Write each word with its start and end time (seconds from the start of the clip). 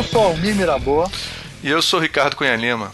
Eu 0.00 0.04
sou 0.04 0.22
Almir 0.22 0.56
Mirabô. 0.56 1.06
E 1.62 1.68
eu 1.68 1.82
sou 1.82 2.00
Ricardo 2.00 2.34
Cunha 2.34 2.56
Lima. 2.56 2.90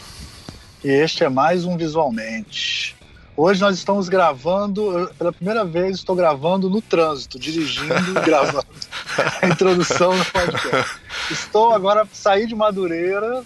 E 0.82 0.88
este 0.88 1.22
é 1.22 1.28
mais 1.28 1.64
um 1.64 1.76
Visualmente. 1.76 2.96
Hoje 3.36 3.60
nós 3.60 3.78
estamos 3.78 4.08
gravando, 4.08 5.08
pela 5.16 5.32
primeira 5.32 5.64
vez 5.64 5.98
estou 5.98 6.16
gravando 6.16 6.68
no 6.68 6.82
trânsito, 6.82 7.38
dirigindo 7.38 8.10
e 8.10 8.24
gravando 8.24 8.66
a 9.40 9.46
introdução 9.46 10.18
no 10.18 10.24
podcast. 10.24 11.00
Estou 11.30 11.72
agora, 11.72 12.08
saí 12.12 12.44
de 12.44 12.56
Madureira, 12.56 13.44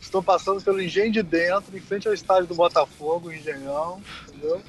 estou 0.00 0.22
passando 0.22 0.62
pelo 0.62 0.80
Engenho 0.80 1.10
de 1.10 1.24
Dentro, 1.24 1.76
em 1.76 1.80
frente 1.80 2.06
ao 2.06 2.14
estádio 2.14 2.46
do 2.46 2.54
Botafogo, 2.54 3.32
Engenhão, 3.32 4.00
entendeu? 4.28 4.62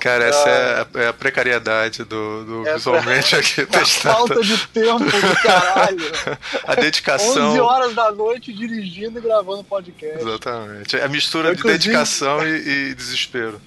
Cara, 0.00 0.24
essa 0.24 0.48
é 0.48 0.80
a, 0.80 1.02
é 1.04 1.08
a 1.08 1.12
precariedade 1.12 2.04
do, 2.04 2.44
do 2.44 2.68
é 2.68 2.74
visualmente 2.74 3.34
aqui 3.36 3.62
a 3.64 3.66
testado. 3.66 4.16
falta 4.16 4.40
de 4.42 4.66
tempo 4.68 4.98
do 4.98 5.42
caralho. 5.42 6.12
a 6.66 6.74
dedicação. 6.74 7.50
11 7.52 7.60
horas 7.60 7.94
da 7.94 8.10
noite 8.10 8.52
dirigindo 8.52 9.18
e 9.18 9.22
gravando 9.22 9.64
podcast. 9.64 10.20
Exatamente. 10.20 10.96
É 10.96 11.04
a 11.04 11.08
mistura 11.08 11.50
Eu, 11.50 11.54
de 11.54 11.62
dedicação 11.62 12.46
e, 12.46 12.90
e 12.90 12.94
desespero. 12.94 13.60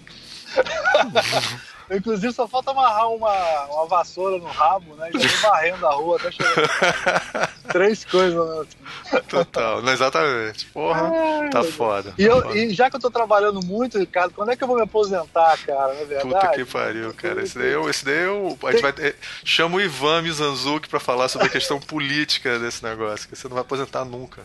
Inclusive, 1.89 2.33
só 2.33 2.47
falta 2.47 2.71
amarrar 2.71 3.09
uma, 3.09 3.65
uma 3.65 3.85
vassoura 3.87 4.37
no 4.37 4.45
rabo, 4.45 4.95
né? 4.95 5.09
E 5.13 5.19
já 5.19 5.49
varrendo 5.49 5.87
a 5.87 5.93
rua 5.93 6.17
até 6.17 6.31
chegar. 6.31 7.53
Três 7.71 8.03
coisas, 8.03 8.45
né? 8.45 9.21
Total, 9.29 9.81
não, 9.81 9.93
exatamente. 9.93 10.65
Porra, 10.67 11.11
é, 11.13 11.49
tá 11.49 11.63
foda. 11.63 12.13
E, 12.17 12.23
eu, 12.23 12.41
foda. 12.41 12.57
e 12.57 12.73
já 12.73 12.89
que 12.89 12.97
eu 12.97 12.99
tô 12.99 13.09
trabalhando 13.09 13.65
muito, 13.65 13.97
Ricardo, 13.97 14.33
quando 14.33 14.51
é 14.51 14.55
que 14.55 14.63
eu 14.63 14.67
vou 14.67 14.77
me 14.77 14.83
aposentar, 14.83 15.57
cara? 15.65 15.93
Não 15.93 16.01
é 16.01 16.05
verdade? 16.05 16.45
Puta 16.45 16.47
que 16.49 16.65
pariu, 16.65 17.13
cara. 17.13 17.41
Esse 17.41 17.57
daí, 17.57 17.71
eu, 17.71 17.89
esse 17.89 18.03
daí 18.03 18.23
eu, 18.23 18.57
a 18.63 18.71
gente 18.71 18.81
vai. 18.81 18.93
É, 18.99 19.15
chama 19.43 19.77
o 19.77 19.81
Ivan 19.81 20.21
Mizanzuki 20.21 20.89
pra 20.89 20.99
falar 20.99 21.29
sobre 21.29 21.47
a 21.47 21.49
questão 21.49 21.79
política 21.79 22.59
desse 22.59 22.83
negócio, 22.83 23.29
que 23.29 23.35
você 23.35 23.47
não 23.47 23.55
vai 23.55 23.61
aposentar 23.61 24.03
nunca. 24.03 24.43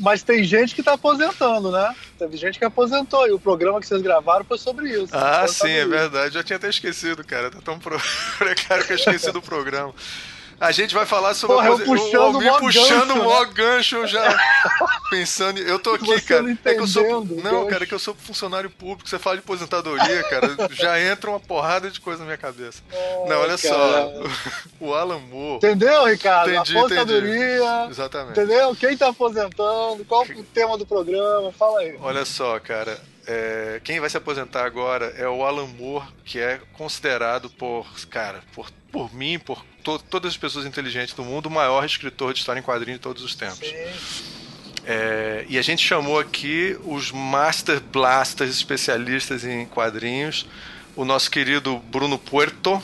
Mas 0.00 0.22
tem 0.22 0.42
gente 0.42 0.74
que 0.74 0.80
está 0.80 0.94
aposentando, 0.94 1.70
né? 1.70 1.94
Teve 2.18 2.36
gente 2.36 2.58
que 2.58 2.64
aposentou 2.64 3.26
e 3.26 3.32
o 3.32 3.38
programa 3.38 3.80
que 3.80 3.86
vocês 3.86 4.02
gravaram 4.02 4.44
foi 4.44 4.58
sobre 4.58 4.90
isso. 4.90 5.10
Ah, 5.12 5.46
sim, 5.46 5.70
é 5.70 5.86
verdade. 5.86 6.34
Já 6.34 6.42
tinha 6.42 6.56
até 6.56 6.68
esquecido, 6.68 7.24
cara. 7.24 7.50
Tá 7.50 7.60
tão 7.62 7.78
precário 8.38 8.84
que 8.84 8.92
eu 8.92 8.96
esqueci 8.96 9.30
do 9.30 9.40
programa. 9.40 9.94
A 10.60 10.72
gente 10.72 10.94
vai 10.94 11.04
falar 11.04 11.34
sobre 11.34 11.56
Porra, 11.56 11.68
eu 11.68 11.78
puxando 11.80 12.36
o 12.36 12.58
puxando 12.58 13.10
o 13.10 13.18
maior 13.18 13.46
né? 13.46 13.52
gancho 13.54 14.06
já. 14.06 14.36
pensando. 15.10 15.58
Eu 15.58 15.78
tô 15.78 15.94
aqui, 15.94 16.06
Você 16.06 16.20
cara. 16.20 16.42
Não, 16.42 16.58
é 16.64 16.74
que 16.74 16.80
eu 16.80 16.86
sou. 16.86 17.24
Não, 17.24 17.26
gancho. 17.26 17.66
cara, 17.66 17.84
é 17.84 17.86
que 17.86 17.94
eu 17.94 17.98
sou 17.98 18.14
funcionário 18.14 18.70
público. 18.70 19.08
Você 19.08 19.18
fala 19.18 19.36
de 19.36 19.42
aposentadoria, 19.42 20.22
cara. 20.24 20.56
já 20.70 21.00
entra 21.00 21.30
uma 21.30 21.40
porrada 21.40 21.90
de 21.90 22.00
coisa 22.00 22.20
na 22.20 22.26
minha 22.26 22.38
cabeça. 22.38 22.82
Oh, 22.92 23.28
não, 23.28 23.40
olha 23.40 23.58
cara. 23.58 23.58
só. 23.58 24.12
O 24.80 24.92
Alan 24.92 25.18
Moore. 25.20 25.56
Entendeu, 25.56 26.04
Ricardo? 26.04 26.50
Entendi, 26.50 26.76
aposentadoria. 26.76 27.56
entendi. 27.56 27.90
Exatamente. 27.90 28.38
Entendeu? 28.38 28.76
Quem 28.76 28.96
tá 28.96 29.08
aposentando? 29.08 30.04
Qual 30.04 30.22
o 30.24 30.42
tema 30.44 30.76
do 30.76 30.84
programa? 30.84 31.50
Fala 31.52 31.80
aí. 31.80 31.96
Olha 32.00 32.24
só, 32.24 32.58
cara. 32.60 33.00
É, 33.26 33.80
quem 33.82 34.00
vai 34.00 34.10
se 34.10 34.16
aposentar 34.16 34.64
agora 34.66 35.14
é 35.16 35.26
o 35.26 35.42
Alan 35.44 35.66
Moore, 35.66 36.06
que 36.24 36.38
é 36.38 36.60
considerado 36.74 37.48
por, 37.48 37.86
cara, 38.10 38.42
por, 38.54 38.70
por 38.92 39.14
mim, 39.14 39.38
por 39.38 39.64
to 39.84 39.98
todas 40.10 40.32
as 40.32 40.36
pessoas 40.36 40.64
inteligentes 40.64 41.14
do 41.14 41.22
mundo, 41.22 41.46
o 41.46 41.50
maior 41.50 41.84
escritor 41.84 42.32
de 42.32 42.40
história 42.40 42.58
em 42.58 42.62
quadrinhos 42.62 42.98
de 42.98 43.02
todos 43.02 43.22
os 43.22 43.34
tempos. 43.34 43.72
É, 44.86 45.44
e 45.48 45.58
a 45.58 45.62
gente 45.62 45.86
chamou 45.86 46.18
aqui 46.18 46.76
os 46.84 47.12
Master 47.12 47.80
Blasters 47.80 48.50
especialistas 48.50 49.44
em 49.44 49.66
quadrinhos, 49.66 50.46
o 50.96 51.04
nosso 51.04 51.30
querido 51.30 51.78
Bruno 51.78 52.18
Puerto. 52.18 52.82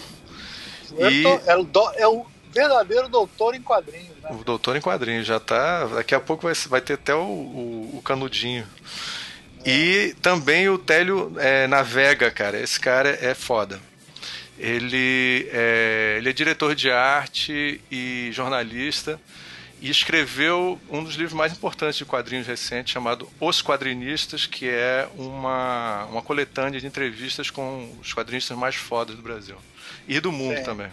e... 0.99 1.25
é, 1.47 1.57
o 1.57 1.65
do, 1.65 1.93
é 1.97 2.07
o 2.07 2.27
verdadeiro 2.53 3.09
doutor 3.09 3.55
em 3.55 3.63
quadrinhos, 3.63 4.17
né? 4.23 4.31
O 4.31 4.45
doutor 4.45 4.77
em 4.77 4.81
quadrinhos, 4.81 5.27
já 5.27 5.41
tá. 5.41 5.87
Daqui 5.87 6.15
a 6.15 6.21
pouco 6.21 6.45
vai, 6.45 6.55
vai 6.69 6.81
ter 6.81 6.95
até 6.95 7.15
o, 7.15 7.23
o, 7.23 7.97
o 7.99 8.03
canudinho. 8.03 8.67
E 9.65 10.17
também 10.23 10.69
o 10.69 10.79
Télio 10.79 11.35
é, 11.39 11.67
Navega, 11.67 12.31
cara. 12.31 12.59
Esse 12.59 12.81
cara 12.81 13.11
é 13.21 13.35
foda. 13.35 13.81
Ele 14.61 15.49
é, 15.51 16.17
ele 16.19 16.29
é 16.29 16.33
diretor 16.35 16.75
de 16.75 16.91
arte 16.91 17.81
e 17.91 18.29
jornalista 18.31 19.19
e 19.81 19.89
escreveu 19.89 20.79
um 20.91 21.03
dos 21.03 21.15
livros 21.15 21.33
mais 21.33 21.53
importantes 21.53 21.97
de 21.97 22.05
quadrinhos 22.05 22.47
recentes 22.47 22.93
chamado 22.93 23.27
Os 23.41 23.63
Quadrinistas, 23.63 24.45
que 24.45 24.69
é 24.69 25.09
uma, 25.17 26.05
uma 26.11 26.21
coletânea 26.21 26.79
de 26.79 26.87
entrevistas 26.87 27.49
com 27.49 27.91
os 28.03 28.13
quadrinistas 28.13 28.57
mais 28.57 28.75
fodas 28.75 29.17
do 29.17 29.23
Brasil 29.23 29.57
e 30.07 30.21
do 30.21 30.31
mundo 30.31 30.63
também. 30.63 30.89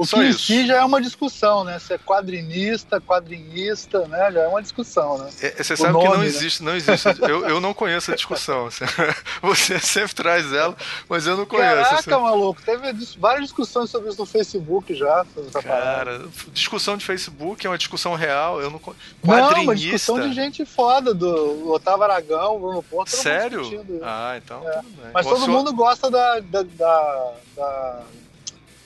O 0.00 0.06
Só 0.06 0.16
que 0.16 0.22
em 0.24 0.32
si 0.32 0.66
já 0.66 0.76
é 0.78 0.84
uma 0.84 0.98
discussão, 1.00 1.62
né? 1.62 1.78
Se 1.78 1.92
é 1.92 1.98
quadrinista, 1.98 3.00
quadrinista, 3.02 4.06
né? 4.08 4.32
Já 4.32 4.40
é 4.40 4.48
uma 4.48 4.62
discussão, 4.62 5.18
né? 5.18 5.30
É, 5.42 5.62
você 5.62 5.74
O 5.74 5.76
sabe 5.76 5.88
que 5.98 6.04
nome, 6.04 6.08
não 6.08 6.18
né? 6.20 6.26
existe, 6.26 6.62
não 6.62 6.74
existe. 6.74 7.06
Eu, 7.20 7.46
eu 7.46 7.60
não 7.60 7.74
conheço 7.74 8.10
a 8.10 8.14
discussão. 8.14 8.66
assim. 8.66 8.84
Você 9.42 9.78
sempre 9.78 10.14
traz 10.14 10.52
ela, 10.52 10.74
mas 11.08 11.26
eu 11.26 11.36
não 11.36 11.44
conheço. 11.44 11.74
Caraca, 11.74 11.96
assim. 11.96 12.10
maluco, 12.22 12.62
teve 12.62 12.92
várias 13.18 13.44
discussões 13.44 13.90
sobre 13.90 14.08
isso 14.08 14.18
no 14.18 14.24
Facebook 14.26 14.94
já. 14.94 15.26
Cara, 15.62 16.22
discussão 16.52 16.96
de 16.96 17.04
Facebook 17.04 17.66
é 17.66 17.70
uma 17.70 17.76
discussão 17.78 18.14
real. 18.14 18.60
Eu 18.60 18.70
não 18.70 18.78
con- 18.78 18.94
Não, 19.22 19.34
uma 19.34 19.48
quadrinista. 19.48 19.74
discussão 19.76 20.20
de 20.20 20.32
gente 20.34 20.64
foda, 20.64 21.12
do 21.12 21.70
Otávio 21.72 22.04
Aragão, 22.04 22.58
Bruno 22.58 22.82
Porto. 22.82 23.08
Sério? 23.10 23.62
Ah, 24.02 24.34
então 24.42 24.66
É. 24.66 24.80
Mas 25.12 25.26
O 25.26 25.28
todo 25.30 25.44
senhor- 25.44 25.56
mundo 25.58 25.72
gosta 25.74 26.10
da, 26.10 26.40
da, 26.40 26.62
da, 26.62 27.32
da 27.56 28.00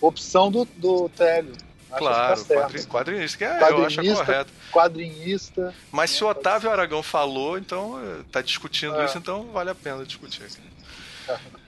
opção 0.07 0.51
do, 0.51 0.65
do 0.77 1.09
Télio. 1.11 1.53
Claro, 1.97 2.45
tá 2.45 2.55
quadri- 2.55 2.87
quadrinista, 2.87 3.39
que 3.39 3.45
é, 3.45 3.49
eu 3.49 3.85
acho 3.85 3.97
Quadrinista. 3.97 4.25
correto. 4.25 4.53
Quadrinista. 4.73 5.75
Mas 5.93 6.11
se 6.11 6.25
o 6.25 6.29
Otávio 6.29 6.69
Aragão 6.71 7.03
falou, 7.05 7.57
então 7.57 8.01
eh, 8.05 8.23
tá 8.33 8.43
discutindo 8.43 9.01
É. 9.01 9.05
isso, 9.05 9.17
então 9.17 9.45
vale 9.53 9.71
a 9.71 9.75
pena 9.77 10.05
discutir. 10.05 10.43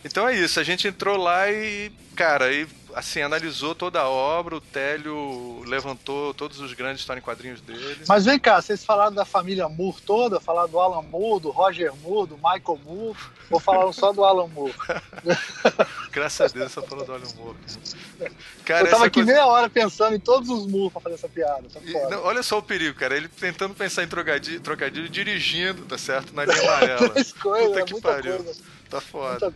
Então 0.05 0.29
é 0.29 0.35
isso, 0.37 0.61
a 0.61 0.63
gente 0.63 0.87
entrou 0.87 1.17
lá 1.17 1.51
e, 1.51 1.91
cara, 2.15 2.53
e 2.53 2.67
assim, 2.95 3.21
analisou 3.21 3.75
toda 3.75 4.01
a 4.01 4.09
obra, 4.09 4.57
o 4.57 4.61
Télio 4.61 5.63
levantou 5.67 6.33
todos 6.33 6.61
os 6.61 6.73
grandes 6.73 7.01
histórias 7.01 7.23
em 7.23 7.25
quadrinhos 7.25 7.61
dele. 7.61 7.99
Mas 8.09 8.25
vem 8.25 8.39
cá, 8.39 8.61
vocês 8.63 8.83
falaram 8.85 9.15
da 9.15 9.25
família 9.25 9.69
Moore 9.69 10.01
toda? 10.01 10.41
Falaram 10.41 10.69
do 10.69 10.79
Alan 10.81 11.03
Moore, 11.03 11.43
do 11.43 11.51
Roger 11.51 11.93
Moore, 11.97 12.29
do 12.31 12.37
Michael 12.37 12.81
Moore? 12.85 13.19
Ou 13.51 13.61
falaram 13.61 13.93
só 13.93 14.13
do 14.13 14.25
Alan 14.25 14.47
Moore? 14.47 14.73
Graças 16.11 16.51
a 16.53 16.55
Deus, 16.59 16.73
só 16.73 16.83
falou 16.83 17.05
do 17.05 17.13
Alan 17.13 17.29
Moore. 17.37 17.57
Cara, 18.65 18.87
Eu 18.87 18.91
tava 18.91 19.07
aqui 19.07 19.21
coisa- 19.21 19.33
meia 19.33 19.47
hora 19.47 19.69
pensando 19.69 20.15
em 20.17 20.21
todos 20.21 20.49
os 20.49 20.67
Moore 20.67 20.91
pra 20.93 21.01
fazer 21.03 21.17
essa 21.17 21.29
piada. 21.29 21.65
E, 21.85 21.93
não, 21.93 22.23
olha 22.25 22.43
só 22.43 22.59
o 22.59 22.63
perigo, 22.63 22.99
cara. 22.99 23.17
Ele 23.17 23.29
tentando 23.29 23.75
pensar 23.75 24.03
em 24.05 24.09
trocadilho, 24.09 24.61
trocadilho 24.61 25.09
dirigindo, 25.09 25.83
tá 25.85 25.99
certo? 25.99 26.35
Na 26.35 26.45
linha 26.45 26.61
amarela. 26.63 27.09
Três 27.11 27.33
coisas, 27.33 27.69
Puta 27.69 27.81
é 27.81 27.85
que 27.85 27.93
muita 27.93 28.09
pariu. 28.09 28.37
coisa. 28.43 28.61
Tá 28.91 29.01
foda. 29.01 29.53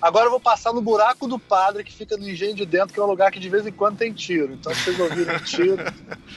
Agora 0.00 0.26
eu 0.26 0.30
vou 0.30 0.40
passar 0.40 0.72
no 0.72 0.82
buraco 0.82 1.26
do 1.26 1.38
padre 1.38 1.82
que 1.82 1.92
fica 1.92 2.16
no 2.16 2.28
engenho 2.28 2.54
de 2.54 2.66
dentro, 2.66 2.92
que 2.92 3.00
é 3.00 3.02
um 3.02 3.06
lugar 3.06 3.30
que 3.30 3.40
de 3.40 3.48
vez 3.48 3.66
em 3.66 3.72
quando 3.72 3.96
tem 3.96 4.12
tiro. 4.12 4.52
Então, 4.52 4.74
se 4.74 4.84
vocês 4.84 5.00
ouvirem 5.00 5.38
tiro 5.44 5.82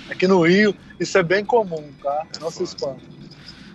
aqui 0.09 0.27
no 0.27 0.41
Rio, 0.41 0.75
isso 0.99 1.17
é 1.17 1.23
bem 1.23 1.43
comum, 1.43 1.91
tá? 2.01 2.25
Não 2.39 2.49
se 2.49 2.59
foda. 2.59 2.69
espantem. 2.69 3.19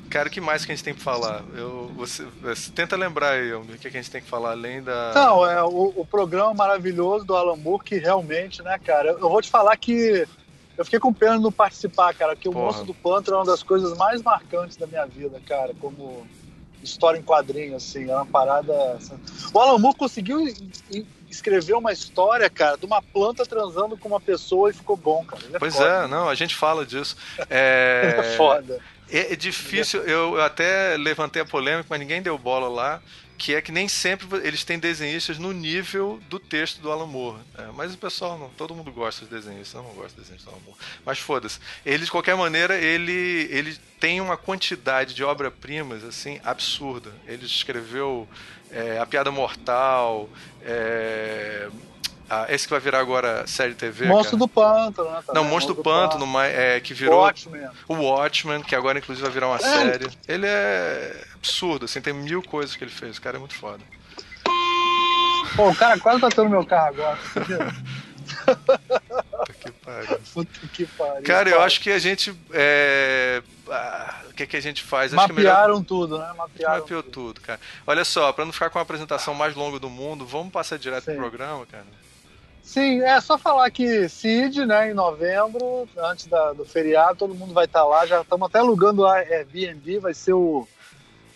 Cara, 0.09 0.29
o 0.29 0.31
que 0.31 0.41
mais 0.41 0.65
que 0.65 0.71
a 0.71 0.75
gente 0.75 0.85
tem 0.85 0.95
pra 0.95 1.03
falar? 1.03 1.45
Eu, 1.57 1.91
você, 1.97 2.25
você 2.41 2.71
tenta 2.71 2.97
lembrar 2.97 3.31
aí, 3.31 3.53
o 3.53 3.65
que, 3.65 3.91
que 3.91 3.97
a 3.97 4.01
gente 4.01 4.11
tem 4.11 4.23
que 4.23 4.29
falar 4.29 4.53
além 4.53 4.81
da. 4.81 5.13
Não, 5.13 5.45
é 5.45 5.63
o, 5.63 5.93
o 5.97 6.07
programa 6.07 6.55
maravilhoso 6.55 7.25
do 7.25 7.35
Alan 7.35 7.57
Moore, 7.57 7.85
que 7.85 7.99
realmente, 7.99 8.63
né, 8.63 8.79
cara, 8.79 9.11
eu 9.11 9.29
vou 9.29 9.43
te 9.43 9.51
falar 9.51 9.77
que 9.77 10.25
eu 10.79 10.85
fiquei 10.85 11.01
com 11.01 11.13
pena 11.13 11.37
de 11.37 11.43
não 11.43 11.51
participar, 11.51 12.15
cara, 12.15 12.37
que 12.37 12.49
o 12.49 12.53
Porra. 12.53 12.67
Monstro 12.67 12.87
do 12.87 12.95
Pântano 12.95 13.39
é 13.39 13.41
uma 13.41 13.47
das 13.47 13.63
coisas 13.63 13.97
mais 13.97 14.23
marcantes 14.23 14.77
da 14.77 14.87
minha 14.87 15.05
vida, 15.05 15.41
cara, 15.47 15.75
como 15.81 16.25
história 16.85 17.19
em 17.19 17.23
quadrinho, 17.23 17.77
assim, 17.77 18.11
é 18.11 18.15
uma 18.15 18.27
parada... 18.27 18.73
O 19.53 19.59
Alan 19.59 19.79
Moore 19.79 19.97
conseguiu 19.97 20.39
escrever 21.35 21.75
uma 21.75 21.93
história, 21.93 22.49
cara, 22.49 22.77
de 22.77 22.87
uma 22.87 23.03
planta 23.03 23.45
transando 23.45 23.97
com 23.97 24.09
uma 24.09 24.21
pessoa 24.21 24.71
e 24.71 24.73
ficou 24.73 24.97
bom, 24.97 25.25
cara. 25.25 25.43
É 25.53 25.59
Pois 25.59 25.75
foda. 25.75 25.89
é, 25.89 26.07
não, 26.07 26.29
a 26.29 26.35
gente 26.35 26.55
fala 26.55 26.87
disso. 26.87 27.17
É, 27.51 28.15
é 28.19 28.37
foda. 28.37 28.81
é, 29.11 29.33
é 29.33 29.37
difícil, 29.37 30.03
eu 30.03 30.41
até 30.41 30.97
levantei 30.97 31.43
a 31.43 31.45
polêmica, 31.45 31.87
mas 31.91 31.99
ninguém 31.99 32.23
deu 32.23 32.39
bola 32.39 32.69
lá, 32.69 33.03
que 33.45 33.55
é 33.55 33.61
que 33.61 33.71
nem 33.71 33.87
sempre 33.87 34.27
eles 34.39 34.65
têm 34.65 34.79
desenhistas 34.79 35.39
no 35.39 35.53
nível 35.53 36.19
do 36.31 36.39
texto 36.39 36.81
do 36.81 36.91
Alan 36.91 37.05
Moore. 37.05 37.41
É, 37.59 37.67
mas 37.75 37.93
o 37.93 37.99
pessoal, 37.99 38.39
não, 38.39 38.49
todo 38.49 38.75
mundo 38.75 38.91
gosta 38.91 39.27
de 39.27 39.31
desenhistas, 39.31 39.75
eu 39.75 39.83
não 39.83 39.91
gosto 39.91 40.15
de 40.15 40.23
desenhistas 40.23 40.51
do 40.51 40.57
Alan 40.57 40.65
Moore. 40.65 40.79
Mas 41.05 41.19
foda-se. 41.19 41.59
Ele, 41.85 42.07
de 42.07 42.11
qualquer 42.11 42.35
maneira, 42.37 42.75
ele, 42.75 43.47
ele 43.51 43.77
tem 44.01 44.19
uma 44.19 44.39
quantidade 44.39 45.13
de 45.13 45.23
obra-primas, 45.23 46.03
assim, 46.05 46.41
absurda. 46.43 47.13
Ele 47.27 47.45
escreveu 47.45 48.27
é, 48.71 48.99
A 48.99 49.05
Piada 49.05 49.31
Mortal, 49.31 50.31
é, 50.63 51.69
esse 52.49 52.67
que 52.67 52.71
vai 52.71 52.81
virar 52.81 53.01
agora 53.01 53.47
série 53.47 53.75
TV, 53.75 54.07
Monstro 54.07 54.39
cara. 54.39 54.39
do 54.39 54.49
Pântano, 54.49 55.11
né? 55.11 55.17
Não, 55.17 55.35
também, 55.35 55.51
Monstro 55.51 55.75
do 55.75 55.83
Pântano, 55.83 56.41
é, 56.41 56.81
que 56.81 56.95
virou 56.95 57.21
Watchmen. 57.21 57.69
o 57.87 57.95
Watchmen, 57.97 58.63
que 58.63 58.75
agora 58.75 58.99
inclusive 58.99 59.23
vai 59.23 59.33
virar 59.35 59.49
uma 59.49 59.59
série. 59.59 60.09
Ele 60.27 60.47
é 60.47 61.34
absurdo, 61.45 61.85
assim, 61.85 62.01
tem 62.01 62.15
mil 62.15 62.43
coisas 62.43 62.75
que 62.75 62.83
ele 62.83 62.91
fez. 62.91 63.19
O 63.19 63.21
cara 63.21 63.37
é 63.37 63.39
muito 63.41 63.55
foda. 63.55 63.81
Pô, 65.55 65.69
o 65.69 65.77
cara 65.77 65.99
quase 66.01 66.21
bateu 66.21 66.45
no 66.45 66.51
meu 66.51 66.67
carro 66.67 66.89
agora. 66.89 67.19
Puta 68.45 69.53
que 69.61 69.71
pariu. 69.71 70.21
Puta 70.33 70.61
que 70.73 70.87
pariu. 70.87 71.23
Cara, 71.23 71.51
eu 71.51 71.61
acho 71.61 71.81
que 71.81 71.91
a 71.91 71.99
gente. 71.99 72.35
É... 72.53 73.43
Ah, 73.69 74.23
o 74.31 74.35
que, 74.35 74.43
é 74.43 74.47
que 74.47 74.57
a 74.57 74.61
gente 74.61 74.83
faz? 74.83 75.15
Acho 75.15 75.29
Mapearam 75.29 75.35
que 75.35 75.41
é 75.41 75.53
melhor... 75.53 75.85
tudo, 75.85 76.19
né? 76.19 76.33
Mapearam 76.37 76.81
Mapeou 76.81 77.03
tudo. 77.03 77.13
tudo, 77.13 77.41
cara. 77.41 77.61
Olha 77.87 78.05
só, 78.05 78.33
pra 78.33 78.45
não 78.45 78.53
ficar 78.53 78.71
com 78.71 78.79
a 78.79 78.83
apresentação 78.83 79.35
mais 79.35 79.55
longa 79.55 79.79
do 79.79 79.89
mundo, 79.89 80.27
vamos 80.27 80.53
passar 80.53 80.79
direto 80.79 81.05
Sim. 81.05 81.13
pro 81.13 81.21
programa, 81.21 81.65
cara? 81.67 81.87
Sim, 82.63 83.03
é 83.03 83.21
só 83.21 83.39
falar 83.39 83.71
que 83.71 84.09
CID, 84.09 84.65
né, 84.65 84.91
em 84.91 84.95
novembro, 84.95 85.87
antes 85.99 86.27
da, 86.27 86.55
do 86.55 86.65
feriado, 86.65 87.19
todo 87.19 87.35
mundo 87.35 87.53
vai 87.53 87.67
estar 87.67 87.81
tá 87.81 87.85
lá. 87.85 88.07
Já 88.07 88.23
estamos 88.23 88.49
até 88.49 88.59
alugando 88.59 89.07
a 89.07 89.19
Airbnb, 89.19 89.99
vai 89.99 90.15
ser 90.15 90.33
o. 90.33 90.67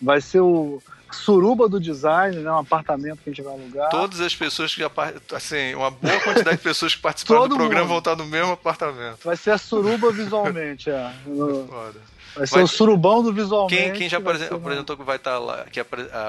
Vai 0.00 0.20
ser 0.20 0.40
o 0.40 0.82
suruba 1.10 1.68
do 1.68 1.80
design, 1.80 2.36
né? 2.36 2.50
Um 2.50 2.58
apartamento 2.58 3.20
que 3.22 3.30
a 3.30 3.32
gente 3.32 3.42
vai 3.42 3.54
alugar. 3.54 3.90
Todas 3.90 4.20
as 4.20 4.34
pessoas 4.34 4.74
que 4.74 4.80
já 4.80 4.90
assim, 5.34 5.74
uma 5.74 5.90
boa 5.90 6.20
quantidade 6.20 6.56
de 6.56 6.62
pessoas 6.62 6.94
que 6.94 7.00
participaram 7.00 7.48
do 7.48 7.56
programa 7.56 7.82
mundo. 7.82 7.88
vão 7.88 7.98
estar 7.98 8.16
no 8.16 8.26
mesmo 8.26 8.52
apartamento. 8.52 9.18
Vai 9.24 9.36
ser 9.36 9.52
a 9.52 9.58
suruba 9.58 10.12
visualmente, 10.12 10.90
é. 10.90 11.12
Foda. 11.24 12.00
Vai 12.36 12.46
ser 12.46 12.54
vai, 12.54 12.62
o 12.62 12.68
surubão 12.68 13.22
do 13.22 13.32
visualmente. 13.32 13.82
Quem, 13.82 13.92
quem 13.92 14.08
já 14.08 14.18
apresentou, 14.18 14.58
apresentou 14.58 14.96
que 14.96 15.02
vai 15.02 15.16
estar 15.16 15.38
lá, 15.38 15.64
que 15.64 15.82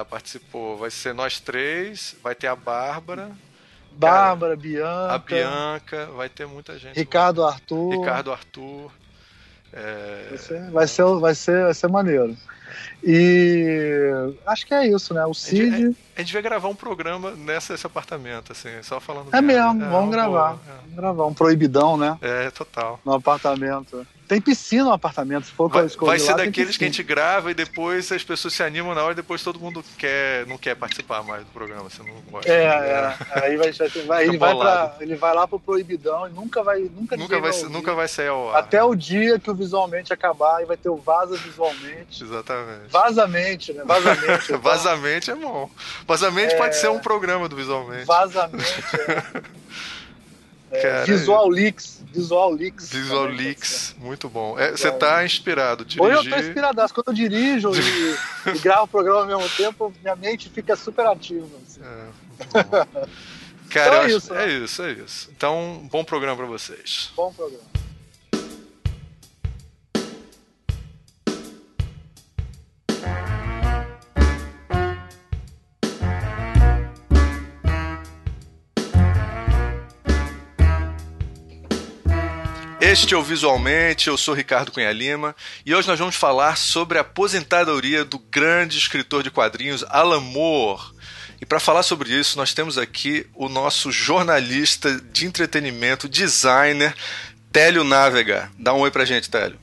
participou, 0.10 0.78
vai 0.78 0.90
ser 0.90 1.14
nós 1.14 1.40
três, 1.40 2.16
vai 2.24 2.34
ter 2.34 2.48
a 2.48 2.56
Bárbara. 2.56 3.30
Bárbara, 3.92 4.56
Cara, 4.56 4.68
Bianca. 4.68 5.14
A 5.14 5.18
Bianca, 5.18 6.06
vai 6.16 6.30
ter 6.30 6.48
muita 6.48 6.80
gente. 6.80 6.96
Ricardo. 6.96 7.44
Arthur. 7.44 8.00
Ricardo 8.00 8.32
Arthur. 8.32 8.92
É... 9.74 10.28
Vai, 10.30 10.38
ser, 10.38 10.72
vai, 10.72 10.88
ser, 10.88 11.04
vai, 11.20 11.36
ser, 11.36 11.64
vai 11.66 11.74
ser 11.74 11.88
maneiro. 11.90 12.38
E 13.04 14.12
acho 14.46 14.66
que 14.66 14.74
é 14.74 14.88
isso, 14.88 15.14
né? 15.14 15.26
O 15.26 15.34
Cid. 15.34 15.62
A 15.62 15.78
gente, 15.78 15.98
a 16.18 16.22
gente 16.22 16.34
vai 16.34 16.42
gravar 16.42 16.68
um 16.68 16.76
programa 16.76 17.32
nessa, 17.32 17.74
nesse 17.74 17.86
apartamento, 17.86 18.52
assim, 18.52 18.70
só 18.84 19.00
falando. 19.00 19.34
É 19.34 19.42
mesmo, 19.42 19.84
é, 19.84 19.90
vamos 19.90 20.12
gravar. 20.12 20.54
Boa, 20.54 20.62
é. 20.68 20.82
Vamos 20.82 20.96
gravar. 20.96 21.26
Um 21.26 21.34
proibidão, 21.34 21.98
né? 21.98 22.18
É, 22.22 22.50
total. 22.52 23.00
No 23.06 23.14
apartamento. 23.14 24.06
Tem 24.30 24.40
piscina 24.40 24.84
no 24.84 24.94
apartamento, 24.94 25.48
se 25.48 25.52
for 25.52 25.68
vai, 25.68 25.88
vai 25.88 26.20
ser 26.20 26.34
lá, 26.34 26.38
daqueles 26.38 26.78
que 26.78 26.84
a 26.84 26.88
gente 26.88 27.02
grava 27.02 27.50
e 27.50 27.56
depois 27.56 28.12
as 28.12 28.24
pessoas 28.24 28.54
se 28.54 28.62
animam 28.62 28.94
na 28.94 29.02
hora 29.02 29.14
e 29.14 29.16
depois 29.16 29.42
todo 29.42 29.60
mundo 29.60 29.84
quer, 29.98 30.46
não 30.46 30.56
quer 30.56 30.76
participar 30.76 31.24
mais 31.24 31.44
do 31.44 31.50
programa, 31.50 31.90
você 31.90 32.04
não 32.04 32.14
gosta. 32.30 32.48
É, 32.48 32.64
é. 32.64 33.16
Aí 33.32 33.58
vai, 33.58 33.72
vai 34.06 34.28
ele, 34.28 34.38
vai 34.38 34.56
pra, 34.56 34.96
ele 35.00 35.16
vai 35.16 35.34
lá 35.34 35.48
pro 35.48 35.60
Proibidão 35.60 36.28
e 36.28 36.30
nunca 36.30 36.62
vai. 36.62 36.82
Nunca, 36.82 37.18
nunca, 37.18 37.40
vai, 37.40 37.52
nunca 37.64 37.96
vai 37.96 38.08
sair 38.08 38.28
ao 38.28 38.52
ar. 38.52 38.60
Até 38.60 38.84
o 38.84 38.94
dia 38.94 39.40
que 39.40 39.50
o 39.50 39.56
visualmente 39.56 40.14
acabar 40.14 40.62
e 40.62 40.66
vai 40.66 40.78
ter 40.78 40.90
o 40.90 40.98
Vaza 40.98 41.36
Visualmente. 41.36 42.24
Exatamente. 42.24 42.88
Vazamente, 42.88 43.74
né? 43.74 43.84
Vazamente. 43.84 44.30
Então. 44.50 44.62
Vazamente 44.62 45.32
é 45.32 45.36
bom. 45.36 45.72
Vazamente 46.08 46.54
é... 46.54 46.58
pode 46.58 46.76
ser 46.76 46.90
um 46.90 47.00
programa 47.00 47.50
do 47.50 47.56
visualmente. 47.56 48.06
Vazamente, 48.06 48.84
é. 49.08 49.42
é 50.72 51.04
Visual 51.04 51.50
Leaks. 51.50 52.04
Visual 52.12 52.52
Leaks. 52.52 52.90
Visual 52.90 53.26
Leaks, 53.26 53.96
muito 54.00 54.30
bom. 54.30 54.58
É, 54.58 54.72
você 54.72 54.92
tá 54.92 55.24
inspirado, 55.26 55.86
dirigir... 55.86 56.18
Hoje 56.18 56.30
eu 56.30 56.36
tô 56.36 56.40
inspirado. 56.42 56.94
Quando 56.94 57.08
eu 57.08 57.14
dirijo 57.14 57.72
e, 57.74 58.50
e, 58.56 58.60
gravo 58.60 58.84
o 58.84 58.88
programa 58.88 59.22
ao 59.22 59.28
mesmo 59.28 59.50
tempo, 59.56 59.94
minha 60.02 60.16
mente 60.16 60.50
fica 60.50 60.76
super 60.76 61.06
ativa. 61.06 61.48
Assim. 61.68 61.82
É, 61.82 63.10
Cara, 63.70 63.88
então 63.88 64.04
é, 64.04 64.08
isso, 64.08 64.34
né? 64.34 64.44
é 64.44 64.58
isso, 64.58 64.82
é 64.82 64.92
isso. 64.94 65.30
Então, 65.36 65.88
bom 65.92 66.04
programa 66.04 66.36
para 66.36 66.48
vocês. 66.48 67.12
Bom 67.16 67.32
programa. 67.32 67.79
Este 83.02 83.14
é 83.14 83.18
o 83.18 83.24
Visualmente, 83.24 84.10
eu 84.10 84.18
sou 84.18 84.34
Ricardo 84.34 84.74
Cunha 84.74 84.92
Lima 84.92 85.34
e 85.66 85.74
hoje 85.74 85.88
nós 85.88 85.98
vamos 85.98 86.18
falar 86.18 86.58
sobre 86.58 86.98
a 86.98 87.02
aposentadoria 87.02 88.04
do 88.04 88.20
grande 88.20 88.78
escritor 88.78 89.24
de 89.24 89.32
quadrinhos 89.32 89.86
Alan 89.90 90.20
Moore. 90.20 90.84
E 91.40 91.46
para 91.46 91.62
falar 91.62 91.82
sobre 91.82 92.14
isso, 92.14 92.38
nós 92.38 92.54
temos 92.54 92.78
aqui 92.78 93.26
o 93.34 93.48
nosso 93.48 93.90
jornalista 93.90 95.00
de 95.00 95.26
entretenimento, 95.26 96.10
designer, 96.10 96.94
Télio 97.54 97.86
Návega. 97.86 98.52
Dá 98.60 98.74
um 98.74 98.82
oi 98.82 98.92
pra 98.92 99.06
gente, 99.06 99.30
Télio. 99.30 99.58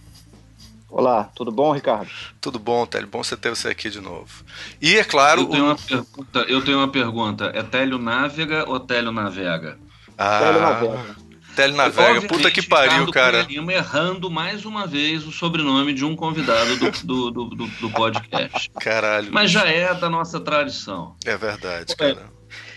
Olá, 0.89 1.31
tudo 1.35 1.53
bom, 1.53 1.73
Ricardo? 1.73 2.11
Tudo 2.41 2.59
bom, 2.59 2.87
Télio. 2.87 3.07
Bom 3.07 3.23
você 3.23 3.37
ter 3.37 3.51
você 3.51 3.69
aqui 3.69 3.91
de 3.91 4.01
novo. 4.01 4.45
E 4.81 4.97
é 4.97 5.05
claro. 5.05 5.43
Eu 5.43 5.49
tenho, 5.49 5.65
o... 5.65 5.67
uma, 5.67 5.77
pergunta, 5.77 6.39
eu 6.49 6.65
tenho 6.65 6.79
uma 6.79 6.89
pergunta: 6.89 7.53
é 7.55 7.63
Télio 7.63 7.99
Návega 7.99 8.65
ou 8.67 8.81
Télio 8.81 9.13
Navega? 9.13 9.79
Ah, 10.17 10.39
Télio 10.41 10.61
Navega. 10.63 11.26
Telenavega, 11.57 12.29
puta 12.29 12.51
que 12.51 12.61
pariu, 12.61 13.11
cara. 13.11 13.47
Lima 13.49 13.73
errando 13.73 14.31
mais 14.31 14.67
uma 14.67 14.87
vez 14.87 15.27
o 15.27 15.33
sobrenome 15.33 15.95
de 15.95 16.05
um 16.05 16.15
convidado 16.15 16.77
do, 16.77 16.91
do, 16.91 17.31
do, 17.31 17.45
do, 17.47 17.67
do 17.67 17.91
podcast. 17.91 18.71
Caralho. 18.79 19.33
Mas 19.33 19.51
já 19.51 19.67
é 19.67 19.95
da 19.95 20.11
nossa 20.11 20.39
tradição. 20.39 21.17
É 21.25 21.35
verdade, 21.35 21.97
cara. 21.97 22.27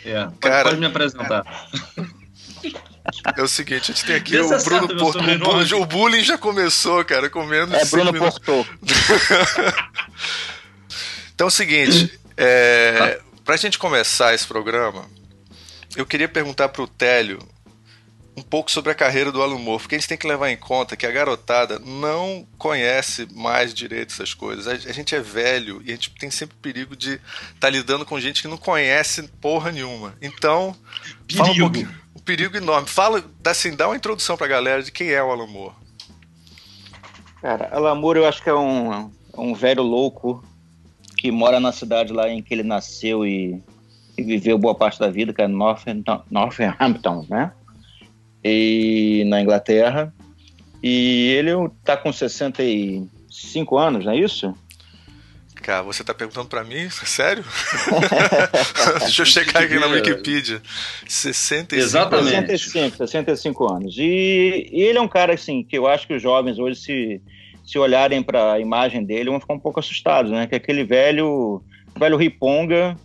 É, 0.06 0.24
pode, 0.24 0.38
cara, 0.38 0.70
pode 0.70 0.80
me 0.80 0.86
apresentar. 0.86 1.44
É 3.36 3.42
o 3.42 3.48
seguinte, 3.48 3.92
a 3.92 3.94
gente 3.94 4.06
tem 4.06 4.16
aqui 4.16 4.40
o 4.40 4.48
Bruno 4.64 4.88
Porto. 4.98 5.20
O, 5.76 5.82
o 5.82 5.86
bullying 5.86 6.24
já 6.24 6.38
começou, 6.38 7.04
cara, 7.04 7.30
com 7.30 7.44
menos 7.44 7.74
É 7.74 7.86
Bruno 7.86 8.14
Porto. 8.14 8.66
então 11.36 11.48
é 11.48 11.50
o 11.50 11.52
seguinte, 11.52 12.18
é, 12.38 13.20
pra 13.44 13.58
gente 13.58 13.78
começar 13.78 14.34
esse 14.34 14.48
programa, 14.48 15.06
eu 15.98 16.06
queria 16.06 16.30
perguntar 16.30 16.70
pro 16.70 16.88
Télio 16.88 17.40
um 18.40 18.42
pouco 18.42 18.72
sobre 18.72 18.92
a 18.92 18.96
carreira 18.96 19.32
do 19.32 19.42
Alan 19.42 19.60
Moore, 19.60 19.82
porque 19.82 19.96
a 19.96 19.98
gente 19.98 20.08
tem 20.08 20.18
que 20.18 20.28
levar 20.28 20.50
em 20.50 20.56
conta 20.56 20.96
que 20.96 21.06
a 21.06 21.12
garotada 21.12 21.78
não 21.80 22.48
conhece 22.58 23.28
mais 23.34 23.74
direito 23.74 24.14
essas 24.14 24.34
coisas. 24.34 24.68
A, 24.68 24.76
gente 24.76 25.14
é 25.14 25.20
velho 25.20 25.82
e 25.86 25.92
a 25.92 25.96
gente 25.96 26.12
tem 26.12 26.32
sempre 26.32 26.56
perigo 26.62 26.96
de 26.96 27.14
estar 27.14 27.60
tá 27.60 27.70
lidando 27.70 28.06
com 28.06 28.20
gente 28.20 28.42
que 28.42 28.48
não 28.48 28.58
conhece 28.58 29.28
porra 29.42 29.72
nenhuma. 29.72 30.16
Então, 30.22 30.76
fala 31.36 31.52
um 31.52 31.58
pouquinho. 31.58 31.96
Um 32.16 32.20
perigo 32.20 32.56
enorme. 32.56 32.88
Fala, 32.88 33.24
assim, 33.46 33.76
dá 33.76 33.88
uma 33.88 33.96
introdução 33.96 34.38
pra 34.38 34.48
galera 34.48 34.82
de 34.82 34.92
quem 34.92 35.10
é 35.10 35.22
o 35.22 35.30
Alan 35.30 35.48
Moore. 35.48 35.76
Cara, 37.42 37.70
Alan 37.72 37.96
Moore 37.96 38.20
eu 38.20 38.28
acho 38.28 38.42
que 38.42 38.50
é 38.50 38.56
um, 38.56 39.12
um 39.38 39.54
velho 39.54 39.84
louco 39.84 40.44
que 41.18 41.30
mora 41.30 41.60
na 41.60 41.74
cidade 41.74 42.14
lá 42.14 42.30
em 42.30 42.42
que 42.42 42.54
ele 42.54 42.64
nasceu 42.64 43.26
e, 43.26 43.62
e 44.18 44.24
viveu 44.24 44.58
boa 44.58 44.74
parte 44.74 44.98
da 44.98 45.10
vida, 45.10 45.34
que 45.34 45.42
é 45.42 45.48
Northampton, 45.48 46.22
Northampton 46.32 47.26
né? 47.30 47.52
E 48.44 49.24
na 49.28 49.42
Inglaterra. 49.42 50.14
E 50.82 51.34
ele 51.38 51.52
está 51.80 51.98
com 51.98 52.12
65 52.12 53.78
anos, 53.78 54.06
não 54.06 54.14
é 54.14 54.18
isso? 54.18 54.54
Cara, 55.62 55.82
você 55.82 56.02
está 56.02 56.14
perguntando 56.14 56.48
para 56.48 56.64
mim? 56.64 56.90
Sério? 56.90 57.44
Deixa 59.00 59.22
eu 59.22 59.26
checar 59.26 59.64
aqui 59.64 59.78
na 59.78 59.88
Wikipedia. 59.88 60.62
65. 61.08 61.76
Exatamente. 61.76 62.48
65, 62.48 62.98
65 62.98 63.74
anos. 63.74 63.98
E, 63.98 64.70
e, 64.72 64.82
ele 64.82 64.98
é 64.98 65.02
um 65.02 65.08
cara 65.08 65.34
assim 65.34 65.62
que 65.62 65.78
eu 65.78 65.86
acho 65.86 66.08
que 66.08 66.14
os 66.14 66.22
jovens 66.22 66.58
hoje 66.58 66.80
se 66.80 67.22
se 67.66 67.78
olharem 67.78 68.24
para 68.24 68.54
a 68.54 68.60
imagem 68.60 69.04
dele 69.06 69.30
vão 69.30 69.40
ficar 69.40 69.54
um 69.54 69.60
pouco 69.60 69.80
assustados, 69.80 70.32
né? 70.32 70.48
Que 70.48 70.56
é 70.56 70.58
aquele 70.58 70.84
velho 70.84 71.62
velho 71.96 72.18
riponga 72.18 72.98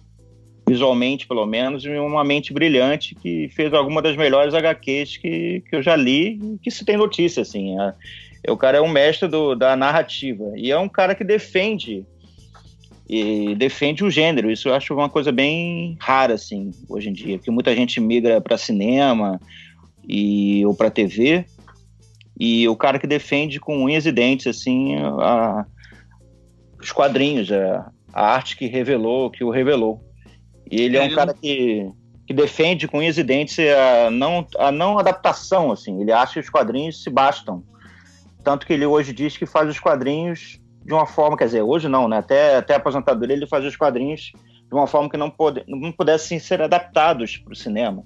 visualmente 0.66 1.26
pelo 1.26 1.44
menos, 1.47 1.85
uma 1.85 2.25
mente 2.25 2.52
brilhante 2.52 3.14
que 3.14 3.49
fez 3.50 3.73
alguma 3.75 4.00
das 4.00 4.16
melhores 4.16 4.54
HQs 4.54 5.16
que, 5.18 5.62
que 5.68 5.76
eu 5.76 5.83
já 5.83 5.94
li 5.94 6.40
e 6.42 6.59
que 6.62 6.71
se 6.71 6.85
tem 6.85 6.97
notícia, 6.97 7.42
assim. 7.42 7.78
É, 7.80 7.94
é, 8.44 8.52
o 8.52 8.56
cara 8.56 8.78
é 8.78 8.80
um 8.80 8.88
mestre 8.88 9.28
do, 9.28 9.54
da 9.54 9.76
narrativa 9.76 10.52
e 10.56 10.71
é 10.71 10.78
um 10.78 10.88
cara 10.88 11.14
que 11.14 11.25
defende 11.25 12.04
e 13.09 13.54
defende 13.54 14.02
o 14.02 14.11
gênero. 14.11 14.50
Isso 14.50 14.68
eu 14.68 14.75
acho 14.75 14.94
uma 14.94 15.11
coisa 15.11 15.30
bem 15.30 15.97
rara, 16.00 16.35
assim, 16.35 16.71
hoje 16.88 17.11
em 17.11 17.12
dia, 17.12 17.37
porque 17.37 17.50
muita 17.50 17.75
gente 17.75 18.00
migra 18.00 18.40
para 18.40 18.56
cinema 18.56 19.38
e, 20.09 20.64
ou 20.64 20.75
para 20.75 20.90
TV 20.90 21.44
e 22.38 22.66
o 22.68 22.75
cara 22.75 22.99
que 22.99 23.06
defende 23.06 23.61
com 23.61 23.85
unhas 23.85 24.06
e 24.06 24.12
dentes, 24.12 24.47
assim, 24.47 24.97
a, 24.97 25.64
os 26.80 26.90
quadrinhos, 26.90 27.50
a, 27.52 27.90
a 28.12 28.26
arte 28.35 28.56
que 28.56 28.66
revelou, 28.66 29.30
que 29.30 29.44
o 29.44 29.50
revelou. 29.50 30.02
E 30.74 30.80
ele 30.80 30.96
é, 30.96 31.02
um 31.02 31.14
cara 31.14 31.32
que, 31.32 31.88
que 32.26 32.34
defende 32.34 32.88
com 32.88 32.98
unhas 32.98 33.16
e 33.16 33.22
dentes 33.22 33.58
a 33.60 34.10
não, 34.10 34.44
a 34.58 34.72
não 34.72 34.98
adaptação, 34.98 35.70
assim. 35.70 36.00
Ele 36.00 36.10
acha 36.10 36.34
que 36.34 36.40
os 36.40 36.50
quadrinhos 36.50 37.00
se 37.00 37.08
bastam. 37.08 37.62
Tanto 38.42 38.66
que 38.66 38.72
ele 38.72 38.84
hoje 38.84 39.12
diz 39.12 39.36
que 39.36 39.46
faz 39.46 39.70
os 39.70 39.78
quadrinhos 39.78 40.60
de 40.84 40.92
uma 40.92 41.06
forma, 41.06 41.36
quer 41.36 41.44
dizer, 41.46 41.62
hoje 41.62 41.88
não, 41.88 42.08
né? 42.08 42.18
Até, 42.18 42.56
até 42.56 42.74
a 42.74 42.76
aposentadoria 42.78 43.36
ele 43.36 43.46
faz 43.46 43.64
os 43.64 43.76
quadrinhos 43.76 44.32
de 44.68 44.74
uma 44.74 44.88
forma 44.88 45.08
que 45.08 45.16
não, 45.16 45.30
pode, 45.30 45.62
não 45.68 45.92
pudessem 45.92 46.40
ser 46.40 46.60
adaptados 46.60 47.36
para 47.36 47.52
o 47.52 47.56
cinema. 47.56 48.04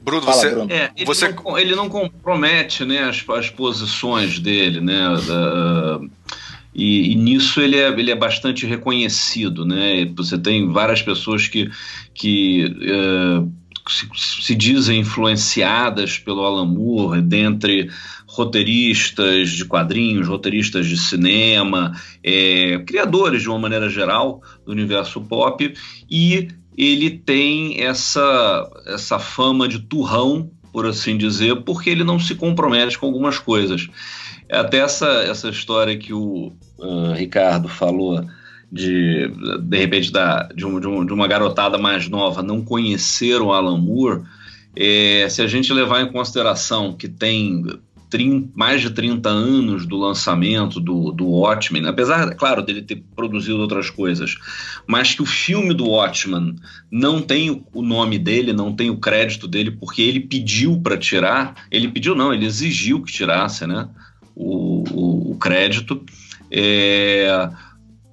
Bruno, 0.00 0.22
Fala, 0.22 0.36
você, 0.36 0.50
Bruno. 0.50 0.72
É, 0.72 0.92
ele, 0.96 1.04
você... 1.04 1.28
Não, 1.28 1.58
ele 1.58 1.74
não 1.74 1.88
compromete 1.88 2.84
né, 2.84 3.02
as, 3.02 3.28
as 3.28 3.50
posições 3.50 4.38
dele, 4.38 4.80
né? 4.80 5.08
Da, 5.26 6.00
e, 6.78 7.12
e, 7.12 7.14
nisso 7.14 7.58
ele 7.58 7.76
é, 7.76 7.88
ele 7.88 8.10
é 8.10 8.14
bastante 8.14 8.66
reconhecido, 8.66 9.64
né? 9.64 10.04
Você 10.14 10.36
tem 10.36 10.70
várias 10.70 11.00
pessoas 11.00 11.48
que, 11.48 11.70
que 12.12 12.66
uh, 12.66 13.50
se, 13.88 14.06
se 14.42 14.54
dizem 14.54 15.00
influenciadas 15.00 16.18
pelo 16.18 16.44
Alan 16.44 16.66
Moore, 16.66 17.22
dentre 17.22 17.88
roteiristas 18.26 19.52
de 19.52 19.64
quadrinhos, 19.64 20.28
roteiristas 20.28 20.86
de 20.86 20.98
cinema, 20.98 21.98
é, 22.22 22.78
criadores 22.86 23.40
de 23.40 23.48
uma 23.48 23.58
maneira 23.58 23.88
geral 23.88 24.42
do 24.66 24.72
universo 24.72 25.22
pop, 25.22 25.72
e 26.10 26.48
ele 26.76 27.08
tem 27.08 27.82
essa, 27.82 28.70
essa 28.86 29.18
fama 29.18 29.66
de 29.66 29.78
turrão, 29.78 30.50
por 30.70 30.84
assim 30.84 31.16
dizer, 31.16 31.62
porque 31.62 31.88
ele 31.88 32.04
não 32.04 32.18
se 32.18 32.34
compromete 32.34 32.98
com 32.98 33.06
algumas 33.06 33.38
coisas. 33.38 33.88
Até 34.50 34.78
essa, 34.78 35.06
essa 35.22 35.48
história 35.48 35.96
que 35.96 36.12
o 36.12 36.52
uh, 36.78 37.12
Ricardo 37.12 37.68
falou 37.68 38.24
de 38.70 39.28
de 39.62 39.78
repente 39.78 40.10
da, 40.10 40.48
de, 40.54 40.66
um, 40.66 40.80
de, 40.80 40.86
um, 40.86 41.06
de, 41.06 41.12
uma 41.12 41.28
garotada 41.28 41.78
mais 41.78 42.08
nova 42.08 42.42
não 42.42 42.64
conhecer 42.64 43.40
o 43.40 43.52
Alan 43.52 43.78
Moore, 43.78 44.22
é, 44.74 45.28
se 45.28 45.40
a 45.40 45.46
gente 45.46 45.72
levar 45.72 46.02
em 46.02 46.12
consideração 46.12 46.92
que 46.92 47.08
tem 47.08 47.64
30, 48.10 48.50
mais 48.54 48.80
de 48.80 48.90
30 48.90 49.28
anos 49.28 49.86
do 49.86 49.96
lançamento 49.96 50.80
do, 50.80 51.10
do 51.10 51.26
Watchmen, 51.26 51.86
apesar, 51.86 52.34
claro, 52.34 52.62
dele 52.62 52.82
ter 52.82 53.02
produzido 53.14 53.58
outras 53.58 53.90
coisas, 53.90 54.36
mas 54.86 55.14
que 55.14 55.22
o 55.22 55.26
filme 55.26 55.74
do 55.74 55.88
Watchmen 55.88 56.56
não 56.90 57.20
tem 57.20 57.64
o 57.72 57.82
nome 57.82 58.18
dele, 58.18 58.52
não 58.52 58.72
tem 58.72 58.90
o 58.90 58.98
crédito 58.98 59.48
dele, 59.48 59.70
porque 59.70 60.02
ele 60.02 60.20
pediu 60.20 60.80
para 60.80 60.96
tirar, 60.96 61.54
ele 61.70 61.88
pediu 61.88 62.14
não, 62.14 62.32
ele 62.32 62.46
exigiu 62.46 63.02
que 63.02 63.12
tirasse 63.12 63.66
né, 63.66 63.88
o, 64.34 64.84
o, 64.90 65.32
o 65.32 65.36
crédito. 65.36 66.04
É, 66.50 67.48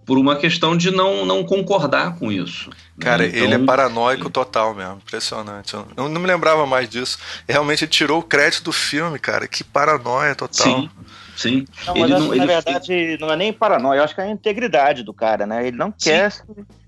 por 0.05 0.17
uma 0.17 0.35
questão 0.35 0.75
de 0.75 0.91
não, 0.91 1.25
não 1.25 1.43
concordar 1.43 2.17
com 2.17 2.31
isso. 2.31 2.69
Né? 2.69 2.75
Cara, 2.99 3.25
então, 3.25 3.43
ele 3.43 3.53
é 3.55 3.59
paranoico 3.59 4.29
total 4.29 4.73
mesmo, 4.75 4.97
impressionante. 4.97 5.73
Eu 5.73 6.09
não 6.09 6.21
me 6.21 6.27
lembrava 6.27 6.65
mais 6.65 6.89
disso. 6.89 7.17
Realmente 7.47 7.85
ele 7.85 7.91
tirou 7.91 8.19
o 8.19 8.23
crédito 8.23 8.65
do 8.65 8.71
filme, 8.71 9.17
cara. 9.17 9.47
Que 9.47 9.63
paranoia 9.63 10.35
total. 10.35 10.81
Sim. 10.81 10.89
Sim. 11.35 11.65
Não, 11.87 11.95
mas 11.95 12.09
não, 12.09 12.35
na 12.35 12.45
verdade, 12.45 13.17
não 13.19 13.31
é 13.31 13.35
nem 13.35 13.51
paranoia, 13.51 13.99
eu 13.99 14.03
acho 14.03 14.13
que 14.13 14.21
é 14.21 14.25
a 14.25 14.29
integridade 14.29 15.03
do 15.03 15.13
cara, 15.13 15.47
né? 15.47 15.67
Ele 15.67 15.75
não 15.75 15.87
Sim. 15.87 16.11
quer 16.11 16.31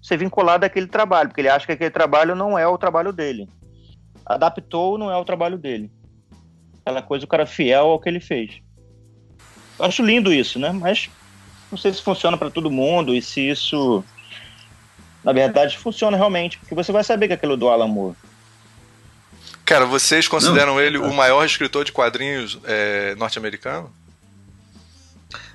ser 0.01 0.17
vinculado 0.17 0.65
àquele 0.65 0.87
trabalho, 0.87 1.29
porque 1.29 1.41
ele 1.41 1.49
acha 1.49 1.65
que 1.65 1.71
aquele 1.71 1.89
trabalho 1.89 2.35
não 2.35 2.57
é 2.57 2.67
o 2.67 2.77
trabalho 2.77 3.11
dele. 3.11 3.49
Adaptou, 4.25 4.97
não 4.97 5.11
é 5.11 5.17
o 5.17 5.25
trabalho 5.25 5.57
dele. 5.57 5.91
Aquela 6.81 7.01
coisa, 7.01 7.25
o 7.25 7.27
cara 7.27 7.47
fiel 7.47 7.87
ao 7.87 7.99
que 7.99 8.07
ele 8.07 8.19
fez. 8.19 8.61
Eu 9.79 9.85
acho 9.85 10.03
lindo 10.03 10.31
isso, 10.31 10.59
né? 10.59 10.71
Mas 10.71 11.09
não 11.75 11.81
sei 11.81 11.93
se 11.93 12.01
funciona 12.01 12.37
para 12.37 12.49
todo 12.49 12.71
mundo 12.71 13.13
e 13.13 13.21
se 13.21 13.41
isso, 13.41 14.03
na 15.21 15.33
verdade, 15.33 15.77
funciona 15.77 16.15
realmente, 16.15 16.57
porque 16.57 16.73
você 16.73 16.91
vai 16.93 17.03
saber 17.03 17.27
que 17.27 17.33
é 17.33 17.35
aquilo 17.35 17.57
do 17.57 17.67
Alan 17.67 17.87
Moore. 17.87 18.15
Cara, 19.65 19.85
vocês 19.85 20.25
consideram 20.27 20.75
não, 20.75 20.81
ele 20.81 20.97
o 20.97 21.13
maior 21.13 21.43
escritor 21.45 21.83
de 21.83 21.91
quadrinhos 21.91 22.57
é, 22.63 23.13
norte-americano? 23.15 23.91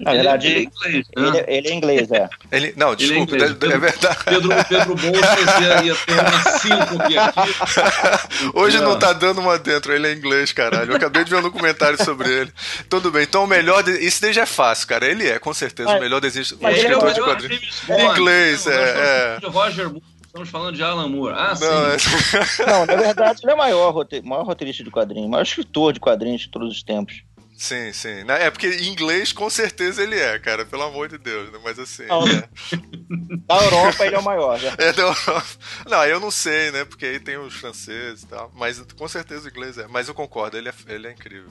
Na 0.01 0.13
verdade, 0.13 0.47
ele, 0.47 0.59
é 0.59 0.63
inglês, 0.63 1.07
né? 1.17 1.29
ele, 1.29 1.45
ele, 1.47 1.69
é 1.69 1.75
inglês, 1.75 2.11
é. 2.11 2.29
Ele, 2.51 2.75
não, 2.77 2.95
desculpa, 2.95 3.37
é, 3.37 3.39
é, 3.39 3.49
Pedro, 3.49 3.73
é, 3.73 3.79
verdade. 3.79 4.25
Pedro, 4.25 4.49
Pedro 4.69 4.95
Bolsas 4.95 5.61
ia, 5.61 5.85
ia 5.85 5.95
ter 5.95 6.13
uma 6.13 6.59
síncope 6.59 7.19
aqui. 7.19 8.51
Hoje 8.55 8.81
não 8.81 8.99
tá 8.99 9.13
dando 9.13 9.41
uma 9.41 9.59
dentro, 9.59 9.93
ele 9.93 10.09
é 10.09 10.13
inglês, 10.13 10.53
caralho. 10.53 10.93
Eu 10.93 10.97
acabei 10.97 11.23
de 11.25 11.31
ver 11.31 11.37
um 11.37 11.43
documentário 11.43 12.03
sobre 12.03 12.31
ele. 12.31 12.53
Tudo 12.89 13.11
bem, 13.11 13.25
então 13.25 13.45
o 13.45 13.47
melhor. 13.47 13.83
De... 13.83 13.93
Isso 14.05 14.23
daí 14.23 14.33
já 14.33 14.43
é 14.43 14.47
fácil, 14.47 14.89
cara. 14.89 15.07
Ele 15.07 15.29
é, 15.29 15.39
com 15.39 15.53
certeza, 15.53 15.91
mas, 15.91 15.99
o 15.99 16.03
melhor 16.03 16.21
desiste. 16.21 16.57
Mas 16.61 16.79
escritor 16.79 17.11
é 17.11 17.13
de 17.13 17.21
quadrinhos. 17.21 17.83
Inglês, 17.89 18.67
é. 18.67 19.39
é. 19.43 19.49
Roger 19.49 19.91
Estamos 20.31 20.49
falando 20.49 20.77
de 20.77 20.83
Alan 20.85 21.09
Moore. 21.09 21.35
Ah, 21.37 21.57
sim. 21.57 21.65
Não, 21.65 21.87
é... 21.87 22.71
não 22.71 22.87
na 22.87 22.95
verdade, 22.95 23.41
ele 23.43 23.51
é 23.51 23.55
o 23.55 23.59
maior, 23.59 23.91
rote... 23.91 24.23
maior 24.23 24.47
roteirista 24.47 24.85
de 24.85 24.91
quadrinhos, 24.91 25.29
maior 25.29 25.43
escritor 25.43 25.93
de 25.93 25.99
quadrinhos 25.99 26.43
de 26.43 26.51
todos 26.51 26.71
os 26.71 26.85
tempos. 26.85 27.25
Sim, 27.61 27.93
sim. 27.93 28.25
É 28.27 28.51
porque 28.51 28.69
em 28.69 28.89
inglês 28.89 29.35
com 29.35 29.51
certeza 29.51 30.03
ele 30.03 30.15
é, 30.15 30.39
cara, 30.39 30.65
pelo 30.65 30.83
amor 30.83 31.11
de 31.11 31.19
Deus, 31.19 31.53
né? 31.53 31.59
Mas 31.63 31.79
assim. 31.79 32.07
Não, 32.07 32.27
é. 32.27 32.49
Da 33.47 33.63
Europa 33.63 34.07
ele 34.07 34.15
é 34.15 34.19
o 34.19 34.25
maior, 34.25 34.59
né? 34.59 34.73
É 34.81 34.95
da 34.95 35.03
Europa. 35.03 35.47
Não, 35.87 36.03
eu 36.07 36.19
não 36.19 36.31
sei, 36.31 36.71
né? 36.71 36.87
Porque 36.87 37.05
aí 37.05 37.21
tem 37.21 37.37
os 37.37 37.53
franceses 37.53 38.23
e 38.23 38.29
tal. 38.29 38.51
Mas 38.57 38.81
com 38.97 39.07
certeza 39.07 39.47
o 39.47 39.51
inglês 39.51 39.77
é. 39.77 39.87
Mas 39.89 40.09
eu 40.09 40.15
concordo, 40.15 40.57
ele 40.57 40.71
é, 40.71 40.75
ele 40.89 41.09
é 41.09 41.13
incrível. 41.13 41.51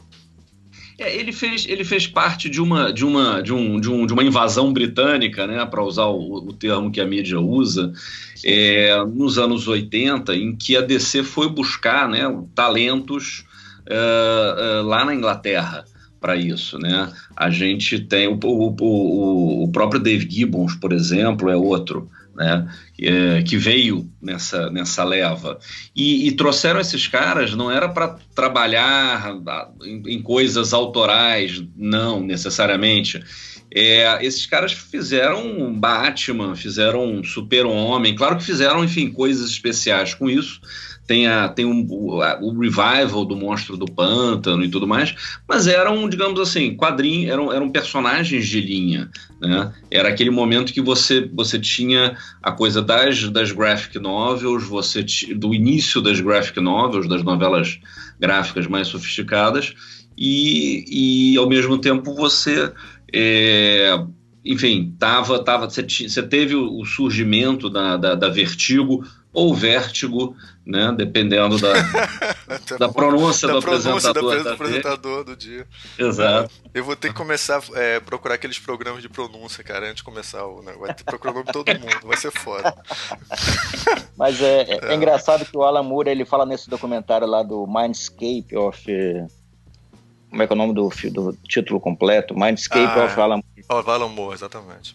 É, 0.97 1.15
ele 1.15 1.31
fez, 1.31 1.67
ele 1.69 1.83
fez 1.83 2.07
parte 2.07 2.49
de 2.49 2.59
uma, 2.59 2.91
de 2.91 3.05
uma, 3.05 3.43
de 3.43 3.53
um, 3.53 3.79
de, 3.79 3.91
um, 3.91 4.07
de 4.07 4.11
uma 4.11 4.23
invasão 4.23 4.73
britânica, 4.73 5.45
né, 5.45 5.63
para 5.63 5.83
usar 5.83 6.05
o, 6.05 6.37
o, 6.37 6.53
termo 6.53 6.91
que 6.91 6.99
a 6.99 7.05
mídia 7.05 7.39
usa, 7.39 7.93
é, 8.43 8.97
nos 9.05 9.37
anos 9.37 9.67
80, 9.67 10.35
em 10.35 10.55
que 10.55 10.75
a 10.75 10.81
DC 10.81 11.21
foi 11.21 11.47
buscar 11.47 12.09
né, 12.09 12.23
talentos 12.55 13.45
uh, 13.87 14.81
uh, 14.81 14.87
lá 14.87 15.05
na 15.05 15.13
Inglaterra 15.13 15.85
para 16.19 16.35
isso, 16.35 16.77
né? 16.77 17.11
A 17.35 17.49
gente 17.49 17.99
tem 17.99 18.27
o, 18.27 18.39
o, 18.41 19.63
o, 19.63 19.71
próprio 19.71 20.01
Dave 20.01 20.29
Gibbons, 20.29 20.75
por 20.75 20.91
exemplo, 20.91 21.49
é 21.49 21.55
outro, 21.55 22.09
né? 22.35 22.67
É, 23.01 23.41
que 23.43 23.57
veio 23.57 24.09
nessa, 24.21 24.69
nessa 24.69 25.03
leva 25.03 25.57
e, 25.95 26.27
e 26.27 26.31
trouxeram 26.33 26.79
esses 26.79 27.07
caras 27.07 27.55
não 27.55 27.71
era 27.71 27.87
para 27.87 28.17
trabalhar 28.35 29.33
em, 29.83 30.03
em, 30.05 30.21
coisas 30.21 30.73
autorais, 30.73 31.63
não 31.75 32.21
necessariamente. 32.21 33.23
É, 33.73 34.25
esses 34.25 34.45
caras 34.45 34.73
fizeram 34.73 35.73
Batman, 35.73 36.55
fizeram 36.55 37.23
Super 37.23 37.65
Homem, 37.65 38.15
claro 38.15 38.37
que 38.37 38.43
fizeram, 38.43 38.83
enfim, 38.83 39.11
coisas 39.11 39.49
especiais 39.49 40.13
com 40.13 40.29
isso 40.29 40.59
tem, 41.09 41.25
a, 41.25 41.49
tem 41.49 41.65
um, 41.65 41.87
o, 41.89 42.21
a, 42.21 42.37
o, 42.39 42.51
revival 42.59 43.25
do 43.25 43.35
Monstro 43.35 43.75
do 43.75 43.87
Pântano 43.87 44.63
e 44.63 44.69
tudo 44.69 44.87
mais, 44.87 45.15
mas 45.47 45.65
eram, 45.65 46.07
digamos 46.07 46.39
assim, 46.39 46.75
quadrinhos, 46.75 47.31
eram, 47.31 47.51
eram 47.51 47.71
personagens 47.71 48.47
de 48.47 48.61
linha, 48.61 49.09
né? 49.41 49.73
Era 49.89 50.09
aquele 50.09 50.29
momento 50.29 50.71
que 50.71 50.79
você, 50.79 51.27
você 51.33 51.57
tinha 51.57 52.15
a 52.43 52.51
coisa 52.51 52.79
das, 52.79 53.27
das 53.29 53.51
graphic 53.51 53.97
novels, 53.97 54.65
você 54.65 55.03
do 55.35 55.51
início 55.51 55.99
das 55.99 56.21
graphic 56.21 56.59
novels, 56.59 57.09
das 57.09 57.23
novelas 57.23 57.79
gráficas 58.19 58.67
mais 58.67 58.87
sofisticadas, 58.87 59.73
e, 60.15 61.31
e 61.33 61.37
ao 61.39 61.49
mesmo 61.49 61.79
tempo 61.79 62.13
você... 62.13 62.71
É, 63.11 63.99
enfim, 64.45 64.95
tava, 64.97 65.43
tava, 65.43 65.69
você 65.69 66.23
teve 66.23 66.55
o 66.55 66.85
surgimento 66.85 67.69
da, 67.69 67.97
da, 67.97 68.15
da 68.15 68.29
Vertigo 68.29 69.03
ou 69.33 69.53
Vértigo, 69.53 70.35
né? 70.69 70.93
Dependendo 70.95 71.57
da, 71.59 71.73
da 72.77 72.89
pronúncia 72.89 73.47
da 73.47 73.55
do 73.55 73.61
pronúncia 73.61 74.11
apresentador. 74.11 74.43
do 74.43 74.49
apresentador 74.49 75.23
do 75.23 75.35
dia. 75.35 75.67
Exato. 75.97 76.51
Eu 76.73 76.83
vou 76.83 76.95
ter 76.95 77.09
que 77.09 77.15
começar 77.15 77.59
a 77.73 77.79
é, 77.79 77.99
procurar 77.99 78.35
aqueles 78.35 78.59
programas 78.59 79.01
de 79.01 79.09
pronúncia, 79.09 79.63
cara, 79.63 79.87
antes 79.87 79.97
de 79.97 80.03
começar 80.03 80.45
o 80.45 80.61
negócio. 80.61 80.79
Vai 80.79 80.93
ter 80.93 81.03
procurar 81.03 81.31
o 81.31 81.35
nome 81.35 81.47
de 81.47 81.53
todo 81.53 81.67
mundo, 81.79 81.99
vai 82.07 82.17
ser 82.17 82.31
foda. 82.31 82.73
Mas 84.15 84.39
é, 84.41 84.61
é, 84.61 84.79
é, 84.91 84.95
engraçado 84.95 85.43
que 85.43 85.57
o 85.57 85.63
Alan 85.63 85.83
Moore 85.83 86.09
ele 86.09 86.23
fala 86.23 86.45
nesse 86.45 86.69
documentário 86.69 87.25
lá 87.25 87.41
do 87.41 87.65
Mindscape 87.65 88.55
of. 88.55 88.85
Como 90.29 90.43
é 90.43 90.45
que 90.45 90.53
é 90.53 90.55
o 90.55 90.57
nome 90.57 90.73
do, 90.75 90.89
do 91.11 91.33
título 91.47 91.79
completo? 91.79 92.37
Mindscape 92.37 92.99
ah, 92.99 93.05
of 93.05 93.19
Alan 93.19 93.41
Moore. 93.67 93.89
Alan 93.89 94.09
Moore, 94.09 94.35
exatamente. 94.35 94.93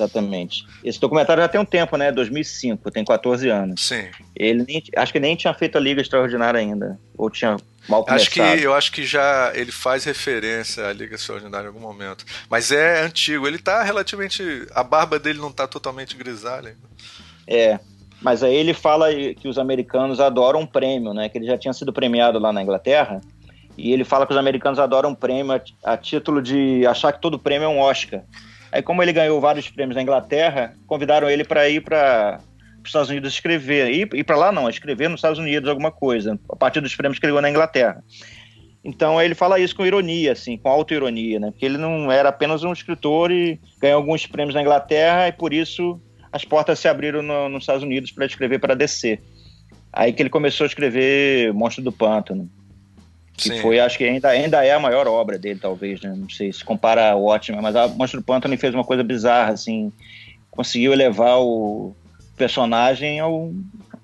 Exatamente. 0.00 0.66
Esse 0.82 0.98
documentário 0.98 1.42
já 1.42 1.48
tem 1.48 1.60
um 1.60 1.64
tempo, 1.64 1.96
né? 1.96 2.10
2005, 2.10 2.90
tem 2.90 3.04
14 3.04 3.48
anos. 3.50 3.86
Sim. 3.86 4.08
Ele 4.34 4.64
nem, 4.66 4.82
acho 4.96 5.12
que 5.12 5.20
nem 5.20 5.36
tinha 5.36 5.52
feito 5.52 5.76
a 5.76 5.80
Liga 5.80 6.00
Extraordinária 6.00 6.58
ainda, 6.58 6.98
ou 7.16 7.28
tinha 7.28 7.58
mal 7.86 8.02
começado. 8.02 8.20
Acho 8.20 8.30
que 8.30 8.64
eu 8.64 8.74
acho 8.74 8.92
que 8.92 9.04
já 9.04 9.52
ele 9.54 9.70
faz 9.70 10.04
referência 10.04 10.86
à 10.86 10.92
Liga 10.92 11.14
Extraordinária 11.14 11.66
em 11.66 11.68
algum 11.68 11.80
momento. 11.80 12.24
Mas 12.48 12.72
é 12.72 13.02
antigo, 13.02 13.46
ele 13.46 13.58
tá 13.58 13.82
relativamente 13.82 14.66
a 14.74 14.82
barba 14.82 15.18
dele 15.18 15.38
não 15.38 15.52
tá 15.52 15.66
totalmente 15.66 16.16
grisalha 16.16 16.70
ainda. 16.70 16.90
É. 17.46 17.78
Mas 18.22 18.42
aí 18.42 18.54
ele 18.54 18.74
fala 18.74 19.08
que 19.12 19.48
os 19.48 19.58
americanos 19.58 20.20
adoram 20.20 20.60
um 20.60 20.66
prêmio, 20.66 21.12
né? 21.14 21.28
Que 21.28 21.38
ele 21.38 21.46
já 21.46 21.56
tinha 21.56 21.72
sido 21.72 21.92
premiado 21.92 22.38
lá 22.38 22.52
na 22.52 22.62
Inglaterra. 22.62 23.20
E 23.78 23.92
ele 23.92 24.04
fala 24.04 24.26
que 24.26 24.32
os 24.32 24.38
americanos 24.38 24.78
adoram 24.78 25.10
um 25.10 25.14
prêmio 25.14 25.54
a, 25.54 25.92
a 25.92 25.96
título 25.96 26.42
de 26.42 26.86
achar 26.86 27.12
que 27.12 27.20
todo 27.20 27.38
prêmio 27.38 27.64
é 27.64 27.68
um 27.68 27.78
Oscar. 27.80 28.22
Aí, 28.72 28.82
como 28.82 29.02
ele 29.02 29.12
ganhou 29.12 29.40
vários 29.40 29.68
prêmios 29.68 29.96
na 29.96 30.02
Inglaterra, 30.02 30.74
convidaram 30.86 31.28
ele 31.28 31.44
para 31.44 31.68
ir 31.68 31.82
para 31.82 32.40
os 32.82 32.88
Estados 32.88 33.10
Unidos 33.10 33.32
escrever. 33.32 33.90
Ir, 33.90 34.08
ir 34.14 34.24
para 34.24 34.36
lá 34.36 34.52
não, 34.52 34.68
escrever 34.68 35.08
nos 35.08 35.18
Estados 35.18 35.38
Unidos 35.38 35.68
alguma 35.68 35.90
coisa, 35.90 36.38
a 36.48 36.56
partir 36.56 36.80
dos 36.80 36.94
prêmios 36.94 37.18
que 37.18 37.26
ele 37.26 37.32
ganhou 37.32 37.42
na 37.42 37.50
Inglaterra. 37.50 38.02
Então 38.82 39.20
ele 39.20 39.34
fala 39.34 39.58
isso 39.58 39.76
com 39.76 39.84
ironia, 39.84 40.32
assim, 40.32 40.56
com 40.56 40.68
auto-ironia, 40.68 41.38
né? 41.38 41.50
Porque 41.50 41.66
ele 41.66 41.76
não 41.76 42.10
era 42.10 42.30
apenas 42.30 42.64
um 42.64 42.72
escritor 42.72 43.30
e 43.30 43.60
ganhou 43.78 43.98
alguns 43.98 44.26
prêmios 44.26 44.54
na 44.54 44.62
Inglaterra 44.62 45.28
e 45.28 45.32
por 45.32 45.52
isso 45.52 46.00
as 46.32 46.44
portas 46.44 46.78
se 46.78 46.88
abriram 46.88 47.22
no, 47.22 47.48
nos 47.48 47.64
Estados 47.64 47.82
Unidos 47.82 48.10
para 48.10 48.24
escrever 48.24 48.58
para 48.58 48.74
DC. 48.74 49.18
Aí 49.92 50.12
que 50.12 50.22
ele 50.22 50.30
começou 50.30 50.64
a 50.64 50.68
escrever 50.68 51.52
Monstro 51.52 51.82
do 51.82 51.92
Pântano. 51.92 52.48
Que 53.40 53.54
Sim. 53.54 53.62
foi, 53.62 53.80
acho 53.80 53.96
que 53.96 54.04
ainda, 54.04 54.28
ainda 54.28 54.62
é 54.62 54.72
a 54.72 54.78
maior 54.78 55.08
obra 55.08 55.38
dele, 55.38 55.58
talvez, 55.58 56.02
né? 56.02 56.12
Não 56.14 56.28
sei 56.28 56.52
se 56.52 56.62
compara 56.62 57.12
ao 57.12 57.24
Ótimo, 57.24 57.60
mas 57.62 57.74
a 57.74 57.88
Monstro 57.88 58.20
do 58.20 58.24
Pântano 58.24 58.56
fez 58.58 58.74
uma 58.74 58.84
coisa 58.84 59.02
bizarra, 59.02 59.54
assim. 59.54 59.90
Conseguiu 60.50 60.92
elevar 60.92 61.40
o 61.40 61.94
personagem 62.36 63.18
ao, 63.18 63.50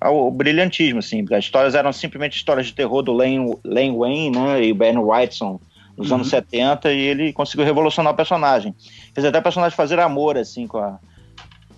ao 0.01 0.31
brilhantismo, 0.31 0.99
assim. 0.99 1.23
As 1.31 1.45
histórias 1.45 1.75
eram 1.75 1.93
simplesmente 1.93 2.35
histórias 2.35 2.65
de 2.65 2.73
terror 2.73 3.03
do 3.03 3.13
Len, 3.13 3.55
Len 3.63 3.95
Wayne, 3.95 4.31
né, 4.31 4.63
e 4.63 4.73
Ben 4.73 4.97
Wrightson 4.97 5.59
nos 5.95 6.09
uhum. 6.09 6.15
anos 6.15 6.29
70 6.29 6.91
e 6.91 6.99
ele 6.99 7.33
conseguiu 7.33 7.63
revolucionar 7.63 8.13
o 8.13 8.15
personagem. 8.15 8.73
Fez 9.13 9.23
até 9.23 9.37
o 9.37 9.43
personagem 9.43 9.75
fazer 9.75 9.99
amor, 9.99 10.35
assim, 10.35 10.65
com 10.65 10.79
a, 10.79 10.99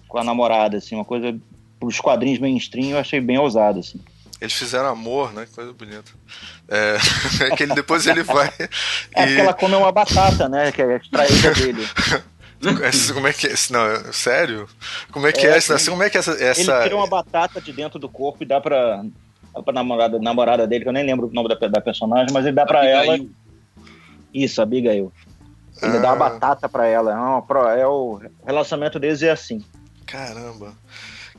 com 0.08 0.18
a 0.18 0.24
namorada, 0.24 0.78
assim, 0.78 0.96
uma 0.96 1.06
coisa 1.06 1.38
para 1.78 1.88
os 1.88 2.00
quadrinhos 2.00 2.40
mainstream 2.40 2.90
eu 2.92 3.00
achei 3.00 3.20
bem 3.20 3.38
ousado, 3.38 3.80
assim. 3.80 4.00
Eles 4.42 4.54
fizeram 4.54 4.88
amor, 4.88 5.34
né? 5.34 5.46
Que 5.46 5.54
coisa 5.54 5.74
bonita. 5.74 6.12
É, 6.68 6.98
é 7.52 7.56
que 7.56 7.64
ele, 7.64 7.74
depois 7.74 8.08
ele 8.08 8.24
vai. 8.24 8.52
É 9.16 9.24
e... 9.24 9.26
porque 9.28 9.42
ela 9.42 9.54
come 9.54 9.76
uma 9.76 9.92
batata, 9.92 10.48
né? 10.48 10.72
Que 10.72 10.82
é 10.82 10.98
extraída 10.98 11.54
dele. 11.54 11.88
Como 13.14 13.28
é 13.28 13.32
que 13.32 13.48
é? 13.48 13.54
Não, 13.70 14.14
sério? 14.14 14.68
Como 15.12 15.26
é 15.26 15.32
que 15.32 15.48
é, 15.48 15.52
é 15.52 15.58
essa? 15.58 15.76
Assim, 15.76 15.92
como 15.92 16.04
é 16.04 16.10
que 16.10 16.18
é 16.18 16.20
essa, 16.20 16.32
essa. 16.32 16.74
Ele 16.74 16.84
tira 16.84 16.96
uma 16.98 17.08
batata 17.08 17.62
de 17.62 17.72
dentro 17.72 17.98
do 17.98 18.10
corpo 18.10 18.44
e 18.44 18.46
dá 18.46 18.60
pra, 18.60 19.02
pra 19.64 19.74
namorada, 19.74 20.20
namorada 20.20 20.68
dele, 20.68 20.84
que 20.84 20.90
eu 20.90 20.94
nem 20.94 21.06
lembro 21.06 21.28
o 21.28 21.34
nome 21.34 21.48
da, 21.48 21.68
da 21.70 21.80
personagem, 21.80 22.34
mas 22.34 22.46
ele 22.46 22.56
dá 22.56 22.66
pra 22.66 22.80
Abigail. 22.80 23.14
ela. 23.14 23.26
Isso, 24.34 24.62
Abigail. 24.62 25.10
Ele 25.82 25.98
ah. 25.98 26.00
dá 26.02 26.10
uma 26.10 26.18
batata 26.18 26.68
pra 26.68 26.86
ela. 26.86 27.12
É, 27.12 27.16
uma, 27.16 27.74
é 27.76 27.88
o 27.88 28.22
relacionamento 28.46 29.00
deles 29.00 29.22
é 29.24 29.32
assim. 29.32 29.64
Caramba. 30.06 30.74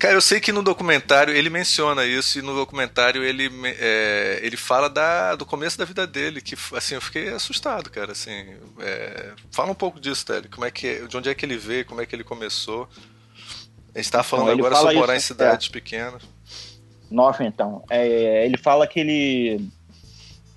Cara, 0.01 0.15
eu 0.15 0.21
sei 0.23 0.41
que 0.41 0.51
no 0.51 0.63
documentário 0.63 1.35
ele 1.35 1.51
menciona 1.51 2.07
isso 2.07 2.39
e 2.39 2.43
no 2.43 2.55
documentário 2.55 3.23
ele, 3.23 3.51
é, 3.79 4.41
ele 4.43 4.57
fala 4.57 4.89
da, 4.89 5.37
do 5.37 5.45
começo 5.45 5.77
da 5.77 5.85
vida 5.85 6.07
dele, 6.07 6.41
que 6.41 6.57
assim, 6.75 6.95
eu 6.95 7.03
fiquei 7.03 7.29
assustado, 7.29 7.91
cara, 7.91 8.13
assim, 8.13 8.47
é, 8.81 9.33
fala 9.51 9.73
um 9.73 9.75
pouco 9.75 10.01
disso, 10.01 10.25
Télio, 10.25 10.49
como 10.51 10.65
é 10.65 10.71
que, 10.71 11.07
de 11.07 11.15
onde 11.19 11.29
é 11.29 11.35
que 11.35 11.45
ele 11.45 11.59
veio, 11.59 11.85
como 11.85 12.01
é 12.01 12.07
que 12.07 12.17
ele 12.17 12.25
começou. 12.25 12.89
A 13.95 13.99
gente 13.99 14.11
tá 14.11 14.23
falando 14.23 14.53
agora 14.53 14.75
sobre 14.75 14.95
morar 14.95 15.17
em 15.17 15.21
cidades 15.21 15.69
é. 15.69 15.71
pequenas. 15.71 16.23
Nossa, 17.11 17.45
então, 17.45 17.85
é, 17.91 18.47
ele 18.47 18.57
fala 18.57 18.87
que 18.87 19.01
ele, 19.01 19.69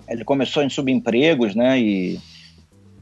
ele 0.07 0.23
começou 0.23 0.63
em 0.63 0.69
subempregos, 0.69 1.53
né, 1.53 1.77
e 1.77 2.21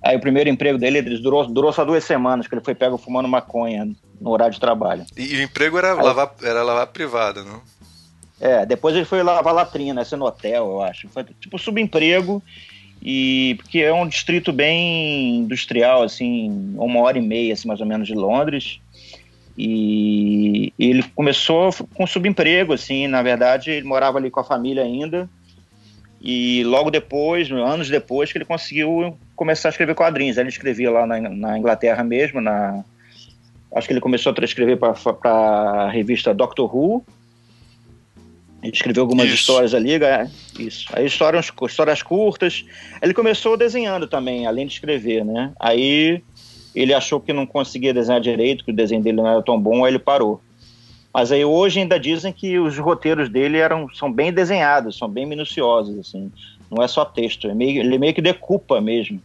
Aí 0.03 0.17
o 0.17 0.19
primeiro 0.19 0.49
emprego 0.49 0.79
dele 0.79 1.03
durou, 1.19 1.45
durou 1.45 1.71
só 1.71 1.85
duas 1.85 2.03
semanas, 2.03 2.47
que 2.47 2.55
ele 2.55 2.63
foi 2.63 2.73
pego 2.73 2.97
fumando 2.97 3.27
maconha 3.27 3.95
no 4.21 4.29
horário 4.29 4.53
de 4.53 4.59
trabalho. 4.59 5.05
E, 5.17 5.35
o 5.35 5.41
emprego 5.41 5.77
era, 5.77 5.93
Aí, 5.93 6.03
lavar, 6.03 6.31
era 6.43 6.61
lavar 6.61 6.87
privada, 6.87 7.43
não? 7.43 7.61
É, 8.39 8.65
depois 8.65 8.95
ele 8.95 9.05
foi 9.05 9.23
lavar 9.23 9.53
latrina, 9.53 10.01
esse 10.01 10.15
no 10.15 10.25
hotel, 10.25 10.65
eu 10.65 10.81
acho. 10.81 11.09
Foi 11.09 11.23
tipo 11.23 11.57
subemprego, 11.57 12.41
e 13.01 13.55
porque 13.57 13.79
é 13.79 13.91
um 13.91 14.07
distrito 14.07 14.53
bem 14.53 15.37
industrial, 15.37 16.03
assim, 16.03 16.75
uma 16.77 16.99
hora 17.01 17.17
e 17.17 17.21
meia, 17.21 17.53
assim, 17.53 17.67
mais 17.67 17.81
ou 17.81 17.85
menos, 17.85 18.07
de 18.07 18.13
Londres. 18.13 18.79
E, 19.57 20.71
e 20.77 20.89
ele 20.89 21.03
começou 21.15 21.71
com 21.95 22.05
subemprego, 22.05 22.73
assim, 22.73 23.07
na 23.07 23.23
verdade, 23.23 23.71
ele 23.71 23.87
morava 23.87 24.19
ali 24.19 24.29
com 24.29 24.39
a 24.39 24.43
família 24.43 24.83
ainda. 24.83 25.27
E 26.21 26.63
logo 26.63 26.91
depois, 26.91 27.49
anos 27.51 27.89
depois, 27.89 28.31
que 28.31 28.37
ele 28.37 28.45
conseguiu 28.45 29.17
começar 29.35 29.69
a 29.69 29.71
escrever 29.71 29.95
quadrinhos. 29.95 30.37
Ele 30.37 30.49
escrevia 30.49 30.91
lá 30.91 31.07
na, 31.07 31.19
na 31.19 31.57
Inglaterra 31.57 32.03
mesmo, 32.03 32.39
na, 32.39 32.83
acho 33.75 33.87
que 33.87 33.93
ele 33.93 34.01
começou 34.01 34.33
a 34.37 34.43
escrever 34.43 34.77
para 34.77 34.93
a 35.23 35.89
revista 35.89 36.33
Doctor 36.33 36.73
Who. 36.73 37.05
Ele 38.61 38.73
escreveu 38.73 39.03
algumas 39.03 39.25
isso. 39.25 39.35
histórias 39.35 39.73
ali, 39.73 39.93
isso. 40.59 40.87
Aí 40.93 41.05
histórias, 41.05 41.51
histórias 41.67 42.03
curtas. 42.03 42.63
Ele 43.01 43.13
começou 43.13 43.57
desenhando 43.57 44.07
também, 44.07 44.45
além 44.45 44.67
de 44.67 44.73
escrever, 44.73 45.25
né? 45.25 45.51
Aí 45.59 46.21
ele 46.75 46.93
achou 46.93 47.19
que 47.19 47.33
não 47.33 47.45
conseguia 47.45 47.93
desenhar 47.93 48.21
direito, 48.21 48.63
que 48.63 48.71
o 48.71 48.75
desenho 48.75 49.01
dele 49.01 49.17
não 49.17 49.27
era 49.27 49.41
tão 49.41 49.59
bom, 49.59 49.83
aí 49.83 49.91
ele 49.91 49.99
parou. 49.99 50.41
Mas 51.13 51.31
aí 51.31 51.43
hoje 51.43 51.79
ainda 51.79 51.99
dizem 51.99 52.31
que 52.31 52.57
os 52.57 52.77
roteiros 52.77 53.29
dele 53.29 53.57
eram, 53.57 53.89
são 53.93 54.11
bem 54.11 54.31
desenhados, 54.31 54.97
são 54.97 55.09
bem 55.09 55.25
minuciosos, 55.25 55.97
assim. 55.99 56.31
Não 56.69 56.81
é 56.81 56.87
só 56.87 57.03
texto, 57.03 57.49
é 57.49 57.53
meio, 57.53 57.81
ele 57.81 57.97
meio 57.97 58.13
que 58.13 58.21
decupa 58.21 58.79
mesmo. 58.79 59.21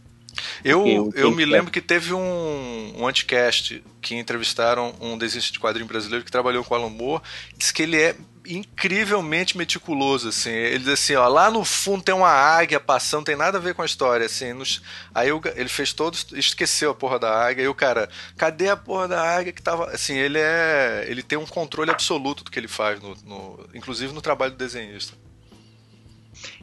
Eu, 0.63 1.11
eu 1.15 1.31
me 1.31 1.45
lembro 1.45 1.71
que 1.71 1.81
teve 1.81 2.13
um, 2.13 2.93
um 2.97 3.07
anticast 3.07 3.83
que 4.01 4.15
entrevistaram 4.15 4.95
um 5.01 5.17
desenhista 5.17 5.51
de 5.51 5.59
quadrinho 5.59 5.87
brasileiro 5.87 6.23
que 6.23 6.31
trabalhou 6.31 6.63
com 6.63 6.73
o 6.73 6.77
Alan 6.77 6.89
Moore, 6.89 7.21
disse 7.57 7.73
que 7.73 7.83
ele 7.83 8.01
é 8.01 8.15
incrivelmente 8.47 9.57
meticuloso, 9.57 10.29
assim. 10.29 10.51
Ele 10.51 10.79
diz 10.79 10.87
assim, 10.89 11.15
ó, 11.15 11.27
lá 11.27 11.51
no 11.51 11.65
fundo 11.65 12.03
tem 12.03 12.15
uma 12.15 12.29
águia 12.29 12.79
passando, 12.79 13.25
tem 13.25 13.35
nada 13.35 13.57
a 13.57 13.61
ver 13.61 13.73
com 13.73 13.81
a 13.81 13.85
história, 13.85 14.25
assim. 14.25 14.53
Nos... 14.53 14.81
Aí 15.13 15.29
eu, 15.29 15.41
ele 15.55 15.69
fez 15.69 15.91
todo, 15.91 16.17
esqueceu 16.33 16.91
a 16.91 16.95
porra 16.95 17.19
da 17.19 17.45
águia, 17.45 17.63
e 17.63 17.67
o 17.67 17.75
cara, 17.75 18.09
cadê 18.37 18.69
a 18.69 18.77
porra 18.77 19.07
da 19.07 19.21
águia 19.21 19.51
que 19.51 19.61
tava... 19.61 19.91
Assim, 19.91 20.15
ele 20.15 20.39
é... 20.39 21.05
Ele 21.09 21.21
tem 21.21 21.37
um 21.37 21.45
controle 21.45 21.91
absoluto 21.91 22.43
do 22.43 22.51
que 22.51 22.59
ele 22.59 22.67
faz, 22.67 23.01
no, 23.01 23.15
no... 23.25 23.69
inclusive 23.73 24.13
no 24.13 24.21
trabalho 24.21 24.53
do 24.53 24.57
desenhista. 24.57 25.13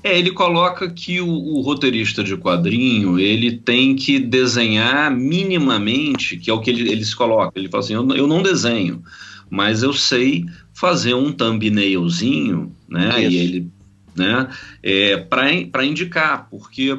É, 0.04 0.18
ele 0.18 0.32
coloca 0.32 0.90
que 0.90 1.18
o, 1.22 1.26
o, 1.26 1.62
roteirista 1.62 2.22
de 2.22 2.36
quadrinho 2.36 3.18
ele 3.18 3.52
tem 3.52 3.96
que 3.96 4.18
desenhar 4.18 5.10
minimamente, 5.10 6.36
que 6.36 6.50
é 6.50 6.52
o 6.52 6.60
que 6.60 6.68
ele, 6.68 6.92
ele 6.92 7.02
se 7.02 7.16
coloca. 7.16 7.58
Ele 7.58 7.70
fala 7.70 7.82
assim: 7.82 7.94
eu, 7.94 8.06
eu 8.10 8.26
não 8.26 8.42
desenho, 8.42 9.02
mas 9.48 9.82
eu 9.82 9.94
sei 9.94 10.44
fazer 10.74 11.14
um 11.14 11.32
thumbnailzinho, 11.32 12.76
né? 12.86 13.22
Isso. 13.22 13.30
E 13.30 13.36
ele, 13.38 13.70
né? 14.14 14.48
É, 14.82 15.16
para 15.16 15.86
indicar, 15.86 16.48
porque 16.50 16.92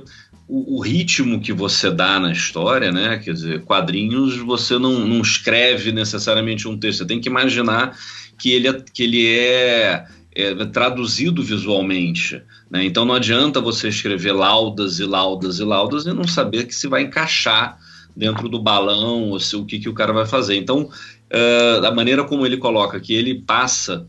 o, 0.48 0.78
o, 0.78 0.80
ritmo 0.82 1.40
que 1.40 1.54
você 1.54 1.92
dá 1.92 2.20
na 2.20 2.32
história, 2.32 2.92
né? 2.92 3.22
Quer 3.24 3.34
dizer, 3.34 3.62
quadrinhos 3.62 4.36
você 4.38 4.80
não, 4.80 5.06
não 5.06 5.22
escreve 5.22 5.92
necessariamente 5.92 6.68
um 6.68 6.76
texto, 6.76 7.00
você 7.00 7.06
tem 7.06 7.22
que 7.22 7.30
imaginar 7.30 7.96
que 8.36 8.52
ele 8.52 8.68
é, 8.68 8.74
que 8.74 9.04
ele 9.04 9.28
é 9.28 10.06
é, 10.36 10.54
traduzido 10.66 11.42
visualmente. 11.42 12.42
Né? 12.70 12.84
Então 12.86 13.06
não 13.06 13.16
adianta 13.16 13.62
você 13.62 13.88
escrever 13.88 14.34
laudas 14.34 15.00
e 15.00 15.06
laudas 15.06 15.60
e 15.60 15.64
laudas 15.64 16.06
e 16.06 16.14
não 16.14 16.28
saber 16.28 16.66
que 16.66 16.76
se 16.76 16.88
vai 16.88 17.04
encaixar 17.04 17.80
dentro 18.16 18.50
do 18.50 18.62
balão 18.62 19.30
ou 19.30 19.40
se, 19.40 19.56
o 19.56 19.66
que, 19.66 19.80
que 19.80 19.90
o 19.90 19.94
cara 19.94 20.14
vai 20.14 20.26
fazer. 20.26 20.56
Então, 20.56 20.84
uh, 20.84 21.86
a 21.86 21.92
maneira 21.92 22.24
como 22.24 22.46
ele 22.46 22.58
coloca 22.58 23.00
que 23.00 23.14
ele 23.14 23.42
passa 23.42 24.08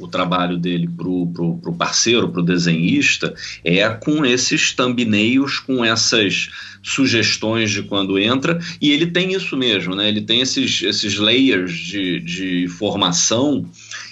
o, 0.00 0.08
trabalho 0.08 0.58
dele 0.58 0.88
para 0.88 1.08
o 1.08 1.76
parceiro, 1.76 2.28
para 2.28 2.40
o 2.40 2.44
desenhista, 2.44 3.34
é 3.64 3.88
com 3.88 4.24
esses 4.24 4.72
thumbnails, 4.72 5.58
com 5.58 5.84
essas 5.84 6.50
sugestões 6.82 7.70
de 7.70 7.82
quando 7.82 8.18
entra, 8.18 8.58
e 8.80 8.90
ele 8.90 9.06
tem 9.06 9.32
isso 9.32 9.56
mesmo, 9.56 9.94
né? 9.94 10.08
ele 10.08 10.20
tem 10.20 10.40
esses, 10.40 10.82
esses 10.82 11.16
layers 11.16 11.72
de, 11.72 12.20
de 12.20 12.68
formação 12.68 13.64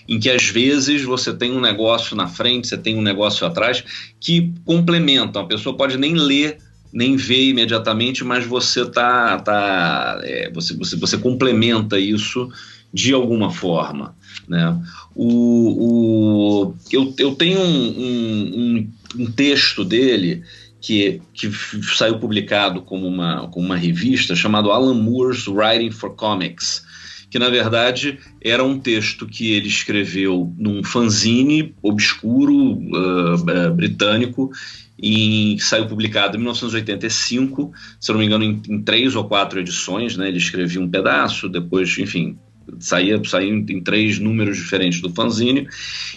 em 0.08 0.18
que 0.18 0.30
às 0.30 0.44
vezes 0.44 1.02
você 1.02 1.32
tem 1.32 1.52
um 1.52 1.60
negócio 1.60 2.16
na 2.16 2.26
frente, 2.26 2.68
você 2.68 2.78
tem 2.78 2.96
um 2.96 3.02
negócio 3.02 3.46
atrás, 3.46 3.84
que 4.18 4.52
complementam. 4.64 5.42
A 5.42 5.46
pessoa 5.46 5.76
pode 5.76 5.96
nem 5.96 6.14
ler 6.14 6.58
nem 6.92 7.16
ver 7.16 7.48
imediatamente, 7.50 8.24
mas 8.24 8.44
você 8.44 8.84
tá, 8.84 9.38
tá 9.38 10.18
é, 10.22 10.50
você, 10.52 10.76
você, 10.76 10.96
você 10.96 11.16
complementa 11.16 11.98
isso 11.98 12.50
de 12.92 13.14
alguma 13.14 13.50
forma. 13.50 14.14
Né? 14.48 14.76
O, 15.22 16.70
o, 16.70 16.74
eu, 16.90 17.14
eu 17.18 17.34
tenho 17.34 17.60
um, 17.60 17.88
um, 17.98 18.92
um 19.18 19.30
texto 19.30 19.84
dele 19.84 20.42
que, 20.80 21.20
que 21.34 21.50
saiu 21.94 22.18
publicado 22.18 22.80
como 22.80 23.06
uma, 23.06 23.46
como 23.48 23.66
uma 23.66 23.76
revista 23.76 24.34
chamado 24.34 24.70
Alan 24.70 24.94
Moore's 24.94 25.46
Writing 25.46 25.90
for 25.90 26.14
Comics, 26.16 26.82
que 27.28 27.38
na 27.38 27.50
verdade 27.50 28.18
era 28.42 28.64
um 28.64 28.78
texto 28.78 29.26
que 29.26 29.52
ele 29.52 29.68
escreveu 29.68 30.54
num 30.56 30.82
fanzine 30.82 31.74
obscuro 31.82 32.78
uh, 32.78 33.74
britânico 33.76 34.50
em, 34.98 35.56
que 35.56 35.62
saiu 35.62 35.86
publicado 35.86 36.38
em 36.38 36.40
1985, 36.40 37.70
se 38.00 38.10
não 38.10 38.18
me 38.18 38.24
engano, 38.24 38.44
em, 38.44 38.62
em, 38.70 38.80
três 38.80 39.14
ou 39.14 39.24
quatro 39.24 39.60
edições. 39.60 40.16
Né? 40.16 40.28
Ele 40.28 40.38
escrevia 40.38 40.80
um 40.80 40.88
pedaço, 40.88 41.46
depois, 41.46 41.98
enfim, 41.98 42.38
saía, 42.78 43.20
saía 43.24 43.50
em, 43.50 43.80
três 43.82 44.18
números 44.18 44.56
diferentes 44.56 45.00
do 45.00 45.10
fanzine, 45.10 45.68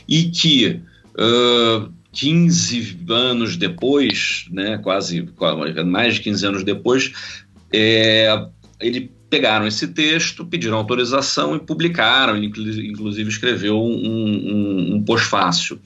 e 0.07 0.25
que. 0.25 0.79
Uh, 1.15 1.91
15 2.13 2.99
anos 3.09 3.57
depois, 3.57 4.45
né, 4.51 4.77
quase 4.77 5.27
mais 5.83 6.13
de 6.13 6.21
15 6.21 6.45
anos 6.45 6.63
depois, 6.63 7.11
é, 7.73 8.45
ele 8.79 9.11
pegaram 9.33 9.65
esse 9.65 9.87
texto, 9.87 10.45
pediram 10.45 10.77
autorização 10.77 11.55
e 11.55 11.59
publicaram. 11.59 12.37
Ele, 12.37 12.45
inclusive, 12.87 13.27
escreveu 13.27 13.81
um, 13.81 13.95
um, 13.95 14.95
um 14.95 15.03
pós-fácil. 15.03 15.79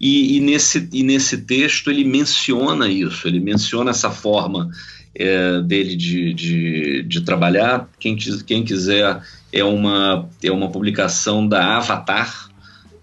E, 0.00 0.36
e, 0.36 0.40
nesse, 0.40 0.88
e 0.92 1.02
nesse 1.02 1.38
texto 1.38 1.90
ele 1.90 2.04
menciona 2.04 2.88
isso, 2.88 3.26
ele 3.26 3.40
menciona 3.40 3.90
essa 3.90 4.10
forma 4.10 4.70
é, 5.14 5.60
dele 5.62 5.96
de, 5.96 6.34
de, 6.34 7.02
de, 7.02 7.20
trabalhar. 7.22 7.88
Quem, 7.98 8.16
quem 8.46 8.64
quiser, 8.64 9.20
é 9.54 9.62
uma, 9.62 10.28
é 10.42 10.50
uma 10.50 10.68
publicação 10.68 11.46
da 11.46 11.76
Avatar, 11.76 12.50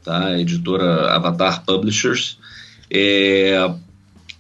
tá? 0.04 0.38
editora 0.38 1.16
Avatar 1.16 1.64
Publishers. 1.64 2.38
É, 2.90 3.74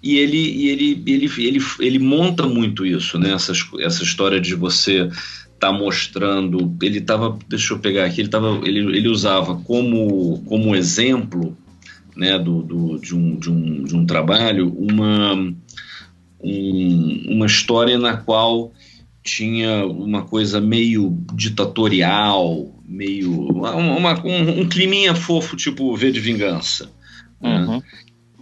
e 0.04 0.18
ele, 0.18 0.38
e 0.38 0.70
ele, 0.70 1.04
ele, 1.08 1.32
ele, 1.38 1.66
ele 1.80 2.00
monta 2.00 2.46
muito 2.46 2.86
isso, 2.86 3.18
né? 3.18 3.32
essa, 3.32 3.54
essa 3.80 4.04
história 4.04 4.42
de 4.42 4.56
você 4.56 5.10
tá 5.58 5.72
mostrando, 5.72 6.76
ele 6.82 6.98
estava, 6.98 7.38
deixa 7.48 7.74
eu 7.74 7.80
pegar 7.80 8.06
aqui, 8.06 8.20
ele 8.20 8.30
tava, 8.30 8.60
ele, 8.66 8.80
ele 8.98 9.08
usava 9.08 9.56
como, 9.56 10.44
como 10.48 10.76
exemplo, 10.76 11.56
né, 12.18 12.38
do, 12.38 12.64
do, 12.64 12.98
de, 13.00 13.16
um, 13.16 13.36
de, 13.38 13.50
um, 13.50 13.84
de 13.84 13.96
um 13.96 14.06
trabalho, 14.06 14.76
uma, 14.76 15.36
um, 16.44 17.26
uma 17.30 17.46
história 17.46 17.98
na 17.98 18.18
qual 18.18 18.74
tinha 19.24 19.86
uma 19.86 20.24
coisa 20.24 20.60
meio 20.60 21.18
ditatorial, 21.34 22.74
meio 22.86 23.32
uma, 23.32 23.76
uma 23.76 24.26
um, 24.26 24.62
um 24.62 24.70
climinha 24.70 25.14
fofo, 25.14 25.56
tipo 25.56 25.96
V 25.96 26.12
de 26.12 26.20
Vingança. 26.20 26.92
Né? 27.40 27.60
Uhum. 27.60 27.78
Né? 27.78 27.84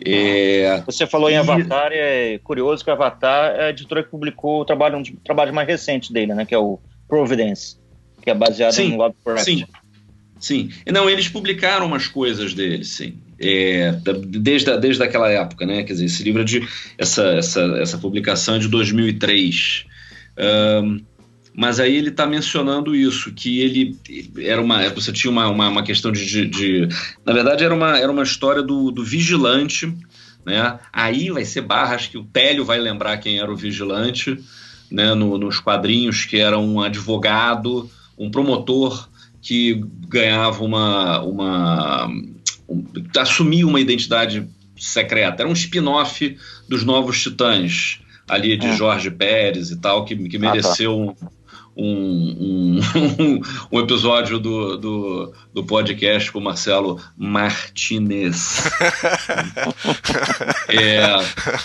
É, 0.05 0.81
Você 0.85 1.05
falou 1.05 1.29
em 1.29 1.35
Avatar, 1.35 1.91
é 1.91 2.39
curioso 2.39 2.83
que 2.83 2.89
Avatar 2.89 3.51
é 3.55 3.65
a 3.65 3.69
editora 3.69 4.03
que 4.03 4.09
publicou 4.09 4.61
o 4.61 4.65
trabalho, 4.65 4.97
um 4.97 5.03
trabalho 5.03 5.53
mais 5.53 5.67
recente 5.67 6.13
dele, 6.13 6.33
né, 6.33 6.45
que 6.45 6.55
é 6.55 6.57
o 6.57 6.79
Providence, 7.07 7.75
que 8.21 8.29
é 8.29 8.33
baseado 8.33 8.71
sim, 8.71 8.91
no 8.91 8.97
Lovecraft. 8.97 9.43
Sim, 9.43 9.65
sim. 10.39 10.69
Não, 10.87 11.09
eles 11.09 11.27
publicaram 11.27 11.85
umas 11.85 12.07
coisas 12.07 12.53
dele, 12.53 12.85
sim. 12.85 13.17
É, 13.41 13.93
desde, 14.25 14.77
desde 14.77 15.01
aquela 15.01 15.29
época, 15.29 15.65
né? 15.65 15.83
Quer 15.83 15.93
dizer, 15.93 16.05
esse 16.05 16.23
livro 16.23 16.41
é 16.41 16.45
de. 16.45 16.67
Essa, 16.97 17.23
essa, 17.35 17.61
essa 17.81 17.97
publicação 17.97 18.55
é 18.55 18.59
de 18.59 18.67
2003. 18.67 19.85
Um, 20.39 21.01
mas 21.53 21.79
aí 21.79 21.95
ele 21.95 22.09
está 22.09 22.25
mencionando 22.25 22.95
isso, 22.95 23.33
que 23.33 23.59
ele 23.59 23.97
era 24.37 24.61
uma. 24.61 24.87
Você 24.89 25.11
tinha 25.11 25.29
uma, 25.29 25.47
uma, 25.49 25.67
uma 25.67 25.83
questão 25.83 26.11
de, 26.11 26.25
de, 26.25 26.45
de, 26.45 26.87
Na 27.25 27.33
verdade, 27.33 27.63
era 27.63 27.73
uma, 27.73 27.97
era 27.97 28.11
uma 28.11 28.23
história 28.23 28.63
do, 28.63 28.91
do 28.91 29.03
vigilante. 29.03 29.93
Né? 30.45 30.79
Aí 30.93 31.29
vai 31.29 31.43
ser 31.43 31.61
barra, 31.61 31.97
que 31.97 32.17
o 32.17 32.23
Télio 32.23 32.63
vai 32.63 32.79
lembrar 32.79 33.17
quem 33.17 33.39
era 33.39 33.51
o 33.51 33.57
vigilante 33.57 34.39
né, 34.89 35.13
no, 35.13 35.37
nos 35.37 35.59
quadrinhos, 35.59 36.23
que 36.23 36.37
era 36.37 36.57
um 36.57 36.81
advogado, 36.81 37.89
um 38.17 38.31
promotor 38.31 39.09
que 39.41 39.83
ganhava 40.07 40.63
uma. 40.63 41.21
uma 41.21 42.07
um, 42.69 42.85
assumia 43.17 43.67
uma 43.67 43.81
identidade 43.81 44.47
secreta. 44.77 45.43
Era 45.43 45.49
um 45.49 45.53
spin-off 45.53 46.37
dos 46.69 46.83
Novos 46.83 47.21
Titãs, 47.21 47.99
ali 48.29 48.55
de 48.55 48.67
é. 48.67 48.75
Jorge 48.75 49.11
Pérez 49.11 49.71
e 49.71 49.77
tal, 49.77 50.05
que, 50.05 50.15
que 50.15 50.37
mereceu 50.37 51.15
ah, 51.17 51.25
tá 51.25 51.39
um, 51.79 52.79
um, 52.81 53.41
um 53.71 53.79
episódio 53.79 54.37
do, 54.37 54.77
do, 54.77 55.33
do, 55.53 55.63
podcast 55.63 56.29
com 56.31 56.39
o 56.39 56.41
Marcelo 56.41 56.99
Martinez. 57.17 58.69
é, 60.67 61.03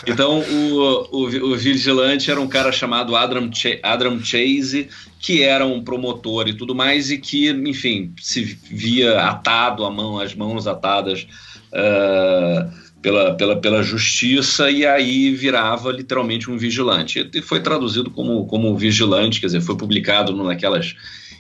então, 0.07 0.39
o, 0.41 1.09
o, 1.11 1.53
o, 1.53 1.57
vigilante 1.57 2.31
era 2.31 2.41
um 2.41 2.47
cara 2.47 2.71
chamado 2.71 3.17
Adam, 3.17 3.53
Ch 3.53 3.81
Adam 3.83 4.21
Chase, 4.21 4.89
que 5.19 5.43
era 5.43 5.67
um 5.67 5.83
promotor 5.83 6.47
e 6.49 6.55
tudo 6.55 6.75
mais, 6.75 7.11
e 7.11 7.19
que, 7.19 7.51
enfim, 7.51 8.13
se 8.21 8.43
via 8.45 9.21
atado, 9.21 9.85
a 9.85 9.91
mão, 9.91 10.19
as 10.19 10.35
mãos 10.35 10.67
atadas. 10.67 11.27
Uh, 11.73 12.84
pela, 13.05 13.35
pela, 13.35 13.61
pela 13.61 13.83
justiça 13.83 14.71
e 14.71 14.87
aí 14.87 15.35
virava 15.35 15.93
literalmente 15.93 16.51
um 16.51 16.57
vigilante. 16.57 17.29
E 17.35 17.43
foi 17.43 17.61
traduzido 17.61 18.11
como, 18.11 18.47
como 18.47 18.75
vigilante, 18.79 19.41
quer 19.41 19.47
dizer, 19.47 19.61
foi 19.61 19.77
publicado 19.77 20.35
naquelas 20.43 20.97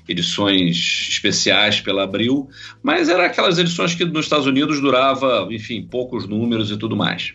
edições 0.07 1.09
especiais 1.09 1.81
pela 1.81 2.05
Abril, 2.05 2.51
mas 2.83 3.09
era 3.09 3.25
aquelas 3.25 3.59
edições 3.59 3.95
que 3.95 4.05
nos 4.05 4.27
Estados 4.27 4.45
Unidos 4.45 4.79
durava, 4.79 5.49
enfim, 5.51 5.81
poucos 5.91 6.29
números 6.29 6.71
e 6.71 6.77
tudo 6.77 6.95
mais. 6.95 7.33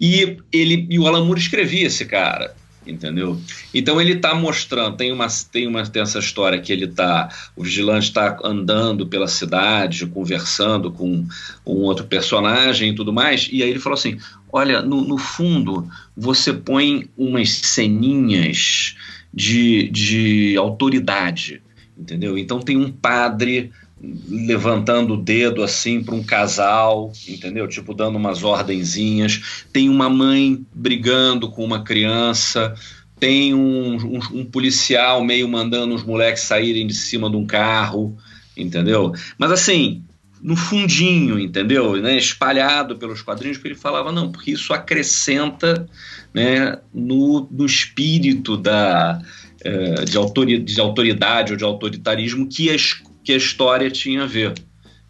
E 0.00 0.38
ele 0.52 0.88
e 0.90 0.98
o 0.98 1.06
Alan 1.06 1.24
Moore 1.24 1.40
escrevia 1.40 1.86
esse 1.86 2.04
cara 2.06 2.56
entendeu? 2.90 3.40
Então 3.72 4.00
ele 4.00 4.12
está 4.12 4.34
mostrando, 4.34 4.96
tem 4.96 5.12
uma, 5.12 5.26
tem 5.50 5.66
uma 5.66 5.86
tem 5.86 6.02
essa 6.02 6.18
história 6.18 6.60
que 6.60 6.72
ele 6.72 6.86
tá, 6.86 7.28
o 7.56 7.62
vigilante 7.62 8.08
está 8.08 8.38
andando 8.44 9.06
pela 9.06 9.28
cidade, 9.28 10.06
conversando 10.06 10.90
com 10.90 11.26
um 11.66 11.76
outro 11.82 12.06
personagem 12.06 12.90
e 12.90 12.94
tudo 12.94 13.12
mais, 13.12 13.48
e 13.50 13.62
aí 13.62 13.70
ele 13.70 13.78
falou 13.78 13.98
assim, 13.98 14.18
olha, 14.52 14.82
no, 14.82 15.02
no 15.02 15.18
fundo 15.18 15.88
você 16.16 16.52
põe 16.52 17.08
umas 17.16 17.50
ceninhas 17.50 18.96
de, 19.32 19.88
de 19.90 20.56
autoridade, 20.56 21.62
entendeu? 21.96 22.36
Então 22.36 22.60
tem 22.60 22.76
um 22.76 22.90
padre 22.90 23.70
levantando 24.02 25.14
o 25.14 25.16
dedo 25.16 25.62
assim 25.62 26.02
para 26.02 26.14
um 26.14 26.22
casal, 26.22 27.12
entendeu? 27.28 27.68
Tipo 27.68 27.92
dando 27.92 28.16
umas 28.16 28.42
ordenzinhas. 28.42 29.64
Tem 29.72 29.88
uma 29.88 30.08
mãe 30.08 30.64
brigando 30.74 31.50
com 31.50 31.64
uma 31.64 31.84
criança. 31.84 32.74
Tem 33.18 33.52
um, 33.52 33.96
um, 33.96 34.40
um 34.40 34.44
policial 34.44 35.22
meio 35.22 35.46
mandando 35.46 35.94
os 35.94 36.02
moleques 36.02 36.44
saírem 36.44 36.86
de 36.86 36.94
cima 36.94 37.28
de 37.28 37.36
um 37.36 37.46
carro, 37.46 38.16
entendeu? 38.56 39.12
Mas 39.36 39.52
assim, 39.52 40.02
no 40.42 40.56
fundinho, 40.56 41.38
entendeu? 41.38 42.00
Né? 42.00 42.16
Espalhado 42.16 42.96
pelos 42.96 43.20
quadrinhos, 43.20 43.58
porque 43.58 43.68
ele 43.68 43.74
falava, 43.74 44.10
não, 44.10 44.32
porque 44.32 44.52
isso 44.52 44.72
acrescenta 44.72 45.86
né, 46.32 46.78
no, 46.94 47.46
no 47.50 47.66
espírito 47.66 48.56
da, 48.56 49.20
eh, 49.62 50.04
de, 50.06 50.16
autoridade, 50.16 50.74
de 50.74 50.80
autoridade 50.80 51.52
ou 51.52 51.58
de 51.58 51.64
autoritarismo 51.64 52.46
que 52.46 52.70
as 52.70 53.02
que 53.30 53.34
a 53.34 53.36
história 53.36 53.88
tinha 53.88 54.24
a 54.24 54.26
ver, 54.26 54.54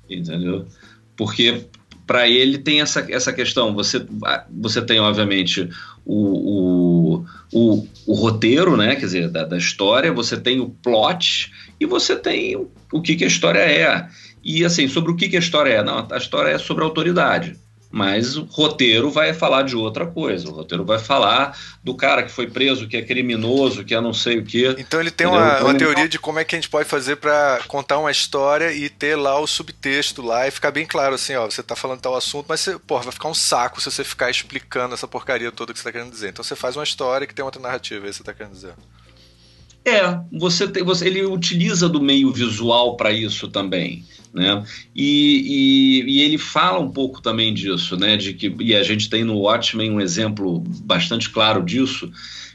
entendeu? 0.08 0.66
Porque 1.16 1.64
para 2.06 2.28
ele 2.28 2.58
tem 2.58 2.82
essa, 2.82 3.06
essa 3.10 3.32
questão. 3.32 3.74
Você, 3.74 4.04
você 4.50 4.82
tem, 4.82 5.00
obviamente, 5.00 5.70
o, 6.04 7.22
o, 7.22 7.24
o, 7.50 7.88
o 8.06 8.14
roteiro, 8.14 8.76
né? 8.76 8.94
Quer 8.96 9.06
dizer, 9.06 9.28
da, 9.30 9.44
da, 9.44 9.56
história, 9.56 10.12
você 10.12 10.36
tem 10.36 10.60
o 10.60 10.68
plot 10.68 11.50
e 11.80 11.86
você 11.86 12.14
tem 12.14 12.56
o, 12.56 12.70
o 12.92 13.00
que, 13.00 13.16
que 13.16 13.24
a 13.24 13.28
história 13.28 13.60
é. 13.60 14.06
E 14.44 14.66
assim, 14.66 14.86
sobre 14.86 15.12
o 15.12 15.16
que, 15.16 15.28
que 15.30 15.36
a 15.36 15.40
história 15.40 15.70
é? 15.70 15.82
Não, 15.82 16.06
a 16.10 16.18
história 16.18 16.50
é 16.50 16.58
sobre 16.58 16.84
autoridade. 16.84 17.56
Mas 17.92 18.36
o 18.36 18.44
roteiro 18.44 19.10
vai 19.10 19.34
falar 19.34 19.62
de 19.62 19.74
outra 19.74 20.06
coisa. 20.06 20.48
O 20.48 20.52
roteiro 20.52 20.84
vai 20.84 20.98
falar 20.98 21.58
do 21.82 21.92
cara 21.92 22.22
que 22.22 22.30
foi 22.30 22.46
preso, 22.46 22.86
que 22.86 22.96
é 22.96 23.02
criminoso, 23.02 23.84
que 23.84 23.92
é 23.92 24.00
não 24.00 24.12
sei 24.12 24.38
o 24.38 24.44
quê. 24.44 24.76
Então 24.78 25.00
ele 25.00 25.10
tem 25.10 25.26
uma, 25.26 25.60
uma, 25.60 25.74
teoria 25.74 26.08
de 26.08 26.16
como 26.16 26.38
é 26.38 26.44
que 26.44 26.54
a 26.54 26.58
gente 26.58 26.68
pode 26.68 26.88
fazer 26.88 27.16
para 27.16 27.60
contar 27.66 27.98
uma 27.98 28.10
história 28.10 28.72
e 28.72 28.88
ter 28.88 29.16
lá 29.16 29.40
o 29.40 29.46
subtexto 29.46 30.22
lá 30.22 30.46
e 30.46 30.52
ficar 30.52 30.70
bem 30.70 30.86
claro 30.86 31.16
assim, 31.16 31.34
ó, 31.34 31.50
você 31.50 31.64
tá 31.64 31.74
falando 31.74 32.00
tal 32.00 32.14
assunto, 32.14 32.46
mas 32.48 32.60
você, 32.60 32.78
porra, 32.78 33.02
vai 33.02 33.12
ficar 33.12 33.28
um 33.28 33.34
saco 33.34 33.80
se 33.80 33.90
você 33.90 34.04
ficar 34.04 34.30
explicando 34.30 34.94
essa 34.94 35.08
porcaria 35.08 35.50
toda 35.50 35.72
que 35.72 35.78
você 35.80 35.84
tá 35.84 35.92
querendo 35.92 36.12
dizer. 36.12 36.28
Então 36.28 36.44
você 36.44 36.54
faz 36.54 36.76
uma 36.76 36.84
história 36.84 37.26
que 37.26 37.34
tem 37.34 37.44
outra 37.44 37.60
narrativa, 37.60 38.06
é 38.06 38.10
isso 38.10 38.18
que 38.20 38.24
você 38.24 38.32
tá 38.32 38.34
querendo 38.34 38.52
dizer. 38.52 38.74
É, 39.84 40.20
você 40.38 40.68
tem, 40.68 40.84
você, 40.84 41.06
ele 41.06 41.24
utiliza 41.24 41.88
do 41.88 42.00
meio 42.00 42.30
visual 42.32 42.96
para 42.96 43.10
isso 43.10 43.48
também. 43.48 44.04
Né? 44.32 44.64
E, 44.94 46.04
e, 46.04 46.18
e, 46.18 46.22
ele 46.22 46.38
fala 46.38 46.78
um 46.78 46.90
pouco 46.90 47.20
também 47.20 47.52
disso, 47.52 47.96
né? 47.96 48.16
De 48.16 48.32
que, 48.32 48.54
e 48.60 48.76
a 48.76 48.82
gente 48.82 49.10
tem 49.10 49.24
no 49.24 49.38
Watchmen 49.38 49.90
um 49.90 50.00
exemplo 50.00 50.62
bastante 50.84 51.28
claro 51.30 51.64
disso, 51.64 52.10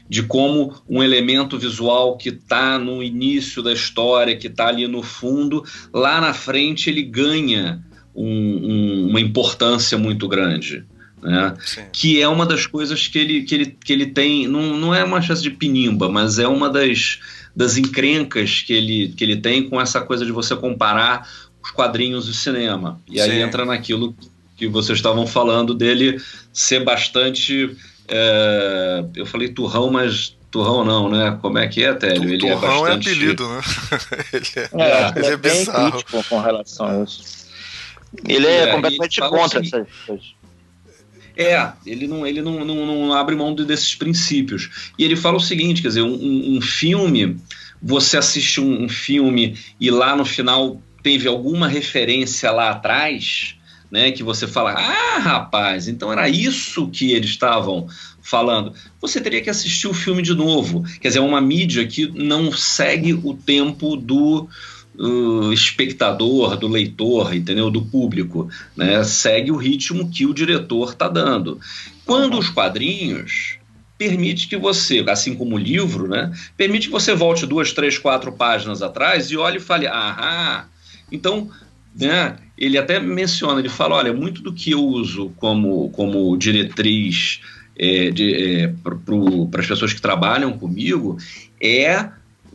de 0.08 0.22
como 0.22 0.74
um 0.88 1.02
elemento 1.02 1.58
visual 1.58 2.16
que 2.16 2.30
está 2.30 2.78
no 2.78 3.02
início 3.02 3.62
da 3.62 3.72
história, 3.72 4.36
que 4.36 4.46
está 4.46 4.68
ali 4.68 4.88
no 4.88 5.02
fundo, 5.02 5.64
lá 5.92 6.20
na 6.20 6.32
frente 6.32 6.88
ele 6.88 7.02
ganha 7.02 7.84
um, 8.14 8.24
um, 8.24 9.08
uma 9.10 9.20
importância 9.20 9.98
muito 9.98 10.26
grande. 10.26 10.84
Né? 11.22 11.54
Que 11.92 12.20
é 12.20 12.28
uma 12.28 12.46
das 12.46 12.66
coisas 12.66 13.08
que 13.08 13.18
ele, 13.18 13.42
que 13.42 13.54
ele, 13.54 13.66
que 13.84 13.92
ele 13.92 14.06
tem, 14.06 14.46
não, 14.46 14.76
não 14.76 14.94
é 14.94 15.02
uma 15.02 15.20
chance 15.20 15.42
de 15.42 15.50
pinimba, 15.50 16.08
mas 16.08 16.38
é 16.38 16.46
uma 16.46 16.70
das, 16.70 17.18
das 17.54 17.76
encrencas 17.76 18.62
que 18.62 18.72
ele, 18.72 19.08
que 19.08 19.24
ele 19.24 19.36
tem 19.36 19.68
com 19.68 19.80
essa 19.80 20.00
coisa 20.00 20.24
de 20.24 20.30
você 20.30 20.54
comparar 20.54 21.28
os 21.66 21.70
quadrinhos 21.72 22.28
e 22.28 22.30
o 22.30 22.34
cinema. 22.34 23.00
E 23.08 23.20
aí 23.20 23.30
Sim. 23.30 23.42
entra 23.42 23.64
naquilo 23.64 24.16
que 24.56 24.68
vocês 24.68 24.98
estavam 24.98 25.26
falando 25.26 25.74
dele 25.74 26.20
ser 26.52 26.84
bastante. 26.84 27.76
É, 28.08 29.04
eu 29.16 29.26
falei 29.26 29.48
turrão, 29.48 29.90
mas 29.90 30.36
turrão 30.50 30.84
não, 30.84 31.10
né? 31.10 31.36
Como 31.42 31.58
é 31.58 31.66
que 31.66 31.84
é, 31.84 31.92
Télio? 31.92 32.32
Ele 32.32 32.46
é 32.46 32.54
turrão 32.54 32.86
é 32.86 32.90
bastante... 32.90 33.08
é 33.08 33.12
apelido, 33.12 33.48
né? 33.48 33.60
ele 34.32 34.46
é, 34.54 34.60
é, 34.60 35.12
ele 35.16 35.26
é, 35.26 35.30
é 35.30 35.36
bem 35.36 35.58
bizarro. 35.58 35.90
crítico 35.90 36.24
com 36.28 36.40
relação 36.40 36.86
a 36.86 37.04
isso. 37.04 37.46
Ele 38.26 38.46
é, 38.46 38.62
é 38.62 38.72
completamente 38.72 39.20
contra 39.20 39.60
assim, 39.60 39.68
essas 39.68 39.88
coisas. 40.06 40.36
É, 41.36 41.70
ele 41.84 42.06
não, 42.06 42.26
ele 42.26 42.40
não, 42.40 42.64
não, 42.64 42.86
não, 42.86 43.12
abre 43.12 43.34
mão 43.34 43.54
desses 43.54 43.94
princípios. 43.94 44.90
E 44.98 45.04
ele 45.04 45.16
fala 45.16 45.36
o 45.36 45.40
seguinte: 45.40 45.82
quer 45.82 45.88
dizer, 45.88 46.02
um, 46.02 46.56
um 46.56 46.60
filme, 46.62 47.36
você 47.82 48.16
assiste 48.16 48.58
um, 48.58 48.84
um, 48.84 48.88
filme 48.88 49.58
e 49.78 49.90
lá 49.90 50.16
no 50.16 50.24
final 50.24 50.80
teve 51.06 51.28
alguma 51.28 51.68
referência 51.68 52.50
lá 52.50 52.70
atrás, 52.70 53.54
né, 53.88 54.10
que 54.10 54.24
você 54.24 54.44
fala, 54.44 54.72
ah, 54.72 55.20
rapaz, 55.20 55.86
então 55.86 56.12
era 56.12 56.28
isso 56.28 56.88
que 56.88 57.12
eles 57.12 57.30
estavam 57.30 57.86
falando. 58.20 58.72
Você 59.00 59.20
teria 59.20 59.40
que 59.40 59.48
assistir 59.48 59.86
o 59.86 59.94
filme 59.94 60.20
de 60.20 60.34
novo. 60.34 60.82
Quer 61.00 61.06
dizer, 61.06 61.20
é 61.20 61.22
uma 61.22 61.40
mídia 61.40 61.86
que 61.86 62.08
não 62.08 62.50
segue 62.50 63.14
o 63.14 63.34
tempo 63.34 63.94
do 63.94 64.48
uh, 64.98 65.52
espectador, 65.52 66.56
do 66.56 66.66
leitor, 66.66 67.32
entendeu? 67.36 67.70
Do 67.70 67.82
público, 67.82 68.50
né? 68.76 69.04
Segue 69.04 69.52
o 69.52 69.56
ritmo 69.56 70.10
que 70.10 70.26
o 70.26 70.34
diretor 70.34 70.90
está 70.90 71.06
dando. 71.06 71.60
Quando 72.04 72.36
os 72.36 72.48
quadrinhos 72.48 73.58
permite 73.96 74.48
que 74.48 74.56
você, 74.56 75.04
assim 75.06 75.36
como 75.36 75.54
o 75.54 75.58
livro, 75.58 76.08
né, 76.08 76.32
permite 76.56 76.88
que 76.88 76.92
você 76.92 77.14
volte 77.14 77.46
duas, 77.46 77.72
três, 77.72 77.96
quatro 77.96 78.32
páginas 78.32 78.82
atrás 78.82 79.30
e 79.30 79.36
olhe 79.36 79.58
e 79.58 79.60
fale, 79.60 79.86
ah, 79.86 80.66
então, 81.10 81.50
né, 81.94 82.36
ele 82.56 82.78
até 82.78 82.98
menciona, 83.00 83.60
ele 83.60 83.68
fala, 83.68 83.96
olha, 83.96 84.12
muito 84.12 84.42
do 84.42 84.52
que 84.52 84.72
eu 84.72 84.84
uso 84.84 85.32
como, 85.36 85.90
como 85.90 86.36
diretriz 86.36 87.40
é, 87.78 88.08
é, 88.08 88.72
para 89.48 89.60
as 89.60 89.66
pessoas 89.66 89.92
que 89.92 90.00
trabalham 90.00 90.58
comigo 90.58 91.18
é 91.60 92.08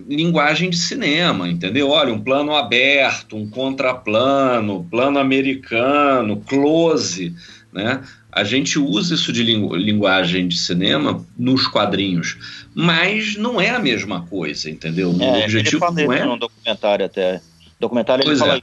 linguagem 0.08 0.70
de 0.70 0.78
cinema, 0.78 1.48
entendeu? 1.48 1.90
Olha, 1.90 2.14
um 2.14 2.20
plano 2.20 2.56
aberto, 2.56 3.36
um 3.36 3.48
contraplano, 3.48 4.88
plano 4.90 5.20
americano, 5.20 6.42
close, 6.42 7.36
né? 7.72 8.02
A 8.32 8.44
gente 8.44 8.80
usa 8.80 9.14
isso 9.14 9.32
de 9.32 9.44
lingu 9.44 9.76
linguagem 9.76 10.48
de 10.48 10.58
cinema 10.58 11.24
nos 11.38 11.68
quadrinhos, 11.68 12.66
mas 12.74 13.36
não 13.36 13.60
é 13.60 13.70
a 13.70 13.80
mesma 13.80 14.22
coisa, 14.22 14.70
entendeu? 14.70 15.14
É, 15.20 15.26
o 15.26 15.44
objetivo 15.44 15.86
ele 15.98 16.08
não 16.08 16.14
é. 16.14 16.26
no 16.26 16.38
documentário 16.38 17.06
até. 17.06 17.42
Documentário 17.82 18.24
pois 18.24 18.40
ele 18.40 18.48
fala 18.48 18.60
é. 18.60 18.62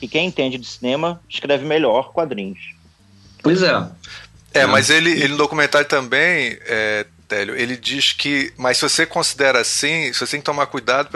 que 0.00 0.08
quem 0.08 0.26
entende 0.26 0.58
de 0.58 0.66
cinema 0.66 1.20
escreve 1.28 1.64
melhor 1.64 2.12
quadrinhos. 2.12 2.74
Pois 3.42 3.62
é. 3.62 3.88
É, 4.52 4.66
mas 4.66 4.90
ele, 4.90 5.10
ele 5.10 5.28
no 5.28 5.36
documentário 5.36 5.86
também, 5.86 6.58
é, 6.66 7.06
Télio, 7.28 7.54
ele 7.54 7.76
diz 7.76 8.12
que. 8.12 8.52
Mas 8.56 8.78
se 8.78 8.88
você 8.88 9.04
considera 9.04 9.60
assim, 9.60 10.12
você 10.12 10.26
tem 10.26 10.40
que 10.40 10.46
tomar 10.46 10.66
cuidado, 10.66 11.08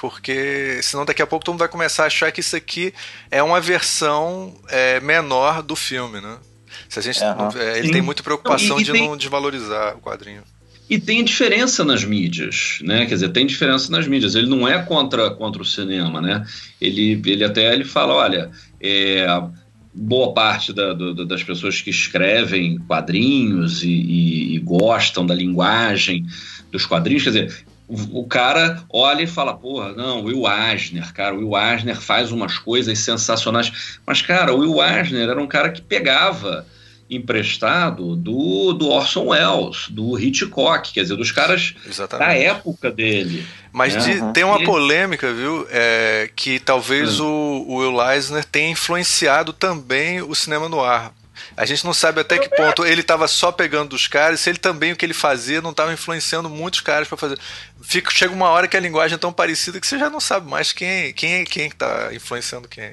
porque 0.00 0.80
senão 0.82 1.04
daqui 1.04 1.22
a 1.22 1.26
pouco 1.26 1.44
todo 1.44 1.54
mundo 1.54 1.60
vai 1.60 1.68
começar 1.68 2.04
a 2.04 2.06
achar 2.06 2.30
que 2.30 2.40
isso 2.40 2.54
aqui 2.54 2.94
é 3.30 3.42
uma 3.42 3.60
versão 3.60 4.54
é, 4.68 5.00
menor 5.00 5.62
do 5.62 5.74
filme, 5.74 6.20
né? 6.20 6.38
Se 6.88 6.98
a 6.98 7.02
gente, 7.02 7.22
uhum. 7.22 7.60
é, 7.60 7.78
ele 7.78 7.88
Sim. 7.88 7.92
tem 7.94 8.02
muita 8.02 8.22
preocupação 8.22 8.68
não, 8.68 8.78
e, 8.78 8.82
e 8.82 8.84
de 8.84 8.92
tem... 8.92 9.08
não 9.08 9.16
desvalorizar 9.16 9.96
o 9.96 10.00
quadrinho. 10.00 10.42
E 10.88 10.98
tem 10.98 11.24
diferença 11.24 11.82
nas 11.82 12.04
mídias, 12.04 12.78
né? 12.82 13.06
Quer 13.06 13.14
dizer, 13.14 13.28
tem 13.30 13.46
diferença 13.46 13.90
nas 13.90 14.06
mídias. 14.06 14.34
Ele 14.34 14.48
não 14.48 14.68
é 14.68 14.82
contra, 14.82 15.30
contra 15.30 15.62
o 15.62 15.64
cinema, 15.64 16.20
né? 16.20 16.44
Ele, 16.80 17.20
ele 17.24 17.42
até 17.42 17.72
ele 17.72 17.84
fala, 17.84 18.14
olha, 18.14 18.50
é, 18.80 19.26
boa 19.94 20.34
parte 20.34 20.72
da, 20.72 20.92
do, 20.92 21.24
das 21.24 21.42
pessoas 21.42 21.80
que 21.80 21.88
escrevem 21.88 22.78
quadrinhos 22.78 23.82
e, 23.82 23.88
e, 23.88 24.54
e, 24.56 24.58
gostam 24.58 25.24
da 25.24 25.34
linguagem 25.34 26.26
dos 26.70 26.84
quadrinhos, 26.84 27.22
quer 27.22 27.30
dizer, 27.30 27.64
o, 27.86 28.20
o, 28.20 28.26
cara 28.26 28.82
olha 28.90 29.22
e 29.22 29.26
fala, 29.26 29.54
porra, 29.54 29.92
não, 29.92 30.24
Will 30.24 30.44
Eisner, 30.46 31.12
cara, 31.12 31.34
o 31.34 31.38
Will 31.38 31.56
Eisner 31.56 31.96
faz 31.96 32.32
umas 32.32 32.58
coisas 32.58 32.98
sensacionais. 32.98 33.98
Mas, 34.06 34.20
cara, 34.20 34.54
o 34.54 34.58
Will 34.58 34.82
Eisner 34.82 35.28
era 35.28 35.40
um 35.40 35.46
cara 35.46 35.70
que 35.70 35.80
pegava 35.80 36.66
emprestado 37.08 38.16
do, 38.16 38.72
do 38.72 38.88
Orson 38.88 39.26
Welles, 39.26 39.88
do 39.90 40.18
Hitchcock, 40.18 40.92
quer 40.92 41.02
dizer, 41.02 41.16
dos 41.16 41.30
caras 41.30 41.74
Exatamente. 41.86 42.28
da 42.28 42.34
época 42.34 42.90
dele. 42.90 43.46
Mas 43.72 43.94
né? 43.94 44.00
de, 44.00 44.32
tem 44.32 44.44
uma 44.44 44.62
polêmica, 44.64 45.32
viu? 45.32 45.66
É, 45.70 46.30
que 46.34 46.58
talvez 46.58 47.20
hum. 47.20 47.26
o, 47.26 47.72
o 47.72 47.76
Will 47.76 48.10
Eisner 48.10 48.44
tenha 48.44 48.70
influenciado 48.70 49.52
também 49.52 50.22
o 50.22 50.34
cinema 50.34 50.68
no 50.68 50.82
ar. 50.82 51.12
A 51.56 51.66
gente 51.66 51.84
não 51.84 51.92
sabe 51.92 52.20
até 52.20 52.38
que 52.38 52.48
ponto 52.48 52.84
ele 52.84 53.00
estava 53.00 53.26
só 53.28 53.52
pegando 53.52 53.90
dos 53.90 54.06
caras, 54.06 54.40
se 54.40 54.50
ele 54.50 54.58
também 54.58 54.92
o 54.92 54.96
que 54.96 55.04
ele 55.04 55.14
fazia 55.14 55.60
não 55.60 55.70
estava 55.70 55.92
influenciando 55.92 56.48
muitos 56.48 56.80
caras 56.80 57.08
para 57.08 57.16
fazer. 57.16 57.38
Fica, 57.82 58.10
chega 58.10 58.32
uma 58.32 58.48
hora 58.48 58.66
que 58.66 58.76
a 58.76 58.80
linguagem 58.80 59.16
é 59.16 59.18
tão 59.18 59.32
parecida 59.32 59.80
que 59.80 59.86
você 59.86 59.98
já 59.98 60.08
não 60.08 60.20
sabe 60.20 60.48
mais 60.48 60.72
quem 60.72 61.12
quem 61.12 61.44
quem 61.44 61.66
está 61.66 62.10
influenciando 62.12 62.68
quem. 62.68 62.90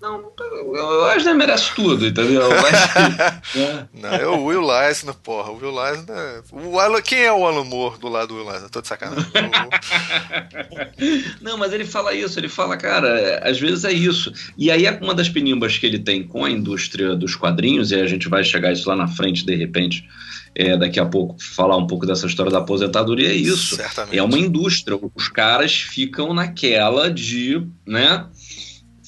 Não, 0.00 0.32
eu 0.74 1.04
acho 1.06 1.26
que 1.26 1.34
merece 1.34 1.74
tudo, 1.74 2.06
entendeu? 2.06 2.48
Mas, 2.62 2.72
né? 3.54 3.88
Não, 3.92 4.14
é 4.14 4.26
o 4.26 4.44
Will 4.44 4.72
Eisner, 4.72 5.14
porra. 5.14 5.50
O 5.50 5.58
Will 5.58 5.86
Eisner. 5.86 6.42
O 6.50 6.78
Alan, 6.78 7.02
quem 7.02 7.20
é 7.20 7.32
o 7.32 7.46
Alan 7.46 7.64
Moore 7.64 7.98
do 7.98 8.08
lado 8.08 8.28
do 8.28 8.36
Will 8.36 8.50
Eisner? 8.50 8.70
Tô 8.70 8.80
de 8.80 8.88
sacanagem. 8.88 9.26
Não, 11.42 11.58
mas 11.58 11.74
ele 11.74 11.84
fala 11.84 12.14
isso, 12.14 12.38
ele 12.38 12.48
fala, 12.48 12.78
cara, 12.78 13.40
às 13.44 13.60
vezes 13.60 13.84
é 13.84 13.92
isso. 13.92 14.32
E 14.56 14.70
aí 14.70 14.86
é 14.86 14.98
uma 15.02 15.14
das 15.14 15.28
penimbas 15.28 15.76
que 15.76 15.84
ele 15.84 15.98
tem 15.98 16.26
com 16.26 16.46
a 16.46 16.50
indústria 16.50 17.14
dos 17.14 17.36
quadrinhos, 17.36 17.90
e 17.90 17.96
a 17.96 18.06
gente 18.06 18.26
vai 18.28 18.42
chegar 18.42 18.72
isso 18.72 18.88
lá 18.88 18.96
na 18.96 19.08
frente, 19.08 19.44
de 19.44 19.54
repente. 19.54 20.08
É, 20.52 20.76
daqui 20.76 20.98
a 20.98 21.06
pouco 21.06 21.36
falar 21.38 21.76
um 21.76 21.86
pouco 21.86 22.04
dessa 22.04 22.26
história 22.26 22.50
da 22.50 22.58
aposentadoria 22.58 23.28
é 23.28 23.34
isso. 23.34 23.76
Certamente. 23.76 24.18
É 24.18 24.22
uma 24.22 24.36
indústria. 24.36 24.98
Os 25.14 25.28
caras 25.28 25.72
ficam 25.72 26.34
naquela 26.34 27.08
de, 27.08 27.64
né? 27.86 28.26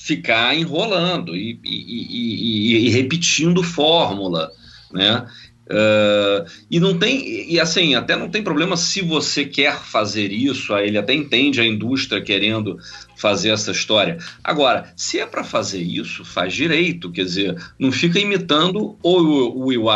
Ficar 0.02 0.56
enrolando 0.56 1.36
e, 1.36 1.60
e, 1.64 2.76
e, 2.76 2.86
e 2.86 2.90
repetindo 2.90 3.62
fórmula, 3.62 4.50
né? 4.92 5.24
Uh, 5.62 6.44
e 6.68 6.80
não 6.80 6.98
tem, 6.98 7.50
e 7.50 7.58
assim, 7.60 7.94
até 7.94 8.16
não 8.16 8.28
tem 8.28 8.42
problema 8.42 8.76
se 8.76 9.00
você 9.00 9.44
quer 9.44 9.78
fazer 9.78 10.32
isso, 10.32 10.76
ele 10.76 10.98
até 10.98 11.14
entende 11.14 11.60
a 11.60 11.64
indústria 11.64 12.20
querendo 12.20 12.78
fazer 13.16 13.50
essa 13.50 13.70
história. 13.70 14.18
Agora, 14.42 14.92
se 14.96 15.20
é 15.20 15.24
para 15.24 15.44
fazer 15.44 15.80
isso, 15.80 16.24
faz 16.24 16.52
direito, 16.52 17.12
quer 17.12 17.24
dizer, 17.24 17.56
não 17.78 17.92
fica 17.92 18.18
imitando 18.18 18.98
o 19.02 19.66
Will 19.66 19.86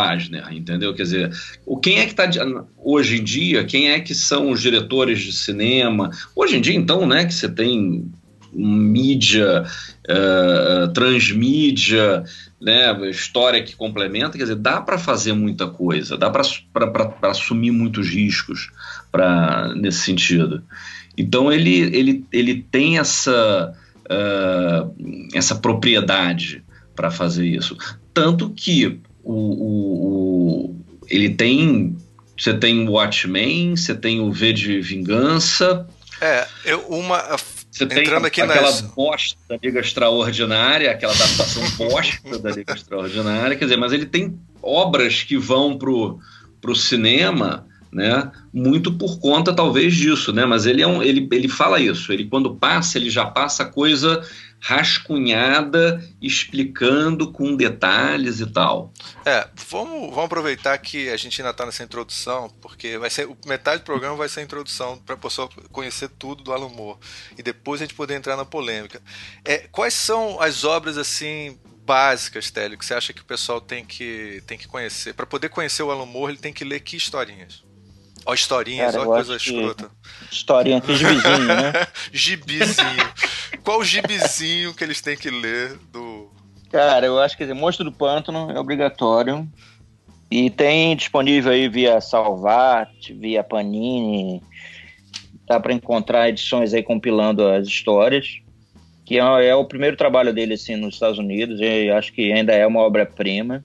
entendeu? 0.53 0.95
Quer 0.95 1.03
dizer, 1.03 1.33
o 1.67 1.77
quem 1.77 1.99
é 1.99 2.07
que 2.07 2.13
está 2.13 2.31
hoje 2.79 3.19
em 3.19 3.25
dia, 3.25 3.65
quem 3.65 3.91
é 3.91 4.01
que 4.01 4.15
são 4.15 4.53
os 4.53 4.63
diretores 4.63 5.21
de 5.21 5.33
cinema? 5.33 6.11
Hoje 6.35 6.57
em 6.57 6.61
dia, 6.61 6.75
então, 6.75 7.07
né, 7.07 7.25
que 7.25 7.35
você 7.35 7.49
tem 7.49 8.09
mídia, 8.57 9.65
uh, 10.09 10.93
transmídia, 10.93 12.25
né, 12.61 13.11
história 13.11 13.63
que 13.63 13.77
complementa, 13.77 14.39
quer 14.39 14.45
dizer, 14.45 14.57
dá 14.57 14.81
para 14.81 14.99
fazer 14.99 15.33
muita 15.33 15.67
coisa, 15.67 16.17
dá 16.17 16.31
para 16.31 16.43
assumir 17.31 17.71
muitos 17.71 18.09
riscos 18.09 18.71
pra, 19.13 19.75
nesse 19.75 20.01
sentido. 20.01 20.63
Então 21.17 21.53
ele, 21.53 21.79
ele, 21.97 22.25
ele 22.33 22.67
tem 22.71 22.99
essa, 22.99 23.73
uh, 24.05 24.95
essa 25.35 25.55
propriedade 25.55 26.63
para 26.95 27.11
fazer 27.11 27.47
isso. 27.47 27.77
Tanto 28.13 28.51
que 28.51 29.01
o, 29.23 29.33
o, 29.33 30.07
o, 30.65 30.85
ele 31.09 31.31
tem. 31.31 31.97
Você 32.39 32.53
tem 32.53 32.87
o 32.87 32.93
Watchmen, 32.93 33.77
você 33.77 33.95
tem 33.95 34.21
o 34.21 34.31
V 34.31 34.53
de 34.53 34.81
Vingança. 34.81 35.87
É, 36.21 36.47
eu, 36.65 36.81
uma 36.89 37.19
você 37.77 37.85
Entrando 37.85 38.23
tem 38.23 38.27
aqui 38.29 38.41
aquela 38.41 38.63
nas... 38.63 38.81
bosta 38.81 39.39
da 39.47 39.59
Liga 39.63 39.81
Extraordinária, 39.81 40.91
aquela 40.91 41.13
adaptação 41.13 41.63
bosta 41.77 42.39
da 42.39 42.51
Liga 42.51 42.73
Extraordinária, 42.73 43.55
quer 43.55 43.67
dizer, 43.67 43.77
mas 43.77 43.93
ele 43.93 44.07
tem 44.07 44.39
obras 44.63 45.23
que 45.23 45.37
vão 45.37 45.77
pro, 45.77 46.19
pro 46.59 46.75
cinema, 46.75 47.67
né? 47.93 48.31
Muito 48.51 48.95
por 48.95 49.21
conta 49.21 49.55
talvez 49.55 49.95
disso, 49.95 50.33
né? 50.33 50.47
Mas 50.47 50.65
ele 50.65 50.81
é 50.81 50.87
um, 50.87 51.03
ele, 51.03 51.29
ele 51.31 51.49
fala 51.49 51.79
isso. 51.79 52.11
Ele 52.13 52.25
quando 52.25 52.55
passa, 52.55 52.97
ele 52.97 53.11
já 53.11 53.27
passa 53.27 53.67
coisa 53.67 54.27
rascunhada, 54.61 56.03
explicando 56.21 57.31
com 57.31 57.55
detalhes 57.55 58.41
e 58.41 58.47
tal. 58.47 58.93
É, 59.25 59.49
vamos, 59.69 60.11
vamos 60.11 60.25
aproveitar 60.25 60.77
que 60.79 61.09
a 61.09 61.17
gente 61.17 61.41
ainda 61.41 61.51
está 61.51 61.65
nessa 61.65 61.85
introdução, 61.85 62.51
porque 62.61 62.99
vai 62.99 63.11
ser 63.11 63.29
metade 63.47 63.83
do 63.83 63.85
programa 63.85 64.17
vai 64.17 64.29
ser 64.29 64.41
a 64.41 64.43
introdução 64.43 64.99
para 64.99 65.15
a 65.15 65.19
pessoa 65.19 65.49
conhecer 65.71 66.09
tudo 66.09 66.43
do 66.43 66.53
Alan 66.53 66.69
Moore 66.69 66.99
e 67.37 67.43
depois 67.43 67.81
a 67.81 67.85
gente 67.85 67.95
poder 67.95 68.15
entrar 68.15 68.37
na 68.37 68.45
polêmica. 68.45 69.01
É, 69.45 69.69
quais 69.71 69.95
são 69.95 70.41
as 70.41 70.65
obras 70.65 70.99
assim 70.99 71.59
básicas, 71.85 72.51
Télio, 72.51 72.77
que 72.77 72.85
você 72.85 72.95
acha 72.95 73.13
que 73.13 73.23
o 73.23 73.25
pessoal 73.25 73.61
tem 73.61 73.85
que, 73.85 74.43
tem 74.47 74.59
que 74.59 74.67
conhecer? 74.67 75.15
Para 75.15 75.27
poder 75.27 75.49
conhecer 75.49 75.85
o 75.85 75.91
Alan 75.91 76.07
Moore, 76.07 76.33
ele 76.33 76.41
tem 76.41 76.53
que 76.53 76.65
ler 76.65 76.81
que 76.81 76.97
historinhas? 76.97 77.66
Ó, 78.27 78.35
historinhas, 78.35 78.93
Cara, 78.93 79.09
ó, 79.09 79.15
coisa 79.15 79.37
escrota. 79.37 79.89
Historinha, 80.31 80.81
que 80.81 80.97
gibizinho, 80.97 81.45
né? 81.47 81.73
gibizinho. 82.13 83.13
Qual 83.63 83.85
gibizinho 83.85 84.75
que 84.75 84.83
eles 84.83 85.01
têm 85.01 85.17
que 85.17 85.31
ler 85.31 85.79
do. 85.93 86.29
Cara, 86.71 87.07
eu 87.07 87.21
acho 87.21 87.37
que 87.37 87.47
Monstro 87.55 87.85
do 87.85 87.93
Pântano 87.93 88.51
é 88.51 88.59
obrigatório. 88.59 89.49
E 90.29 90.51
tem 90.51 90.97
disponível 90.97 91.53
aí 91.53 91.69
via 91.69 92.01
Salvat, 92.01 93.13
via 93.15 93.45
Panini. 93.45 94.43
Dá 95.47 95.61
para 95.61 95.73
encontrar 95.73 96.29
edições 96.29 96.75
aí 96.75 96.83
compilando 96.83 97.47
as 97.47 97.69
histórias. 97.69 98.41
Que 99.05 99.21
é, 99.21 99.47
é, 99.47 99.55
o 99.55 99.65
primeiro 99.65 99.97
trabalho 99.97 100.35
dele 100.35 100.55
assim 100.55 100.75
nos 100.75 100.95
Estados 100.95 101.19
Unidos. 101.19 101.61
E 101.61 101.91
acho 101.91 102.13
que 102.13 102.33
ainda 102.33 102.53
é 102.53 102.67
uma 102.67 102.81
obra-prima. 102.81 103.65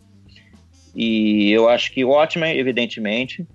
E 0.95 1.51
eu 1.51 1.67
acho 1.67 1.91
que 1.91 2.05
ótima, 2.05 2.47
evidentemente. 2.49 3.47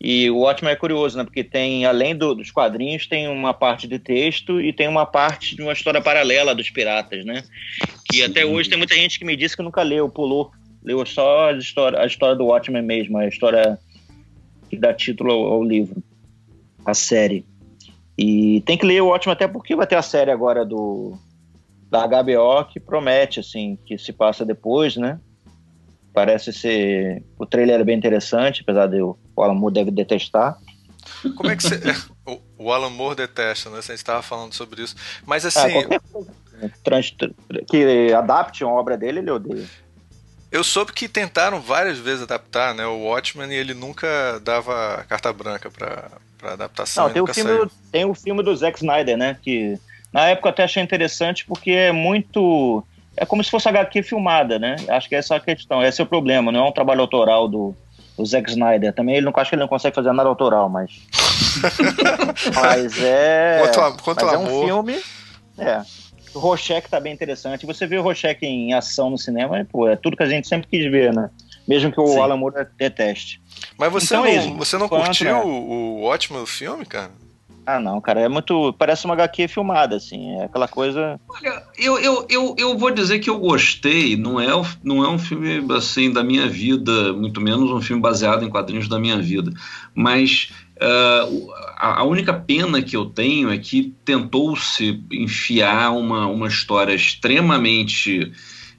E 0.00 0.30
o 0.30 0.42
ótimo 0.42 0.68
é 0.68 0.76
curioso, 0.76 1.18
né? 1.18 1.24
Porque 1.24 1.42
tem, 1.42 1.84
além 1.84 2.14
do, 2.14 2.34
dos 2.34 2.52
quadrinhos, 2.52 3.06
tem 3.06 3.26
uma 3.26 3.52
parte 3.52 3.88
de 3.88 3.98
texto 3.98 4.60
e 4.60 4.72
tem 4.72 4.86
uma 4.86 5.04
parte 5.04 5.56
de 5.56 5.62
uma 5.62 5.72
história 5.72 6.00
paralela 6.00 6.54
dos 6.54 6.70
piratas, 6.70 7.24
né? 7.24 7.42
Que 8.08 8.22
até 8.22 8.46
hoje 8.46 8.68
tem 8.68 8.78
muita 8.78 8.94
gente 8.94 9.18
que 9.18 9.24
me 9.24 9.36
disse 9.36 9.56
que 9.56 9.62
nunca 9.62 9.82
leu, 9.82 10.08
pulou. 10.08 10.52
Leu 10.84 11.04
só 11.04 11.50
a 11.50 11.52
história, 11.52 12.00
a 12.00 12.06
história 12.06 12.36
do 12.36 12.46
Watchmen 12.46 12.82
mesmo, 12.82 13.18
a 13.18 13.26
história 13.26 13.76
que 14.70 14.76
dá 14.76 14.94
título 14.94 15.32
ao, 15.32 15.44
ao 15.54 15.64
livro, 15.64 16.00
a 16.84 16.94
série. 16.94 17.44
E 18.16 18.62
tem 18.64 18.78
que 18.78 18.86
ler 18.86 19.02
o 19.02 19.08
Watchmen 19.08 19.32
até 19.32 19.48
porque 19.48 19.74
vai 19.74 19.86
ter 19.86 19.96
a 19.96 20.02
série 20.02 20.30
agora 20.30 20.64
do 20.64 21.18
da 21.90 22.06
HBO 22.06 22.64
que 22.70 22.78
promete, 22.78 23.40
assim, 23.40 23.78
que 23.84 23.96
se 23.96 24.12
passa 24.12 24.44
depois, 24.44 24.96
né? 24.96 25.18
Parece 26.12 26.52
ser... 26.52 27.22
O 27.38 27.46
trailer 27.46 27.80
é 27.80 27.84
bem 27.84 27.96
interessante, 27.96 28.60
apesar 28.60 28.86
de 28.86 28.98
eu 28.98 29.18
o 29.38 29.42
Alan 29.42 29.54
Moore 29.54 29.74
deve 29.74 29.90
detestar. 29.90 30.58
Como 31.36 31.50
é 31.50 31.56
que 31.56 31.62
você. 31.62 31.80
o 32.58 32.72
Alan 32.72 32.90
Moore 32.90 33.16
detesta, 33.16 33.70
né? 33.70 33.80
Você 33.80 33.94
estava 33.94 34.20
falando 34.20 34.52
sobre 34.52 34.82
isso. 34.82 34.96
Mas 35.24 35.44
é, 35.44 35.48
assim. 35.48 35.78
É, 36.60 36.68
trans, 36.82 37.14
que 37.68 38.12
adapte 38.12 38.64
uma 38.64 38.74
obra 38.74 38.96
dele, 38.96 39.20
ele 39.20 39.30
odeia. 39.30 39.64
Eu 40.50 40.64
soube 40.64 40.92
que 40.92 41.08
tentaram 41.08 41.60
várias 41.60 41.98
vezes 41.98 42.22
adaptar, 42.22 42.74
né? 42.74 42.84
O 42.86 43.04
Watchmen 43.04 43.50
e 43.50 43.54
ele 43.54 43.74
nunca 43.74 44.40
dava 44.42 45.04
carta 45.08 45.32
branca 45.32 45.70
para 45.70 46.10
adaptação. 46.42 47.06
Não, 47.06 47.12
tem 47.12 47.22
o, 47.22 47.26
filme, 47.26 47.70
tem 47.92 48.04
o 48.04 48.14
filme 48.14 48.42
do 48.42 48.56
Zack 48.56 48.78
Snyder, 48.78 49.16
né? 49.16 49.36
Que 49.40 49.78
na 50.12 50.26
época 50.28 50.48
eu 50.48 50.52
até 50.52 50.64
achei 50.64 50.82
interessante 50.82 51.44
porque 51.46 51.70
é 51.70 51.92
muito. 51.92 52.84
É 53.16 53.26
como 53.26 53.42
se 53.44 53.50
fosse 53.50 53.68
HQ 53.68 54.02
filmada, 54.02 54.58
né? 54.58 54.76
Acho 54.88 55.08
que 55.08 55.14
essa 55.14 55.34
é 55.34 55.36
a 55.36 55.40
questão, 55.40 55.82
esse 55.82 56.00
é 56.00 56.04
o 56.04 56.08
problema, 56.08 56.50
não 56.50 56.66
é 56.66 56.68
um 56.68 56.72
trabalho 56.72 57.00
autoral 57.00 57.48
do, 57.48 57.74
do 58.18 58.26
Zack 58.26 58.50
Snyder. 58.50 58.92
Também 58.92 59.16
ele 59.16 59.24
não 59.24 59.32
acho 59.34 59.48
que 59.48 59.54
ele 59.54 59.62
não 59.62 59.68
consegue 59.68 59.94
fazer 59.94 60.12
nada 60.12 60.28
autoral, 60.28 60.68
mas. 60.68 60.90
mas 62.54 63.02
é. 63.02 63.60
Quanto, 63.62 64.02
quanto 64.02 64.26
mas 64.26 64.34
amor. 64.34 64.50
é 64.50 64.52
um 64.52 64.64
filme. 64.66 65.00
É. 65.56 65.82
O 66.34 66.40
Rorschach 66.40 66.88
tá 66.88 67.00
bem 67.00 67.12
interessante. 67.12 67.64
Você 67.64 67.86
vê 67.86 67.96
o 67.96 68.02
Rorschach 68.02 68.38
em 68.42 68.74
ação 68.74 69.08
no 69.08 69.16
cinema, 69.16 69.64
pô, 69.70 69.88
é 69.88 69.96
tudo 69.96 70.16
que 70.16 70.22
a 70.22 70.28
gente 70.28 70.46
sempre 70.46 70.68
quis 70.68 70.90
ver, 70.90 71.14
né? 71.14 71.30
Mesmo 71.66 71.92
que 71.92 72.00
o 72.00 72.06
Sim. 72.06 72.18
Alan 72.18 72.36
Moore 72.36 72.66
deteste. 72.76 73.40
Mas 73.78 73.92
você 73.92 74.14
então, 74.14 74.24
não, 74.24 74.30
é 74.30 74.56
você 74.56 74.78
não 74.78 74.88
curtiu 74.88 75.26
né? 75.26 75.34
o, 75.34 75.48
o 75.48 76.02
ótimo 76.04 76.44
filme, 76.46 76.84
cara? 76.84 77.10
Ah, 77.70 77.78
não, 77.78 78.00
cara, 78.00 78.20
é 78.22 78.28
muito. 78.30 78.72
Parece 78.78 79.04
uma 79.04 79.12
HQ 79.12 79.46
filmada, 79.46 79.94
assim. 79.94 80.36
É 80.36 80.44
aquela 80.44 80.66
coisa. 80.66 81.20
Olha, 81.28 81.62
eu, 81.76 81.98
eu, 81.98 82.26
eu, 82.30 82.54
eu 82.56 82.78
vou 82.78 82.90
dizer 82.90 83.18
que 83.18 83.28
eu 83.28 83.38
gostei. 83.38 84.16
Não 84.16 84.40
é, 84.40 84.48
não 84.82 85.04
é 85.04 85.08
um 85.10 85.18
filme, 85.18 85.62
assim, 85.76 86.10
da 86.10 86.24
minha 86.24 86.48
vida, 86.48 87.12
muito 87.12 87.42
menos 87.42 87.70
um 87.70 87.82
filme 87.82 88.00
baseado 88.00 88.42
em 88.42 88.48
quadrinhos 88.48 88.88
da 88.88 88.98
minha 88.98 89.18
vida. 89.18 89.52
Mas 89.94 90.50
Uh, 90.80 91.50
a, 91.76 92.04
única 92.04 92.32
pena 92.32 92.80
que 92.80 92.96
eu 92.96 93.06
tenho 93.06 93.50
é 93.50 93.58
que 93.58 93.92
tentou-se 94.04 95.02
enfiar 95.10 95.90
uma, 95.90 96.28
uma 96.28 96.46
história 96.46 96.94
extremamente 96.94 98.32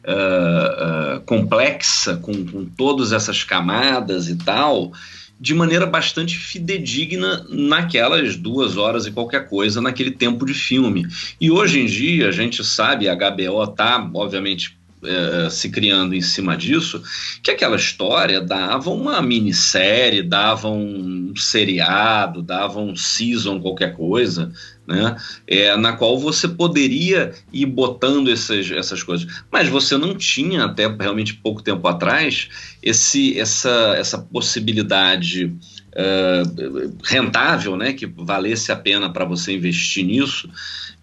uh, 0.08 1.18
uh, 1.18 1.22
complexa, 1.26 2.16
com, 2.16 2.46
com 2.46 2.64
todas 2.64 3.12
essas 3.12 3.44
camadas 3.44 4.30
e 4.30 4.38
tal, 4.38 4.94
de 5.40 5.54
maneira 5.54 5.86
bastante 5.86 6.38
fidedigna 6.38 7.46
naquelas 7.50 8.36
duas 8.36 8.76
horas 8.76 9.06
e 9.06 9.12
qualquer 9.12 9.48
coisa, 9.48 9.80
naquele 9.80 10.12
tempo 10.12 10.46
de 10.46 10.54
filme. 10.54 11.08
E 11.40 11.50
hoje 11.50 11.80
em 11.80 11.86
dia, 11.86 12.28
a 12.28 12.32
gente 12.32 12.64
sabe, 12.64 13.08
a 13.08 13.16
HBO 13.16 13.64
está, 13.64 14.10
obviamente, 14.14 14.79
é, 15.04 15.50
se 15.50 15.70
criando 15.70 16.14
em 16.14 16.22
cima 16.22 16.58
disso, 16.58 17.02
que 17.42 17.52
aquela 17.52 17.78
história 17.78 18.42
dava 18.42 18.90
uma 18.90 19.22
minissérie, 19.22 20.22
dava 20.22 20.68
um 20.68 21.34
seriado, 21.36 22.42
dava 22.42 22.80
um 22.80 22.96
season, 22.96 23.62
qualquer 23.62 23.96
coisa, 23.96 24.52
né? 24.86 25.16
É, 25.48 25.78
na 25.78 25.94
qual 25.94 26.20
você 26.20 26.48
poderia 26.48 27.32
ir 27.54 27.66
botando 27.68 28.30
essas, 28.30 28.70
essas 28.72 29.02
coisas. 29.04 29.28
Mas 29.52 29.70
você 29.70 29.96
não 29.98 30.16
tinha, 30.16 30.66
até 30.66 30.88
realmente 30.88 31.36
pouco 31.36 31.62
tempo 31.62 31.88
atrás, 31.88 32.50
esse, 32.84 33.40
essa, 33.40 33.96
essa 33.98 34.18
possibilidade 34.18 35.46
uh, 35.46 36.98
rentável, 37.04 37.78
né? 37.78 37.94
que 37.94 38.06
valesse 38.06 38.72
a 38.72 38.76
pena 38.76 39.10
para 39.10 39.26
você 39.26 39.54
investir 39.54 40.04
nisso, 40.04 40.50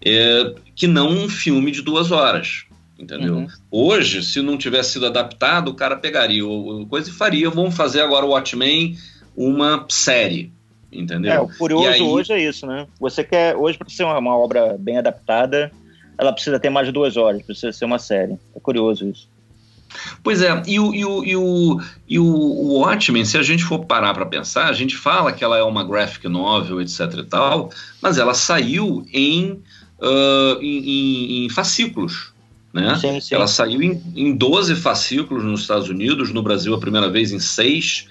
é, 0.05 0.53
que 0.75 0.85
não 0.85 1.09
um 1.09 1.29
filme 1.29 1.71
de 1.71 1.81
duas 1.81 2.11
horas 2.11 2.66
entendeu? 2.97 3.35
Uhum. 3.35 3.47
Hoje, 3.69 4.23
se 4.23 4.41
não 4.41 4.57
tivesse 4.57 4.93
sido 4.93 5.05
adaptado, 5.05 5.69
o 5.69 5.73
cara 5.73 5.95
pegaria 5.95 6.45
o, 6.45 6.85
coisa 6.87 7.09
e 7.09 7.13
faria, 7.13 7.49
vamos 7.49 7.75
fazer 7.75 8.01
agora 8.01 8.25
o 8.25 8.29
Watchmen 8.29 8.97
uma 9.35 9.85
série, 9.89 10.51
entendeu? 10.91 11.31
É, 11.31 11.39
o 11.39 11.47
curioso 11.47 11.87
aí... 11.87 12.01
hoje 12.01 12.33
é 12.33 12.43
isso, 12.43 12.65
né? 12.65 12.87
Você 12.99 13.23
quer, 13.23 13.55
hoje 13.55 13.77
para 13.77 13.89
ser 13.89 14.03
uma, 14.03 14.17
uma, 14.17 14.35
obra 14.35 14.75
bem 14.79 14.97
adaptada, 14.97 15.71
ela 16.17 16.33
precisa 16.33 16.59
ter 16.59 16.69
mais 16.69 16.87
de 16.87 16.93
duas 16.93 17.15
horas, 17.15 17.43
precisa 17.43 17.71
ser 17.71 17.85
uma 17.85 17.99
série. 17.99 18.33
É 18.55 18.59
curioso 18.59 19.07
isso. 19.07 19.29
Pois 20.23 20.41
é, 20.41 20.61
e 20.67 20.79
o, 20.79 20.93
e 20.93 21.05
o, 21.05 21.23
e 21.23 21.35
o, 21.35 21.81
e 22.09 22.19
o 22.19 22.79
Watchmen, 22.79 23.23
se 23.23 23.37
a 23.37 23.43
gente 23.43 23.63
for 23.63 23.85
parar 23.85 24.13
para 24.13 24.25
pensar, 24.25 24.67
a 24.67 24.73
gente 24.73 24.97
fala 24.97 25.31
que 25.31 25.43
ela 25.43 25.57
é 25.57 25.63
uma 25.63 25.83
graphic 25.83 26.27
novel, 26.27 26.81
etc 26.81 27.13
e 27.19 27.23
tal, 27.23 27.71
mas 28.01 28.17
ela 28.17 28.33
saiu 28.33 29.05
em, 29.13 29.51
uh, 29.99 30.61
em, 30.61 30.77
em, 30.77 31.45
em 31.45 31.49
fascículos, 31.49 32.33
né? 32.73 32.95
Sim, 32.97 33.19
sim. 33.19 33.35
Ela 33.35 33.47
saiu 33.47 33.81
em, 33.81 34.01
em 34.15 34.35
12 34.35 34.75
fascículos 34.75 35.43
nos 35.43 35.61
Estados 35.61 35.89
Unidos, 35.89 36.31
no 36.31 36.43
Brasil 36.43 36.73
a 36.73 36.79
primeira 36.79 37.09
vez 37.09 37.31
em 37.31 37.39
seis, 37.39 38.07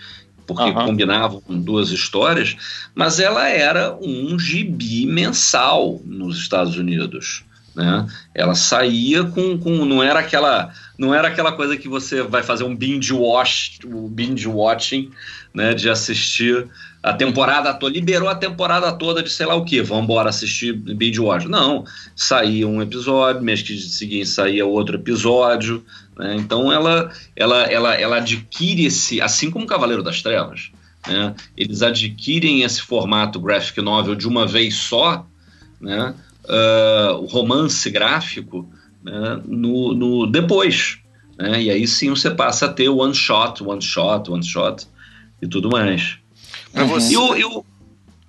porque 0.47 0.63
uhum. 0.63 0.87
combinavam 0.87 1.43
duas 1.49 1.91
histórias, 1.91 2.57
mas 2.95 3.19
ela 3.19 3.49
era 3.49 3.97
um 4.01 4.39
gibi 4.39 5.07
mensal 5.07 6.01
nos 6.05 6.39
Estados 6.39 6.77
Unidos. 6.77 7.45
Né? 7.75 8.07
Ela 8.35 8.55
saía 8.55 9.25
com, 9.25 9.59
com 9.59 9.85
não 9.85 10.03
era 10.03 10.21
aquela 10.21 10.73
não 10.99 11.15
era 11.15 11.29
aquela 11.29 11.53
coisa 11.53 11.77
que 11.77 11.89
você 11.89 12.23
vai 12.23 12.43
fazer 12.43 12.65
um 12.65 12.75
binge 12.75 13.13
watch, 13.13 13.81
o 13.85 14.09
binge 14.09 14.49
watching, 14.49 15.11
né, 15.53 15.75
de 15.75 15.91
assistir 15.91 16.67
a 17.07 17.13
temporada 17.13 17.73
toda, 17.73 17.95
liberou 17.95 18.29
a 18.29 18.35
temporada 18.35 18.91
toda 18.91 19.23
de 19.23 19.31
sei 19.31 19.47
lá 19.47 19.55
o 19.55 19.65
que, 19.65 19.81
vamos 19.81 20.03
embora 20.03 20.29
assistir 20.29 20.73
Binge 20.73 21.21
Watch. 21.21 21.47
Não, 21.47 21.85
saía 22.17 22.67
um 22.67 22.83
episódio, 22.83 23.41
mês 23.45 23.63
que 23.63 23.79
seguinte 23.79 24.27
saía 24.27 24.67
outro 24.67 24.97
episódio, 24.97 25.85
né? 26.19 26.35
então 26.35 26.73
ela, 26.73 27.09
ela, 27.37 27.63
ela, 27.63 27.95
ela 27.95 28.17
adquire 28.17 28.87
esse, 28.87 29.21
assim 29.21 29.53
como 29.53 29.69
Cavaleiro 29.69 30.03
das 30.03 30.21
Trevas, 30.21 30.73
né? 31.07 31.33
eles 31.57 31.81
adquirem 31.81 32.63
esse 32.63 32.83
formato 32.83 33.39
graphic 33.39 33.81
novel 33.81 34.17
de 34.17 34.27
uma 34.27 34.45
vez 34.45 34.75
só, 34.75 35.25
né? 35.81 36.13
Uh, 36.45 37.25
romance 37.27 37.89
gráfico, 37.89 38.69
né? 39.05 39.41
no, 39.47 39.95
no 39.95 40.27
depois, 40.27 40.99
né? 41.39 41.63
e 41.63 41.71
aí 41.71 41.87
sim 41.87 42.11
você 42.11 42.31
passa 42.33 42.67
a 42.67 42.69
ter 42.69 42.89
one 42.89 43.15
shot, 43.15 43.63
one 43.63 43.81
shot, 43.81 44.29
one 44.29 44.45
shot 44.45 44.89
e 45.41 45.47
tudo 45.47 45.69
mais. 45.69 46.19
Uhum. 46.75 46.87
Você... 46.89 47.13
E 47.13 47.17
o. 47.17 47.37
E 47.37 47.45
o... 47.45 47.65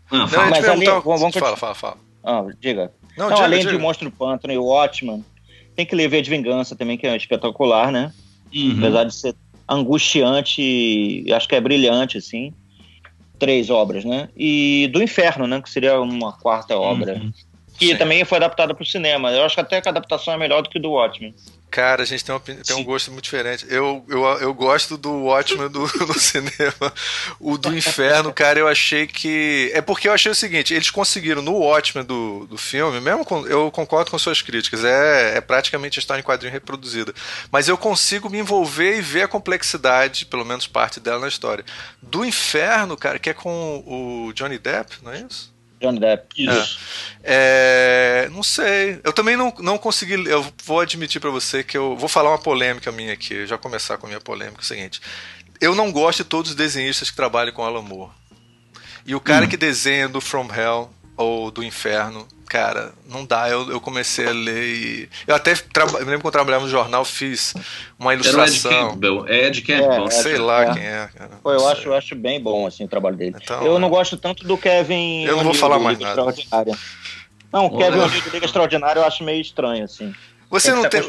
Ah, 0.09 0.27
fala. 0.27 0.49
Mas 0.49 0.67
ali, 0.67 0.85
vamos, 0.85 1.03
vamos 1.03 1.35
fala, 1.35 1.57
fala, 1.57 1.75
fala. 1.75 1.97
Ah, 2.23 2.45
diga. 2.59 2.91
Não, 3.17 3.29
diga, 3.29 3.43
além 3.43 3.59
diga. 3.59 3.71
de 3.71 3.77
Monstro 3.77 4.11
Pântano 4.11 4.53
e 4.53 4.57
o 4.57 4.65
Watchman, 4.65 5.23
tem 5.75 5.85
que 5.85 5.95
ler 5.95 6.07
V 6.07 6.21
de 6.21 6.29
Vingança 6.29 6.75
também, 6.75 6.97
que 6.97 7.05
é 7.05 7.15
espetacular, 7.15 7.91
né? 7.91 8.13
Uhum. 8.53 8.75
Apesar 8.77 9.03
de 9.03 9.13
ser 9.13 9.35
angustiante 9.67 10.61
e 10.61 11.33
acho 11.33 11.47
que 11.47 11.55
é 11.55 11.61
brilhante, 11.61 12.17
assim. 12.17 12.53
Três 13.37 13.69
obras, 13.69 14.03
né? 14.05 14.29
E 14.35 14.89
do 14.91 15.01
Inferno, 15.01 15.45
né? 15.45 15.61
Que 15.61 15.69
seria 15.69 15.99
uma 15.99 16.33
quarta 16.33 16.75
obra. 16.77 17.15
Uhum. 17.15 17.31
Que 17.77 17.89
Sim. 17.89 17.97
também 17.97 18.25
foi 18.25 18.37
adaptada 18.37 18.73
para 18.73 18.81
o 18.81 18.85
cinema. 18.85 19.31
Eu 19.31 19.43
acho 19.43 19.55
que 19.55 19.61
até 19.61 19.79
que 19.79 19.87
a 19.87 19.91
adaptação 19.91 20.33
é 20.33 20.37
melhor 20.37 20.63
do 20.63 20.69
que 20.69 20.79
do 20.79 20.91
Watchmen. 20.91 21.35
Cara, 21.69 22.03
a 22.03 22.05
gente 22.05 22.23
tem, 22.23 22.33
uma, 22.33 22.39
tem 22.39 22.75
um 22.75 22.83
gosto 22.83 23.11
muito 23.11 23.25
diferente. 23.25 23.65
Eu, 23.69 24.03
eu, 24.07 24.23
eu 24.39 24.53
gosto 24.53 24.97
do 24.97 25.11
Watchmen 25.25 25.69
do, 25.69 25.81
no 26.07 26.13
cinema. 26.17 26.93
O 27.39 27.57
do 27.57 27.75
Inferno, 27.75 28.31
cara, 28.31 28.57
eu 28.57 28.67
achei 28.67 29.05
que. 29.05 29.69
É 29.73 29.81
porque 29.81 30.07
eu 30.07 30.13
achei 30.13 30.31
o 30.31 30.35
seguinte: 30.35 30.73
eles 30.73 30.89
conseguiram 30.89 31.41
no 31.41 31.57
Watchmen 31.57 32.05
do, 32.05 32.47
do 32.47 32.57
filme, 32.57 33.01
mesmo 33.01 33.25
com, 33.25 33.45
eu 33.47 33.69
concordo 33.69 34.09
com 34.09 34.17
suas 34.17 34.41
críticas, 34.41 34.83
é, 34.85 35.37
é 35.37 35.41
praticamente 35.41 35.99
a 35.99 36.01
história 36.01 36.21
em 36.21 36.23
quadrinho 36.23 36.53
reproduzida. 36.53 37.13
Mas 37.51 37.67
eu 37.67 37.77
consigo 37.77 38.29
me 38.29 38.39
envolver 38.39 38.97
e 38.97 39.01
ver 39.01 39.23
a 39.23 39.27
complexidade, 39.27 40.25
pelo 40.25 40.45
menos 40.45 40.67
parte 40.67 41.01
dela 41.01 41.19
na 41.19 41.27
história. 41.27 41.65
Do 42.01 42.23
Inferno, 42.23 42.95
cara, 42.95 43.19
que 43.19 43.29
é 43.29 43.33
com 43.33 43.83
o 43.85 44.31
Johnny 44.33 44.57
Depp, 44.57 44.97
não 45.03 45.11
é 45.11 45.19
isso? 45.19 45.56
Johnny 45.79 45.99
Depp. 45.99 46.43
Isso. 46.43 46.79
É. 47.23 48.25
É, 48.25 48.29
não 48.29 48.41
sei. 48.41 48.99
Eu 49.03 49.13
também 49.13 49.35
não, 49.35 49.53
não 49.59 49.77
consegui. 49.77 50.13
Eu 50.29 50.45
vou 50.63 50.79
admitir 50.79 51.19
para 51.19 51.29
você 51.29 51.63
que 51.63 51.77
eu 51.77 51.95
vou 51.95 52.07
falar 52.07 52.31
uma 52.31 52.37
polêmica 52.37 52.91
minha 52.91 53.13
aqui. 53.13 53.45
Já 53.45 53.57
começar 53.57 53.97
com 53.97 54.05
a 54.05 54.09
minha 54.09 54.21
polêmica. 54.21 54.61
É 54.61 54.63
o 54.63 54.65
seguinte: 54.65 55.01
eu 55.59 55.75
não 55.75 55.91
gosto 55.91 56.23
de 56.23 56.29
todos 56.29 56.51
os 56.51 56.57
desenhistas 56.57 57.09
que 57.09 57.15
trabalham 57.15 57.53
com 57.53 57.63
Alan 57.63 57.81
Moore. 57.81 58.11
E 59.05 59.15
o 59.15 59.19
cara 59.19 59.45
hum. 59.45 59.49
que 59.49 59.57
desenha 59.57 60.07
do 60.07 60.21
From 60.21 60.47
Hell 60.53 60.91
ou 61.15 61.51
do 61.51 61.63
Inferno 61.63 62.27
cara, 62.47 62.93
não 63.07 63.25
dá. 63.25 63.49
Eu, 63.49 63.69
eu 63.69 63.79
comecei 63.79 64.27
a 64.27 64.31
ler 64.31 64.63
e. 64.63 65.09
Eu 65.27 65.35
até 65.35 65.53
me 65.53 66.05
lembro 66.05 66.21
quando 66.21 66.25
eu 66.25 66.31
trabalhava 66.31 66.63
no 66.63 66.69
jornal, 66.69 67.03
fiz 67.05 67.53
uma 67.99 68.13
ilustração. 68.13 68.71
Era 68.71 68.79
Ed 68.79 68.89
Campbell. 68.89 69.25
É 69.27 69.47
Ed 69.47 69.61
Campbell. 69.61 70.05
É, 70.05 70.11
sei 70.11 70.37
lá 70.37 70.63
é. 70.63 70.73
quem 70.73 70.83
é, 70.83 71.09
cara. 71.15 71.31
Pô, 71.43 71.51
eu 71.51 71.67
acho, 71.67 71.89
eu 71.89 71.93
acho 71.93 72.15
bem 72.15 72.41
bom 72.41 72.65
assim, 72.65 72.85
o 72.85 72.87
trabalho 72.87 73.15
dele. 73.15 73.35
Então, 73.41 73.63
eu 73.63 73.77
não 73.77 73.89
gosto 73.89 74.17
tanto 74.17 74.45
do 74.45 74.57
Kevin. 74.57 75.23
Eu 75.23 75.37
não 75.37 75.43
vou 75.43 75.53
falar 75.53 75.79
mais 75.79 75.99
nada. 75.99 76.23
Não, 77.51 77.67
o 77.67 77.77
Kevin 77.77 77.99
O'Neill 77.99 78.23
Liga 78.33 78.45
Extraordinário 78.45 78.99
eu 78.99 79.05
acho 79.05 79.23
meio 79.23 79.41
estranho, 79.41 79.85
assim. 79.85 80.13
Você 80.49 80.73
não 80.73 80.87
tem. 80.87 81.01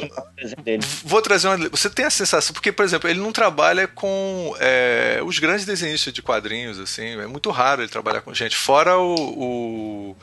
Vou 1.05 1.23
trazer 1.23 1.49
uma. 1.49 1.69
Você 1.69 1.89
tem 1.89 2.05
a 2.05 2.11
sensação. 2.11 2.53
Porque, 2.53 2.73
por 2.73 2.85
exemplo, 2.85 3.09
ele 3.09 3.21
não 3.21 3.33
trabalha 3.33 3.87
com 3.87 4.55
é, 4.59 5.21
os 5.25 5.39
grandes 5.39 5.65
desenhistas 5.65 6.13
de 6.13 6.21
quadrinhos, 6.21 6.79
assim. 6.79 7.21
É 7.21 7.27
muito 7.27 7.51
raro 7.51 7.83
ele 7.83 7.89
trabalhar 7.89 8.21
com 8.21 8.35
gente. 8.35 8.57
Fora 8.57 8.99
o, 8.99 9.15
o 9.15 10.17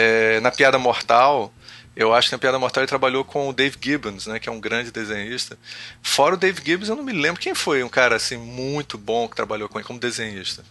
é, 0.00 0.40
na 0.40 0.50
Piada 0.50 0.78
Mortal, 0.78 1.52
eu 1.94 2.14
acho 2.14 2.28
que 2.28 2.34
na 2.34 2.38
Piada 2.38 2.58
Mortal 2.58 2.82
ele 2.82 2.88
trabalhou 2.88 3.24
com 3.24 3.48
o 3.48 3.52
Dave 3.52 3.76
Gibbons, 3.80 4.26
né, 4.26 4.38
que 4.38 4.48
é 4.48 4.52
um 4.52 4.60
grande 4.60 4.90
desenhista. 4.90 5.58
Fora 6.02 6.34
o 6.34 6.38
Dave 6.38 6.62
Gibbons, 6.64 6.88
eu 6.88 6.96
não 6.96 7.02
me 7.02 7.12
lembro 7.12 7.40
quem 7.40 7.54
foi 7.54 7.82
um 7.82 7.88
cara 7.88 8.16
assim 8.16 8.36
muito 8.36 8.96
bom 8.96 9.28
que 9.28 9.36
trabalhou 9.36 9.68
com 9.68 9.78
ele 9.78 9.86
como 9.86 10.00
desenhista. 10.00 10.64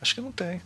Acho 0.00 0.14
que 0.14 0.20
não 0.20 0.30
tem. 0.30 0.60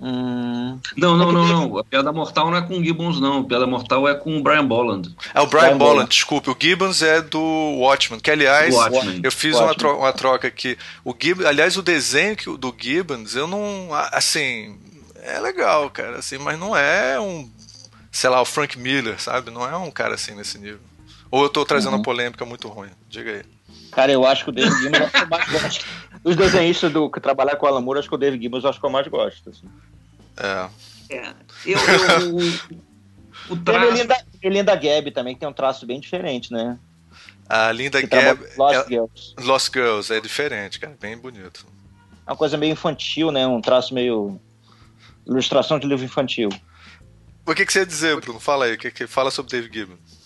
Hum... 0.00 0.78
Não, 0.96 1.16
não, 1.16 1.32
não, 1.32 1.46
não. 1.46 1.78
A 1.78 1.84
Piada 1.84 2.12
Mortal 2.12 2.50
não 2.50 2.56
é 2.56 2.62
com 2.62 2.78
o 2.78 2.84
Gibbons, 2.84 3.20
não. 3.20 3.40
A 3.40 3.44
Piada 3.44 3.66
Mortal 3.66 4.08
é 4.08 4.14
com 4.14 4.38
o 4.38 4.42
Brian 4.42 4.64
Bolland. 4.64 5.14
É 5.34 5.40
o 5.40 5.46
Brian, 5.46 5.62
Brian 5.62 5.78
Bolland, 5.78 6.08
desculpe. 6.08 6.48
O 6.50 6.56
Gibbons 6.58 7.02
é 7.02 7.20
do 7.20 7.40
Watchmen. 7.80 8.20
Que, 8.20 8.30
aliás, 8.30 8.74
Watchmen. 8.74 9.20
eu 9.24 9.32
fiz 9.32 9.56
Uma, 9.56 9.74
troca, 9.74 9.98
uma 9.98 10.12
troca 10.12 10.48
aqui. 10.48 10.78
O 11.04 11.14
Gibbons, 11.20 11.46
aliás, 11.46 11.76
o 11.76 11.82
desenho 11.82 12.36
do 12.56 12.74
Gibbons, 12.78 13.34
eu 13.34 13.48
não. 13.48 13.88
Assim. 14.12 14.78
É 15.28 15.40
legal, 15.40 15.90
cara, 15.90 16.18
assim, 16.18 16.38
mas 16.38 16.58
não 16.58 16.76
é 16.76 17.20
um. 17.20 17.50
Sei 18.10 18.30
lá, 18.30 18.40
o 18.40 18.44
Frank 18.44 18.78
Miller, 18.78 19.20
sabe? 19.20 19.50
Não 19.50 19.68
é 19.68 19.76
um 19.76 19.90
cara 19.90 20.14
assim 20.14 20.34
nesse 20.34 20.58
nível. 20.58 20.80
Ou 21.30 21.42
eu 21.42 21.48
tô 21.48 21.64
trazendo 21.64 21.92
uhum. 21.92 21.98
uma 21.98 22.04
polêmica 22.04 22.44
muito 22.44 22.68
ruim. 22.68 22.88
Diga 23.08 23.32
aí. 23.32 23.42
Cara, 23.92 24.12
eu 24.12 24.26
acho 24.26 24.44
que 24.44 24.50
o 24.50 24.52
David 24.52 24.74
Gibbons 24.78 25.00
é 25.00 25.04
o 25.04 25.10
que 25.10 25.18
eu 25.18 25.28
mais 25.28 25.50
gosto. 25.50 25.86
Os 26.24 26.36
desenhistas 26.36 26.92
do, 26.92 27.10
que 27.10 27.20
trabalham 27.20 27.56
com 27.56 27.66
o 27.66 27.68
Alan 27.68 27.80
Moore, 27.80 27.98
acho 27.98 28.08
que 28.08 28.14
o 28.14 28.18
David 28.18 28.42
Gibbons 28.42 28.64
é 28.64 28.68
o 28.68 28.72
que 28.72 28.84
eu 28.84 28.90
mais 28.90 29.06
gosto. 29.06 29.50
Assim. 29.50 29.68
É. 30.36 30.68
é. 31.10 31.34
Eu, 31.66 31.78
eu, 31.78 32.36
o, 33.50 33.54
o 33.54 33.56
traço... 33.56 33.86
Tem 33.86 34.02
Linda, 34.02 34.26
Linda 34.42 34.76
Gab 34.76 35.10
também, 35.10 35.34
que 35.34 35.40
tem 35.40 35.48
um 35.48 35.52
traço 35.52 35.86
bem 35.86 36.00
diferente, 36.00 36.52
né? 36.52 36.78
A 37.48 37.72
Linda 37.72 38.00
Gab. 38.02 38.40
Lost 38.56 38.76
é, 38.76 38.88
Girls. 38.88 39.34
Lost 39.38 39.72
Girls, 39.72 40.12
é 40.12 40.20
diferente, 40.20 40.78
cara. 40.78 40.96
Bem 41.00 41.16
bonito. 41.16 41.66
É 42.26 42.30
uma 42.30 42.36
coisa 42.36 42.56
meio 42.58 42.72
infantil, 42.72 43.32
né? 43.32 43.46
Um 43.46 43.60
traço 43.60 43.94
meio. 43.94 44.38
Ilustração 45.28 45.78
de 45.78 45.86
livro 45.86 46.04
infantil. 46.04 46.48
O 47.46 47.54
que, 47.54 47.64
que 47.64 47.72
você 47.72 47.80
ia 47.80 47.86
dizer, 47.86 48.20
Bruno? 48.20 48.40
Fala 48.40 48.64
aí. 48.64 48.74
O 48.74 48.78
que, 48.78 48.90
que... 48.90 49.06
Fala 49.06 49.30
sobre 49.30 49.50
David 49.52 49.78
Gibbons. 49.78 50.18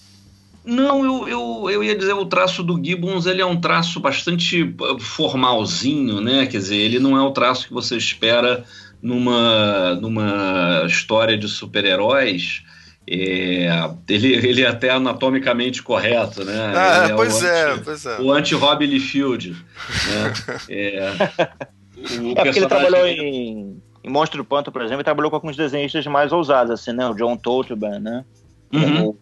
Não, 0.64 1.04
eu, 1.04 1.28
eu, 1.28 1.70
eu 1.70 1.84
ia 1.84 1.96
dizer 1.96 2.12
o 2.12 2.24
traço 2.24 2.62
do 2.62 2.82
Gibbons 2.82 3.26
ele 3.26 3.42
é 3.42 3.46
um 3.46 3.60
traço 3.60 3.98
bastante 3.98 4.62
uh, 4.62 4.98
formalzinho, 5.00 6.20
né? 6.20 6.46
Quer 6.46 6.58
dizer, 6.58 6.76
ele 6.76 7.00
não 7.00 7.16
é 7.16 7.20
o 7.20 7.32
traço 7.32 7.66
que 7.66 7.72
você 7.72 7.96
espera 7.96 8.64
numa, 9.02 9.96
numa 9.96 10.84
história 10.86 11.36
de 11.36 11.48
super-heróis. 11.48 12.62
É, 13.10 13.68
ele, 14.08 14.34
ele 14.34 14.62
é 14.62 14.68
até 14.68 14.90
anatomicamente 14.90 15.82
correto, 15.82 16.44
né? 16.44 16.72
Ah, 16.76 17.08
é 17.10 17.14
pois, 17.14 17.42
é, 17.42 17.72
anti, 17.72 17.84
pois 17.84 18.06
é. 18.06 18.20
O 18.20 18.32
anti-Rob 18.32 18.86
Liefeld. 18.86 19.50
Né? 19.50 20.32
é, 20.70 20.96
é 20.96 22.34
porque 22.44 22.60
ele 22.60 22.68
trabalhou 22.68 23.04
em, 23.04 23.82
em 24.04 24.10
Monstro 24.10 24.38
do 24.38 24.44
Panto, 24.44 24.72
por 24.72 24.82
exemplo, 24.82 25.00
e 25.00 25.04
trabalhou 25.04 25.30
com 25.30 25.36
alguns 25.36 25.56
desenhistas 25.56 26.06
mais 26.06 26.32
ousados, 26.32 26.72
assim, 26.72 26.92
né? 26.92 27.06
O 27.08 27.14
John 27.14 27.36
Totleben, 27.36 28.00
né? 28.00 28.24
Uhum. 28.72 29.16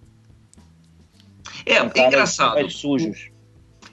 É, 1.67 1.75
é 1.75 2.07
engraçado. 2.07 2.71
sujos. 2.71 3.31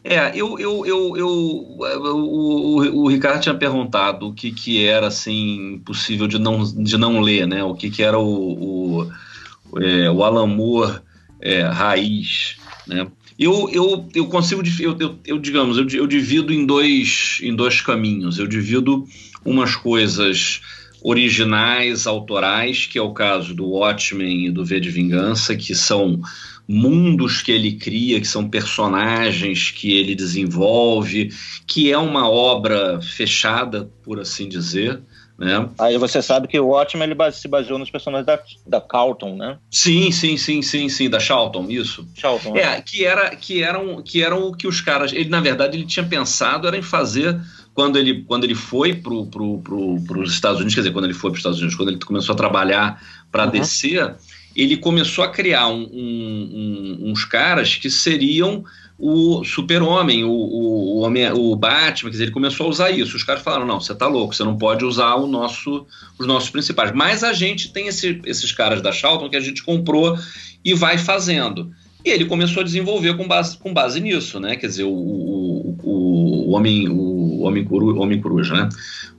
É, 0.03 0.31
eu, 0.33 0.57
eu, 0.57 0.85
eu, 0.85 1.17
eu 1.17 1.27
o, 1.27 2.77
o, 2.77 3.03
o, 3.03 3.07
Ricardo 3.09 3.41
tinha 3.41 3.55
perguntado 3.55 4.27
o 4.27 4.33
que, 4.33 4.53
que 4.53 4.85
era 4.85 5.07
assim 5.07 5.81
possível 5.85 6.27
de 6.27 6.39
não, 6.39 6.63
de 6.63 6.97
não 6.97 7.19
ler, 7.19 7.45
né? 7.45 7.61
O 7.63 7.75
que, 7.75 7.89
que 7.89 8.01
era 8.01 8.17
o, 8.17 9.03
o, 9.03 9.81
é, 9.81 10.09
o 10.09 10.23
Alan 10.23 10.47
Moore 10.47 11.01
é, 11.41 11.63
raiz, 11.63 12.55
né? 12.87 13.07
Eu, 13.37 13.69
eu, 13.71 14.07
eu 14.15 14.25
consigo, 14.27 14.63
eu, 14.79 14.97
eu, 14.99 15.19
eu 15.25 15.37
digamos, 15.37 15.77
eu, 15.77 15.85
eu 15.89 16.07
divido 16.07 16.51
em 16.51 16.65
dois, 16.65 17.39
em 17.43 17.55
dois 17.55 17.81
caminhos. 17.81 18.39
Eu 18.39 18.47
divido 18.47 19.05
umas 19.47 19.75
coisas 19.75 20.61
originais, 21.01 22.05
autorais, 22.05 22.85
que 22.85 22.97
é 22.97 23.01
o 23.01 23.13
caso 23.13 23.53
do 23.53 23.65
Watchmen 23.69 24.47
e 24.47 24.51
do 24.51 24.65
V 24.65 24.79
de 24.79 24.89
Vingança, 24.89 25.55
que 25.55 25.73
são 25.73 26.19
mundos 26.67 27.41
que 27.41 27.51
ele 27.51 27.73
cria, 27.73 28.19
que 28.19 28.27
são 28.27 28.49
personagens 28.49 29.71
que 29.71 29.97
ele 29.97 30.13
desenvolve, 30.15 31.31
que 31.65 31.91
é 31.91 31.97
uma 31.97 32.29
obra 32.29 32.99
fechada, 33.01 33.89
por 34.03 34.19
assim 34.19 34.49
dizer. 34.49 35.01
Né? 35.37 35.69
Aí 35.77 35.97
você 35.99 36.19
sabe 36.19 36.47
que 36.47 36.59
o 36.59 36.69
Watchmen 36.69 37.07
ele 37.09 37.31
se 37.31 37.47
baseou 37.47 37.77
nos 37.77 37.91
personagens 37.91 38.25
da, 38.25 38.39
da 38.65 38.81
Carlton, 38.81 39.35
né? 39.35 39.59
Sim, 39.69 40.11
sim, 40.11 40.35
sim, 40.35 40.63
sim, 40.63 40.89
sim, 40.89 41.09
da 41.09 41.19
Charlton, 41.19 41.67
isso. 41.69 42.07
Charlton. 42.15 42.57
É, 42.57 42.81
que 42.81 43.05
era 43.05 43.35
que 43.35 43.61
eram 43.61 44.01
que 44.01 44.23
eram 44.23 44.47
o 44.47 44.55
que 44.55 44.67
os 44.67 44.81
caras, 44.81 45.13
ele 45.13 45.29
na 45.29 45.39
verdade 45.39 45.77
ele 45.77 45.85
tinha 45.85 46.05
pensado 46.05 46.67
era 46.67 46.75
em 46.75 46.81
fazer 46.81 47.39
quando 47.77 47.95
ele 47.99 48.23
quando 48.23 48.43
ele 48.43 48.55
foi 48.55 48.95
pro, 48.95 49.27
pro, 49.27 49.59
pro, 49.59 50.21
os 50.23 50.33
Estados 50.33 50.57
Unidos, 50.57 50.73
quer 50.73 50.81
dizer, 50.81 50.93
quando 50.93 51.05
ele 51.05 51.13
foi 51.13 51.29
para 51.29 51.35
os 51.35 51.39
Estados 51.41 51.59
Unidos, 51.59 51.77
quando 51.77 51.89
ele 51.89 51.99
começou 51.99 52.33
a 52.33 52.35
trabalhar 52.35 52.99
para 53.31 53.45
uhum. 53.45 53.51
descer 53.51 54.15
ele 54.55 54.77
começou 54.77 55.23
a 55.23 55.27
criar 55.27 55.67
um, 55.67 55.83
um, 55.83 56.97
uns 57.11 57.23
caras 57.23 57.75
que 57.75 57.91
seriam 57.91 58.65
o 58.97 59.43
super-homem, 59.43 60.23
o, 60.23 60.31
o, 60.31 61.03
o, 61.03 61.51
o 61.51 61.55
Batman, 61.55 62.09
quer 62.09 62.13
dizer, 62.13 62.23
ele 62.23 62.31
começou 62.31 62.65
a 62.65 62.69
usar 62.69 62.89
isso. 62.89 63.15
Os 63.15 63.23
caras 63.23 63.43
falaram, 63.43 63.67
não, 63.67 63.79
você 63.79 63.93
tá 63.93 64.07
louco, 64.07 64.33
você 64.33 64.43
não 64.43 64.57
pode 64.57 64.83
usar 64.83 65.13
o 65.13 65.27
nosso, 65.27 65.85
os 66.17 66.25
nossos 66.25 66.49
principais. 66.49 66.91
Mas 66.91 67.23
a 67.23 67.31
gente 67.33 67.71
tem 67.71 67.85
esse, 67.85 68.19
esses 68.25 68.51
caras 68.51 68.81
da 68.81 68.91
Charlton 68.91 69.29
que 69.29 69.35
a 69.35 69.39
gente 69.39 69.61
comprou 69.61 70.17
e 70.65 70.73
vai 70.73 70.97
fazendo. 70.97 71.71
E 72.07 72.09
ele 72.09 72.23
começou 72.23 72.61
a 72.61 72.63
desenvolver 72.63 73.17
com 73.17 73.27
base, 73.27 73.57
com 73.57 73.73
base 73.73 73.99
nisso, 73.99 74.39
né? 74.39 74.55
Quer 74.55 74.67
dizer, 74.67 74.85
o, 74.85 74.93
o, 74.93 75.77
o, 75.83 76.47
o 76.47 76.51
homem, 76.51 76.87
o 76.87 77.41
homem, 77.41 77.65
coru, 77.65 77.99
homem 77.99 78.21
coruja, 78.21 78.53
né? 78.53 78.69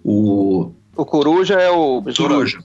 O, 0.02 0.72
o 0.96 1.04
coruja 1.04 1.52
é 1.56 1.70
o 1.70 2.02
coruja. 2.16 2.58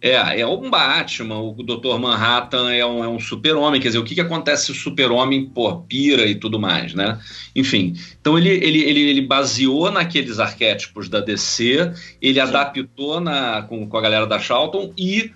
É, 0.00 0.40
é 0.40 0.46
um 0.46 0.70
Batman, 0.70 1.40
o 1.40 1.52
Dr. 1.64 1.98
Manhattan 1.98 2.72
é 2.72 2.86
um, 2.86 3.02
é 3.02 3.08
um 3.08 3.18
super-homem, 3.18 3.80
quer 3.80 3.88
dizer, 3.88 3.98
o 3.98 4.04
que, 4.04 4.14
que 4.14 4.20
acontece 4.20 4.66
se 4.66 4.70
o 4.70 4.74
super-homem, 4.74 5.44
pô, 5.46 5.78
pira 5.80 6.26
e 6.26 6.36
tudo 6.36 6.60
mais, 6.60 6.94
né? 6.94 7.18
Enfim, 7.54 7.94
então 8.20 8.38
ele, 8.38 8.50
ele, 8.50 8.82
ele, 8.84 9.00
ele 9.00 9.22
baseou 9.22 9.90
naqueles 9.90 10.38
arquétipos 10.38 11.08
da 11.08 11.18
DC, 11.18 11.92
ele 12.22 12.34
Sim. 12.34 12.40
adaptou 12.40 13.20
na, 13.20 13.62
com, 13.62 13.86
com 13.88 13.96
a 13.96 14.00
galera 14.00 14.28
da 14.28 14.38
Charlton 14.38 14.94
e 14.96 15.32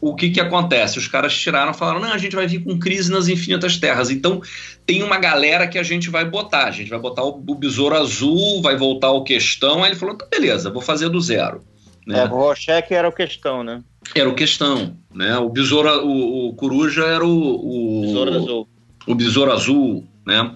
o 0.00 0.14
que, 0.14 0.30
que 0.30 0.40
acontece? 0.40 0.98
Os 0.98 1.08
caras 1.08 1.36
tiraram 1.36 1.72
e 1.72 1.74
falaram: 1.74 2.00
não, 2.00 2.12
a 2.12 2.18
gente 2.18 2.36
vai 2.36 2.46
vir 2.46 2.62
com 2.62 2.78
crise 2.78 3.10
nas 3.10 3.28
infinitas 3.28 3.76
terras. 3.76 4.10
Então 4.10 4.40
tem 4.84 5.02
uma 5.02 5.18
galera 5.18 5.66
que 5.66 5.78
a 5.78 5.82
gente 5.82 6.10
vai 6.10 6.24
botar. 6.24 6.66
A 6.66 6.70
gente 6.70 6.90
vai 6.90 6.98
botar 6.98 7.24
o, 7.24 7.42
o 7.46 7.54
besouro 7.54 7.96
azul, 7.96 8.60
vai 8.62 8.76
voltar 8.76 9.10
o 9.10 9.24
questão. 9.24 9.82
Aí 9.82 9.90
ele 9.90 9.98
falou: 9.98 10.14
então 10.14 10.28
beleza, 10.28 10.70
vou 10.70 10.82
fazer 10.82 11.08
do 11.08 11.20
zero. 11.20 11.64
Né? 12.06 12.20
É, 12.20 12.24
o 12.24 12.28
Rochek 12.28 12.94
era 12.94 13.08
o 13.08 13.12
questão, 13.12 13.64
né? 13.64 13.82
Era 14.14 14.28
o 14.28 14.34
questão, 14.34 14.96
né? 15.12 15.36
O 15.38 15.48
besouro, 15.48 16.06
o, 16.06 16.48
o 16.48 16.54
coruja 16.54 17.04
era 17.04 17.26
o, 17.26 17.98
o 17.98 18.00
besouro 18.02 18.34
azul. 18.34 18.68
O 19.06 19.14
besouro 19.14 19.52
azul, 19.52 20.08
né? 20.24 20.52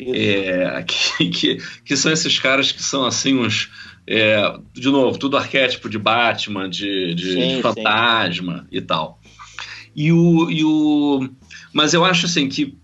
É, 0.00 0.82
que, 0.88 1.28
que, 1.28 1.58
que, 1.84 1.96
são 1.96 2.10
esses 2.10 2.38
caras 2.38 2.72
que 2.72 2.82
são 2.82 3.04
assim 3.04 3.38
uns 3.38 3.70
é, 4.06 4.58
de 4.72 4.88
novo, 4.90 5.18
tudo 5.18 5.36
arquétipo 5.36 5.88
de 5.88 5.98
Batman, 5.98 6.68
de, 6.68 7.14
de, 7.14 7.32
sim, 7.32 7.56
de 7.56 7.62
fantasma 7.62 8.58
sim. 8.60 8.76
e 8.76 8.80
tal. 8.80 9.20
E 9.96 10.12
o, 10.12 10.50
e 10.50 10.64
o, 10.64 11.28
mas 11.72 11.94
eu 11.94 12.04
acho 12.04 12.26
assim 12.26 12.48
que 12.48 12.76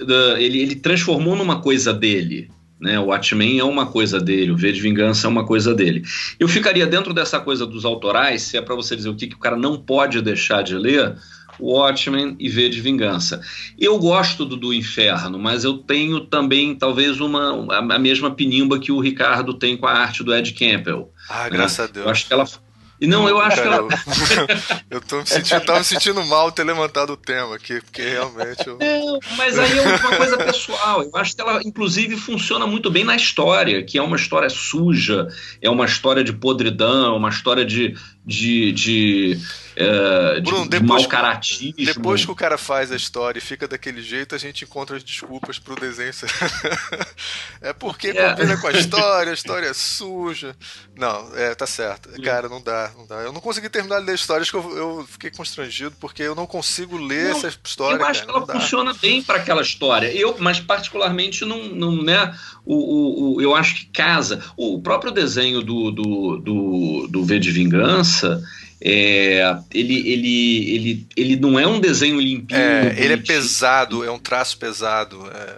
uh, 0.00 0.36
ele, 0.38 0.60
ele 0.60 0.74
transformou 0.76 1.34
numa 1.34 1.60
coisa 1.60 1.92
dele, 1.92 2.50
né? 2.80 2.98
O 3.00 3.06
Watchmen 3.06 3.58
é 3.58 3.64
uma 3.64 3.86
coisa 3.86 4.20
dele, 4.20 4.52
o 4.52 4.56
V 4.56 4.72
de 4.72 4.80
Vingança 4.80 5.26
é 5.26 5.30
uma 5.30 5.44
coisa 5.44 5.74
dele. 5.74 6.02
Eu 6.38 6.46
ficaria 6.46 6.86
dentro 6.86 7.12
dessa 7.12 7.40
coisa 7.40 7.66
dos 7.66 7.84
autorais, 7.84 8.42
se 8.42 8.56
é 8.56 8.62
para 8.62 8.74
você 8.74 8.94
dizer 8.94 9.08
o 9.08 9.16
que, 9.16 9.26
que 9.26 9.34
o 9.34 9.40
cara 9.40 9.56
não 9.56 9.76
pode 9.76 10.22
deixar 10.22 10.62
de 10.62 10.76
ler, 10.76 11.16
Watchmen 11.60 12.36
e 12.38 12.48
V 12.48 12.68
de 12.68 12.80
Vingança. 12.80 13.40
Eu 13.78 13.98
gosto 13.98 14.44
do, 14.44 14.56
do 14.56 14.72
Inferno, 14.72 15.38
mas 15.38 15.64
eu 15.64 15.78
tenho 15.78 16.20
também 16.20 16.74
talvez 16.74 17.20
uma 17.20 17.76
a, 17.76 17.98
mesma 17.98 18.30
pinimba 18.30 18.78
que 18.78 18.92
o 18.92 19.00
Ricardo 19.00 19.54
tem 19.54 19.76
com 19.76 19.86
a 19.86 19.92
arte 19.92 20.22
do 20.22 20.34
Ed 20.34 20.52
Campbell. 20.52 21.12
Ah, 21.28 21.44
né? 21.44 21.50
graças 21.50 21.80
a 21.80 21.86
Deus. 21.86 22.06
Eu 22.06 22.12
acho 22.12 22.26
que 22.26 22.32
ela 22.32 22.46
e 23.00 23.06
não, 23.06 23.28
eu 23.28 23.38
acho 23.38 23.62
Cara, 23.62 23.68
que 23.68 23.74
ela. 23.74 23.88
Eu, 24.90 25.00
tô 25.00 25.18
me 25.18 25.26
sentindo, 25.26 25.60
tava 25.60 25.78
me 25.78 25.84
sentindo 25.84 26.24
mal 26.24 26.50
ter 26.50 26.64
levantado 26.64 27.12
o 27.12 27.16
tema 27.16 27.54
aqui, 27.54 27.80
porque 27.80 28.02
realmente. 28.02 28.66
Eu... 28.66 28.76
Não, 28.76 29.20
mas 29.36 29.56
aí 29.56 29.78
é 29.78 29.82
uma 29.82 30.16
coisa 30.16 30.36
pessoal. 30.36 31.02
Eu 31.02 31.10
acho 31.14 31.36
que 31.36 31.40
ela, 31.40 31.60
inclusive, 31.64 32.16
funciona 32.16 32.66
muito 32.66 32.90
bem 32.90 33.04
na 33.04 33.14
história, 33.14 33.84
que 33.84 33.98
é 33.98 34.02
uma 34.02 34.16
história 34.16 34.48
suja, 34.50 35.28
é 35.62 35.70
uma 35.70 35.84
história 35.84 36.24
de 36.24 36.32
podridão, 36.32 37.16
uma 37.16 37.28
história 37.28 37.64
de, 37.64 37.94
de, 38.28 38.72
de 38.72 39.40
é, 39.74 40.40
Bruno, 40.40 40.64
de, 40.64 40.78
depois, 40.78 41.02
de 41.02 41.08
caratismo. 41.08 41.72
Depois 41.78 42.24
que 42.24 42.30
o 42.30 42.34
cara 42.34 42.58
faz 42.58 42.92
a 42.92 42.96
história 42.96 43.38
e 43.38 43.40
fica 43.40 43.66
daquele 43.66 44.02
jeito, 44.02 44.34
a 44.34 44.38
gente 44.38 44.64
encontra 44.64 44.98
as 44.98 45.02
desculpas 45.02 45.58
pro 45.58 45.74
desenho. 45.74 46.12
é 47.62 47.72
porque 47.72 48.08
é. 48.08 48.30
combina 48.30 48.58
com 48.58 48.66
a 48.66 48.72
história, 48.72 49.30
a 49.30 49.34
história 49.34 49.66
é 49.68 49.72
suja. 49.72 50.54
Não, 50.94 51.34
é, 51.34 51.54
tá 51.54 51.66
certo. 51.66 52.10
Cara, 52.20 52.50
não 52.50 52.60
dá, 52.60 52.90
não 52.98 53.06
dá. 53.06 53.16
Eu 53.16 53.32
não 53.32 53.40
consegui 53.40 53.70
terminar 53.70 54.00
de 54.00 54.06
ler 54.06 54.14
histórias 54.14 54.50
que 54.50 54.56
eu, 54.56 54.76
eu 54.76 55.06
fiquei 55.08 55.30
constrangido, 55.30 55.94
porque 55.98 56.22
eu 56.22 56.34
não 56.34 56.46
consigo 56.46 56.98
ler 56.98 57.30
não, 57.30 57.38
essa 57.38 57.48
história. 57.64 57.96
Eu 57.96 58.04
acho 58.04 58.26
cara, 58.26 58.32
que 58.32 58.50
ela 58.50 58.60
funciona 58.60 58.92
bem 58.92 59.22
para 59.22 59.38
aquela 59.38 59.62
história. 59.62 60.12
Eu, 60.12 60.36
mas 60.38 60.60
particularmente 60.60 61.46
não, 61.46 61.64
não 61.68 62.02
né? 62.02 62.36
O, 62.62 62.74
o, 62.74 63.36
o, 63.36 63.40
eu 63.40 63.56
acho 63.56 63.76
que 63.76 63.86
casa. 63.86 64.44
O 64.54 64.82
próprio 64.82 65.10
desenho 65.10 65.62
do, 65.62 65.90
do, 65.90 66.36
do, 66.36 67.08
do 67.08 67.24
V 67.24 67.38
de 67.38 67.50
Vingança 67.50 68.17
é, 68.80 69.58
ele, 69.72 70.08
ele, 70.08 70.74
ele, 70.74 71.06
ele 71.16 71.36
não 71.36 71.58
é 71.58 71.66
um 71.66 71.80
desenho 71.80 72.20
limpinho. 72.20 72.58
É, 72.60 72.94
ele 72.98 73.14
é 73.14 73.16
pesado, 73.16 74.04
é 74.04 74.10
um 74.10 74.18
traço 74.18 74.58
pesado. 74.58 75.18
É, 75.34 75.56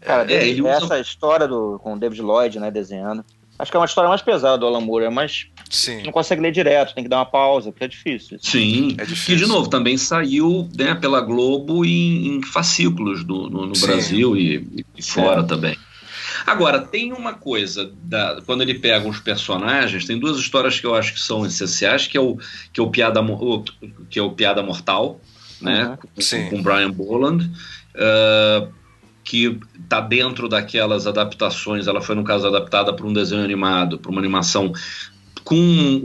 Cara, 0.00 0.32
é, 0.32 0.46
ele 0.48 0.66
essa 0.66 0.84
usa... 0.84 1.00
história 1.00 1.46
do, 1.48 1.78
com 1.82 1.94
o 1.94 1.98
David 1.98 2.20
Lloyd, 2.20 2.58
né, 2.58 2.70
desenhando. 2.70 3.24
Acho 3.58 3.70
que 3.70 3.76
é 3.76 3.80
uma 3.80 3.86
história 3.86 4.08
mais 4.10 4.20
pesada 4.20 4.58
do 4.58 4.66
Alan 4.66 4.80
Moore, 4.80 5.04
é 5.04 5.10
mais 5.10 5.46
Sim. 5.70 6.02
não 6.02 6.10
consegue 6.10 6.42
ler 6.42 6.50
direto, 6.50 6.92
tem 6.92 7.04
que 7.04 7.08
dar 7.08 7.18
uma 7.18 7.24
pausa, 7.24 7.70
porque 7.70 7.84
é 7.84 7.88
difícil. 7.88 8.36
Sim, 8.42 8.96
É 8.98 9.04
difícil. 9.04 9.26
que 9.26 9.36
de 9.44 9.46
novo 9.48 9.70
também 9.70 9.96
saiu 9.96 10.68
né, 10.76 10.92
pela 10.96 11.20
Globo 11.20 11.84
em, 11.84 12.26
em 12.36 12.42
fascículos 12.42 13.22
do- 13.22 13.48
no, 13.48 13.66
no. 13.66 13.72
Brasil 13.80 14.36
e, 14.36 14.84
e 14.96 15.02
fora 15.02 15.44
também. 15.44 15.76
Agora, 16.46 16.80
tem 16.80 17.12
uma 17.12 17.32
coisa, 17.34 17.90
da- 18.02 18.40
quando 18.44 18.62
ele 18.62 18.74
pega 18.74 19.08
os 19.08 19.18
personagens, 19.18 20.04
tem 20.04 20.18
duas 20.18 20.38
histórias 20.38 20.78
que 20.78 20.86
eu 20.86 20.94
acho 20.94 21.14
que 21.14 21.20
são 21.20 21.44
essenciais, 21.46 22.06
que 22.06 22.16
é 22.16 22.20
o, 22.20 22.36
que 22.72 22.80
é 22.80 22.82
o, 22.82 22.90
Piada, 22.90 23.20
o- 23.22 23.64
que 24.10 24.18
é 24.18 24.22
o 24.22 24.30
Piada 24.32 24.62
Mortal, 24.62 25.20
né, 25.60 25.96
Uhum. 26.02 26.50
com, 26.50 26.50
com 26.56 26.62
Brian 26.62 26.90
Boland, 26.90 27.50
ah, 27.96 28.68
que 29.22 29.58
está 29.82 30.00
dentro 30.02 30.48
daquelas 30.48 31.06
adaptações, 31.06 31.86
ela 31.86 32.02
foi, 32.02 32.14
no 32.14 32.24
caso, 32.24 32.46
adaptada 32.46 32.92
para 32.92 33.06
um 33.06 33.12
desenho 33.12 33.42
animado, 33.42 33.98
para 33.98 34.10
uma 34.10 34.20
animação 34.20 34.72
com 35.42 35.56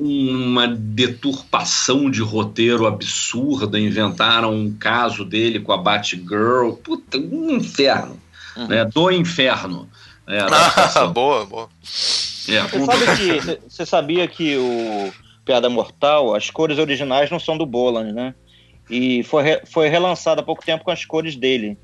uma 0.01 0.67
deturpação 0.67 2.09
de 2.11 2.21
roteiro 2.21 2.85
absurda, 2.85 3.79
inventaram 3.79 4.53
um 4.53 4.71
caso 4.71 5.23
dele 5.25 5.59
com 5.59 5.71
a 5.71 5.77
Batgirl, 5.77 6.71
puta, 6.83 7.17
um 7.17 7.51
inferno, 7.51 8.19
Uhum. 8.57 8.67
né, 8.67 8.83
do 8.85 9.11
inferno. 9.11 9.89
É, 10.29 10.39
a 10.39 10.43
Ah, 10.43 10.47
adaptação. 10.47 11.11
boa, 11.13 11.45
boa. 11.45 11.69
É, 12.47 12.61
Você 12.67 12.77
um 12.77 12.85
sabe 12.85 13.05
que 13.17 13.41
você- 13.69 13.85
sabia 13.85 14.27
que 14.27 14.57
o 14.57 15.11
Piada 15.43 15.69
Mortal, 15.69 16.35
as 16.35 16.49
cores 16.49 16.77
originais 16.77 17.29
não 17.31 17.39
são 17.39 17.57
do 17.57 17.65
Boland, 17.65 18.11
né? 18.13 18.33
E 18.89 19.23
foi, 19.23 19.43
re- 19.43 19.61
foi 19.65 19.87
relançado 19.87 20.41
há 20.41 20.43
pouco 20.43 20.63
tempo 20.65 20.83
com 20.83 20.91
as 20.91 21.03
cores 21.05 21.35
dele. 21.35 21.77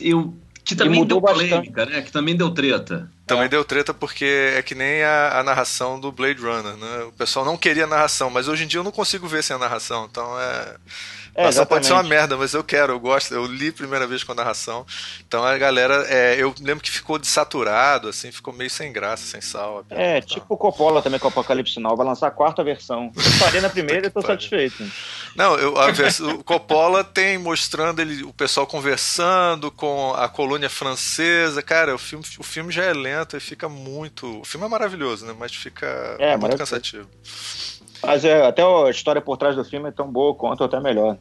eu, 0.00 0.34
que 0.64 0.74
também 0.74 0.98
mudou 1.00 1.20
deu 1.20 1.30
polêmica, 1.34 1.84
né, 1.86 2.00
que 2.00 2.10
também 2.10 2.34
deu 2.34 2.50
treta. 2.50 3.10
Também 3.26 3.48
deu 3.48 3.62
treta 3.64 3.92
porque 3.92 4.24
é 4.56 4.62
que 4.62 4.74
nem 4.74 5.02
a, 5.02 5.40
a 5.40 5.42
narração 5.42 6.00
do 6.00 6.10
Blade 6.10 6.40
Runner, 6.40 6.76
né? 6.76 7.04
O 7.08 7.12
pessoal 7.12 7.44
não 7.44 7.56
queria 7.56 7.86
narração, 7.86 8.30
mas 8.30 8.48
hoje 8.48 8.64
em 8.64 8.66
dia 8.66 8.80
eu 8.80 8.84
não 8.84 8.90
consigo 8.92 9.26
ver 9.26 9.42
sem 9.42 9.56
a 9.56 9.58
narração, 9.58 10.06
então 10.10 10.38
é. 10.40 10.76
É, 11.34 11.64
pode 11.64 11.86
ser 11.86 11.92
uma 11.92 12.02
merda, 12.02 12.36
mas 12.36 12.54
eu 12.54 12.62
quero, 12.62 12.92
eu 12.92 13.00
gosto, 13.00 13.34
eu 13.34 13.44
li 13.46 13.68
a 13.68 13.72
primeira 13.72 14.06
vez 14.06 14.22
com 14.22 14.32
a 14.32 14.34
narração. 14.34 14.86
Então 15.26 15.44
a 15.44 15.56
galera, 15.58 16.04
é, 16.08 16.36
eu 16.40 16.54
lembro 16.60 16.82
que 16.82 16.90
ficou 16.90 17.18
desaturado, 17.18 18.08
assim, 18.08 18.30
ficou 18.30 18.52
meio 18.54 18.70
sem 18.70 18.92
graça, 18.92 19.24
sem 19.26 19.40
sal. 19.40 19.84
É, 19.90 20.20
tipo 20.20 20.54
o 20.54 20.56
Coppola 20.56 21.02
também 21.02 21.18
com 21.18 21.26
o 21.26 21.30
Apocalipse 21.30 21.80
Now, 21.80 21.96
vai 21.96 22.06
lançar 22.06 22.28
a 22.28 22.30
quarta 22.30 22.62
versão. 22.62 23.10
Eu 23.16 23.38
parei 23.38 23.60
na 23.60 23.68
primeira 23.68 24.06
e 24.06 24.10
tô 24.10 24.20
pariu. 24.22 24.36
satisfeito. 24.36 24.84
Não, 25.34 25.56
eu, 25.56 25.76
a 25.76 25.90
vers- 25.90 26.20
o 26.20 26.44
Coppola 26.44 27.02
tem 27.02 27.36
mostrando 27.38 28.00
ele, 28.00 28.22
o 28.22 28.32
pessoal 28.32 28.66
conversando 28.66 29.70
com 29.70 30.14
a 30.14 30.28
colônia 30.28 30.70
francesa. 30.70 31.60
Cara, 31.62 31.94
o 31.94 31.98
filme, 31.98 32.24
o 32.38 32.42
filme 32.44 32.72
já 32.72 32.84
é 32.84 32.92
lento 32.92 33.36
e 33.36 33.40
fica 33.40 33.68
muito. 33.68 34.40
O 34.40 34.44
filme 34.44 34.64
é 34.66 34.68
maravilhoso, 34.68 35.26
né? 35.26 35.34
Mas 35.36 35.52
fica 35.54 35.86
É, 36.18 36.36
muito 36.36 36.42
maravilhoso. 36.42 36.58
cansativo. 36.58 37.08
Mas 38.06 38.24
é, 38.24 38.46
até 38.46 38.62
a 38.62 38.90
história 38.90 39.20
por 39.20 39.36
trás 39.36 39.56
do 39.56 39.64
filme 39.64 39.88
é 39.88 39.92
tão 39.92 40.10
boa 40.10 40.34
quanto 40.34 40.60
ou 40.60 40.66
até 40.66 40.80
melhor. 40.80 41.18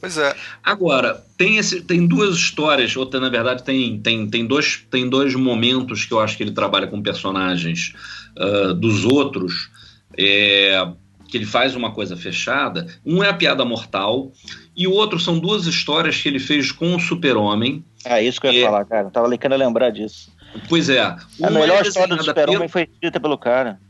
Pois 0.00 0.18
é, 0.18 0.34
Agora, 0.62 1.22
tem, 1.38 1.56
esse, 1.56 1.80
tem 1.80 2.06
duas 2.06 2.34
histórias, 2.36 2.94
ou 2.94 3.06
tem, 3.06 3.20
na 3.20 3.30
verdade 3.30 3.62
tem, 3.62 3.98
tem, 4.00 4.28
tem, 4.28 4.46
dois, 4.46 4.84
tem 4.90 5.08
dois 5.08 5.34
momentos 5.34 6.04
que 6.04 6.12
eu 6.12 6.20
acho 6.20 6.36
que 6.36 6.42
ele 6.42 6.52
trabalha 6.52 6.86
com 6.86 7.00
personagens 7.02 7.94
ah, 8.36 8.74
dos 8.74 9.04
outros, 9.06 9.70
é, 10.18 10.86
que 11.28 11.38
ele 11.38 11.46
faz 11.46 11.74
uma 11.74 11.90
coisa 11.90 12.16
fechada. 12.16 12.86
Um 13.04 13.24
é 13.24 13.30
a 13.30 13.34
piada 13.34 13.64
mortal, 13.64 14.30
e 14.76 14.86
o 14.86 14.92
outro 14.92 15.18
são 15.18 15.38
duas 15.38 15.66
histórias 15.66 16.20
que 16.20 16.28
ele 16.28 16.38
fez 16.38 16.70
com 16.70 16.94
o 16.94 17.00
super-homem. 17.00 17.82
É 18.04 18.22
isso 18.22 18.40
que 18.40 18.46
eu 18.46 18.52
ia 18.52 18.62
É. 18.62 18.64
falar, 18.66 18.84
cara. 18.84 19.10
Tava 19.10 19.38
querendo 19.38 19.58
lembrar 19.58 19.90
disso. 19.90 20.30
Pois 20.68 20.88
é. 20.88 21.00
A 21.00 21.50
melhor 21.50 21.84
é 21.84 21.88
história 21.88 22.14
do 22.14 22.22
Super-Homem 22.22 22.68
foi 22.68 22.82
escrita 22.82 23.18
pelo 23.18 23.38
cara. 23.38 23.80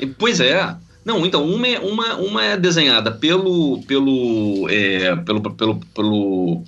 E, 0.00 0.06
Pois 0.06 0.40
é. 0.40 0.76
Não, 1.06 1.24
então, 1.24 1.48
uma 1.48 1.68
é, 1.68 1.78
uma, 1.78 2.16
uma 2.16 2.44
é 2.44 2.56
desenhada 2.56 3.12
pelo. 3.12 3.80
pelo. 3.82 4.66
é, 4.68 5.14
pelo. 5.14 5.40
pelo. 5.54 5.80
pelo. 5.94 6.64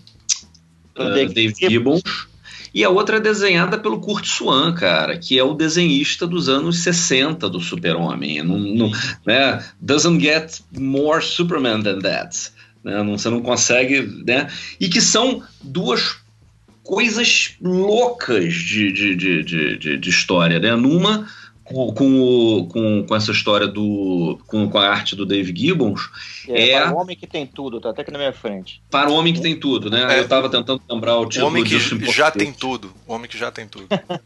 Dave 0.94 1.54
Gibbons. 1.58 2.02
E 2.72 2.84
a 2.84 2.88
outra 2.90 3.16
é 3.16 3.20
desenhada 3.20 3.78
pelo 3.78 4.00
Kurt 4.00 4.26
Swan, 4.26 4.72
cara, 4.74 5.18
que 5.18 5.36
é 5.36 5.42
o 5.42 5.54
desenhista 5.54 6.24
dos 6.26 6.48
anos 6.48 6.78
60 6.80 7.48
do 7.48 7.58
Super-Homem. 7.60 8.42
Né? 9.26 9.64
Doesn't 9.80 10.20
get 10.22 10.60
more 10.78 11.20
Superman 11.24 11.82
than 11.82 11.98
that. 12.00 12.52
Né? 12.84 13.02
Não, 13.02 13.18
você 13.18 13.28
não 13.30 13.40
consegue. 13.40 14.02
Né? 14.24 14.48
E 14.78 14.88
que 14.88 15.00
são 15.00 15.42
duas 15.60 16.16
coisas 16.84 17.56
loucas 17.60 18.54
de, 18.54 18.92
de, 18.92 19.16
de, 19.16 19.42
de, 19.42 19.78
de- 19.78 19.96
de 19.96 20.10
história. 20.10 20.60
Né? 20.60 20.76
Numa 20.76 21.26
com, 21.68 21.92
com, 21.94 22.20
o- 22.20 22.66
com, 22.66 23.04
com 23.06 23.16
essa 23.16 23.30
história 23.32 23.66
do. 23.66 24.38
Com, 24.46 24.68
com 24.68 24.78
a 24.78 24.88
arte 24.88 25.14
do 25.14 25.24
Dave 25.26 25.54
Gibbons, 25.56 26.08
É, 26.48 26.70
É. 26.70 26.80
para 26.80 26.94
um 26.94 26.98
homem 27.00 27.16
que 27.16 27.26
tem 27.26 27.46
tudo, 27.46 27.80
tá 27.80 27.90
até 27.90 28.02
aqui 28.02 28.10
na 28.10 28.18
minha 28.18 28.32
frente. 28.32 28.80
para 28.90 29.10
o 29.10 29.14
homem 29.14 29.32
que 29.34 29.40
tem 29.40 29.58
tudo, 29.58 29.90
né? 29.90 30.14
É. 30.14 30.18
Eu 30.18 30.22
estava 30.24 30.48
tentando 30.48 30.80
lembrar 30.88 31.16
o 31.16 31.22
o 31.22 31.26
título 31.28 31.46
homem 31.48 31.62
que 31.64 31.70
disso 31.70 31.94
em 31.94 32.12
já 32.12 32.30
tem 32.30 32.52
tudo. 32.52 32.92
O 33.06 33.12
homem 33.12 33.28
que 33.28 33.36
já 33.38 33.50
tem 33.50 33.66
tudo. 33.66 33.86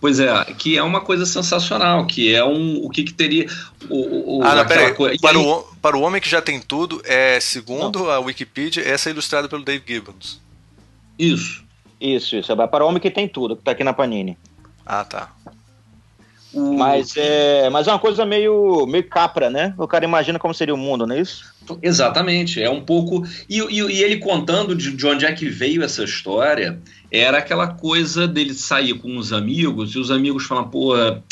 Pois 0.00 0.18
é, 0.18 0.44
que 0.58 0.76
é 0.76 0.82
uma 0.82 1.00
coisa 1.00 1.24
sensacional, 1.24 2.04
que 2.04 2.34
é 2.34 2.44
um. 2.44 2.84
O 2.84 2.90
que, 2.90 3.04
que 3.04 3.12
teria. 3.12 3.46
O, 3.88 4.38
o, 4.38 4.42
ah, 4.42 4.56
não, 4.56 4.66
peraí. 4.66 4.92
coisa- 4.92 5.16
Para, 5.20 5.38
aí- 5.38 5.44
o, 5.46 5.62
para 5.80 5.96
o 5.96 6.00
homem 6.00 6.20
que 6.20 6.28
já 6.28 6.42
tem 6.42 6.60
tudo, 6.60 7.00
é 7.04 7.38
segundo 7.38 8.10
a 8.10 8.18
Wikipedia, 8.18 8.82
essa 8.82 9.08
é 9.08 9.12
ilustrada 9.12 9.48
pelo 9.48 9.62
Dave 9.62 9.84
Gibbons. 9.86 10.40
Isso. 11.16 11.62
Isso, 12.00 12.34
isso. 12.34 12.50
É 12.50 12.66
para 12.66 12.84
o 12.84 12.88
homem 12.88 13.00
que 13.00 13.08
tem 13.08 13.28
tudo, 13.28 13.54
que 13.54 13.62
tá 13.62 13.70
aqui 13.70 13.84
na 13.84 13.92
Panini. 13.92 14.36
Ah, 14.84 15.04
tá. 15.04 15.30
O- 16.52 16.76
Mas 16.76 17.14
é, 17.16 17.70
mas 17.70 17.86
é 17.86 17.92
uma 17.92 17.98
coisa 17.98 18.26
meio, 18.26 18.84
meio 18.86 19.08
capra, 19.08 19.48
né? 19.48 19.72
O 19.78 19.86
cara 19.86 20.04
imagina 20.04 20.38
como 20.38 20.52
seria 20.52 20.74
o 20.74 20.78
mundo, 20.78 21.06
não 21.06 21.14
é 21.14 21.20
isso? 21.20 21.44
Exatamente, 21.82 22.60
é 22.62 22.68
um 22.68 22.80
pouco. 22.80 23.24
E, 23.48 23.58
e- 23.60 23.80
e 23.80 24.02
ele 24.02 24.16
contando 24.18 24.74
de, 24.74 24.90
de 24.96 25.06
onde 25.06 25.24
é 25.24 25.32
que 25.32 25.48
veio 25.48 25.82
essa 25.84 26.02
história, 26.02 26.80
era 27.10 27.38
aquela 27.38 27.68
coisa 27.68 28.26
dele 28.26 28.52
sair 28.54 28.94
com 28.94 29.16
os 29.16 29.32
amigos 29.32 29.94
e 29.94 29.98
os 29.98 30.10
amigos 30.10 30.44
falam, 30.44 30.68
porra. 30.68 31.22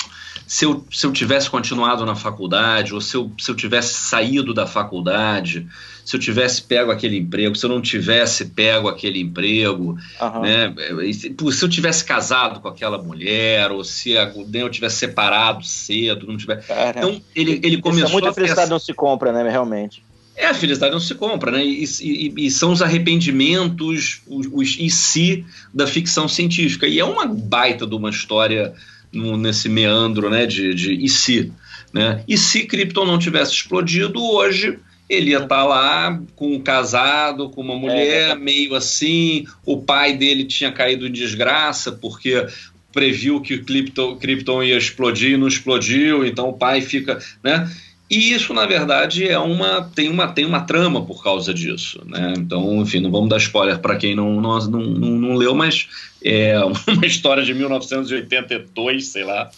Se 0.47 0.65
eu, 0.65 0.83
se 0.91 1.05
eu 1.05 1.13
tivesse 1.13 1.51
continuado 1.51 2.07
na 2.07 2.15
faculdade, 2.15 2.95
ou 2.95 3.03
se 3.03 3.15
eu, 3.15 3.31
se 3.39 3.51
eu 3.51 3.55
tivesse 3.55 3.93
saído 3.95 4.55
da 4.55 4.67
faculdade, 4.67 5.67
se 6.09 6.17
eu 6.17 6.21
tivesse 6.21 6.63
pego 6.63 6.91
aquele 6.91 7.19
emprego, 7.19 7.55
se 7.55 7.67
eu 7.67 7.69
não 7.69 7.83
tivesse 7.83 8.47
pego 8.47 8.89
aquele 8.89 9.21
emprego, 9.21 9.95
Aham. 10.19 10.41
né? 10.41 10.75
Se 11.13 11.65
eu 11.65 11.69
tivesse 11.69 12.03
casado 12.03 12.61
com 12.61 12.69
aquela 12.69 12.97
mulher, 12.97 13.71
ou 13.71 13.85
se 13.85 14.17
a- 14.17 14.25
né, 14.25 14.63
eu 14.63 14.71
tivesse 14.71 14.97
separado 14.97 15.63
cedo, 15.67 16.27
não 16.27 16.39
tivesse. 16.39 16.67
Cara, 16.67 16.99
Então 16.99 17.21
ele, 17.37 17.61
ele 17.63 17.75
isso 17.75 17.83
começou 17.83 18.09
é 18.09 18.13
muita 18.13 18.33
felicidade 18.33 18.63
essa- 18.63 18.71
não 18.71 18.79
se 18.79 18.95
compra, 18.95 19.33
né? 19.33 19.47
Realmente. 19.51 20.03
é, 20.35 20.47
a 20.47 20.55
felicidade 20.55 20.93
não 20.93 21.01
se 21.01 21.15
compra, 21.15 21.51
né? 21.51 21.63
E, 21.63 21.85
e- 22.01 22.33
e 22.47 22.51
são 22.51 22.73
os 22.73 22.81
arrependimentos, 22.81 24.23
os, 24.27 24.49
os 24.51 24.77
e 24.79 24.89
se 24.89 25.45
da 25.75 25.87
ficção 25.87 26.27
científica. 26.27 26.87
E 26.87 26.99
é 26.99 27.05
uma 27.05 27.27
baita 27.27 27.87
de 27.87 27.95
uma 27.95 28.09
história 28.09 28.73
no- 29.13 29.37
nesse 29.37 29.69
meandro, 29.69 30.31
né? 30.31 30.47
De, 30.47 30.73
de 30.75 30.95
e 30.95 31.09
se, 31.09 31.53
né? 31.93 32.23
E 32.27 32.39
se 32.39 32.65
Krypton 32.65 33.05
não 33.05 33.19
tivesse 33.19 33.53
explodido 33.53 34.23
hoje, 34.23 34.79
ele 35.09 35.31
ia 35.31 35.39
estar 35.39 35.65
lá 35.65 36.21
com 36.37 36.55
um 36.55 36.61
casado, 36.61 37.49
com 37.51 37.63
uma 37.63 37.77
mulher, 37.77 38.37
meio 38.37 38.75
assim. 38.75 39.47
O 39.65 39.79
pai 39.79 40.15
dele 40.17 40.45
tinha 40.45 40.71
caído 40.71 41.07
em 41.07 41.13
desgraça 41.13 41.93
porque 41.93 42.47
previu 42.93 43.41
que 43.41 43.55
o 43.55 43.65
Krypton, 43.65 44.17
Krypton 44.17 44.63
ia 44.63 44.77
explodir 44.77 45.33
e 45.33 45.37
não 45.37 45.49
explodiu, 45.49 46.27
então 46.27 46.49
o 46.49 46.53
pai 46.55 46.81
fica, 46.81 47.19
né? 47.43 47.71
E 48.11 48.33
isso, 48.33 48.55
na 48.55 48.65
verdade, 48.65 49.29
é 49.29 49.39
uma 49.39 49.83
tem 49.83 50.09
uma, 50.09 50.29
tem 50.29 50.47
uma 50.47 50.61
trama 50.61 51.05
por 51.05 51.23
causa 51.23 51.53
disso. 51.53 52.03
Né? 52.07 52.33
Então, 52.39 52.81
enfim, 52.81 53.01
não 53.01 53.11
vamos 53.11 53.29
dar 53.29 53.37
spoiler 53.37 53.79
para 53.81 53.97
quem 53.97 54.15
não, 54.15 54.41
não, 54.41 54.59
não, 54.67 54.81
não, 54.81 55.11
não 55.11 55.35
leu, 55.35 55.55
mas 55.55 55.89
é 56.25 56.59
uma 56.89 57.05
história 57.07 57.45
de 57.45 57.53
1982, 57.53 59.07
sei 59.09 59.25
lá. 59.25 59.51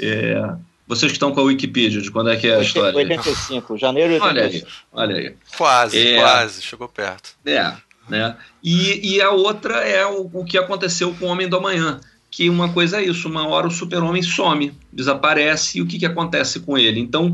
É, 0.00 0.54
vocês 0.86 1.10
que 1.12 1.16
estão 1.16 1.32
com 1.32 1.40
a 1.40 1.44
Wikipedia, 1.44 2.00
de 2.00 2.10
quando 2.10 2.30
é 2.30 2.36
que 2.36 2.46
é 2.46 2.56
a 2.56 2.60
história? 2.62 2.94
85, 2.96 3.76
janeiro 3.78 4.14
de 4.14 4.20
Olha 4.20 4.42
85. 4.42 4.66
aí, 4.66 4.72
olha 4.92 5.16
aí. 5.16 5.34
Quase, 5.56 5.98
É. 5.98 6.20
quase, 6.20 6.62
chegou 6.62 6.88
perto. 6.88 7.30
É, 7.46 7.72
né? 8.08 8.36
E, 8.62 9.14
e 9.16 9.20
a 9.22 9.30
outra 9.30 9.76
é 9.76 10.04
o, 10.06 10.28
o 10.32 10.44
que 10.44 10.58
aconteceu 10.58 11.14
com 11.18 11.26
o 11.26 11.28
Homem 11.28 11.48
do 11.48 11.56
Amanhã. 11.56 12.00
Que 12.30 12.50
uma 12.50 12.68
coisa 12.72 13.00
é 13.00 13.04
isso, 13.04 13.28
uma 13.28 13.46
hora 13.46 13.68
o 13.68 13.70
super-homem 13.70 14.20
some, 14.22 14.72
desaparece, 14.92 15.78
e 15.78 15.82
o 15.82 15.86
que, 15.86 15.98
que 16.00 16.04
acontece 16.06 16.58
com 16.60 16.76
ele? 16.76 16.98
Então, 16.98 17.32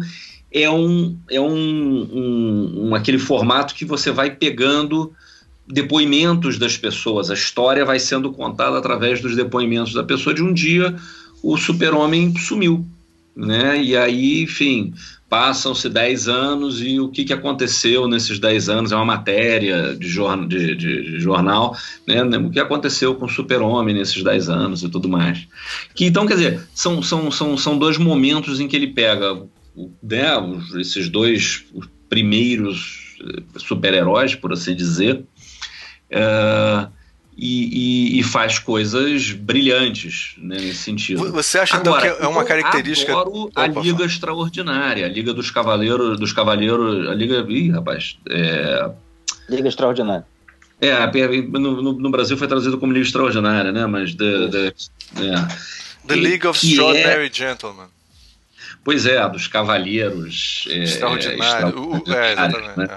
é 0.52 0.68
um 0.68 1.16
é 1.30 1.40
um, 1.40 1.46
um, 1.48 2.88
um- 2.88 2.94
aquele 2.94 3.18
formato 3.18 3.74
que 3.74 3.84
você 3.86 4.10
vai 4.10 4.30
pegando 4.30 5.10
depoimentos 5.66 6.58
das 6.58 6.76
pessoas. 6.76 7.30
A 7.30 7.34
história 7.34 7.84
vai 7.84 7.98
sendo 7.98 8.32
contada 8.32 8.76
através 8.76 9.20
dos 9.20 9.34
depoimentos 9.36 9.94
da 9.94 10.02
pessoa. 10.04 10.34
De 10.34 10.42
um 10.42 10.52
dia, 10.52 10.94
o 11.42 11.56
super-homem 11.56 12.36
sumiu, 12.36 12.84
né? 13.40 13.82
E 13.82 13.96
aí, 13.96 14.42
enfim, 14.42 14.92
Passam-se 15.30 15.88
10 15.88 16.26
anos 16.26 16.82
e 16.82 16.98
o 16.98 17.08
que, 17.08 17.24
que 17.24 17.32
aconteceu 17.32 18.08
nesses 18.08 18.40
10 18.40 18.68
anos? 18.68 18.90
É 18.90 18.96
uma 18.96 19.04
matéria 19.04 19.94
de, 19.94 20.08
jornal, 20.08 20.48
de, 20.48 20.74
de, 20.74 21.02
de 21.02 21.20
jornal 21.20 21.76
né? 22.04 22.24
O 22.36 22.50
que 22.50 22.58
aconteceu 22.58 23.14
com 23.14 23.26
o 23.26 23.28
super-homem 23.28 23.94
nesses 23.94 24.24
10 24.24 24.48
anos 24.48 24.82
e 24.82 24.88
tudo 24.88 25.08
mais. 25.08 25.46
Que, 25.94 26.04
então, 26.04 26.26
quer 26.26 26.34
dizer, 26.34 26.60
são, 26.74 27.00
são, 27.00 27.30
são, 27.30 27.56
são 27.56 27.78
dois 27.78 27.96
momentos 27.96 28.58
em 28.58 28.66
que 28.66 28.74
ele 28.74 28.88
pega 28.88 29.40
né, 30.02 30.32
esses 30.80 31.08
dois 31.08 31.64
primeiros 32.08 33.16
eh, 33.22 33.42
super-heróis, 33.56 34.34
por 34.34 34.52
assim 34.52 34.74
dizer, 34.74 35.24
uh, 36.10 36.90
e, 37.42 38.16
e, 38.16 38.20
e, 38.20 38.22
faz 38.22 38.58
coisas 38.58 39.32
brilhantes 39.32 40.34
né, 40.36 40.56
nesse 40.56 40.82
sentido. 40.82 41.32
Você 41.32 41.58
acha 41.58 41.78
Agora, 41.78 42.06
então 42.06 42.18
que 42.18 42.22
é 42.22 42.28
uma 42.28 42.44
característica? 42.44 43.10
Eu 43.10 43.50
a 43.56 43.66
Liga 43.66 44.04
Extraordinária, 44.04 45.06
a 45.06 45.08
Liga 45.08 45.32
dos 45.32 45.50
Cavaleiros, 45.50 46.20
dos 46.20 46.34
Cavaleiros, 46.34 47.08
a 47.08 47.14
Liga, 47.14 47.42
ih, 47.48 47.70
rapaz, 47.70 48.18
é... 48.28 48.90
Liga 49.48 49.68
Extraordinária. 49.68 50.26
É, 50.82 50.94
no, 51.48 51.82
no, 51.82 51.92
no, 51.94 52.10
Brasil 52.10 52.36
foi 52.36 52.46
traduzido 52.46 52.76
como 52.76 52.92
Liga 52.92 53.06
Extraordinária, 53.06 53.72
né? 53.72 53.86
Mas 53.86 54.14
the, 54.14 54.48
the, 54.48 54.66
é. 55.16 55.48
the 56.06 56.16
League 56.16 56.46
of 56.46 56.66
Extraordinary 56.66 57.26
é... 57.26 57.32
Gentlemen. 57.32 57.86
Pois 58.84 59.06
é, 59.06 59.26
dos 59.30 59.46
Cavaleiros 59.46 60.66
é, 60.68 60.82
Extraordinário. 60.82 62.02
É, 62.06 62.32
exatamente. 62.32 62.76
Né? 62.76 62.88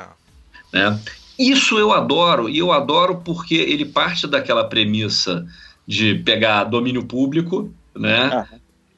É. 0.73 0.89
né? 0.89 0.99
Isso 1.37 1.77
eu 1.77 1.91
adoro, 1.91 2.49
e 2.49 2.59
eu 2.59 2.71
adoro 2.71 3.21
porque 3.23 3.55
ele 3.55 3.85
parte 3.85 4.27
daquela 4.27 4.63
premissa 4.63 5.45
de 5.87 6.15
pegar 6.15 6.63
domínio 6.65 7.03
público, 7.05 7.73
né? 7.95 8.29
Ah. 8.31 8.47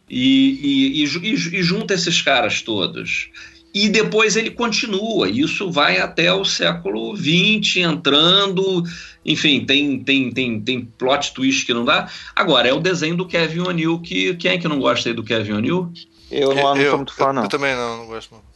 E, 0.09 0.99
e, 0.99 1.03
e, 1.03 1.33
e, 1.33 1.63
junta 1.63 1.93
esses 1.93 2.21
caras 2.21 2.61
todos. 2.61 3.29
E 3.73 3.89
depois 3.89 4.37
ele 4.37 4.51
continua, 4.51 5.27
isso 5.27 5.69
vai 5.69 5.99
até 5.99 6.31
o 6.31 6.45
século 6.45 7.15
XX, 7.15 7.77
entrando, 7.77 8.83
enfim, 9.25 9.65
tem, 9.65 9.99
tem, 9.99 10.31
tem, 10.31 10.61
tem 10.61 10.85
plot 10.85 11.33
twist 11.33 11.65
que 11.65 11.73
não 11.73 11.83
dá. 11.83 12.07
Agora, 12.33 12.69
é 12.69 12.73
o 12.73 12.79
desenho 12.79 13.17
do 13.17 13.25
Kevin 13.25 13.61
O'Neill, 13.61 13.99
que 13.99 14.35
quem 14.35 14.51
é 14.51 14.57
que 14.57 14.67
não 14.67 14.79
gosta 14.79 15.09
aí 15.09 15.15
do 15.15 15.23
Kevin 15.23 15.53
O'Neill? 15.53 15.91
Eu 16.31 16.55
não, 16.55 16.77
eu, 16.77 16.89
sou 16.89 16.97
muito 16.97 17.13
fã, 17.13 17.33
não. 17.33 17.41
Eu, 17.41 17.45
eu 17.45 17.49
também 17.49 17.75
não, 17.75 17.97
não 17.97 18.05
gosto 18.05 18.33
não. 18.33 18.54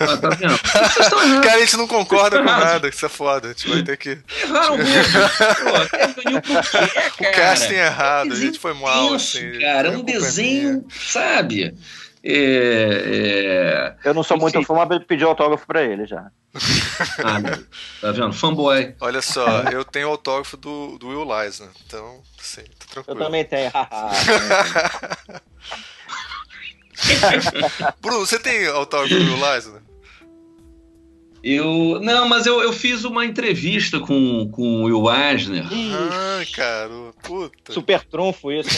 Ah, 0.00 0.16
tá 0.16 0.28
vendo? 0.30 0.58
Cara, 1.42 1.56
a 1.56 1.60
gente 1.60 1.76
não 1.76 1.86
concorda 1.86 2.38
com 2.38 2.44
nada, 2.44 2.88
isso 2.88 3.06
é 3.06 3.08
foda. 3.08 3.48
A 3.48 3.52
gente 3.52 3.68
vai 3.68 3.82
ter 3.82 3.96
que. 3.96 4.18
Erraram 4.42 4.76
mesmo. 4.76 5.20
O 7.20 7.32
casting 7.32 7.74
errado, 7.74 8.32
a 8.32 8.36
gente 8.36 8.58
foi 8.58 8.74
mal, 8.74 9.14
assim. 9.14 9.58
Cara, 9.58 9.88
é 9.88 9.96
um 9.96 10.02
desenho, 10.02 10.84
sabe? 10.90 11.74
É, 12.22 13.94
é... 14.04 14.08
Eu 14.08 14.14
não 14.14 14.22
sou 14.22 14.36
Enfim. 14.36 14.42
muito 14.42 14.62
fã, 14.62 14.74
mas 14.74 15.04
pedi 15.04 15.24
autógrafo 15.24 15.66
pra 15.66 15.82
ele 15.82 16.06
já. 16.06 16.30
ah, 17.24 17.40
tá 18.00 18.12
vendo? 18.12 18.32
Fanboy. 18.32 18.94
Olha 19.00 19.22
só, 19.22 19.62
eu 19.72 19.84
tenho 19.84 20.08
autógrafo 20.08 20.56
do, 20.56 20.98
do 20.98 21.08
Will 21.08 21.42
Eisner, 21.42 21.70
então, 21.86 22.22
sim, 22.38 22.62
tá 22.78 22.86
tranquilo. 22.92 23.18
Eu 23.18 23.24
também 23.24 23.44
tenho. 23.44 23.70
Bruno, 28.00 28.26
você 28.26 28.38
tem 28.38 28.66
autógrafo 28.66 29.14
do 29.14 29.34
Will 29.34 29.54
Eisner? 29.54 29.82
Eu. 31.42 31.98
Não, 32.02 32.28
mas 32.28 32.44
eu, 32.46 32.60
eu 32.60 32.72
fiz 32.72 33.04
uma 33.04 33.24
entrevista 33.24 33.98
com, 33.98 34.48
com 34.50 34.82
o 34.82 34.84
Will 34.84 35.10
Eisner. 35.10 35.66
Ai, 35.70 36.44
cara, 36.46 36.90
puta. 37.22 37.72
Super 37.72 38.04
trunfo 38.04 38.52
isso. 38.52 38.68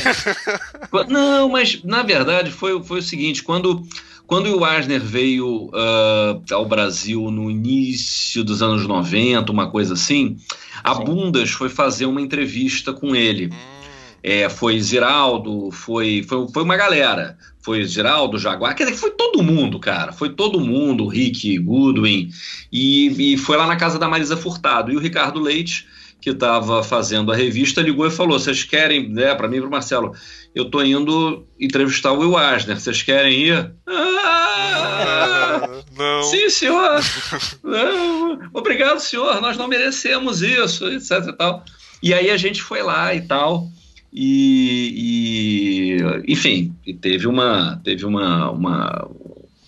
não, 1.09 1.49
mas 1.49 1.83
na 1.83 2.03
verdade 2.03 2.53
foi, 2.53 2.81
foi 2.83 3.01
o 3.01 3.03
seguinte: 3.03 3.43
quando, 3.43 3.83
quando 4.29 4.47
o 4.47 4.59
Will 4.59 4.73
Eisner 4.73 5.01
veio 5.01 5.71
uh, 5.71 6.43
ao 6.53 6.65
Brasil 6.65 7.31
no 7.33 7.51
início 7.51 8.45
dos 8.45 8.63
anos 8.63 8.87
90, 8.87 9.51
uma 9.51 9.69
coisa 9.69 9.95
assim, 9.95 10.37
a 10.85 10.95
Sim. 10.95 11.05
Bundas 11.05 11.51
foi 11.51 11.69
fazer 11.69 12.07
uma 12.07 12.21
entrevista 12.21 12.93
com 12.93 13.17
ele. 13.17 13.49
Hum. 13.49 13.83
É, 14.25 14.49
foi 14.49 14.81
Ziraldo, 14.81 15.73
foi, 15.73 16.23
foi, 16.23 16.47
foi 16.47 16.63
uma 16.63 16.77
galera 16.77 17.37
foi 17.63 17.85
Geraldo 17.85 18.39
Jaguar, 18.39 18.75
quer 18.75 18.85
dizer, 18.85 18.97
foi 18.97 19.13
todo 19.13 19.43
mundo, 19.43 19.79
cara, 19.79 20.13
foi 20.13 20.31
todo 20.31 20.61
mundo, 20.61 21.07
Rick 21.07 21.59
Goodwin, 21.59 22.29
e, 22.71 23.35
e 23.35 23.39
foi 23.39 23.57
lá 23.57 23.67
na 23.67 23.77
casa 23.77 23.99
da 23.99 24.09
Marisa 24.09 24.37
Furtado, 24.37 24.93
e 24.93 24.97
o 24.97 25.01
Ricardo 25.01 25.41
Leite, 25.41 25.87
que 26.21 26.31
estava 26.31 26.83
fazendo 26.83 27.33
a 27.33 27.37
revista, 27.37 27.81
ligou 27.81 28.07
e 28.07 28.11
falou, 28.11 28.39
vocês 28.39 28.65
querem, 28.65 29.09
né, 29.09 29.35
para 29.35 29.49
mim 29.49 29.57
e 29.57 29.61
para 29.61 29.71
Marcelo, 29.71 30.15
eu 30.55 30.71
tô 30.71 30.83
indo 30.83 31.47
entrevistar 31.59 32.13
o 32.13 32.19
Will 32.19 32.37
Asner, 32.37 32.79
vocês 32.79 33.03
querem 33.03 33.47
ir? 33.47 33.73
Ah, 33.87 35.69
não. 35.97 36.23
Sim, 36.25 36.49
senhor. 36.49 37.01
não, 37.63 38.51
obrigado, 38.53 38.99
senhor, 38.99 39.41
nós 39.41 39.57
não 39.57 39.69
merecemos 39.69 40.43
isso, 40.43 40.89
etc 40.89 41.29
e 41.29 41.33
tal. 41.33 41.65
E 42.03 42.13
aí 42.13 42.31
a 42.31 42.37
gente 42.37 42.61
foi 42.63 42.83
lá 42.83 43.15
e 43.15 43.21
tal, 43.21 43.69
e, 44.13 45.97
e, 45.97 46.33
enfim, 46.33 46.75
teve 47.01 47.27
uma, 47.27 47.81
teve 47.83 48.05
uma, 48.05 48.51
uma, 48.51 49.11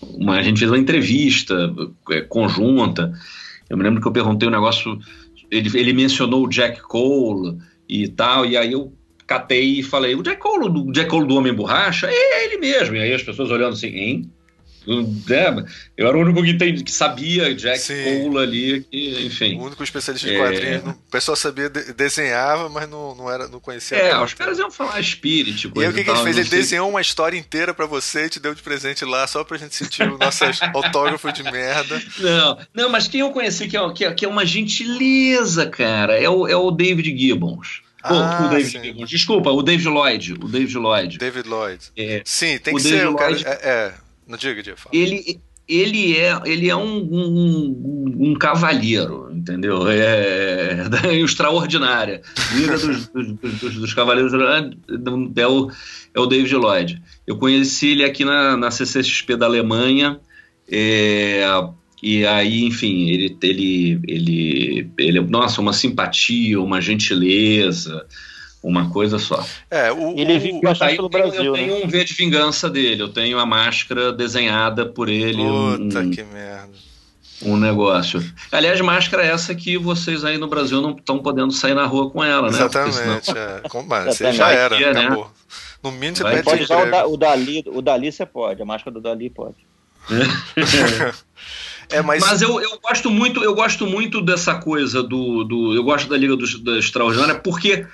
uma, 0.01 0.37
a 0.37 0.43
gente 0.43 0.59
fez 0.59 0.69
uma 0.69 0.77
entrevista 0.77 1.73
é, 2.11 2.21
conjunta. 2.21 3.11
Eu 3.67 3.75
me 3.75 3.83
lembro 3.83 3.99
que 3.99 4.07
eu 4.07 4.11
perguntei 4.11 4.47
um 4.47 4.51
negócio, 4.51 4.99
ele, 5.49 5.69
ele 5.77 5.93
mencionou 5.93 6.45
o 6.45 6.49
Jack 6.49 6.81
Cole 6.81 7.57
e 7.89 8.07
tal, 8.07 8.45
e 8.45 8.55
aí 8.55 8.73
eu 8.73 8.93
catei 9.25 9.79
e 9.79 9.83
falei, 9.83 10.13
o 10.13 10.21
Jack 10.21 10.39
Cole, 10.39 10.67
o 10.67 10.91
Jack 10.91 11.09
Cole 11.09 11.27
do 11.27 11.35
Homem 11.35 11.53
Borracha, 11.53 12.07
é 12.07 12.45
ele 12.45 12.57
mesmo. 12.57 12.95
E 12.95 12.99
aí 12.99 13.13
as 13.13 13.23
pessoas 13.23 13.49
olhando 13.49 13.73
assim, 13.73 13.87
hein? 13.87 14.31
É, 15.29 15.65
eu 15.97 16.07
era 16.07 16.17
o 16.17 16.21
único 16.21 16.43
que, 16.43 16.53
tem, 16.53 16.75
que 16.75 16.91
sabia 16.91 17.53
Jack 17.55 17.79
Sim. 17.79 18.03
Cole 18.03 18.37
ali, 18.37 18.81
que, 18.83 19.25
enfim. 19.25 19.57
O 19.57 19.63
único 19.63 19.83
especialista 19.83 20.27
de 20.27 20.37
quadrinhos. 20.37 20.85
É... 20.85 20.89
O 20.89 21.11
pessoal 21.11 21.35
sabia, 21.35 21.69
desenhava, 21.69 22.69
mas 22.69 22.89
não, 22.89 23.15
não, 23.15 23.31
era, 23.31 23.47
não 23.47 23.59
conhecia. 23.59 23.97
É, 23.97 24.17
os 24.23 24.33
caras 24.33 24.59
iam 24.59 24.69
falar 24.69 25.01
Spirit. 25.03 25.71
e 25.75 25.81
aí 25.81 25.89
o 25.89 25.93
que, 25.93 26.03
que 26.03 26.09
ele 26.09 26.23
fez? 26.23 26.37
Ele 26.37 26.47
sei... 26.47 26.59
desenhou 26.59 26.89
uma 26.89 27.01
história 27.01 27.37
inteira 27.37 27.73
para 27.73 27.85
você 27.85 28.25
e 28.25 28.29
te 28.29 28.39
deu 28.39 28.53
de 28.53 28.61
presente 28.61 29.03
lá, 29.03 29.25
só 29.27 29.43
pra 29.43 29.57
gente 29.57 29.75
sentir 29.75 30.03
o 30.03 30.17
nosso 30.17 30.43
autógrafo 30.73 31.31
de 31.31 31.43
merda. 31.43 32.01
Não, 32.19 32.57
não, 32.73 32.89
mas 32.89 33.07
quem 33.07 33.21
eu 33.21 33.31
conheci 33.31 33.67
que 33.67 33.77
é, 33.77 33.93
que 33.93 34.05
é, 34.05 34.13
que 34.13 34.25
é 34.25 34.27
uma 34.27 34.45
gentileza, 34.45 35.67
cara, 35.67 36.17
é 36.17 36.29
o, 36.29 36.47
é 36.47 36.55
o 36.55 36.71
David 36.71 37.17
Gibbons. 37.17 37.81
Ah, 38.07 38.45
o 38.45 38.49
David 38.49 38.83
Gibbons. 38.83 39.09
Desculpa, 39.09 39.49
o 39.49 39.63
David 39.63 39.87
Lloyd. 39.87 40.33
O 40.33 40.47
David 40.47 40.77
Lloyd. 40.77 41.17
David 41.17 41.49
Lloyd. 41.49 41.91
É, 41.97 42.21
sim, 42.23 42.57
tem 42.59 42.75
que 42.75 42.81
ser 42.81 43.07
o 43.07 43.15
cara. 43.15 43.35
É, 43.35 43.69
é, 43.69 43.93
não 44.27 44.37
diga, 44.37 44.61
diga, 44.61 44.77
fala. 44.77 44.95
Ele, 44.95 45.39
ele 45.67 46.15
é, 46.17 46.39
ele 46.45 46.69
é 46.69 46.75
um, 46.75 46.97
um, 46.97 48.15
um 48.19 48.33
cavalheiro, 48.35 49.31
entendeu? 49.31 49.87
É, 49.87 50.87
é 51.03 51.15
extraordinária. 51.15 52.21
Liga 52.53 52.77
dos, 52.77 53.07
dos, 53.07 53.59
dos, 53.59 53.75
dos, 53.75 53.93
Cavaleiros 53.93 54.33
é 54.33 55.47
o, 55.47 55.71
é 56.13 56.19
o 56.19 56.25
David 56.25 56.55
Lloyd. 56.55 57.01
Eu 57.25 57.37
conheci 57.37 57.89
ele 57.89 58.03
aqui 58.03 58.23
na, 58.23 58.55
na 58.55 58.71
CCXP 58.71 59.35
da 59.35 59.45
Alemanha. 59.45 60.19
É, 60.69 61.43
e 62.01 62.25
aí, 62.25 62.63
enfim, 62.63 63.09
ele, 63.09 63.37
ele, 63.41 63.99
ele, 64.07 64.91
ele, 64.97 65.21
nossa, 65.21 65.61
uma 65.61 65.73
simpatia, 65.73 66.61
uma 66.61 66.79
gentileza 66.79 68.05
uma 68.65 68.89
coisa 68.89 69.19
só. 69.19 69.45
É, 69.69 69.91
o, 69.91 70.17
ele 70.17 70.39
vive 70.39 70.59
bastante 70.59 70.95
pelo 70.95 71.07
Brasil. 71.07 71.43
Eu 71.43 71.53
tenho 71.53 71.79
né? 71.79 71.85
um 71.85 71.87
V 71.87 72.03
de 72.03 72.13
vingança 72.15 72.67
dele, 72.67 73.03
eu 73.03 73.09
tenho 73.09 73.37
a 73.37 73.45
máscara 73.45 74.11
desenhada 74.11 74.85
por 74.87 75.07
ele. 75.07 75.37
Puta 75.37 75.99
um, 75.99 76.09
que 76.09 76.23
merda. 76.23 76.73
Um 77.43 77.57
negócio. 77.57 78.23
Aliás, 78.51 78.81
máscara 78.81 79.23
é 79.23 79.27
essa 79.27 79.53
que 79.53 79.77
vocês 79.77 80.23
aí 80.25 80.37
no 80.37 80.47
Brasil 80.47 80.81
não 80.81 80.91
estão 80.91 81.19
podendo 81.19 81.51
sair 81.51 81.75
na 81.75 81.85
rua 81.85 82.09
com 82.09 82.23
ela, 82.23 82.49
né? 82.49 82.57
Exatamente. 82.57 83.25
Senão... 83.25 83.41
É. 83.41 83.61
Como, 83.69 83.87
você 83.87 84.31
já 84.31 84.51
era, 84.51 84.75
é, 84.81 84.93
né? 84.93 85.05
acabou. 85.05 85.31
No 85.83 85.91
mínimo 85.91 86.15
você 86.15 86.23
Vai, 86.23 86.41
pode 86.41 86.63
usar 86.63 86.87
o, 86.87 86.91
da, 86.91 87.05
o 87.05 87.17
Dali, 87.17 87.63
o 87.67 87.81
Dali 87.81 88.11
você 88.11 88.25
pode, 88.25 88.59
a 88.59 88.65
máscara 88.65 88.91
do 88.91 89.01
Dali 89.01 89.29
pode. 89.29 89.57
É, 91.89 92.01
mas 92.01 92.21
mas 92.21 92.41
eu, 92.41 92.59
eu 92.59 92.79
gosto 92.79 93.09
muito, 93.09 93.43
eu 93.43 93.53
gosto 93.53 93.85
muito 93.85 94.21
dessa 94.21 94.55
coisa 94.55 95.03
do, 95.03 95.43
do 95.43 95.75
eu 95.75 95.83
gosto 95.83 96.09
da 96.09 96.17
Liga 96.17 96.35
do, 96.35 96.63
da 96.63 96.79
Extraordinária 96.79 97.35
porque 97.35 97.85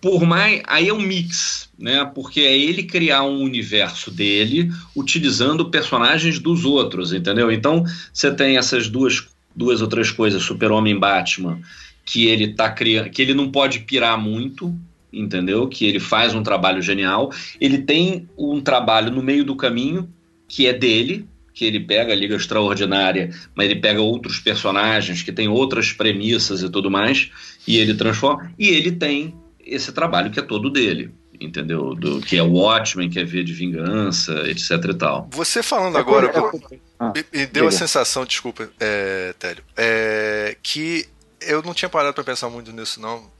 por 0.00 0.24
mais. 0.24 0.62
Aí 0.66 0.88
é 0.88 0.94
um 0.94 1.00
mix, 1.00 1.68
né? 1.78 2.04
Porque 2.14 2.40
é 2.40 2.56
ele 2.56 2.82
criar 2.82 3.22
um 3.24 3.42
universo 3.42 4.10
dele 4.10 4.70
utilizando 4.96 5.70
personagens 5.70 6.38
dos 6.38 6.64
outros, 6.64 7.12
entendeu? 7.12 7.50
Então 7.52 7.84
você 8.12 8.32
tem 8.32 8.56
essas 8.56 8.88
duas, 8.88 9.26
duas 9.54 9.82
ou 9.82 9.88
três 9.88 10.10
coisas, 10.10 10.42
Super-Homem 10.42 10.94
e 10.94 10.98
Batman, 10.98 11.60
que 12.04 12.26
ele 12.26 12.54
tá 12.54 12.70
criando. 12.70 13.10
que 13.10 13.20
ele 13.20 13.34
não 13.34 13.50
pode 13.50 13.80
pirar 13.80 14.18
muito, 14.18 14.74
entendeu? 15.12 15.68
Que 15.68 15.84
ele 15.84 16.00
faz 16.00 16.34
um 16.34 16.42
trabalho 16.42 16.80
genial. 16.80 17.30
Ele 17.60 17.78
tem 17.78 18.28
um 18.38 18.60
trabalho 18.60 19.10
no 19.10 19.22
meio 19.22 19.44
do 19.44 19.54
caminho, 19.54 20.08
que 20.48 20.66
é 20.66 20.72
dele, 20.72 21.26
que 21.52 21.64
ele 21.64 21.80
pega 21.80 22.12
a 22.12 22.16
Liga 22.16 22.36
Extraordinária, 22.36 23.30
mas 23.54 23.68
ele 23.68 23.80
pega 23.80 24.00
outros 24.00 24.38
personagens 24.38 25.22
que 25.22 25.30
têm 25.30 25.48
outras 25.48 25.92
premissas 25.92 26.62
e 26.62 26.70
tudo 26.70 26.90
mais, 26.90 27.30
e 27.66 27.76
ele 27.76 27.94
transforma. 27.94 28.50
E 28.58 28.68
ele 28.68 28.92
tem 28.92 29.34
esse 29.70 29.92
trabalho 29.92 30.30
que 30.30 30.40
é 30.40 30.42
todo 30.42 30.70
dele. 30.70 31.14
entendeu? 31.40 31.94
Do 31.94 32.20
que 32.20 32.36
é 32.36 32.42
o 32.42 32.52
Watchmen, 32.52 33.08
que 33.08 33.18
é 33.18 33.24
ver 33.24 33.44
de 33.44 33.52
vingança, 33.54 34.32
etc 34.50 34.70
e 34.90 34.94
tal. 34.94 35.28
Você 35.32 35.62
falando 35.62 35.96
é 35.96 36.00
agora, 36.00 36.26
é, 36.26 36.80
ah, 36.98 37.12
me, 37.14 37.24
me, 37.32 37.46
deu 37.46 37.66
a 37.66 37.72
sensação, 37.72 38.26
desculpa, 38.26 38.68
é, 38.78 39.34
Télio, 39.38 39.64
é, 39.76 40.56
que 40.62 41.06
eu 41.40 41.62
não 41.62 41.72
tinha 41.72 41.88
parado 41.88 42.12
para 42.12 42.24
pensar 42.24 42.50
muito 42.50 42.70
nisso 42.72 43.00
não, 43.00 43.30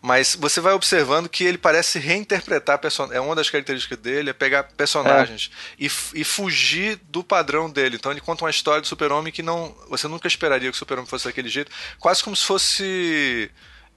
mas 0.00 0.36
você 0.36 0.60
vai 0.60 0.72
observando 0.74 1.28
que 1.28 1.42
ele 1.42 1.58
parece 1.58 1.98
reinterpretar 1.98 2.78
personagens. 2.78 3.16
É 3.16 3.20
uma 3.20 3.34
das 3.34 3.50
características 3.50 3.98
dele 3.98 4.30
é 4.30 4.32
pegar 4.32 4.62
personagens 4.62 5.50
é. 5.72 5.84
e, 5.84 5.90
e 6.14 6.24
fugir 6.24 7.00
do 7.08 7.24
padrão 7.24 7.68
dele. 7.68 7.96
Então 7.96 8.12
ele 8.12 8.20
conta 8.20 8.44
uma 8.44 8.50
história 8.50 8.80
do 8.80 8.86
super-homem 8.86 9.32
que 9.32 9.42
não 9.42 9.74
você 9.88 10.06
nunca 10.06 10.28
esperaria 10.28 10.70
que 10.70 10.76
o 10.76 10.78
super-homem 10.78 11.08
fosse 11.08 11.24
daquele 11.24 11.48
jeito, 11.48 11.72
quase 11.98 12.22
como 12.22 12.36
se 12.36 12.44
fosse 12.44 13.50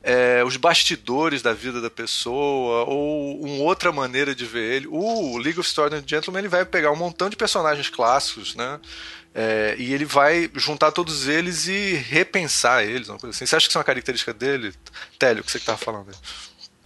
é, 0.03 0.43
os 0.43 0.57
bastidores 0.57 1.41
da 1.41 1.53
vida 1.53 1.79
da 1.79 1.89
pessoa 1.89 2.85
ou 2.85 3.39
uma 3.41 3.63
outra 3.63 3.91
maneira 3.91 4.33
de 4.33 4.45
ver 4.45 4.75
ele. 4.75 4.87
O 4.87 5.37
League 5.37 5.59
of 5.59 5.67
Extraordinary 5.67 6.05
Gentlemen 6.07 6.39
ele 6.41 6.47
vai 6.47 6.65
pegar 6.65 6.91
um 6.91 6.95
montão 6.95 7.29
de 7.29 7.35
personagens 7.35 7.89
clássicos, 7.89 8.55
né? 8.55 8.79
É, 9.33 9.75
e 9.77 9.93
ele 9.93 10.03
vai 10.03 10.49
juntar 10.55 10.91
todos 10.91 11.27
eles 11.27 11.67
e 11.67 11.93
repensar 11.93 12.83
eles, 12.83 13.07
uma 13.07 13.17
coisa 13.17 13.35
assim. 13.35 13.45
Você 13.45 13.55
acha 13.55 13.65
que 13.65 13.71
isso 13.71 13.77
é 13.77 13.79
uma 13.79 13.85
característica 13.85 14.33
dele, 14.33 14.73
Télio, 15.17 15.43
que 15.43 15.51
você 15.51 15.57
estava 15.57 15.77
falando? 15.77 16.09
Aí? 16.09 16.15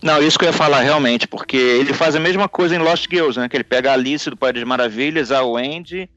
Não, 0.01 0.21
isso 0.21 0.37
que 0.37 0.45
eu 0.45 0.49
ia 0.49 0.53
falar 0.53 0.81
realmente, 0.81 1.27
porque 1.27 1.57
ele 1.57 1.93
faz 1.93 2.15
a 2.15 2.19
mesma 2.19 2.47
coisa 2.47 2.75
em 2.75 2.79
Lost 2.79 3.07
Girls, 3.09 3.39
né? 3.39 3.49
Que 3.49 3.57
ele 3.57 3.63
pega 3.63 3.89
a 3.89 3.93
Alice 3.93 4.29
do 4.29 4.37
País 4.37 4.53
das 4.53 4.63
Maravilhas, 4.63 5.31
a 5.31 5.43
Wendy 5.43 6.07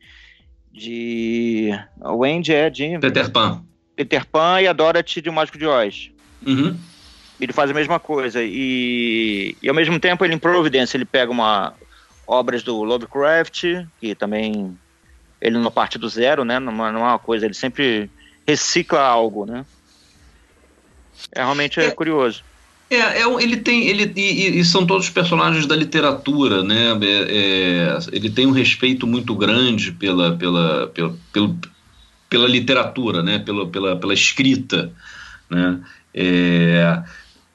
de. 0.71 1.71
A 2.01 2.13
Wendy 2.13 2.53
é 2.53 2.69
de. 2.69 2.99
Peter 2.99 3.31
Pan. 3.31 3.65
Peter 3.97 4.27
Pan 4.27 4.61
e 4.61 4.69
a 4.69 4.73
Dorothy 4.73 5.23
de 5.23 5.31
O 5.31 5.33
Mágico 5.33 5.57
de 5.57 5.67
Oz. 5.67 6.11
Uhum. 6.47 6.77
Ele 7.41 7.53
faz 7.53 7.71
a 7.71 7.75
mesma 7.75 8.01
coisa. 8.01 8.43
E, 8.43 9.57
e 9.63 9.69
ao 9.69 9.75
mesmo 9.75 9.99
tempo 10.01 10.25
ele 10.25 10.35
em 10.35 10.39
Providence, 10.39 10.97
ele 10.97 11.05
pega 11.05 11.31
uma 11.31 11.75
obras 12.27 12.63
do 12.63 12.83
Lovecraft, 12.83 13.65
que 14.01 14.15
também 14.15 14.77
ele 15.41 15.59
não 15.59 15.71
parte 15.71 15.99
do 15.99 16.09
zero, 16.09 16.45
né? 16.45 16.59
Não, 16.59 16.73
não 16.73 16.85
é 16.87 17.11
uma 17.11 17.19
coisa, 17.19 17.47
ele 17.47 17.55
sempre 17.55 18.11
recicla 18.47 19.01
algo, 19.01 19.47
né? 19.47 19.65
É 21.33 21.43
realmente 21.43 21.81
é, 21.81 21.87
é 21.87 21.91
curioso. 21.91 22.43
É, 22.91 22.97
é, 22.97 23.43
ele 23.43 23.59
tem. 23.59 23.87
Ele, 23.87 24.11
e, 24.17 24.59
e, 24.59 24.65
são 24.65 24.87
todos 24.87 25.11
personagens 25.11 25.67
da 25.67 25.77
literatura, 25.77 26.63
né? 26.63 26.99
É, 27.03 27.37
é, 27.37 27.99
ele 28.13 28.31
tem 28.31 28.47
um 28.47 28.53
respeito 28.53 29.07
muito 29.07 29.35
grande 29.35 29.93
pela, 29.93 30.37
pela, 30.37 30.87
pela, 30.89 31.17
pela, 31.33 31.57
pela 32.31 32.49
literatura, 32.49 33.23
né? 33.23 33.39
Pela, 33.39 33.67
pela, 33.69 33.97
pela 33.97 34.15
escrita. 34.15 34.91
Né? 35.51 35.81
É, 36.15 37.03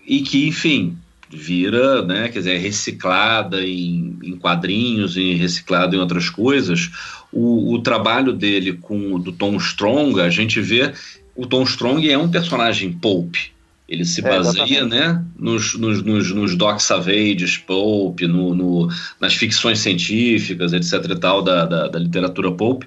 e 0.05 0.21
que, 0.21 0.47
enfim, 0.47 0.97
vira, 1.29 2.03
né, 2.03 2.29
quer 2.29 2.39
dizer, 2.39 2.55
é 2.55 2.57
reciclada 2.57 3.65
em, 3.65 4.17
em 4.23 4.37
quadrinhos 4.37 5.17
e 5.17 5.33
reciclada 5.33 5.95
em 5.95 5.99
outras 5.99 6.29
coisas. 6.29 6.91
O, 7.31 7.73
o 7.73 7.81
trabalho 7.81 8.33
dele 8.33 8.73
com 8.73 9.19
do 9.19 9.31
Tom 9.31 9.57
Strong, 9.57 10.21
a 10.21 10.29
gente 10.29 10.61
vê 10.61 10.93
o 11.35 11.47
Tom 11.47 11.63
Strong 11.63 12.09
é 12.09 12.17
um 12.17 12.29
personagem 12.29 12.91
pulp. 12.91 13.35
Ele 13.87 14.05
se 14.05 14.21
é, 14.21 14.23
baseia 14.23 14.79
é, 14.79 14.85
né, 14.85 15.25
nos, 15.37 15.75
nos, 15.75 16.01
nos, 16.01 16.31
nos 16.31 16.55
Doc 16.55 16.79
Savages, 16.79 17.57
pulp, 17.57 18.21
no, 18.21 18.55
no, 18.55 18.89
nas 19.19 19.33
ficções 19.33 19.79
científicas, 19.79 20.73
etc. 20.73 21.11
e 21.11 21.19
tal, 21.19 21.41
da, 21.41 21.65
da, 21.65 21.87
da 21.87 21.99
literatura 21.99 22.51
pulp. 22.51 22.83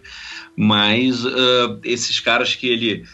Mas 0.56 1.24
uh, 1.24 1.78
esses 1.84 2.18
caras 2.18 2.54
que 2.54 2.66
ele 2.66 3.04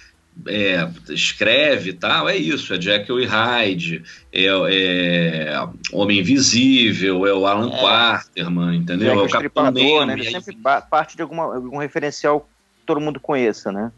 é, 0.47 0.89
escreve 1.11 1.91
e 1.91 1.93
tal, 1.93 2.29
é 2.29 2.37
isso, 2.37 2.75
é 2.75 2.81
Jekyll 2.81 3.21
e 3.21 3.27
Hyde, 3.27 4.03
é, 4.33 4.47
é 4.47 5.69
Homem 5.93 6.21
Invisível, 6.21 7.27
é 7.27 7.33
o 7.33 7.47
Alan 7.47 7.69
é. 7.69 7.79
Quarterman, 7.79 8.77
entendeu? 8.77 9.13
É 9.13 9.23
o 9.23 9.29
Capitão 9.29 9.71
né? 10.07 10.15
Ele 10.15 10.31
sempre 10.31 10.57
parte 10.91 11.17
de 11.17 11.23
alguma, 11.23 11.45
algum 11.55 11.79
referencial 11.79 12.41
que 12.41 12.87
todo 12.87 13.01
mundo 13.01 13.21
conheça, 13.21 13.71
né? 13.71 13.93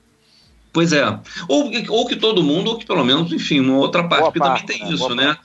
Pois 0.73 0.93
é. 0.93 1.07
Ou, 1.49 1.71
ou 1.89 2.07
que 2.07 2.17
todo 2.17 2.43
mundo, 2.43 2.71
ou 2.71 2.79
que 2.79 2.85
pelo 2.85 3.05
menos, 3.05 3.33
enfim, 3.33 3.61
uma 3.61 3.79
outra 3.79 4.03
parte, 4.03 4.23
Boa 4.23 4.33
porque 4.33 4.41
parte, 4.41 4.67
também 4.67 4.79
tem 4.79 4.89
né? 4.89 4.95
isso, 4.95 5.15
né? 5.15 5.37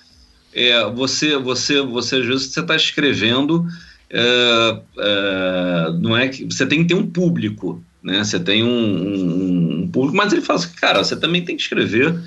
É, 0.52 0.90
você, 0.90 1.38
você, 1.38 1.82
você, 1.82 2.16
às 2.16 2.26
vezes, 2.26 2.52
você 2.52 2.60
está 2.60 2.76
escrevendo, 2.76 3.68
é, 4.10 4.82
é, 4.98 5.92
não 6.00 6.18
é 6.18 6.28
que 6.28 6.44
você 6.46 6.66
tem 6.66 6.80
que 6.80 6.88
ter 6.88 6.96
um 6.96 7.06
público, 7.06 7.84
né? 8.04 8.24
Você 8.24 8.40
tem 8.40 8.64
um, 8.64 8.68
um, 8.70 9.82
um 9.82 9.88
público, 9.88 10.16
mas 10.16 10.32
ele 10.32 10.42
fala 10.42 10.60
assim, 10.60 10.74
cara, 10.76 11.04
você 11.04 11.16
também 11.16 11.44
tem 11.44 11.56
que 11.56 11.62
escrever 11.62 12.18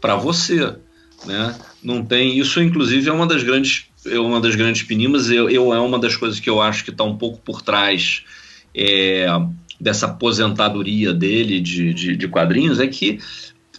para 0.00 0.16
você, 0.16 0.74
né? 1.26 1.54
Não 1.82 2.04
tem 2.04 2.38
isso, 2.38 2.60
inclusive, 2.60 3.08
é 3.08 3.12
uma 3.12 3.26
das 3.26 3.42
grandes, 3.42 3.86
é 4.06 4.18
uma 4.18 4.40
das 4.40 4.54
grandes 4.54 4.82
penimas. 4.82 5.30
Eu, 5.30 5.48
eu 5.48 5.72
é 5.72 5.80
uma 5.80 5.98
das 5.98 6.16
coisas 6.16 6.38
que 6.38 6.50
eu 6.50 6.60
acho 6.60 6.84
que 6.84 6.90
está 6.90 7.04
um 7.04 7.16
pouco 7.16 7.38
por 7.38 7.62
trás 7.62 8.22
é, 8.74 9.26
dessa 9.80 10.06
aposentadoria 10.06 11.12
dele 11.12 11.60
de, 11.60 11.92
de, 11.92 12.16
de 12.16 12.28
quadrinhos 12.28 12.78
é 12.78 12.86
que 12.86 13.18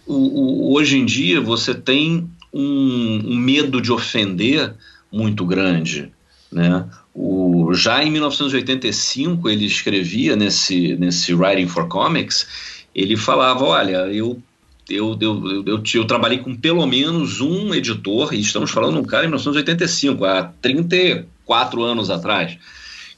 o, 0.06 0.14
o, 0.14 0.74
hoje 0.74 0.98
em 0.98 1.04
dia 1.04 1.40
você 1.40 1.74
tem 1.74 2.28
um, 2.52 3.32
um 3.32 3.36
medo 3.36 3.80
de 3.80 3.90
ofender 3.90 4.74
muito 5.10 5.46
grande, 5.46 6.12
né? 6.52 6.86
O, 7.14 7.72
já 7.74 8.02
em 8.02 8.10
1985 8.10 9.48
ele 9.48 9.64
escrevia 9.64 10.34
nesse, 10.34 10.96
nesse 10.96 11.32
Writing 11.32 11.68
for 11.68 11.86
Comics, 11.86 12.46
ele 12.94 13.16
falava, 13.16 13.64
olha, 13.64 14.08
eu 14.12 14.42
eu, 14.88 15.16
eu, 15.18 15.64
eu, 15.66 15.82
eu, 15.94 16.04
trabalhei 16.04 16.38
com 16.38 16.54
pelo 16.54 16.86
menos 16.86 17.40
um 17.40 17.74
editor, 17.74 18.34
e 18.34 18.40
estamos 18.40 18.70
falando 18.70 18.94
de 18.94 19.00
um 19.00 19.04
cara 19.04 19.24
em 19.24 19.28
1985, 19.28 20.24
há 20.26 20.52
34 20.60 21.82
anos 21.82 22.10
atrás, 22.10 22.58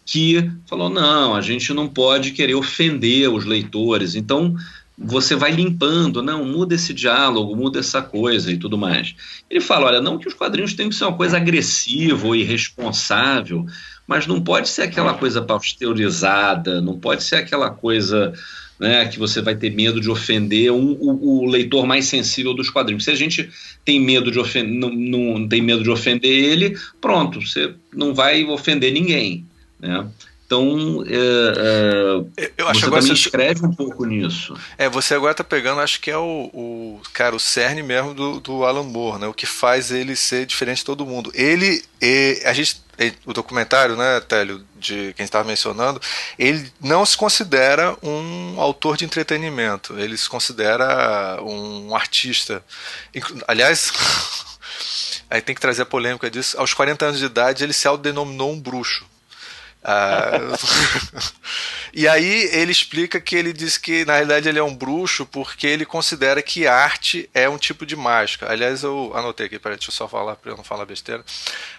que 0.04 0.48
falou: 0.66 0.88
não, 0.88 1.34
a 1.34 1.40
gente 1.40 1.74
não 1.74 1.88
pode 1.88 2.30
querer 2.30 2.54
ofender 2.54 3.28
os 3.28 3.44
leitores, 3.44 4.14
então 4.14 4.54
você 4.98 5.36
vai 5.36 5.50
limpando, 5.50 6.22
não, 6.22 6.44
muda 6.44 6.74
esse 6.74 6.94
diálogo, 6.94 7.54
muda 7.54 7.80
essa 7.80 8.00
coisa 8.00 8.50
e 8.50 8.56
tudo 8.56 8.78
mais. 8.78 9.14
Ele 9.50 9.60
fala: 9.60 9.86
olha, 9.86 10.00
não 10.00 10.18
que 10.18 10.26
os 10.26 10.34
quadrinhos 10.34 10.74
tenham 10.74 10.88
que 10.88 10.96
ser 10.96 11.04
uma 11.04 11.16
coisa 11.16 11.36
agressiva 11.36 12.26
ou 12.26 12.34
irresponsável, 12.34 13.66
mas 14.06 14.26
não 14.26 14.40
pode 14.40 14.68
ser 14.68 14.82
aquela 14.82 15.14
coisa 15.14 15.42
pasteurizada, 15.42 16.80
não 16.80 16.98
pode 16.98 17.24
ser 17.24 17.36
aquela 17.36 17.70
coisa 17.70 18.32
né, 18.78 19.06
que 19.06 19.18
você 19.18 19.40
vai 19.40 19.54
ter 19.54 19.70
medo 19.70 20.00
de 20.00 20.10
ofender 20.10 20.70
um, 20.70 20.92
o, 20.92 21.42
o, 21.42 21.46
leitor 21.46 21.86
mais 21.86 22.06
sensível 22.06 22.54
dos 22.54 22.70
quadrinhos. 22.70 23.04
Se 23.04 23.10
a 23.10 23.14
gente 23.14 23.50
tem 23.84 24.00
medo 24.00 24.30
de 24.30 24.38
ofender, 24.38 24.72
não, 24.72 24.90
não 24.90 25.48
tem 25.48 25.62
medo 25.62 25.82
de 25.82 25.90
ofender 25.90 26.30
ele, 26.30 26.78
pronto, 27.00 27.40
você 27.40 27.74
não 27.94 28.14
vai 28.14 28.44
ofender 28.44 28.92
ninguém. 28.92 29.44
Né? 29.80 30.06
Então, 30.46 31.02
é, 31.08 32.36
é, 32.36 32.52
eu 32.56 32.68
acho 32.68 32.80
você 32.80 32.86
também 32.86 33.02
você... 33.02 33.12
escreve 33.14 33.66
um 33.66 33.74
pouco 33.74 34.04
nisso. 34.04 34.56
É, 34.78 34.88
você 34.88 35.14
agora 35.14 35.32
está 35.32 35.42
pegando, 35.42 35.80
acho 35.80 36.00
que 36.00 36.08
é 36.08 36.16
o, 36.16 36.50
o, 36.54 37.00
cara, 37.12 37.34
o 37.34 37.40
cerne 37.40 37.82
mesmo 37.82 38.14
do, 38.14 38.38
do 38.38 38.64
Alan 38.64 38.84
Moore, 38.84 39.20
né? 39.20 39.26
O 39.26 39.34
que 39.34 39.44
faz 39.44 39.90
ele 39.90 40.14
ser 40.14 40.46
diferente 40.46 40.78
de 40.78 40.84
todo 40.84 41.04
mundo. 41.04 41.32
Ele, 41.34 41.82
a 42.44 42.52
gente, 42.52 42.80
o 43.26 43.32
documentário, 43.32 43.96
né, 43.96 44.20
Télio, 44.20 44.64
de 44.76 45.12
quem 45.16 45.24
estava 45.24 45.42
mencionando, 45.42 46.00
ele 46.38 46.72
não 46.80 47.04
se 47.04 47.16
considera 47.16 47.96
um 48.00 48.60
autor 48.60 48.96
de 48.96 49.04
entretenimento. 49.04 49.98
Ele 49.98 50.16
se 50.16 50.28
considera 50.28 51.42
um 51.42 51.92
artista. 51.92 52.62
Aliás, 53.48 53.92
aí 55.28 55.42
tem 55.42 55.56
que 55.56 55.60
trazer 55.60 55.82
a 55.82 55.86
polêmica 55.86 56.30
disso. 56.30 56.56
Aos 56.56 56.72
40 56.72 57.04
anos 57.04 57.18
de 57.18 57.26
idade, 57.26 57.64
ele 57.64 57.72
se 57.72 57.88
autodenominou 57.88 58.52
um 58.52 58.60
bruxo. 58.60 59.04
Ah, 59.88 60.32
e 61.94 62.08
aí 62.08 62.50
ele 62.52 62.72
explica 62.72 63.20
que 63.20 63.36
ele 63.36 63.52
diz 63.52 63.78
que 63.78 64.04
na 64.04 64.14
realidade 64.14 64.48
ele 64.48 64.58
é 64.58 64.62
um 64.62 64.74
bruxo 64.74 65.24
porque 65.24 65.64
ele 65.64 65.86
considera 65.86 66.42
que 66.42 66.66
arte 66.66 67.30
é 67.32 67.48
um 67.48 67.56
tipo 67.56 67.86
de 67.86 67.94
mágica. 67.94 68.50
Aliás, 68.50 68.82
eu 68.82 69.12
anotei 69.14 69.46
aqui, 69.46 69.60
peraí, 69.60 69.78
deixa 69.78 69.92
eu 69.92 69.94
só 69.94 70.08
falar 70.08 70.34
para 70.34 70.50
eu 70.50 70.56
não 70.56 70.64
falar 70.64 70.84
besteira. 70.86 71.24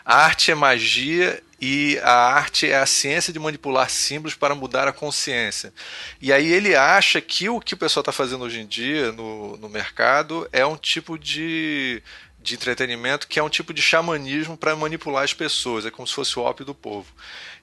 A 0.05 0.24
arte 0.24 0.51
é 0.51 0.55
magia 0.55 1.43
e 1.60 1.99
a 2.01 2.14
arte 2.14 2.72
é 2.72 2.78
a 2.78 2.86
ciência 2.86 3.34
de 3.34 3.39
manipular 3.39 3.89
símbolos 3.89 4.36
para 4.36 4.55
mudar 4.55 4.88
a 4.88 4.93
consciência. 4.93 5.74
E 6.22 6.32
aí 6.32 6.47
ele 6.49 6.78
acha 6.78 7.20
que 7.20 7.49
o 7.49 7.60
que 7.60 7.74
o 7.74 7.78
pessoal 7.78 8.03
está 8.03 8.14
fazendo 8.14 8.45
hoje 8.45 8.62
em 8.62 8.66
dia 8.66 9.12
no, 9.12 9.58
no 9.58 9.68
mercado 9.68 10.47
é 10.53 10.66
um 10.66 10.78
tipo 10.78 11.20
de 11.20 12.01
de 12.39 12.55
entretenimento 12.55 13.28
que 13.28 13.39
é 13.39 13.43
um 13.43 13.49
tipo 13.49 13.74
de 13.74 13.82
xamanismo 13.82 14.55
para 14.55 14.74
manipular 14.74 15.26
as 15.26 15.34
pessoas, 15.34 15.86
é 15.86 15.91
como 15.91 16.08
se 16.08 16.14
fosse 16.14 16.39
o 16.39 16.43
ópio 16.43 16.64
do 16.64 16.74
povo. 16.74 17.12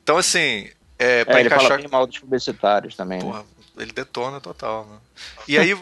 Então, 0.04 0.18
assim, 0.18 0.68
é, 0.98 1.24
para 1.24 1.40
é, 1.40 1.42
encaixar. 1.42 1.58
Ele 1.58 1.68
fala 1.68 1.80
bem 1.80 1.90
mal 1.90 2.06
dos 2.06 2.18
publicitários 2.18 2.94
também. 2.94 3.18
Né? 3.18 3.24
Porra, 3.24 3.38
né? 3.40 3.44
ele 3.78 3.92
detona 3.92 4.38
total, 4.38 4.86
né? 4.86 4.98
E 5.48 5.58
aí, 5.58 5.72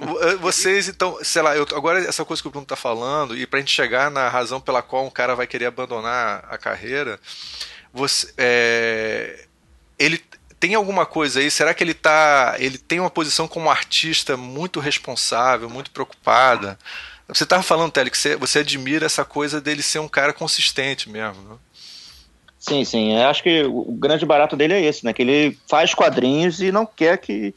vocês, 0.40 0.88
então, 0.88 1.18
sei 1.22 1.42
lá, 1.42 1.56
eu, 1.56 1.66
agora 1.74 1.98
essa 1.98 2.24
coisa 2.24 2.40
que 2.40 2.46
o 2.46 2.50
Bruno 2.50 2.64
tá 2.64 2.76
falando, 2.76 3.36
e 3.36 3.46
pra 3.46 3.58
gente 3.58 3.72
chegar 3.72 4.10
na 4.10 4.28
razão 4.28 4.60
pela 4.60 4.80
qual 4.80 5.04
um 5.04 5.10
cara 5.10 5.34
vai 5.34 5.46
querer 5.46 5.66
abandonar 5.66 6.46
a 6.48 6.56
carreira, 6.56 7.18
você. 7.92 8.32
É, 8.38 9.44
ele 9.98 10.22
tem 10.60 10.76
alguma 10.76 11.04
coisa 11.04 11.40
aí? 11.40 11.50
Será 11.50 11.74
que 11.74 11.82
ele 11.82 11.94
tá. 11.94 12.54
Ele 12.58 12.78
tem 12.78 13.00
uma 13.00 13.10
posição 13.10 13.48
como 13.48 13.68
artista 13.68 14.36
muito 14.36 14.78
responsável, 14.78 15.68
muito 15.68 15.90
preocupada? 15.90 16.78
Você 17.26 17.44
estava 17.44 17.62
falando, 17.62 17.90
Tele, 17.90 18.10
que 18.10 18.18
você, 18.18 18.36
você 18.36 18.60
admira 18.60 19.06
essa 19.06 19.24
coisa 19.24 19.60
dele 19.60 19.82
ser 19.82 19.98
um 19.98 20.08
cara 20.08 20.32
consistente 20.32 21.10
mesmo, 21.10 21.42
né? 21.42 21.56
Sim, 22.62 22.84
sim. 22.84 23.12
Eu 23.12 23.26
acho 23.26 23.42
que 23.42 23.64
o 23.64 23.90
grande 23.90 24.24
barato 24.24 24.56
dele 24.56 24.74
é 24.74 24.80
esse, 24.80 25.04
né? 25.04 25.12
Que 25.12 25.22
ele 25.22 25.58
faz 25.68 25.92
quadrinhos 25.94 26.62
e 26.62 26.70
não 26.70 26.86
quer 26.86 27.18
que, 27.18 27.52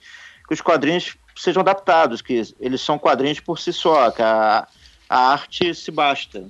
que 0.48 0.54
os 0.54 0.62
quadrinhos 0.62 1.16
sejam 1.38 1.62
adaptados, 1.62 2.24
que 2.24 2.42
eles 2.60 2.82
são 2.82 2.98
quadrinhos 2.98 3.40
por 3.40 3.60
si 3.60 3.72
só, 3.72 4.10
que 4.10 4.24
a, 4.24 4.68
a 5.08 5.32
arte 5.32 5.76
se 5.76 5.92
basta. 5.92 6.50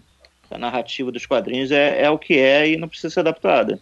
A 0.49 0.58
narrativa 0.58 1.12
dos 1.12 1.26
quadrinhos 1.26 1.70
é, 1.70 2.03
é 2.03 2.10
o 2.10 2.18
que 2.18 2.39
é 2.39 2.70
e 2.70 2.78
não 2.78 2.88
precisa 2.88 3.14
ser 3.14 3.20
adaptada. 3.20 3.78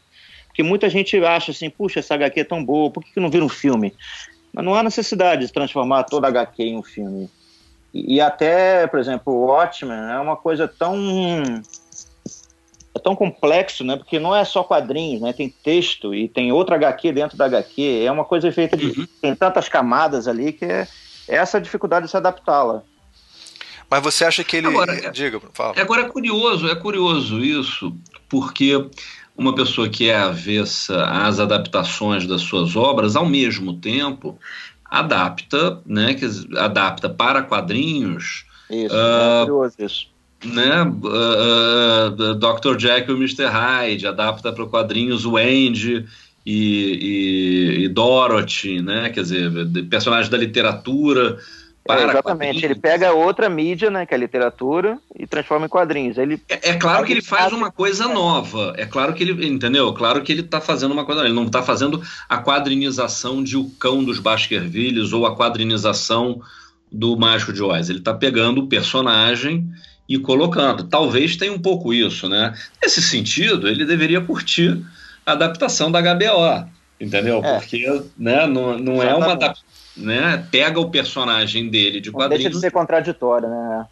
Porque 0.47 0.63
muita 0.63 0.89
gente 0.89 1.23
acha 1.23 1.51
assim, 1.51 1.69
puxa, 1.69 1.99
essa 1.99 2.15
HQ 2.15 2.39
é 2.39 2.43
tão 2.43 2.65
boa, 2.65 2.89
por 2.89 3.03
que, 3.03 3.13
que 3.13 3.19
não 3.19 3.29
vira 3.29 3.45
um 3.45 3.49
filme? 3.49 3.93
Mas 4.51 4.65
não 4.65 4.73
há 4.73 4.81
necessidade 4.81 5.45
de 5.45 5.53
transformar 5.53 6.05
toda 6.05 6.25
a 6.25 6.31
HQ 6.31 6.63
em 6.63 6.77
um 6.77 6.83
filme. 6.83 7.29
E, 7.93 8.15
e 8.15 8.21
até, 8.21 8.87
por 8.87 8.99
exemplo, 8.99 9.31
o 9.31 9.45
Watchmen 9.45 10.11
é 10.11 10.17
uma 10.17 10.35
coisa 10.35 10.67
tão 10.67 10.95
é 12.95 12.99
tão 12.99 13.15
complexo, 13.15 13.83
né? 13.83 13.97
Porque 13.97 14.19
não 14.19 14.35
é 14.35 14.45
só 14.45 14.63
quadrinhos, 14.63 15.21
né? 15.21 15.33
Tem 15.33 15.49
texto 15.49 16.13
e 16.13 16.27
tem 16.27 16.51
outra 16.51 16.75
HQ 16.75 17.11
dentro 17.11 17.37
da 17.37 17.45
HQ. 17.45 18.03
É 18.05 18.11
uma 18.11 18.23
coisa 18.23 18.51
feita 18.51 18.77
de 18.77 18.87
uhum. 18.87 19.07
tem 19.21 19.35
tantas 19.35 19.67
camadas 19.67 20.27
ali 20.27 20.53
que 20.53 20.65
é, 20.65 20.87
é 21.27 21.35
essa 21.35 21.57
a 21.57 21.61
dificuldade 21.61 22.05
de 22.05 22.11
se 22.11 22.17
adaptá-la. 22.17 22.83
Mas 23.89 24.03
você 24.03 24.25
acha 24.25 24.43
que 24.43 24.57
ele. 24.57 24.67
Agora, 24.67 24.93
é, 24.93 25.09
Diga, 25.09 25.41
fala. 25.53 25.73
Agora 25.79 26.01
é 26.01 26.09
curioso, 26.09 26.67
é 26.67 26.75
curioso 26.75 27.39
isso, 27.39 27.95
porque 28.29 28.89
uma 29.35 29.55
pessoa 29.55 29.89
que 29.89 30.09
é 30.09 30.15
avessa 30.15 31.03
às 31.05 31.39
adaptações 31.39 32.27
das 32.27 32.41
suas 32.41 32.75
obras, 32.75 33.15
ao 33.15 33.25
mesmo 33.25 33.73
tempo, 33.73 34.37
adapta, 34.85 35.81
né? 35.85 36.13
Que 36.13 36.25
adapta 36.57 37.09
para 37.09 37.41
quadrinhos. 37.41 38.45
Isso, 38.69 38.95
uh, 38.95 39.41
é 39.41 39.45
curioso 39.45 39.75
isso. 39.79 40.12
Né, 40.45 40.83
uh, 40.83 42.31
uh, 42.31 42.35
Dr. 42.35 42.77
Jekyll 42.77 43.15
e 43.15 43.19
Mr. 43.19 43.45
Hyde, 43.45 44.07
adapta 44.07 44.51
para 44.51 44.65
quadrinhos 44.65 45.25
o 45.25 45.37
Andy 45.37 46.05
e, 46.45 47.79
e, 47.79 47.83
e 47.85 47.87
Dorothy, 47.87 48.81
né? 48.81 49.09
Quer 49.09 49.21
dizer, 49.21 49.51
personagens 49.89 50.29
da 50.29 50.37
literatura 50.37 51.39
para 51.85 52.01
é, 52.01 52.05
exatamente, 52.05 52.63
ele 52.63 52.75
pega 52.75 53.11
outra 53.11 53.49
mídia, 53.49 53.91
né, 53.91 54.05
que 54.05 54.13
é 54.13 54.17
a 54.17 54.19
literatura, 54.19 54.97
e 55.19 55.27
transforma 55.27 55.65
em 55.65 55.69
quadrinhos. 55.69 56.17
Ele 56.17 56.41
é, 56.47 56.69
é 56.69 56.73
claro 56.75 57.05
que 57.05 57.11
ele 57.11 57.21
faz 57.21 57.51
uma 57.51 57.69
coisa 57.69 58.07
nova. 58.07 58.73
É 58.77 58.85
claro 58.85 59.13
que 59.13 59.23
ele, 59.23 59.45
entendeu? 59.45 59.89
É 59.89 59.93
claro 59.93 60.23
que 60.23 60.31
ele 60.31 60.41
está 60.41 60.61
fazendo 60.61 60.93
uma 60.93 61.03
coisa. 61.03 61.25
Ele 61.25 61.33
não 61.33 61.45
está 61.45 61.61
fazendo 61.61 62.01
a 62.29 62.37
quadrinização 62.37 63.43
de 63.43 63.57
O 63.57 63.69
Cão 63.71 64.01
dos 64.01 64.17
Baskervilles 64.17 65.11
ou 65.11 65.25
a 65.25 65.35
quadrinização 65.35 66.41
do 66.89 67.17
Mágico 67.17 67.51
de 67.51 67.61
Oz. 67.61 67.89
Ele 67.89 67.99
está 67.99 68.13
pegando 68.13 68.61
o 68.61 68.67
personagem 68.67 69.67
e 70.07 70.17
colocando. 70.19 70.83
Talvez 70.83 71.35
tenha 71.37 71.53
um 71.53 71.59
pouco 71.59 71.93
isso, 71.93 72.27
né? 72.27 72.53
Nesse 72.81 73.01
sentido, 73.01 73.67
ele 73.67 73.85
deveria 73.85 74.21
curtir 74.21 74.83
a 75.25 75.31
adaptação 75.31 75.91
da 75.91 76.01
HBO, 76.01 76.67
entendeu? 76.99 77.41
É. 77.43 77.59
Porque 77.59 78.03
né, 78.17 78.45
não, 78.45 78.77
não 78.77 79.01
é 79.01 79.13
uma 79.13 79.33
adaptação 79.33 79.73
né, 79.95 80.45
pega 80.51 80.79
o 80.79 80.89
personagem 80.89 81.69
dele 81.69 82.01
de 82.01 82.11
quadrinhos. 82.11 82.43
Deixa 82.43 82.57
de 82.57 82.61
ser 82.61 82.71
contraditório, 82.71 83.47
né? 83.47 83.85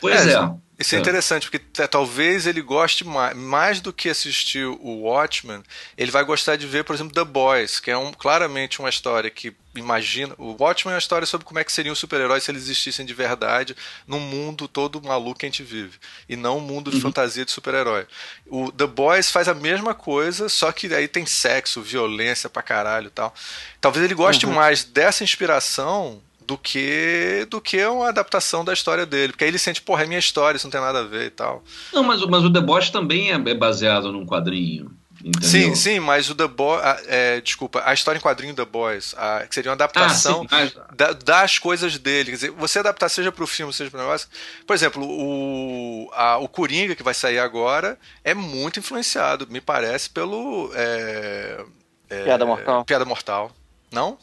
Pois 0.00 0.26
é. 0.26 0.34
é. 0.34 0.50
Isso 0.78 0.94
é 0.94 0.98
interessante, 1.00 1.50
porque 1.50 1.58
talvez 1.88 2.46
ele 2.46 2.62
goste 2.62 3.04
mais, 3.04 3.36
mais 3.36 3.80
do 3.80 3.92
que 3.92 4.08
assistir 4.08 4.64
o 4.64 5.02
Watchmen, 5.02 5.60
ele 5.96 6.12
vai 6.12 6.22
gostar 6.22 6.54
de 6.54 6.68
ver, 6.68 6.84
por 6.84 6.94
exemplo, 6.94 7.12
The 7.12 7.24
Boys, 7.24 7.80
que 7.80 7.90
é 7.90 7.98
um, 7.98 8.12
claramente 8.12 8.78
uma 8.78 8.88
história 8.88 9.28
que 9.28 9.52
imagina. 9.74 10.36
O 10.38 10.56
Watchmen 10.56 10.92
é 10.92 10.94
uma 10.94 11.00
história 11.00 11.26
sobre 11.26 11.44
como 11.44 11.58
é 11.58 11.64
que 11.64 11.72
seriam 11.72 11.92
os 11.92 11.98
super-heróis 11.98 12.44
se 12.44 12.52
eles 12.52 12.62
existissem 12.62 13.04
de 13.04 13.12
verdade 13.12 13.76
num 14.06 14.20
mundo 14.20 14.68
todo 14.68 15.02
maluco 15.02 15.40
que 15.40 15.46
a 15.46 15.48
gente 15.48 15.64
vive. 15.64 15.98
E 16.28 16.36
não 16.36 16.58
um 16.58 16.60
mundo 16.60 16.90
de 16.90 16.96
uhum. 16.98 17.02
fantasia 17.02 17.44
de 17.44 17.50
super-herói. 17.50 18.06
O 18.46 18.70
The 18.70 18.86
Boys 18.86 19.32
faz 19.32 19.48
a 19.48 19.54
mesma 19.54 19.94
coisa, 19.94 20.48
só 20.48 20.70
que 20.70 20.94
aí 20.94 21.08
tem 21.08 21.26
sexo, 21.26 21.82
violência 21.82 22.48
pra 22.48 22.62
caralho 22.62 23.08
e 23.08 23.10
tal. 23.10 23.34
Talvez 23.80 24.04
ele 24.04 24.14
goste 24.14 24.46
uhum. 24.46 24.52
mais 24.52 24.84
dessa 24.84 25.24
inspiração 25.24 26.22
do 26.48 26.56
que 26.56 27.46
do 27.50 27.60
que 27.60 27.84
uma 27.84 28.08
adaptação 28.08 28.64
da 28.64 28.72
história 28.72 29.04
dele. 29.04 29.32
Porque 29.32 29.44
aí 29.44 29.50
ele 29.50 29.58
sente, 29.58 29.82
porra, 29.82 30.04
é 30.04 30.06
minha 30.06 30.18
história, 30.18 30.56
isso 30.56 30.66
não 30.66 30.72
tem 30.72 30.80
nada 30.80 31.00
a 31.00 31.04
ver 31.04 31.26
e 31.26 31.30
tal. 31.30 31.62
Não, 31.92 32.02
mas, 32.02 32.24
mas 32.24 32.42
o 32.42 32.50
The 32.50 32.60
Boys 32.62 32.88
também 32.88 33.30
é, 33.30 33.34
é 33.34 33.54
baseado 33.54 34.10
num 34.10 34.24
quadrinho. 34.24 34.90
Entendeu? 35.22 35.46
Sim, 35.46 35.74
sim, 35.74 36.00
mas 36.00 36.30
o 36.30 36.34
The 36.34 36.48
Boys. 36.48 36.80
É, 37.06 37.40
desculpa, 37.42 37.82
a 37.84 37.92
história 37.92 38.18
em 38.18 38.22
quadrinho 38.22 38.54
The 38.54 38.64
Boys, 38.64 39.14
a, 39.18 39.44
que 39.46 39.54
seria 39.54 39.70
uma 39.70 39.74
adaptação 39.74 40.46
ah, 40.50 40.66
sim, 40.66 40.72
mas... 40.74 40.96
da, 40.96 41.12
das 41.12 41.58
coisas 41.58 41.98
dele. 41.98 42.30
Quer 42.30 42.36
dizer, 42.36 42.50
você 42.52 42.78
adaptar 42.78 43.10
seja 43.10 43.30
para 43.30 43.44
o 43.44 43.46
filme, 43.46 43.70
seja 43.70 43.90
para 43.90 44.00
o 44.00 44.02
negócio. 44.04 44.26
Por 44.66 44.74
exemplo, 44.74 45.04
o, 45.04 46.08
a, 46.14 46.38
o 46.38 46.48
Coringa, 46.48 46.94
que 46.94 47.02
vai 47.02 47.12
sair 47.12 47.40
agora, 47.40 47.98
é 48.24 48.32
muito 48.32 48.78
influenciado, 48.78 49.46
me 49.50 49.60
parece, 49.60 50.08
pelo. 50.08 50.70
É, 50.74 51.62
é, 52.08 52.24
Piada 52.24 52.46
Mortal. 52.46 52.84
Piada 52.86 53.04
Mortal. 53.04 53.52
Não? 53.92 54.16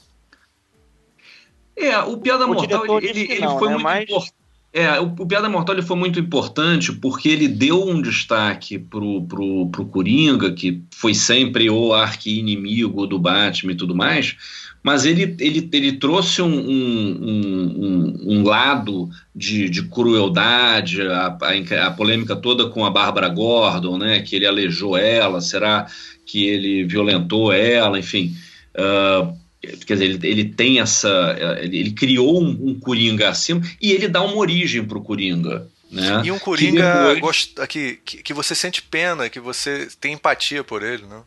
É, 1.77 1.97
o 1.99 2.17
Piada 2.17 2.45
o 2.45 2.53
Mortal 2.53 2.99
ele, 3.01 3.21
ele, 3.31 3.41
não, 3.41 3.59
foi 3.59 3.67
né? 3.67 3.73
muito 3.73 3.83
Mas... 3.83 4.03
importante. 4.03 4.45
É, 4.77 4.99
o, 4.99 5.05
o 5.05 5.25
Piada 5.25 5.47
Mortal 5.47 5.75
ele 5.75 5.85
foi 5.85 5.95
muito 5.95 6.19
importante 6.19 6.91
porque 6.91 7.29
ele 7.29 7.47
deu 7.47 7.87
um 7.87 8.01
destaque 8.01 8.77
pro, 8.77 9.21
pro, 9.21 9.69
pro 9.69 9.85
Coringa, 9.85 10.51
que 10.51 10.83
foi 10.93 11.13
sempre 11.13 11.69
o 11.69 11.93
arqui-inimigo 11.93 13.07
do 13.07 13.17
Batman 13.17 13.71
e 13.71 13.75
tudo 13.75 13.95
mais, 13.95 14.35
mas 14.83 15.05
ele, 15.05 15.33
ele, 15.39 15.69
ele 15.71 15.93
trouxe 15.93 16.41
um, 16.41 16.53
um, 16.53 17.19
um, 17.23 18.15
um 18.25 18.43
lado 18.43 19.09
de, 19.33 19.69
de 19.69 19.83
crueldade, 19.83 21.01
a, 21.03 21.37
a, 21.41 21.87
a, 21.87 21.91
polêmica 21.91 22.35
toda 22.35 22.67
com 22.67 22.85
a 22.85 22.89
Bárbara 22.89 23.29
Gordon, 23.29 23.97
né, 23.97 24.19
que 24.23 24.35
ele 24.35 24.45
aleijou 24.45 24.97
ela, 24.97 25.39
será 25.39 25.87
que 26.25 26.45
ele 26.45 26.83
violentou 26.83 27.53
ela, 27.53 27.97
enfim... 27.97 28.35
Uh, 28.77 29.44
quer 29.85 29.93
dizer, 29.93 30.05
ele, 30.05 30.27
ele 30.27 30.45
tem 30.45 30.79
essa, 30.79 31.35
ele, 31.61 31.77
ele 31.77 31.91
criou 31.91 32.41
um, 32.41 32.69
um, 32.69 32.79
Coringa 32.79 33.29
acima 33.29 33.61
e 33.81 33.91
ele 33.91 34.07
dá 34.07 34.21
uma 34.21 34.35
origem 34.35 34.83
para 34.83 34.97
o 34.97 35.01
Coringa. 35.01 35.67
Né? 35.91 36.23
E 36.25 36.31
um 36.31 36.39
Coringa 36.39 37.09
que, 37.09 37.15
depois... 37.15 37.53
que, 37.69 37.99
que, 38.03 38.23
que, 38.23 38.33
você 38.33 38.55
sente 38.55 38.81
pena, 38.81 39.29
que 39.29 39.39
você 39.39 39.87
tem 39.99 40.13
empatia 40.13 40.63
por 40.63 40.83
ele, 40.83 41.03
né? 41.05 41.21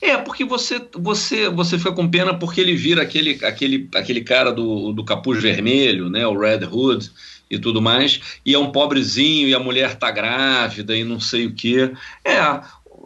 É, 0.00 0.16
porque 0.18 0.44
você, 0.44 0.80
você, 0.92 1.48
você 1.48 1.78
fica 1.78 1.92
com 1.92 2.08
pena 2.08 2.34
porque 2.34 2.60
ele 2.60 2.76
vira 2.76 3.02
aquele, 3.02 3.38
aquele, 3.42 3.88
aquele 3.94 4.20
cara 4.22 4.52
do, 4.52 4.92
do 4.92 5.04
capuz 5.04 5.42
vermelho, 5.42 6.10
né? 6.10 6.26
O 6.26 6.38
Red 6.38 6.66
Hood 6.66 7.10
e 7.50 7.58
tudo 7.58 7.80
mais, 7.80 8.20
e 8.44 8.54
é 8.54 8.58
um 8.58 8.72
pobrezinho 8.72 9.48
e 9.48 9.54
a 9.54 9.60
mulher 9.60 9.96
tá 9.96 10.10
grávida 10.10 10.96
e 10.96 11.04
não 11.04 11.20
sei 11.20 11.46
o 11.46 11.54
que. 11.54 11.90
É, 12.24 12.60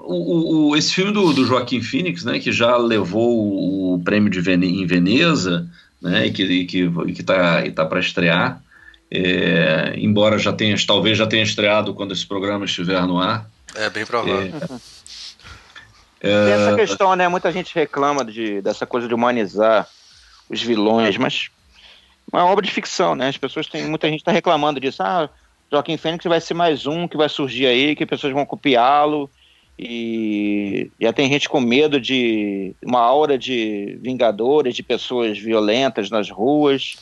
o, 0.09 0.69
o, 0.71 0.77
esse 0.77 0.95
filme 0.95 1.13
do, 1.13 1.33
do 1.33 1.45
Joaquim 1.45 1.83
Phoenix, 1.83 2.25
né, 2.25 2.39
que 2.39 2.51
já 2.51 2.77
levou 2.77 3.95
o 3.95 4.03
prêmio 4.03 4.31
de 4.31 4.41
Vene, 4.41 4.83
em 4.83 4.87
Veneza, 4.87 5.69
né, 6.01 6.27
e 6.27 6.33
que 6.33 6.43
e 6.43 6.65
que 6.65 6.91
que 7.13 7.21
está 7.21 7.71
tá 7.73 7.85
para 7.85 8.01
estrear, 8.01 8.63
é, 9.11 9.95
embora 9.97 10.39
já 10.39 10.53
tenha 10.53 10.75
talvez 10.87 11.19
já 11.19 11.27
tenha 11.27 11.43
estreado 11.43 11.93
quando 11.93 12.13
esse 12.13 12.27
programa 12.27 12.65
estiver 12.65 13.01
no 13.03 13.21
ar. 13.21 13.49
É 13.75 13.91
bem 13.91 14.07
provável. 14.07 14.51
É, 16.21 16.45
Tem 16.45 16.53
essa 16.53 16.75
questão, 16.75 17.15
né? 17.15 17.29
Muita 17.29 17.53
gente 17.53 17.73
reclama 17.75 18.25
de, 18.25 18.61
dessa 18.61 18.85
coisa 18.85 19.07
de 19.07 19.15
humanizar 19.15 19.87
os 20.49 20.61
vilões, 20.61 21.17
mas 21.17 21.49
uma 22.33 22.45
obra 22.45 22.65
de 22.65 22.73
ficção, 22.73 23.15
né? 23.15 23.29
As 23.29 23.37
pessoas 23.37 23.67
têm 23.67 23.87
muita 23.87 24.09
gente 24.09 24.21
está 24.21 24.33
reclamando 24.33 24.81
disso. 24.81 25.03
Ah, 25.03 25.29
Joaquim 25.71 25.97
Fênix 25.97 26.25
vai 26.25 26.41
ser 26.41 26.55
mais 26.55 26.87
um 26.87 27.07
que 27.07 27.17
vai 27.17 27.29
surgir 27.29 27.67
aí, 27.67 27.95
que 27.95 28.07
pessoas 28.07 28.33
vão 28.33 28.47
copiá-lo 28.47 29.31
e 29.79 30.91
já 31.01 31.13
tem 31.13 31.29
gente 31.29 31.49
com 31.49 31.61
medo 31.61 32.01
de 32.01 32.75
uma 32.83 33.01
aura 33.01 33.39
de 33.39 33.97
vingadores, 34.03 34.75
de 34.75 34.83
pessoas 34.83 35.39
violentas 35.39 36.11
nas 36.11 36.29
ruas, 36.29 36.97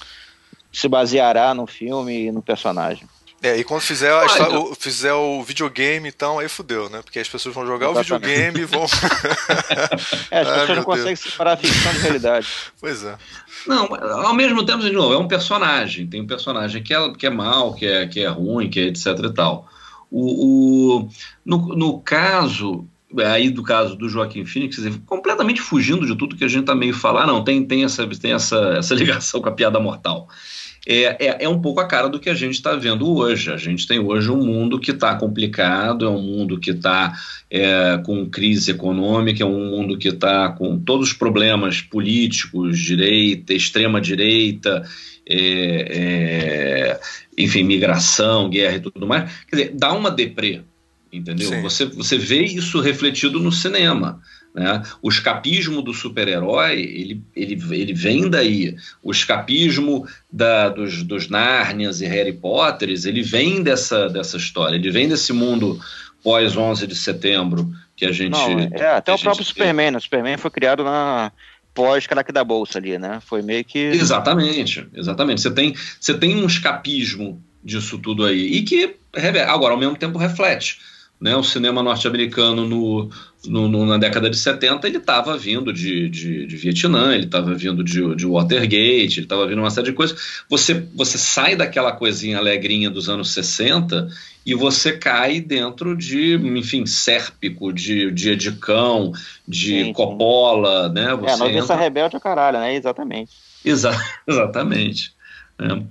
se 0.71 0.87
baseará 0.87 1.55
no 1.55 1.67
filme 1.67 2.27
e 2.27 2.33
no 2.33 2.43
personagem. 2.43 3.09
É, 3.43 3.57
e 3.57 3.65
quando 3.65 3.83
fizer, 3.83 4.13
a 4.13 4.27
história, 4.27 4.59
o, 4.59 4.75
fizer 4.75 5.13
o 5.13 5.43
videogame, 5.43 6.09
então, 6.09 6.39
aí 6.39 6.49
fudeu, 6.49 6.89
né? 6.89 7.03
Porque 7.03 7.19
as 7.19 7.29
pessoas 7.29 7.55
vão 7.55 7.67
jogar 7.67 7.91
Exatamente. 7.91 8.13
o 8.13 8.19
videogame 8.19 8.61
e 8.61 8.65
vão. 8.65 8.85
é, 10.31 10.41
as 10.41 10.49
pessoas 10.61 10.77
não 10.77 10.85
conseguem 10.85 11.17
separar 11.17 11.53
a 11.53 11.57
ficção 11.57 11.93
da 11.93 12.01
realidade. 12.01 12.47
Pois 12.81 13.05
é. 13.05 13.17
Não, 13.67 13.89
ao 13.95 14.35
mesmo 14.35 14.65
tempo, 14.65 14.81
de 14.81 14.93
novo, 14.93 15.13
é 15.15 15.19
um 15.19 15.29
personagem. 15.29 16.07
Tem 16.07 16.21
um 16.21 16.27
personagem 16.27 16.83
que 16.83 16.95
é, 16.95 17.13
que 17.13 17.27
é 17.27 17.31
mal, 17.31 17.75
que 17.75 17.87
é, 17.87 18.07
que 18.07 18.21
é 18.21 18.29
ruim, 18.29 18.71
que 18.71 18.81
é 18.81 18.83
etc 18.85 19.07
e 19.07 19.33
tal. 19.33 19.69
O, 20.11 21.01
o, 21.01 21.09
no, 21.45 21.69
no 21.77 22.01
caso, 22.01 22.87
aí 23.25 23.51
do 23.51 23.63
caso 23.63 23.97
do 23.97 24.09
Joaquim 24.09 24.45
Phoenix, 24.45 24.79
completamente 25.05 25.61
fugindo 25.61 26.07
de 26.07 26.17
tudo 26.17 26.37
que 26.37 26.45
a 26.45 26.49
gente 26.49 26.61
está 26.61 26.75
meio 26.75 26.95
falando, 26.95 27.25
ah, 27.25 27.27
não, 27.33 27.45
tem, 27.45 27.65
tem, 27.65 27.85
essa, 27.85 28.07
tem 28.07 28.33
essa, 28.33 28.57
essa 28.79 28.95
ligação 28.97 29.41
com 29.41 29.49
a 29.49 29.53
piada 29.53 29.81
mortal. 29.81 30.29
É, 30.87 31.27
é, 31.27 31.45
é 31.45 31.49
um 31.49 31.61
pouco 31.61 31.81
a 31.81 31.87
cara 31.89 32.09
do 32.09 32.21
que 32.21 32.31
a 32.31 32.35
gente 32.35 32.55
está 32.55 32.77
vendo 32.77 33.13
hoje. 33.13 33.51
A 33.51 33.57
gente 33.57 33.89
tem 33.89 33.99
hoje 33.99 34.31
um 34.31 34.45
mundo 34.45 34.79
que 34.79 34.93
está 34.93 35.17
complicado, 35.17 36.05
é 36.05 36.09
um 36.09 36.23
mundo 36.23 36.61
que 36.61 36.71
está 36.71 37.13
é, 37.51 37.99
com 38.05 38.25
crise 38.31 38.71
econômica, 38.71 39.43
é 39.43 39.47
um 39.47 39.69
mundo 39.69 39.99
que 39.99 40.09
está 40.09 40.51
com 40.51 40.79
todos 40.79 41.09
os 41.09 41.13
problemas 41.13 41.81
políticos, 41.81 42.79
direita, 42.79 43.53
extrema-direita, 43.53 44.89
é, 45.29 45.39
é, 45.91 47.01
enfim, 47.37 47.65
migração, 47.65 48.49
guerra 48.49 48.77
e 48.77 48.81
tudo 48.81 49.09
mais. 49.09 49.29
Quer 49.51 49.57
dizer, 49.57 49.73
dá 49.75 49.93
uma 49.93 50.11
deprê, 50.11 50.63
entendeu? 51.13 51.63
Você, 51.63 51.85
você 51.87 52.17
vê 52.17 52.45
isso 52.45 52.81
refletido 52.81 53.41
no 53.41 53.51
cinema. 53.51 54.21
Né? 54.57 54.83
O 55.03 55.11
escapismo 55.11 55.83
do 55.83 55.93
super-herói, 55.93 56.81
ele, 56.81 57.23
ele, 57.37 57.63
ele 57.73 57.93
vem 57.93 58.31
daí. 58.31 58.75
O 59.03 59.11
escapismo 59.13 60.09
da, 60.33 60.71
dos, 60.71 61.03
dos 61.03 61.29
Nárnias 61.29 62.01
e 62.01 62.07
Harry 62.07 62.33
Potters, 62.33 63.05
ele 63.05 63.21
vem 63.23 63.63
dessa, 63.63 64.09
dessa 64.09 64.39
história, 64.39 64.77
ele 64.77 64.91
vem 64.91 65.07
desse 65.07 65.31
mundo 65.35 65.79
pós 66.25 66.57
11 66.57 66.87
de 66.87 66.95
setembro 66.95 67.71
que 67.95 68.07
a 68.07 68.13
gente... 68.13 68.31
Não, 68.31 68.59
é, 68.73 68.97
até 68.97 69.13
o 69.13 69.19
próprio 69.19 69.45
Superman, 69.45 69.91
né? 69.91 69.99
o 69.99 70.01
Superman 70.01 70.39
foi 70.39 70.51
criado 70.51 70.83
na 70.83 71.31
pós-craque 71.75 72.33
da 72.33 72.43
bolsa 72.43 72.79
ali, 72.79 72.99
né? 72.99 73.21
Foi 73.27 73.43
meio 73.43 73.63
que... 73.63 73.79
Exatamente, 73.79 74.89
exatamente. 74.95 75.43
Você 75.43 75.51
tem, 75.51 75.75
você 76.01 76.15
tem 76.15 76.35
um 76.35 76.47
escapismo 76.47 77.43
disso 77.63 77.99
tudo 77.99 78.25
aí, 78.25 78.47
e 78.47 78.63
que, 78.63 78.97
agora, 79.47 79.75
ao 79.75 79.79
mesmo 79.79 79.97
tempo 79.97 80.17
reflete 80.17 80.79
né, 81.21 81.35
o 81.35 81.43
cinema 81.43 81.83
norte-americano 81.83 82.67
no, 82.67 83.11
no, 83.47 83.69
no, 83.69 83.87
na 83.87 83.97
década 83.97 84.29
de 84.29 84.37
70 84.37 84.87
ele 84.87 84.99
estava 84.99 85.37
vindo 85.37 85.73
de, 85.73 86.11
de, 86.11 86.47
de, 86.47 86.57
Vietnã, 86.57 87.15
ele 87.15 87.25
estava 87.25 87.55
vindo 87.55 87.83
de, 87.83 88.15
de 88.15 88.27
Watergate, 88.27 89.19
ele 89.19 89.25
estava 89.25 89.47
vindo 89.47 89.59
uma 89.59 89.71
série 89.71 89.87
de 89.87 89.93
coisas. 89.95 90.45
Você, 90.49 90.87
você 90.95 91.17
sai 91.17 91.57
daquela 91.57 91.93
coisinha 91.93 92.37
alegrinha 92.37 92.91
dos 92.91 93.09
anos 93.09 93.33
60 93.33 94.09
e 94.45 94.55
você 94.55 94.97
cai 94.97 95.41
dentro 95.41 95.97
de, 95.97 96.35
enfim, 96.35 96.85
Sérpico, 96.85 97.73
de, 97.73 98.11
de 98.11 98.31
Edicão, 98.31 99.13
de 99.49 99.85
sim, 99.85 99.93
Coppola, 99.95 100.91
né? 100.91 101.15
Você 101.15 101.31
é, 101.31 101.33
a 101.33 101.37
noviça 101.39 101.73
entra... 101.73 101.77
rebelde 101.77 102.17
é 102.17 102.21
caralho, 102.21 102.59
né? 102.59 102.75
Exatamente. 102.75 103.33
Exa 103.65 103.91
exatamente. 104.29 105.15
É. 105.59 105.83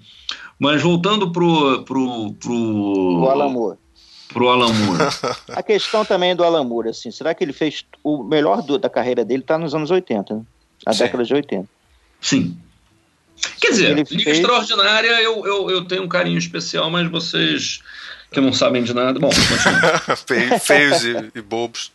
Mas 0.59 0.83
voltando 0.83 1.31
pro... 1.31 1.83
pro, 1.83 2.33
pro... 2.33 3.23
O 3.23 3.29
Alan 3.29 3.49
Moore 3.49 3.84
pro 4.35 4.49
Alan 4.49 4.73
Moore. 4.73 4.99
A 5.55 5.63
questão 5.63 6.03
também 6.03 6.35
do 6.35 6.43
Alan 6.43 6.65
Moore, 6.65 6.89
assim, 6.89 7.09
será 7.09 7.33
que 7.33 7.41
ele 7.41 7.53
fez 7.53 7.85
o 8.03 8.21
melhor 8.21 8.61
do, 8.61 8.77
da 8.77 8.89
carreira 8.89 9.23
dele 9.23 9.41
está 9.41 9.57
nos 9.57 9.73
anos 9.73 9.89
80, 9.89 10.35
né? 10.35 10.41
Na 10.85 10.91
Sim. 10.91 11.03
década 11.05 11.23
de 11.23 11.33
80. 11.33 11.69
Sim. 12.19 12.57
Quer 13.61 13.69
dizer, 13.69 13.85
ele 13.91 14.03
Liga 14.03 14.23
fez... 14.23 14.37
Extraordinária 14.39 15.21
eu, 15.21 15.45
eu, 15.45 15.69
eu 15.69 15.85
tenho 15.85 16.03
um 16.03 16.09
carinho 16.09 16.37
especial, 16.37 16.91
mas 16.91 17.09
vocês 17.09 17.81
que 18.29 18.41
não 18.41 18.51
sabem 18.51 18.83
de 18.83 18.93
nada, 18.93 19.17
bom, 19.17 19.29
Feios 20.59 21.05
e, 21.05 21.31
e 21.33 21.41
bobos. 21.41 21.93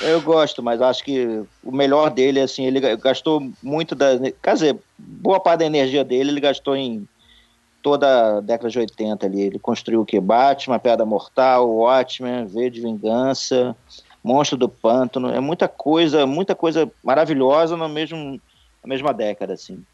Eu 0.00 0.20
gosto, 0.20 0.62
mas 0.62 0.80
acho 0.80 1.02
que 1.02 1.42
o 1.64 1.72
melhor 1.72 2.10
dele, 2.10 2.38
assim, 2.40 2.64
ele 2.64 2.80
gastou 2.96 3.52
muito 3.60 3.96
da. 3.96 4.16
Quer 4.40 4.54
dizer, 4.54 4.76
boa 4.96 5.40
parte 5.40 5.60
da 5.60 5.66
energia 5.66 6.04
dele 6.04 6.30
ele 6.30 6.40
gastou 6.40 6.76
em 6.76 7.06
toda 7.82 8.38
a 8.38 8.40
década 8.40 8.70
de 8.70 8.78
80 8.78 9.26
ali. 9.26 9.42
Ele 9.42 9.58
construiu 9.58 10.02
o 10.02 10.06
que? 10.06 10.20
Batman, 10.20 10.78
Piada 10.78 11.04
Mortal, 11.04 11.68
Watchmen, 11.68 12.46
V 12.46 12.70
de 12.70 12.80
Vingança, 12.80 13.76
Monstro 14.22 14.56
do 14.56 14.68
Pântano. 14.68 15.30
É 15.30 15.40
muita 15.40 15.68
coisa, 15.68 16.26
muita 16.26 16.54
coisa 16.54 16.90
maravilhosa 17.02 17.76
no 17.76 17.88
mesmo, 17.88 18.40
na 18.82 18.88
mesma 18.88 19.12
década, 19.12 19.54
assim. 19.54 19.84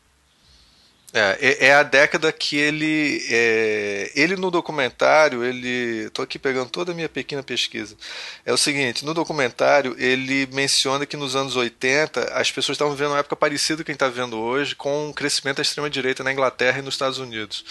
É, 1.11 1.39
é, 1.41 1.67
é 1.69 1.75
a 1.75 1.83
década 1.83 2.31
que 2.31 2.59
ele. 2.59 3.27
É, 3.31 4.13
ele 4.15 4.37
no 4.37 4.51
documentário, 4.51 5.43
ele. 5.43 6.11
Tô 6.11 6.21
aqui 6.21 6.39
pegando 6.39 6.69
toda 6.69 6.93
a 6.93 6.95
minha 6.95 7.09
pequena 7.09 7.43
pesquisa. 7.43 7.97
É 8.45 8.53
o 8.53 8.59
seguinte: 8.59 9.07
no 9.07 9.15
documentário, 9.15 9.97
ele 9.99 10.47
menciona 10.53 11.07
que 11.07 11.17
nos 11.17 11.35
anos 11.35 11.57
80 11.57 12.35
as 12.35 12.51
pessoas 12.51 12.77
estavam 12.77 12.93
vivendo 12.95 13.13
uma 13.13 13.21
época 13.21 13.35
parecida 13.35 13.83
com 13.83 13.87
quem 13.87 13.95
está 13.95 14.07
vendo 14.09 14.39
hoje, 14.39 14.75
com 14.75 15.09
o 15.09 15.15
crescimento 15.15 15.57
da 15.57 15.63
extrema-direita 15.63 16.23
na 16.23 16.31
Inglaterra 16.31 16.81
e 16.81 16.83
nos 16.83 16.95
Estados 16.95 17.19
Unidos. 17.19 17.65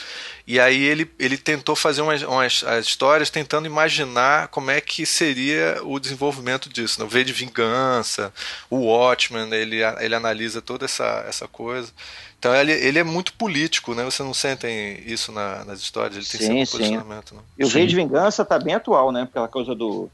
E 0.47 0.59
aí 0.59 0.83
ele, 0.83 1.11
ele 1.19 1.37
tentou 1.37 1.75
fazer 1.75 2.01
umas, 2.01 2.23
umas 2.23 2.63
as 2.63 2.87
histórias 2.87 3.29
tentando 3.29 3.67
imaginar 3.67 4.47
como 4.47 4.71
é 4.71 4.81
que 4.81 5.05
seria 5.05 5.79
o 5.83 5.99
desenvolvimento 5.99 6.69
disso. 6.69 6.99
Né? 6.99 7.05
O 7.05 7.09
V 7.09 7.23
de 7.23 7.33
Vingança, 7.33 8.33
o 8.67 8.77
Watchmen, 8.77 9.53
ele, 9.53 9.77
ele 9.99 10.15
analisa 10.15 10.59
toda 10.59 10.85
essa, 10.85 11.23
essa 11.27 11.47
coisa. 11.47 11.93
Então 12.39 12.55
ele, 12.55 12.71
ele 12.71 12.99
é 12.99 13.03
muito 13.03 13.33
político, 13.33 13.95
né? 13.95 14.03
Você 14.03 14.21
não 14.21 14.33
sentem 14.33 15.01
isso 15.05 15.31
na, 15.31 15.65
nas 15.65 15.79
histórias, 15.79 16.15
ele 16.15 16.25
tem 16.25 16.39
sim, 16.39 16.47
sempre 16.47 16.61
um 16.61 16.65
posicionamento. 16.65 17.35
Né? 17.35 17.41
E 17.57 17.65
o 17.65 17.67
Rei 17.67 17.87
de 17.87 17.95
Vingança 17.95 18.45
tá 18.45 18.59
bem 18.59 18.75
atual, 18.75 19.11
né? 19.11 19.23
Aquela 19.23 19.47
coisa 19.47 19.73
do, 19.73 20.09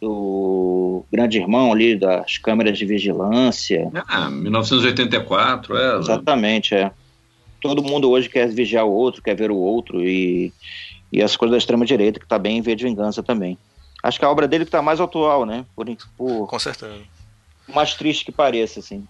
do 0.00 1.04
grande 1.12 1.38
irmão 1.38 1.72
ali, 1.72 1.96
das 1.96 2.38
câmeras 2.38 2.78
de 2.78 2.84
vigilância. 2.84 3.90
Ah, 4.06 4.30
1984, 4.30 5.76
é. 5.76 5.98
Exatamente, 5.98 6.74
é. 6.74 6.90
Todo 7.60 7.82
mundo 7.82 8.10
hoje 8.10 8.28
quer 8.28 8.48
vigiar 8.48 8.84
o 8.84 8.92
outro, 8.92 9.22
quer 9.22 9.34
ver 9.34 9.50
o 9.50 9.56
outro, 9.56 10.06
e, 10.06 10.52
e 11.10 11.20
as 11.20 11.36
coisas 11.36 11.52
da 11.52 11.58
extrema-direita, 11.58 12.20
que 12.20 12.28
tá 12.28 12.38
bem 12.38 12.58
em 12.58 12.62
V 12.62 12.76
de 12.76 12.84
Vingança 12.84 13.22
também. 13.22 13.58
Acho 14.02 14.20
que 14.20 14.24
a 14.24 14.30
obra 14.30 14.46
dele 14.46 14.64
que 14.64 14.70
tá 14.70 14.80
mais 14.80 15.00
atual, 15.00 15.44
né? 15.44 15.64
Por, 15.74 15.86
por, 16.16 16.46
Com 16.46 16.58
certeza. 16.60 16.94
Mais 17.66 17.94
triste 17.94 18.24
que 18.24 18.30
pareça, 18.30 18.78
assim. 18.78 19.04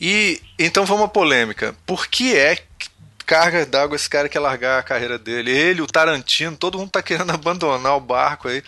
E 0.00 0.40
então 0.58 0.84
vamos 0.84 1.04
à 1.04 1.08
polêmica. 1.08 1.74
Por 1.86 2.06
que 2.06 2.36
é 2.36 2.56
que 2.56 2.90
carga 3.24 3.64
d'água 3.64 3.96
esse 3.96 4.08
cara 4.08 4.28
quer 4.28 4.40
largar 4.40 4.78
a 4.78 4.82
carreira 4.82 5.18
dele? 5.18 5.50
Ele, 5.50 5.82
o 5.82 5.86
Tarantino, 5.86 6.56
todo 6.56 6.78
mundo 6.78 6.90
tá 6.90 7.02
querendo 7.02 7.30
abandonar 7.32 7.96
o 7.96 8.00
barco 8.00 8.48
aí. 8.48 8.62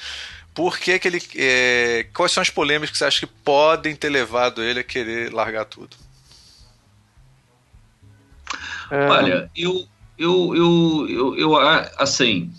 Por 0.55 0.79
que, 0.79 0.99
que 0.99 1.09
ele. 1.09 1.23
É, 1.35 2.07
quais 2.15 2.31
são 2.31 2.41
as 2.41 2.51
polêmicas 2.51 2.91
que 2.91 2.99
você 2.99 3.05
acha 3.05 3.27
que 3.27 3.33
podem 3.45 3.97
ter 3.97 4.09
levado 4.09 4.63
ele 4.63 4.81
a 4.81 4.85
querer 4.85 5.33
largar 5.33 5.65
tudo? 5.65 5.97
É... 8.91 9.09
Olha, 9.09 9.51
eu, 9.57 9.87
eu, 10.17 10.55
eu, 10.55 11.07
eu, 11.09 11.37
eu, 11.37 11.57
assim, 11.99 12.53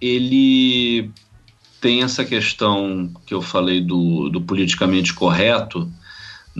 ele 0.00 1.10
tem 1.80 2.02
essa 2.02 2.24
questão 2.24 3.12
que 3.26 3.34
eu 3.34 3.42
falei 3.42 3.80
do, 3.80 4.30
do 4.30 4.40
politicamente 4.40 5.12
correto, 5.12 5.90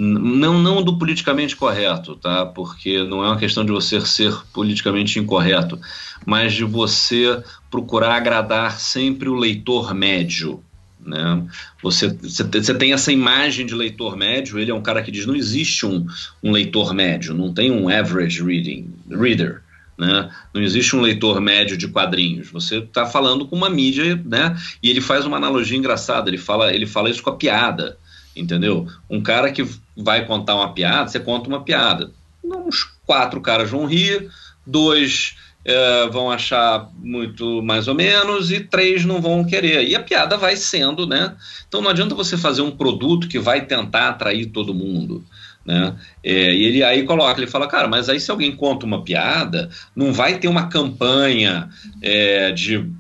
não, 0.01 0.62
não 0.62 0.80
do 0.80 0.96
politicamente 0.96 1.57
correto, 1.57 2.14
tá? 2.14 2.46
Porque 2.46 3.03
não 3.03 3.24
é 3.24 3.26
uma 3.26 3.38
questão 3.38 3.64
de 3.64 3.72
você 3.72 4.01
ser 4.01 4.32
politicamente 4.53 5.18
incorreto, 5.18 5.78
mas 6.24 6.55
de 6.55 6.62
você 6.62 7.42
procurar 7.68 8.14
agradar 8.14 8.78
sempre 8.78 9.28
o 9.28 9.34
leitor 9.34 9.92
médio. 9.92 10.62
Né? 11.05 11.44
Você, 11.82 12.09
você 12.09 12.74
tem 12.74 12.92
essa 12.92 13.11
imagem 13.11 13.66
de 13.66 13.74
leitor 13.74 14.16
médio, 14.16 14.61
ele 14.61 14.70
é 14.70 14.74
um 14.74 14.82
cara 14.82 15.03
que 15.03 15.11
diz 15.11 15.26
não 15.26 15.34
existe 15.34 15.84
um, 15.84 16.07
um 16.44 16.53
leitor 16.53 16.94
médio, 16.94 17.34
não 17.34 17.53
tem 17.53 17.72
um 17.72 17.88
average 17.88 18.40
reading, 18.40 18.92
reader. 19.11 19.62
Né? 19.99 20.30
Não 20.55 20.62
existe 20.62 20.94
um 20.94 21.01
leitor 21.01 21.40
médio 21.40 21.76
de 21.76 21.88
quadrinhos. 21.88 22.49
Você 22.53 22.78
está 22.78 23.05
falando 23.05 23.49
com 23.49 23.57
uma 23.57 23.68
mídia, 23.68 24.14
né? 24.24 24.57
E 24.80 24.90
ele 24.90 25.01
faz 25.01 25.26
uma 25.26 25.38
analogia 25.38 25.76
engraçada. 25.76 26.30
Ele 26.30 26.38
fala, 26.38 26.72
ele 26.72 26.86
fala 26.86 27.11
isso 27.11 27.20
com 27.20 27.30
a 27.30 27.36
piada 27.36 27.99
entendeu? 28.39 28.86
Um 29.11 29.22
cara 29.22 29.51
que 29.53 29.66
vai 29.97 30.24
contar 30.24 30.55
uma 30.55 30.72
piada, 30.72 31.09
você 31.09 31.20
conta 31.20 31.49
uma 31.49 31.62
piada. 31.62 32.11
Uns 32.43 32.84
quatro 33.05 33.41
caras 33.41 33.70
vão 33.70 33.86
rir, 33.86 34.30
dois 34.66 35.36
é, 35.64 36.09
vão 36.09 36.30
achar 36.30 36.89
muito 36.99 37.62
mais 37.62 37.89
ou 37.89 37.95
menos 37.95 38.51
e 38.51 38.61
três 38.61 39.05
não 39.05 39.20
vão 39.20 39.45
querer. 39.45 39.86
E 39.86 39.95
a 39.95 40.03
piada 40.03 40.36
vai 40.36 40.57
sendo, 40.57 41.07
né? 41.07 41.36
Então 41.68 41.82
não 41.82 41.91
adianta 41.91 42.14
você 42.14 42.36
fazer 42.36 42.62
um 42.62 42.70
produto 42.70 43.28
que 43.28 43.39
vai 43.39 43.66
tentar 43.66 44.09
atrair 44.09 44.47
todo 44.47 44.74
mundo. 44.74 45.24
Né? 45.66 45.95
É, 46.24 46.55
e 46.55 46.64
ele 46.64 46.82
aí 46.82 47.03
coloca, 47.03 47.39
ele 47.39 47.51
fala, 47.51 47.66
cara, 47.66 47.86
mas 47.86 48.09
aí 48.09 48.18
se 48.18 48.30
alguém 48.30 48.57
conta 48.57 48.86
uma 48.86 49.05
piada, 49.05 49.68
não 49.95 50.14
vai 50.14 50.39
ter 50.39 50.49
uma 50.49 50.68
campanha 50.68 51.68
é, 52.01 52.51
de 52.53 52.91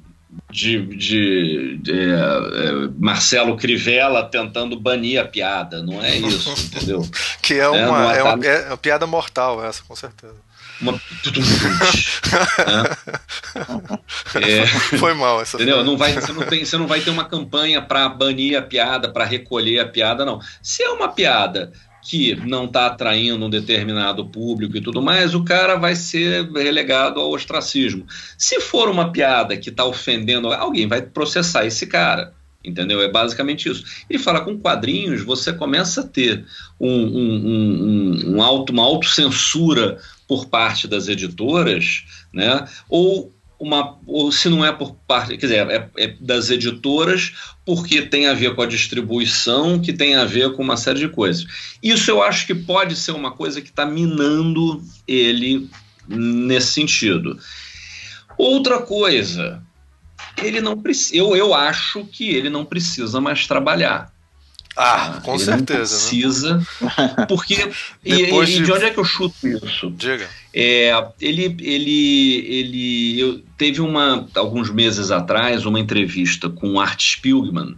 de, 0.50 0.86
de, 0.96 1.78
de 1.78 1.92
é, 1.92 2.14
é, 2.14 2.88
Marcelo 2.98 3.56
Crivella 3.56 4.24
tentando 4.24 4.78
banir 4.78 5.20
a 5.20 5.24
piada, 5.24 5.82
não 5.82 6.02
é 6.02 6.16
isso, 6.16 6.50
entendeu? 6.74 7.08
que 7.42 7.54
é 7.54 7.68
uma, 7.68 8.14
é, 8.14 8.18
é, 8.18 8.22
uma, 8.22 8.44
é 8.44 8.68
uma 8.68 8.76
piada 8.76 9.06
mortal 9.06 9.64
essa, 9.64 9.82
com 9.82 9.94
certeza. 9.94 10.36
Uma... 10.80 10.92
é. 14.40 14.64
Foi 14.96 15.12
mal 15.12 15.42
essa. 15.42 15.56
Entendeu? 15.56 15.82
Não 15.84 15.96
vai, 15.96 16.12
você, 16.12 16.32
não 16.32 16.46
tem, 16.46 16.64
você 16.64 16.76
não 16.76 16.86
vai 16.86 17.00
ter 17.00 17.10
uma 17.10 17.24
campanha 17.24 17.82
para 17.82 18.08
banir 18.08 18.56
a 18.56 18.62
piada, 18.62 19.10
para 19.10 19.24
recolher 19.24 19.80
a 19.80 19.88
piada, 19.88 20.24
não. 20.24 20.40
Se 20.62 20.84
é 20.84 20.90
uma 20.90 21.08
piada 21.08 21.72
que 22.08 22.34
não 22.46 22.64
está 22.64 22.86
atraindo 22.86 23.44
um 23.44 23.50
determinado 23.50 24.24
público 24.24 24.74
e 24.74 24.80
tudo 24.80 25.02
mais, 25.02 25.34
o 25.34 25.44
cara 25.44 25.76
vai 25.76 25.94
ser 25.94 26.50
relegado 26.52 27.20
ao 27.20 27.30
ostracismo. 27.30 28.06
Se 28.38 28.60
for 28.60 28.88
uma 28.88 29.12
piada 29.12 29.54
que 29.58 29.68
está 29.68 29.84
ofendendo, 29.84 30.50
alguém 30.50 30.88
vai 30.88 31.02
processar 31.02 31.66
esse 31.66 31.86
cara. 31.86 32.32
Entendeu? 32.64 33.02
É 33.02 33.10
basicamente 33.10 33.68
isso. 33.68 33.84
Ele 34.08 34.18
fala 34.18 34.40
com 34.40 34.58
quadrinhos, 34.58 35.22
você 35.22 35.52
começa 35.52 36.00
a 36.00 36.06
ter 36.06 36.46
um, 36.80 36.88
um, 36.88 37.46
um, 37.46 38.36
um 38.36 38.42
auto, 38.42 38.72
uma 38.72 38.84
autocensura 38.84 39.98
por 40.26 40.46
parte 40.46 40.88
das 40.88 41.08
editoras, 41.08 42.04
né? 42.32 42.66
ou 42.88 43.32
uma, 43.58 43.98
ou 44.06 44.30
se 44.30 44.48
não 44.48 44.64
é 44.64 44.72
por 44.72 44.94
parte, 45.06 45.36
quer 45.36 45.46
dizer, 45.46 45.70
é, 45.70 45.88
é, 45.96 46.14
das 46.20 46.48
editoras, 46.48 47.32
porque 47.68 48.00
tem 48.00 48.26
a 48.26 48.32
ver 48.32 48.54
com 48.54 48.62
a 48.62 48.66
distribuição, 48.66 49.78
que 49.78 49.92
tem 49.92 50.14
a 50.14 50.24
ver 50.24 50.54
com 50.54 50.62
uma 50.62 50.78
série 50.78 51.00
de 51.00 51.08
coisas. 51.10 51.46
Isso 51.82 52.10
eu 52.10 52.22
acho 52.22 52.46
que 52.46 52.54
pode 52.54 52.96
ser 52.96 53.12
uma 53.12 53.30
coisa 53.30 53.60
que 53.60 53.68
está 53.68 53.84
minando 53.84 54.82
ele 55.06 55.68
nesse 56.08 56.68
sentido. 56.68 57.38
Outra 58.38 58.80
coisa, 58.80 59.62
ele 60.42 60.62
não 60.62 60.80
precisa. 60.80 61.14
Eu, 61.14 61.36
eu 61.36 61.52
acho 61.52 62.06
que 62.06 62.30
ele 62.30 62.48
não 62.48 62.64
precisa 62.64 63.20
mais 63.20 63.46
trabalhar. 63.46 64.10
Ah, 64.80 65.20
com 65.24 65.34
ele 65.34 65.44
certeza. 65.44 65.78
Né? 65.80 65.86
precisa. 65.86 66.66
Porque. 67.26 67.54
e, 68.04 68.14
e, 68.14 68.44
de... 68.44 68.62
de- 68.62 68.72
onde 68.72 68.84
é 68.84 68.90
que 68.90 69.00
eu 69.00 69.04
chuto 69.04 69.48
isso? 69.48 69.90
Diga. 69.90 70.28
É, 70.54 70.92
ele, 71.20 71.56
ele, 71.60 72.46
ele 72.46 73.20
eu, 73.20 73.40
teve 73.56 73.80
uma, 73.80 74.28
alguns 74.36 74.70
meses 74.70 75.10
atrás, 75.10 75.66
uma 75.66 75.80
entrevista 75.80 76.48
com 76.48 76.74
o 76.74 76.80
Art 76.80 77.00
Spiegelman, 77.02 77.76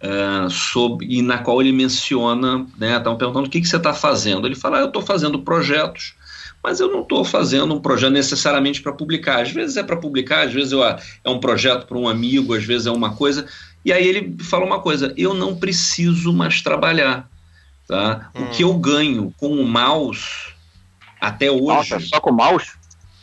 ah, 0.00 0.46
sobre, 0.48 1.06
e 1.10 1.22
na 1.22 1.38
qual 1.38 1.60
ele 1.60 1.72
menciona, 1.72 2.64
né, 2.78 2.96
estavam 2.96 3.16
perguntando 3.16 3.48
o 3.48 3.50
que, 3.50 3.60
que 3.60 3.66
você 3.66 3.76
está 3.76 3.92
fazendo. 3.92 4.46
Ele 4.46 4.54
fala, 4.54 4.78
ah, 4.78 4.80
eu 4.82 4.86
estou 4.86 5.02
fazendo 5.02 5.40
projetos, 5.40 6.14
mas 6.62 6.80
eu 6.80 6.90
não 6.90 7.02
estou 7.02 7.24
fazendo 7.24 7.74
um 7.74 7.80
projeto 7.80 8.12
necessariamente 8.12 8.82
para 8.82 8.92
publicar. 8.92 9.42
Às 9.42 9.50
vezes 9.50 9.76
é 9.76 9.82
para 9.82 9.96
publicar, 9.96 10.46
às 10.46 10.52
vezes 10.52 10.72
eu, 10.72 10.84
é 10.84 10.98
um 11.26 11.40
projeto 11.40 11.86
para 11.86 11.98
um 11.98 12.08
amigo, 12.08 12.54
às 12.54 12.64
vezes 12.64 12.86
é 12.86 12.90
uma 12.90 13.14
coisa. 13.14 13.46
E 13.86 13.92
aí 13.92 14.04
ele 14.04 14.36
fala 14.42 14.66
uma 14.66 14.80
coisa, 14.80 15.14
eu 15.16 15.32
não 15.32 15.54
preciso 15.54 16.32
mais 16.32 16.60
trabalhar. 16.60 17.30
Tá? 17.86 18.32
Hum. 18.34 18.42
O 18.42 18.50
que 18.50 18.64
eu 18.64 18.74
ganho 18.74 19.32
com 19.36 19.60
o 19.60 19.64
mouse 19.64 20.26
até 21.20 21.48
hoje 21.48 21.92
Nossa, 21.92 22.00
só 22.00 22.18
com 22.18 22.32
mouse? 22.32 22.72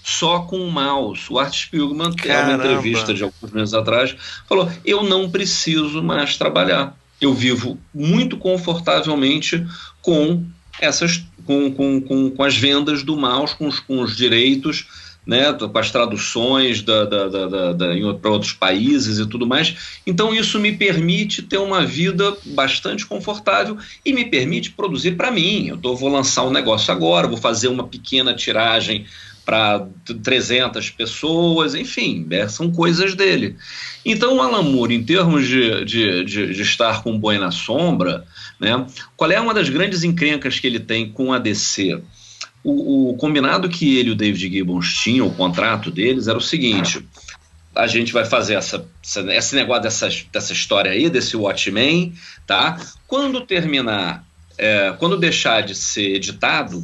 só 0.02 0.40
com 0.40 0.58
o 0.66 0.72
mouse. 0.72 1.26
O 1.30 1.38
Art 1.38 1.54
Spiegelman, 1.54 2.08
em 2.08 2.12
uma 2.12 2.16
Caramba. 2.16 2.64
entrevista 2.64 3.14
de 3.14 3.24
alguns 3.24 3.52
meses 3.52 3.74
atrás, 3.74 4.16
falou: 4.48 4.72
Eu 4.86 5.04
não 5.04 5.30
preciso 5.30 6.02
mais 6.02 6.38
trabalhar. 6.38 6.98
Eu 7.20 7.34
vivo 7.34 7.78
muito 7.94 8.38
confortavelmente 8.38 9.68
com 10.02 10.46
essas 10.80 11.26
com, 11.46 11.74
com, 11.74 12.00
com, 12.00 12.32
com 12.32 12.44
as 12.44 12.56
vendas 12.56 13.04
do 13.04 13.18
mouse, 13.18 13.54
com 13.54 13.68
os, 13.68 13.82
com 13.82 14.00
os 14.00 14.16
direitos, 14.16 14.88
né, 15.26 15.54
com 15.54 15.78
as 15.78 15.90
traduções 15.90 16.82
da, 16.82 17.06
da, 17.06 17.28
da, 17.28 17.74
da, 17.74 18.14
para 18.22 18.32
outros 18.32 18.54
países 18.54 19.20
e 19.20 19.26
tudo 19.26 19.48
mais. 19.48 20.02
Então, 20.06 20.34
isso 20.34 20.60
me 20.60 20.74
permite 20.74 21.42
ter 21.42 21.58
uma 21.58 21.86
vida 21.86 22.36
bastante 22.46 23.06
confortável 23.06 23.78
e 24.06 24.12
me 24.12 24.26
permite 24.26 24.72
produzir 24.72 25.12
para 25.12 25.32
mim. 25.32 25.68
Eu 25.70 25.78
tô, 25.78 25.96
vou 25.96 26.10
lançar 26.10 26.44
um 26.44 26.52
negócio 26.52 26.92
agora, 26.92 27.28
vou 27.28 27.38
fazer 27.38 27.70
uma 27.70 27.88
pequena 27.88 28.34
tiragem 28.34 29.06
para 29.46 29.88
300 30.24 30.90
pessoas, 30.92 31.76
enfim, 31.76 32.26
é, 32.32 32.48
são 32.48 32.72
coisas 32.72 33.14
dele. 33.14 33.58
Então, 34.06 34.38
o 34.38 34.42
Alan 34.42 34.64
Moore, 34.64 34.96
em 34.96 35.04
termos 35.04 35.48
de, 35.48 35.84
de, 35.84 36.24
de, 36.24 36.54
de 36.54 36.62
estar 36.62 37.04
com 37.04 37.14
o 37.14 37.20
boi 37.20 37.38
na 37.38 37.52
sombra, 37.52 38.26
né, 38.60 38.86
qual 39.18 39.32
é 39.32 39.40
uma 39.40 39.54
das 39.54 39.68
grandes 39.68 40.04
encrencas 40.04 40.60
que 40.60 40.68
ele 40.68 40.80
tem 40.80 41.10
com 41.10 41.34
a 41.34 41.40
DC? 41.40 42.02
O, 42.64 43.12
o, 43.12 43.18
combinado 43.18 43.68
que 43.68 43.98
ele 43.98 44.10
e 44.10 44.12
o 44.12 44.16
David 44.16 44.50
Gibbons 44.50 44.94
tinham, 44.94 45.28
o 45.28 45.34
contrato 45.34 45.92
deles, 45.92 46.28
era 46.28 46.38
o 46.38 46.42
seguinte: 46.42 47.06
a 47.76 47.88
gente 47.88 48.14
vai 48.14 48.26
fazer 48.26 48.56
essa, 48.56 48.88
esse 49.32 49.56
negócio 49.56 49.84
dessa, 49.84 50.10
dessa 50.32 50.54
história 50.54 50.92
aí, 50.92 51.10
desse 51.10 51.36
Watchmen, 51.36 52.14
tá? 52.46 52.80
Quando 53.08 53.42
terminar, 53.42 54.26
é, 54.58 54.94
quando 54.98 55.18
deixar 55.18 55.62
de 55.62 55.76
ser 55.76 56.16
editado, 56.16 56.82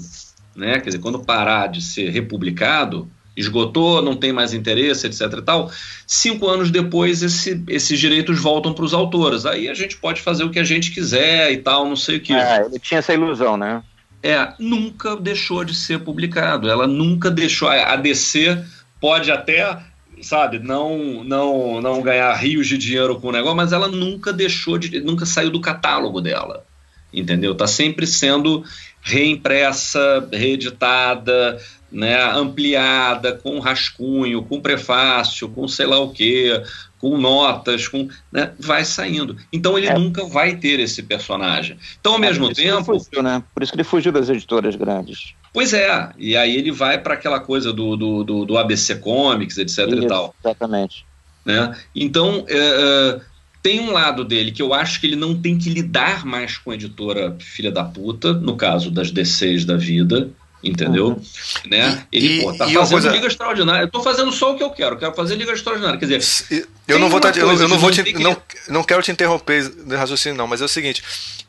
né? 0.55 0.79
Quer 0.79 0.87
dizer, 0.89 0.99
quando 0.99 1.19
parar 1.19 1.67
de 1.67 1.81
ser 1.81 2.09
republicado, 2.09 3.09
esgotou, 3.39 4.01
não 4.01 4.15
tem 4.15 4.33
mais 4.33 4.53
interesse, 4.53 5.07
etc. 5.07 5.21
e 5.37 5.41
tal. 5.41 5.71
Cinco 6.05 6.47
anos 6.47 6.71
depois, 6.71 7.23
esse, 7.23 7.63
esses 7.67 7.99
direitos 7.99 8.39
voltam 8.39 8.73
para 8.73 8.83
os 8.83 8.93
autores. 8.93 9.45
Aí 9.45 9.69
a 9.69 9.73
gente 9.73 9.97
pode 9.97 10.21
fazer 10.21 10.43
o 10.43 10.49
que 10.49 10.59
a 10.59 10.63
gente 10.63 10.91
quiser 10.91 11.51
e 11.51 11.57
tal, 11.57 11.87
não 11.87 11.95
sei 11.95 12.17
o 12.17 12.21
que. 12.21 12.33
É, 12.33 12.65
ele 12.65 12.79
tinha 12.79 12.99
essa 12.99 13.13
ilusão, 13.13 13.55
né? 13.55 13.81
É, 14.21 14.53
nunca 14.59 15.15
deixou 15.15 15.63
de 15.63 15.73
ser 15.73 15.99
publicado. 15.99 16.69
Ela 16.69 16.87
nunca 16.87 17.31
deixou. 17.31 17.69
A 17.69 17.95
DC 17.95 18.63
pode 18.99 19.31
até, 19.31 19.81
sabe, 20.21 20.59
não, 20.59 21.23
não, 21.23 21.81
não 21.81 22.01
ganhar 22.01 22.33
rios 22.33 22.67
de 22.67 22.77
dinheiro 22.77 23.19
com 23.19 23.29
o 23.29 23.31
negócio, 23.31 23.55
mas 23.55 23.71
ela 23.71 23.87
nunca 23.87 24.33
deixou 24.33 24.77
de, 24.77 24.99
nunca 24.99 25.25
saiu 25.25 25.49
do 25.49 25.61
catálogo 25.61 26.19
dela, 26.19 26.65
entendeu? 27.13 27.55
Tá 27.55 27.65
sempre 27.65 28.05
sendo 28.05 28.63
reimpressa, 29.01 30.27
reeditada, 30.31 31.57
né, 31.91 32.21
ampliada, 32.33 33.33
com 33.33 33.59
rascunho, 33.59 34.43
com 34.43 34.61
prefácio, 34.61 35.49
com 35.49 35.67
sei 35.67 35.85
lá 35.85 35.99
o 35.99 36.11
quê, 36.11 36.61
com 36.99 37.17
notas, 37.17 37.87
com, 37.87 38.07
né, 38.31 38.51
vai 38.59 38.83
saindo. 38.83 39.35
Então 39.51 39.77
ele 39.77 39.87
é. 39.87 39.97
nunca 39.97 40.25
vai 40.25 40.55
ter 40.55 40.79
esse 40.79 41.01
personagem. 41.01 41.77
Então, 41.99 42.13
ao 42.13 42.17
é, 42.19 42.21
mesmo 42.21 42.53
tempo. 42.53 42.99
Fugiu, 42.99 43.23
né? 43.23 43.41
Por 43.53 43.63
isso 43.63 43.71
que 43.71 43.77
ele 43.77 43.83
fugiu 43.83 44.11
das 44.11 44.29
editoras 44.29 44.75
grandes. 44.75 45.33
Pois 45.53 45.73
é, 45.73 46.11
e 46.17 46.37
aí 46.37 46.55
ele 46.55 46.71
vai 46.71 46.99
para 46.99 47.15
aquela 47.15 47.39
coisa 47.39 47.73
do, 47.73 47.95
do, 47.95 48.23
do, 48.23 48.45
do, 48.45 48.57
ABC 48.57 48.97
Comics, 48.97 49.57
etc. 49.57 49.87
Isso, 49.87 50.03
e 50.03 50.07
tal. 50.07 50.35
Exatamente. 50.43 51.05
Né? 51.43 51.75
Então, 51.95 52.45
é, 52.47 53.19
tem 53.61 53.79
um 53.79 53.91
lado 53.91 54.23
dele 54.23 54.51
que 54.51 54.61
eu 54.61 54.73
acho 54.73 55.01
que 55.01 55.07
ele 55.07 55.15
não 55.15 55.39
tem 55.39 55.57
que 55.57 55.69
lidar 55.69 56.25
mais 56.25 56.57
com 56.57 56.71
a 56.71 56.75
editora 56.75 57.35
filha 57.39 57.71
da 57.71 57.83
puta, 57.83 58.33
no 58.33 58.55
caso 58.55 58.91
das 58.91 59.11
DCs 59.11 59.65
da 59.65 59.75
vida, 59.75 60.29
entendeu? 60.63 61.07
Uhum. 61.07 61.21
Né? 61.65 62.05
Ele, 62.11 62.39
e, 62.39 62.41
pô, 62.41 62.53
tá 62.53 62.67
e 62.67 62.73
fazendo 62.73 62.89
coisa... 62.89 63.09
Liga 63.11 63.27
Extraordinária. 63.27 63.83
Eu 63.83 63.91
tô 63.91 64.01
fazendo 64.01 64.31
só 64.31 64.53
o 64.53 64.57
que 64.57 64.63
eu 64.63 64.71
quero, 64.71 64.97
quero 64.97 65.13
fazer 65.13 65.35
Liga 65.35 65.51
Extraordinária. 65.51 65.99
Quer 65.99 66.05
dizer, 66.17 66.67
eu 66.87 66.99
não 66.99 67.09
vou 67.09 67.19
tá, 67.19 67.29
eu, 67.29 67.51
eu 67.53 67.67
não 67.67 67.77
vou 67.77 67.91
te, 67.91 68.03
que... 68.03 68.13
não, 68.13 68.35
não 68.67 68.83
quero 68.83 69.01
te 69.01 69.11
interromper 69.11 69.69
de 69.69 69.95
raciocínio, 69.95 70.37
não, 70.37 70.47
mas 70.47 70.61
é 70.61 70.65
o 70.65 70.69
seguinte. 70.69 71.03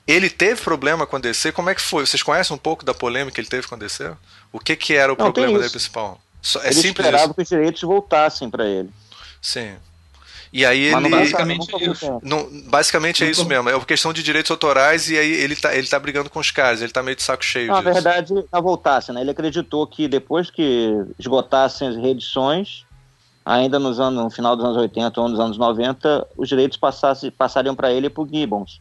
Ele 0.06 0.28
teve 0.28 0.60
problema 0.60 1.06
com 1.06 1.16
a 1.16 1.18
DC, 1.18 1.52
como 1.52 1.70
é 1.70 1.74
que 1.74 1.82
foi? 1.82 2.06
Vocês 2.06 2.22
conhecem 2.22 2.54
um 2.54 2.58
pouco 2.58 2.84
da 2.84 2.94
polêmica 2.94 3.34
que 3.34 3.40
ele 3.40 3.48
teve 3.48 3.66
com 3.66 3.74
a 3.74 3.78
DC? 3.78 4.10
O 4.52 4.58
que, 4.58 4.74
que 4.74 4.94
era 4.94 5.12
o 5.12 5.16
não, 5.16 5.32
problema 5.32 5.58
dele 5.58 5.70
principal? 5.70 6.20
É 6.62 6.66
ele 6.66 6.74
simples 6.74 7.06
esperava 7.06 7.24
isso. 7.24 7.34
que 7.34 7.42
os 7.42 7.48
direitos 7.48 7.82
voltassem 7.82 8.48
para 8.50 8.66
ele. 8.66 8.90
Sim. 9.40 9.74
E 10.52 10.66
aí 10.66 10.86
ele. 10.86 10.96
Mas 10.96 11.10
basicamente, 11.10 11.74
é 11.74 11.90
isso. 11.90 12.20
Não, 12.22 12.48
basicamente 12.66 13.24
é 13.24 13.30
isso 13.30 13.44
mesmo. 13.46 13.68
É 13.68 13.74
uma 13.74 13.84
questão 13.84 14.12
de 14.12 14.22
direitos 14.22 14.50
autorais 14.50 15.08
e 15.08 15.16
aí 15.16 15.32
ele 15.32 15.54
tá, 15.54 15.74
ele 15.74 15.86
tá 15.86 15.98
brigando 15.98 16.28
com 16.28 16.40
os 16.40 16.50
caras, 16.50 16.82
ele 16.82 16.92
tá 16.92 17.02
meio 17.02 17.16
de 17.16 17.22
saco 17.22 17.44
cheio 17.44 17.68
Na 17.68 17.80
disso. 17.80 17.92
verdade, 17.92 18.34
não 18.52 18.62
voltasse, 18.62 19.12
né? 19.12 19.20
Ele 19.20 19.30
acreditou 19.30 19.86
que 19.86 20.08
depois 20.08 20.50
que 20.50 20.92
esgotassem 21.18 21.86
as 21.86 21.96
reedições, 21.96 22.84
ainda 23.44 23.78
nos 23.78 24.00
anos, 24.00 24.24
no 24.24 24.30
final 24.30 24.56
dos 24.56 24.64
anos 24.64 24.76
80 24.76 25.20
ou 25.20 25.28
nos 25.28 25.38
anos 25.38 25.56
90, 25.56 26.26
os 26.36 26.48
direitos 26.48 26.76
passasse, 26.76 27.30
passariam 27.30 27.76
para 27.76 27.92
ele 27.92 28.08
e 28.08 28.10
pro 28.10 28.28
Gibbons. 28.28 28.80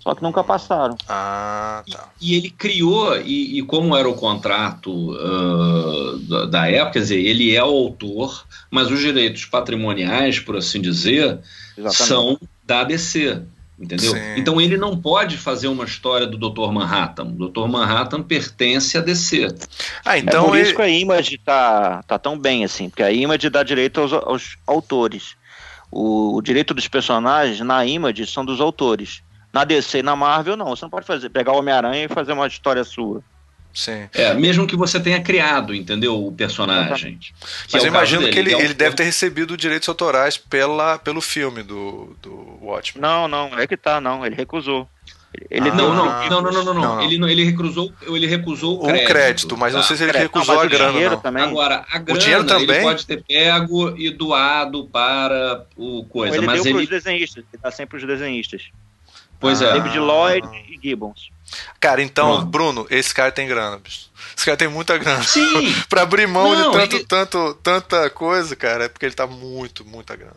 Só 0.00 0.14
que 0.14 0.22
nunca 0.22 0.44
passaram. 0.44 0.96
Ah, 1.08 1.82
tá. 1.90 2.08
E, 2.20 2.32
e 2.32 2.36
ele 2.36 2.50
criou, 2.50 3.20
e, 3.20 3.58
e, 3.58 3.62
como 3.62 3.96
era 3.96 4.08
o 4.08 4.14
contrato 4.14 5.12
uh, 5.12 6.18
da, 6.20 6.44
da, 6.46 6.70
época, 6.70 6.92
quer 6.92 6.98
dizer, 7.00 7.20
ele 7.20 7.54
é 7.54 7.62
o 7.62 7.68
autor, 7.68 8.46
mas 8.70 8.90
os 8.90 9.00
direitos 9.00 9.44
patrimoniais, 9.44 10.38
por 10.38 10.56
assim 10.56 10.80
dizer, 10.80 11.40
Exatamente. 11.76 12.02
são 12.02 12.40
da 12.64 12.80
ABC. 12.80 13.42
Entendeu? 13.78 14.12
Sim. 14.12 14.34
Então 14.36 14.60
ele 14.60 14.76
não 14.76 14.96
pode 14.96 15.36
fazer 15.36 15.68
uma 15.68 15.84
história 15.84 16.26
do 16.26 16.36
Dr. 16.36 16.72
Manhattan. 16.72 17.26
O 17.38 17.48
Dr. 17.48 17.68
Manhattan 17.68 18.22
pertence 18.22 18.98
a 18.98 19.00
DC. 19.00 19.54
Ah, 20.04 20.18
então 20.18 20.46
é 20.46 20.48
por 20.48 20.56
ele... 20.56 20.66
isso 20.66 20.74
que 20.74 20.82
a 20.82 20.88
Image 20.88 21.38
tá, 21.38 22.02
tá 22.02 22.18
tão 22.18 22.36
bem 22.36 22.64
assim, 22.64 22.90
porque 22.90 23.04
a 23.04 23.12
Image 23.12 23.48
dá 23.48 23.62
direito 23.62 24.00
aos, 24.00 24.12
aos 24.12 24.56
autores. 24.66 25.36
O, 25.92 26.36
o 26.36 26.42
direito 26.42 26.74
dos 26.74 26.88
personagens 26.88 27.60
na 27.60 27.86
Image 27.86 28.26
são 28.26 28.44
dos 28.44 28.60
autores. 28.60 29.22
Na 29.58 29.64
DC 29.64 29.98
e 29.98 30.02
na 30.04 30.14
Marvel, 30.14 30.56
não. 30.56 30.66
Você 30.66 30.84
não 30.84 30.90
pode 30.90 31.04
fazer, 31.04 31.28
pegar 31.30 31.50
o 31.50 31.58
Homem-Aranha 31.58 32.04
e 32.04 32.08
fazer 32.08 32.32
uma 32.32 32.46
história 32.46 32.84
sua. 32.84 33.24
Sim. 33.74 34.08
É, 34.14 34.32
mesmo 34.32 34.68
que 34.68 34.76
você 34.76 35.00
tenha 35.00 35.20
criado, 35.20 35.74
entendeu, 35.74 36.24
o 36.24 36.30
personagem. 36.30 37.18
Mas 37.72 37.82
é 37.82 37.86
eu 37.86 37.90
imagino 37.90 38.20
dele, 38.20 38.32
que 38.32 38.38
ele, 38.38 38.54
é 38.54 38.60
ele 38.60 38.72
deve 38.72 38.94
ter 38.94 39.02
recebido 39.02 39.56
direitos 39.56 39.88
autorais 39.88 40.38
pela, 40.38 40.96
pelo 41.00 41.20
filme 41.20 41.64
do, 41.64 42.16
do 42.22 42.58
Watchmen. 42.62 43.02
Não, 43.02 43.26
não, 43.26 43.58
é 43.58 43.66
que 43.66 43.76
tá, 43.76 44.00
não. 44.00 44.24
Ele 44.24 44.36
recusou. 44.36 44.88
Ele 45.50 45.70
ah, 45.70 45.74
não, 45.74 45.92
não, 45.92 46.04
não, 46.06 46.40
não, 46.40 46.52
não, 46.52 46.64
não, 46.64 46.74
não, 46.74 47.02
Ele, 47.02 47.16
ele 47.30 47.44
recusou, 47.44 47.92
ele 48.06 48.26
recusou 48.28 48.78
o 48.78 48.86
crédito. 48.86 49.02
O 49.02 49.08
crédito, 49.08 49.56
mas 49.58 49.74
não 49.74 49.82
sei 49.82 49.96
se 49.96 50.04
ele 50.04 50.16
recusou 50.16 50.54
não, 50.54 50.62
a 50.62 50.66
grana, 50.66 51.10
não. 51.10 51.20
Também. 51.20 51.42
Agora, 51.42 51.84
a 51.90 51.98
grana 51.98 52.18
o 52.18 52.22
dinheiro 52.22 52.44
também? 52.44 52.76
ele 52.76 52.80
pode 52.82 53.04
ter 53.04 53.24
pego 53.24 53.96
e 53.98 54.08
doado 54.10 54.86
para 54.86 55.66
o 55.76 56.04
coisa, 56.04 56.36
ele 56.36 56.46
mas 56.46 56.62
deu 56.62 56.72
ele 56.72 56.84
os 56.84 56.88
desenhistas, 56.88 57.44
ele 57.52 57.60
dá 57.60 57.70
sempre 57.72 57.98
os 57.98 58.06
desenhistas. 58.06 58.70
Pois 59.40 59.62
ah. 59.62 59.66
é. 59.66 59.72
David 59.74 59.98
Lloyd 59.98 60.48
e 60.68 60.78
Gibbons. 60.82 61.30
Cara, 61.80 62.02
então, 62.02 62.44
Bruno, 62.44 62.86
esse 62.90 63.14
cara 63.14 63.32
tem 63.32 63.48
grana, 63.48 63.78
bicho. 63.78 64.08
Esse 64.36 64.44
cara 64.44 64.56
tem 64.56 64.68
muita 64.68 64.98
grana. 64.98 65.22
Sim. 65.22 65.74
pra 65.88 66.02
abrir 66.02 66.26
mão 66.26 66.52
Não, 66.54 66.70
de 66.72 66.76
tanto, 66.78 66.96
ele- 66.96 67.04
tanto, 67.04 67.54
tanta 67.62 68.10
coisa, 68.10 68.54
cara, 68.54 68.84
é 68.84 68.88
porque 68.88 69.06
ele 69.06 69.14
tá 69.14 69.26
muito, 69.26 69.84
muita 69.84 70.14
grana. 70.14 70.36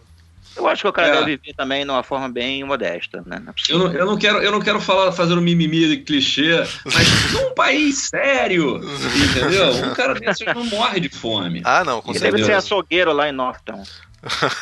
Eu 0.55 0.67
acho 0.67 0.81
que 0.81 0.87
o 0.87 0.91
cara 0.93 1.07
É. 1.07 1.11
deve 1.13 1.37
viver 1.37 1.53
também 1.53 1.85
de 1.85 1.91
uma 1.91 2.03
forma 2.03 2.27
bem 2.27 2.61
modesta, 2.65 3.23
né? 3.25 3.41
Não 3.43 3.51
é. 3.51 3.55
Eu 3.69 3.79
não, 3.79 3.91
eu 3.93 4.05
não 4.05 4.17
quero, 4.17 4.37
eu 4.39 4.51
não 4.51 4.59
quero 4.59 4.81
falar, 4.81 5.11
fazer 5.13 5.33
um 5.33 5.41
mimimi 5.41 5.87
de 5.87 5.97
clichê, 5.97 6.57
mas 6.85 7.07
num 7.31 7.53
país 7.53 8.09
sério, 8.09 8.77
entendeu? 8.77 9.71
Um 9.85 9.93
cara 9.93 10.13
desse 10.13 10.43
não 10.45 10.65
morre 10.65 10.99
de 10.99 11.07
fome. 11.09 11.61
Ah, 11.63 11.83
não, 11.85 12.01
com 12.01 12.11
Ele 12.11 12.19
certeza. 12.19 12.37
deve 12.37 12.51
ser 12.51 12.57
açougueiro 12.57 13.13
lá 13.13 13.29
em 13.29 13.31
Norton. 13.31 13.81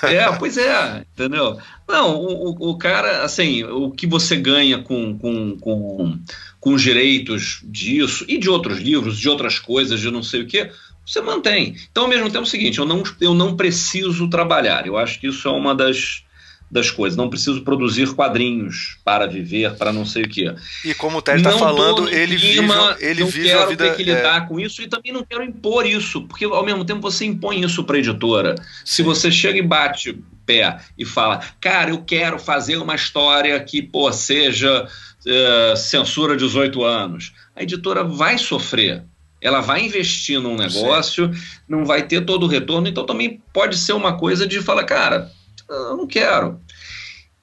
É, 0.03 0.31
pois 0.37 0.57
é, 0.57 1.05
entendeu? 1.13 1.57
Não, 1.87 2.15
o, 2.15 2.69
o, 2.69 2.77
cara, 2.77 3.23
assim, 3.23 3.63
o 3.63 3.91
que 3.91 4.07
você 4.07 4.35
ganha 4.35 4.79
com, 4.79 5.17
com, 5.17 5.57
com, 5.57 6.19
com 6.59 6.73
os 6.73 6.81
direitos 6.81 7.61
disso 7.65 8.25
e 8.27 8.37
de 8.37 8.49
outros 8.49 8.79
livros, 8.79 9.17
de 9.17 9.27
outras 9.27 9.59
coisas, 9.59 9.99
de 9.99 10.09
não 10.09 10.23
sei 10.23 10.43
o 10.43 10.47
quê, 10.47 10.71
você 11.05 11.21
mantém. 11.21 11.75
Então, 11.91 12.03
ao 12.03 12.09
mesmo 12.09 12.27
tempo, 12.27 12.39
é 12.39 12.41
o 12.41 12.45
seguinte: 12.45 12.79
eu 12.79 12.85
não, 12.85 13.03
eu 13.19 13.33
não 13.33 13.55
preciso 13.55 14.29
trabalhar. 14.29 14.85
Eu 14.85 14.97
acho 14.97 15.19
que 15.19 15.27
isso 15.27 15.47
é 15.47 15.51
uma 15.51 15.73
das, 15.73 16.23
das 16.69 16.91
coisas. 16.91 17.17
Não 17.17 17.29
preciso 17.29 17.61
produzir 17.61 18.13
quadrinhos 18.13 18.97
para 19.03 19.25
viver, 19.25 19.75
para 19.75 19.91
não 19.91 20.05
sei 20.05 20.23
o 20.23 20.29
quê. 20.29 20.53
E 20.85 20.93
como 20.93 21.17
o 21.17 21.21
Ted 21.21 21.37
está 21.37 21.57
falando, 21.57 22.07
ele 22.09 22.37
clima, 22.37 22.93
vive, 22.93 23.05
ele 23.05 23.19
não 23.21 23.27
vive 23.27 23.47
quero 23.47 23.61
a 23.61 23.65
vida. 23.65 23.83
ter 23.85 23.95
que 23.95 24.03
lidar 24.03 24.43
é... 24.43 24.47
com 24.47 24.59
isso 24.59 24.81
e 24.81 24.87
também 24.87 25.11
não 25.11 25.23
quero 25.23 25.43
impor 25.43 25.85
isso, 25.85 26.21
porque 26.23 26.45
ao 26.45 26.63
mesmo 26.63 26.85
tempo 26.85 27.01
você 27.01 27.25
impõe 27.25 27.61
isso 27.63 27.83
para 27.83 27.95
a 27.95 27.99
editora. 27.99 28.55
Sim. 28.57 28.63
Se 28.85 29.03
você 29.03 29.31
chega 29.31 29.57
e 29.57 29.63
bate 29.63 30.17
pé 30.45 30.79
e 30.97 31.05
fala, 31.05 31.41
cara, 31.59 31.91
eu 31.91 32.01
quero 32.03 32.39
fazer 32.39 32.77
uma 32.77 32.95
história 32.95 33.59
que 33.59 33.81
pô, 33.81 34.11
seja 34.11 34.83
uh, 34.85 35.77
censura 35.77 36.35
18 36.35 36.83
anos, 36.83 37.33
a 37.55 37.63
editora 37.63 38.03
vai 38.03 38.37
sofrer 38.37 39.03
ela 39.41 39.61
vai 39.61 39.85
investir 39.85 40.39
num 40.39 40.55
negócio, 40.55 41.33
Sim. 41.33 41.41
não 41.67 41.85
vai 41.85 42.03
ter 42.03 42.25
todo 42.25 42.43
o 42.43 42.47
retorno, 42.47 42.87
então 42.87 43.05
também 43.05 43.41
pode 43.53 43.77
ser 43.77 43.93
uma 43.93 44.17
coisa 44.17 44.45
de 44.45 44.61
falar, 44.61 44.83
cara, 44.83 45.31
eu 45.69 45.97
não 45.97 46.07
quero. 46.07 46.59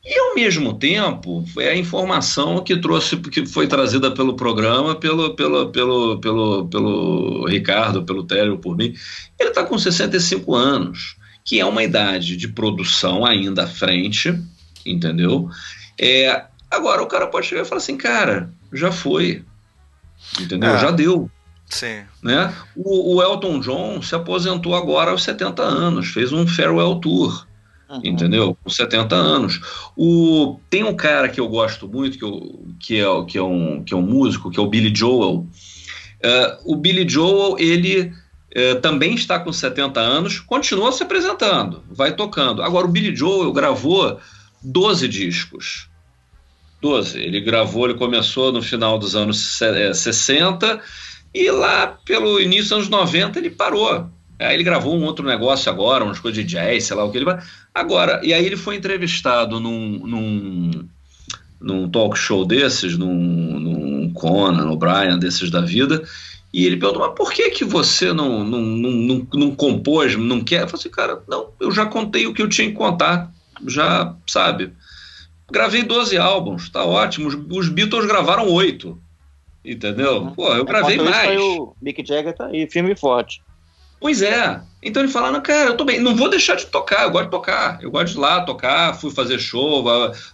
E 0.04 0.18
ao 0.20 0.36
mesmo 0.36 0.78
tempo, 0.78 1.44
foi 1.52 1.66
a 1.66 1.76
informação 1.76 2.62
que 2.62 2.76
trouxe, 2.76 3.16
que 3.16 3.44
foi 3.44 3.66
trazida 3.66 4.12
pelo 4.12 4.36
programa, 4.36 4.94
pelo, 4.94 5.34
pelo, 5.34 5.70
pelo, 5.70 6.20
pelo, 6.20 6.68
pelo 6.68 7.46
Ricardo, 7.46 8.04
pelo 8.04 8.22
Télio, 8.22 8.58
por 8.58 8.76
mim. 8.76 8.94
Ele 9.38 9.48
está 9.48 9.64
com 9.64 9.76
65 9.76 10.54
anos, 10.54 11.16
que 11.44 11.58
é 11.58 11.64
uma 11.64 11.82
idade 11.82 12.36
de 12.36 12.46
produção 12.46 13.26
ainda 13.26 13.64
à 13.64 13.66
frente, 13.66 14.38
entendeu? 14.84 15.50
É, 16.00 16.44
agora 16.70 17.02
o 17.02 17.08
cara 17.08 17.26
pode 17.26 17.46
chegar 17.46 17.62
e 17.62 17.64
falar 17.64 17.80
assim, 17.80 17.96
cara, 17.96 18.50
já 18.72 18.92
foi. 18.92 19.44
Entendeu? 20.40 20.70
É. 20.70 20.78
Já 20.78 20.90
deu. 20.90 21.30
Sim. 21.68 22.02
Né? 22.22 22.54
O, 22.76 23.16
o, 23.16 23.22
Elton 23.22 23.58
John 23.60 24.00
se 24.00 24.14
aposentou 24.14 24.74
agora 24.74 25.10
aos 25.10 25.24
70 25.24 25.62
anos, 25.62 26.08
fez 26.08 26.32
um 26.32 26.46
farewell 26.46 26.96
tour. 26.96 27.45
Uhum. 27.88 28.00
Entendeu? 28.04 28.56
Com 28.62 28.68
70 28.68 29.14
anos. 29.14 29.60
O, 29.96 30.58
tem 30.68 30.82
um 30.84 30.94
cara 30.94 31.28
que 31.28 31.40
eu 31.40 31.48
gosto 31.48 31.88
muito, 31.88 32.18
que, 32.18 32.24
eu, 32.24 32.64
que, 32.80 33.00
é, 33.00 33.24
que, 33.26 33.38
é, 33.38 33.42
um, 33.42 33.82
que 33.84 33.94
é 33.94 33.96
um 33.96 34.02
músico, 34.02 34.50
que 34.50 34.58
é 34.58 34.62
o 34.62 34.66
Billy 34.66 34.92
Joel. 34.94 35.46
Uh, 36.24 36.72
o 36.72 36.76
Billy 36.76 37.08
Joel, 37.08 37.56
ele 37.58 38.12
uh, 38.56 38.80
também 38.80 39.14
está 39.14 39.38
com 39.38 39.52
70 39.52 40.00
anos, 40.00 40.40
continua 40.40 40.90
se 40.90 41.02
apresentando, 41.02 41.84
vai 41.90 42.14
tocando. 42.14 42.62
Agora, 42.62 42.86
o 42.86 42.90
Billy 42.90 43.14
Joel 43.14 43.52
gravou 43.52 44.18
12 44.62 45.06
discos. 45.06 45.88
12. 46.80 47.18
Ele 47.18 47.40
gravou, 47.40 47.88
ele 47.88 47.98
começou 47.98 48.52
no 48.52 48.62
final 48.62 48.98
dos 48.98 49.16
anos 49.16 49.58
60 49.94 50.80
e 51.34 51.50
lá 51.50 51.86
pelo 52.04 52.40
início 52.40 52.64
dos 52.64 52.72
anos 52.72 52.88
90 52.88 53.38
ele 53.38 53.50
parou. 53.50 54.08
Aí 54.38 54.54
ele 54.54 54.64
gravou 54.64 54.94
um 54.94 55.04
outro 55.04 55.26
negócio 55.26 55.70
agora, 55.70 56.04
umas 56.04 56.18
coisas 56.18 56.44
de 56.44 56.48
jazz, 56.48 56.84
sei 56.84 56.96
lá 56.96 57.04
o 57.04 57.10
que 57.10 57.18
ele 57.18 57.24
vai. 57.24 57.38
Agora, 57.74 58.20
e 58.22 58.34
aí 58.34 58.44
ele 58.44 58.56
foi 58.56 58.76
entrevistado 58.76 59.58
num, 59.58 59.98
num, 60.06 60.88
num 61.60 61.88
talk 61.88 62.18
show 62.18 62.44
desses, 62.44 62.98
num, 62.98 63.14
num 63.14 64.12
Conan, 64.12 64.64
no 64.64 64.76
Brian, 64.76 65.18
desses 65.18 65.50
da 65.50 65.60
vida, 65.60 66.02
e 66.52 66.64
ele 66.66 66.76
perguntou, 66.76 67.06
mas 67.06 67.14
por 67.14 67.32
que 67.32 67.50
que 67.50 67.64
você 67.64 68.12
não, 68.12 68.44
não, 68.44 68.60
não, 68.60 68.90
não, 68.90 69.26
não 69.34 69.54
compôs, 69.54 70.16
não 70.16 70.42
quer? 70.42 70.62
Eu 70.62 70.68
falei 70.68 70.80
assim, 70.80 70.90
cara, 70.90 71.22
não, 71.28 71.50
eu 71.60 71.70
já 71.70 71.86
contei 71.86 72.26
o 72.26 72.34
que 72.34 72.42
eu 72.42 72.48
tinha 72.48 72.68
que 72.68 72.74
contar, 72.74 73.30
já, 73.66 74.14
sabe? 74.26 74.72
Gravei 75.50 75.82
12 75.82 76.16
álbuns, 76.18 76.68
tá 76.68 76.84
ótimo, 76.84 77.28
os, 77.28 77.68
Beatles 77.68 78.06
gravaram 78.06 78.50
oito. 78.50 79.00
Entendeu? 79.64 80.22
Uhum. 80.22 80.30
Pô, 80.34 80.48
eu 80.54 80.64
gravei 80.64 80.96
mais. 80.96 81.40
o 81.40 81.74
Mick 81.82 82.06
Jagger 82.06 82.32
tá 82.32 82.46
aí, 82.46 82.70
firme 82.70 82.92
e 82.92 82.96
forte. 82.96 83.42
Pois 84.00 84.22
é. 84.22 84.60
Então 84.82 85.02
ele 85.02 85.10
fala, 85.10 85.40
cara, 85.40 85.70
eu 85.70 85.76
tô 85.76 85.84
bem, 85.84 85.98
não 85.98 86.14
vou 86.14 86.30
deixar 86.30 86.54
de 86.54 86.66
tocar, 86.66 87.04
eu 87.04 87.10
gosto 87.10 87.24
de 87.24 87.30
tocar, 87.32 87.78
eu 87.82 87.90
gosto 87.90 88.12
de 88.12 88.18
ir 88.18 88.20
lá 88.20 88.42
tocar, 88.42 88.94
fui 88.94 89.10
fazer 89.10 89.36
show, 89.36 89.84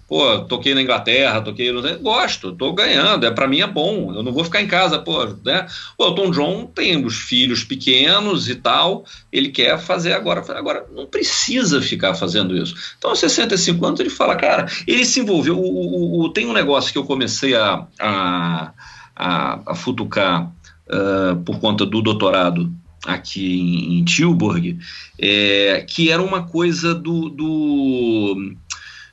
pô, 0.07 0.41
toquei 0.41 0.75
na 0.75 0.83
Inglaterra, 0.83 1.41
toquei, 1.41 1.73
gosto, 2.03 2.53
tô 2.53 2.71
ganhando, 2.75 3.25
é 3.25 3.31
para 3.31 3.49
mim 3.49 3.61
é 3.61 3.67
bom, 3.67 4.13
eu 4.15 4.23
não 4.23 4.31
vou 4.31 4.45
ficar 4.45 4.61
em 4.61 4.67
casa, 4.67 4.99
pô, 4.99 5.25
né? 5.43 5.67
O 5.97 6.05
Elton 6.05 6.31
John 6.31 6.67
tem 6.67 7.03
os 7.03 7.17
filhos 7.17 7.65
pequenos 7.65 8.47
e 8.51 8.57
tal, 8.57 9.07
ele 9.33 9.49
quer 9.49 9.79
fazer 9.79 10.13
agora, 10.13 10.45
agora 10.55 10.87
não 10.95 11.07
precisa 11.07 11.81
ficar 11.81 12.15
fazendo 12.15 12.55
isso. 12.55 12.75
Então 12.99 13.11
aos 13.11 13.21
65 13.21 13.87
anos 13.87 14.01
ele 14.01 14.11
fala, 14.11 14.37
cara, 14.37 14.67
ele 14.87 15.07
se 15.07 15.21
envolveu, 15.21 15.59
o, 15.59 15.63
o, 15.63 16.25
o 16.25 16.29
tem 16.29 16.47
um 16.47 16.53
negócio 16.53 16.93
que 16.93 16.99
eu 16.99 17.05
comecei 17.05 17.55
a, 17.55 17.87
a 17.99 18.73
a, 19.15 19.61
a 19.67 19.75
futucar 19.75 20.51
uh, 20.89 21.37
por 21.45 21.61
conta 21.61 21.87
do 21.87 22.03
doutorado 22.03 22.73
aqui 23.07 23.61
em, 23.61 23.99
em 23.99 24.05
Tilburg, 24.05 24.79
é, 25.19 25.85
que 25.89 26.11
era 26.11 26.23
uma 26.23 26.47
coisa 26.47 26.95
do, 26.95 27.29
do, 27.29 28.55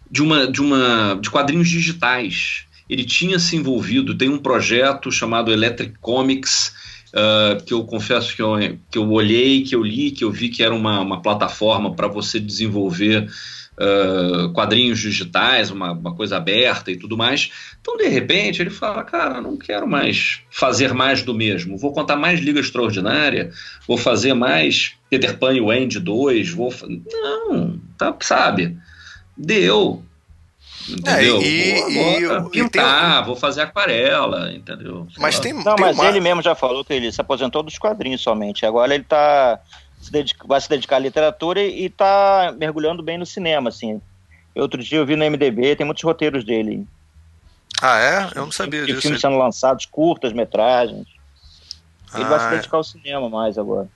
de 0.10 0.22
uma 0.22 0.48
de 0.48 0.62
uma 0.62 1.20
de 1.22 1.30
quadrinhos 1.30 1.70
digitais. 1.70 2.66
Ele 2.90 3.04
tinha 3.04 3.38
se 3.38 3.56
envolvido, 3.56 4.18
tem 4.18 4.30
um 4.30 4.40
projeto 4.40 5.12
chamado 5.12 5.52
Electric 5.52 5.94
Comics, 6.00 6.74
uh, 7.14 7.64
que 7.64 7.72
eu 7.72 7.84
confesso 7.84 8.36
que 8.36 8.42
eu, 8.42 8.56
que 8.90 8.98
eu 8.98 9.08
olhei, 9.12 9.62
que 9.62 9.76
eu 9.76 9.84
li, 9.84 10.10
que 10.10 10.24
eu 10.24 10.32
vi 10.32 10.50
que 10.50 10.64
era 10.64 10.74
uma, 10.74 11.00
uma 11.00 11.22
plataforma 11.22 11.94
para 11.94 12.08
você 12.08 12.40
desenvolver 12.40 13.30
uh, 13.80 14.50
quadrinhos 14.52 15.00
digitais, 15.00 15.72
uma, 15.72 15.94
uma, 15.94 16.14
coisa 16.14 16.38
aberta 16.38 16.92
e 16.92 16.98
tudo 16.98 17.18
mais. 17.18 17.52
Então, 17.80 17.98
de 17.98 18.08
repente, 18.08 18.62
ele 18.62 18.70
fala: 18.70 19.04
Cara, 19.04 19.42
não 19.42 19.58
quero 19.58 19.88
mais 19.88 20.42
fazer 20.50 20.94
mais 20.94 21.24
do 21.24 21.34
mesmo. 21.34 21.78
Vou 21.78 21.94
contar 21.94 22.18
mais 22.18 22.40
Liga 22.40 22.60
Extraordinária, 22.60 23.52
vou 23.88 23.98
fazer 23.98 24.34
mais 24.34 24.94
Peter 25.10 25.38
Pan 25.38 25.54
e 25.54 25.62
Wendy 25.62 26.00
2. 26.00 26.52
Vou... 26.52 26.74
Não, 27.12 27.80
tá, 27.98 28.16
sabe? 28.20 28.78
Deu. 29.38 30.04
Entendeu? 30.90 31.38
É, 31.38 31.46
e, 31.46 32.26
vou 32.26 32.48
e, 32.48 32.50
pintar, 32.50 33.24
vou 33.24 33.36
fazer 33.36 33.62
aquarela, 33.62 34.52
entendeu? 34.52 35.08
Mas 35.20 35.40
tem, 35.40 35.54
Não, 35.54 35.76
tem 35.76 35.86
mas 35.86 35.98
uma... 35.98 36.08
ele 36.08 36.20
mesmo 36.20 36.42
já 36.42 36.56
falou 36.56 36.84
que 36.84 36.94
ele 36.94 37.12
se 37.12 37.22
aposentou 37.22 37.62
dos 37.62 37.78
quadrinhos 37.78 38.22
somente. 38.22 38.66
Agora 38.66 38.96
ele 38.96 39.04
tá 39.04 39.60
se 40.10 40.12
dedica, 40.12 40.46
vai 40.48 40.60
se 40.60 40.68
dedicar 40.68 40.96
à 40.96 41.00
literatura 41.00 41.62
e 41.62 41.86
está 41.86 42.54
mergulhando 42.58 43.04
bem 43.04 43.18
no 43.18 43.26
cinema, 43.26 43.70
assim. 43.70 44.02
Outro 44.56 44.84
dia 44.84 44.98
eu 44.98 45.06
vi 45.06 45.16
no 45.16 45.24
MDB, 45.24 45.76
tem 45.76 45.86
muitos 45.86 46.04
roteiros 46.04 46.44
dele. 46.44 46.86
Ah, 47.82 48.00
é? 48.00 48.30
Eu 48.36 48.46
não 48.46 48.52
sabia 48.52 48.86
disso. 48.86 49.02
filmes 49.02 49.22
sendo 49.22 49.38
lançados, 49.38 49.86
curtas, 49.86 50.34
metragens. 50.34 51.08
Ele 52.14 52.24
ah, 52.24 52.28
vai 52.28 52.40
se 52.40 52.46
ah, 52.46 52.50
é. 52.50 52.56
dedicar 52.56 52.78
ao 52.78 52.84
cinema 52.84 53.30
mais 53.30 53.58
agora. 53.58 53.88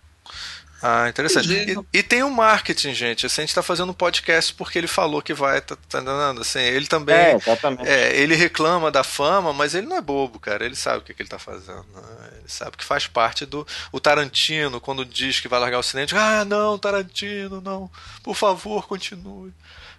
Ah, 0.85 1.07
interessante. 1.07 1.47
E, 1.49 1.99
e, 1.99 2.03
tem 2.03 2.23
o 2.23 2.27
um 2.27 2.29
marketing, 2.29 2.93
gente. 2.93 3.25
Assim, 3.25 3.39
a 3.39 3.43
gente 3.43 3.51
está 3.51 3.63
fazendo 3.63 3.91
um 3.91 3.93
podcast 3.93 4.53
porque 4.53 4.77
ele 4.77 4.85
falou 4.85 5.21
que 5.21 5.33
vai, 5.33 5.61
tá, 5.61 5.77
tá 5.87 5.99
assim, 6.41 6.59
ele 6.59 6.87
também. 6.87 7.15
É, 7.15 7.35
exatamente. 7.35 7.87
É, 7.87 8.13
ele 8.19 8.35
reclama 8.35 8.91
da 8.91 9.01
fama, 9.01 9.53
mas 9.53 9.73
ele 9.73 9.87
não 9.87 9.95
é 9.95 10.01
bobo, 10.01 10.41
cara. 10.41 10.65
Ele 10.65 10.75
sabe 10.75 10.97
o 10.97 11.01
que, 11.01 11.13
que 11.13 11.21
ele 11.21 11.27
está 11.27 11.39
fazendo. 11.39 11.85
Né? 11.95 12.29
Ele 12.33 12.49
sabe 12.49 12.75
que 12.75 12.83
faz 12.83 13.07
parte 13.07 13.45
do. 13.45 13.65
O 13.93 13.99
Tarantino, 14.01 14.81
quando 14.81 15.05
diz 15.05 15.39
que 15.39 15.47
vai 15.47 15.57
largar 15.57 15.79
o 15.79 15.83
cinema, 15.83 16.05
diz, 16.05 16.17
ah, 16.17 16.43
não, 16.43 16.77
Tarantino, 16.77 17.61
não. 17.61 17.89
Por 18.21 18.35
favor, 18.35 18.85
continue. 18.85 19.53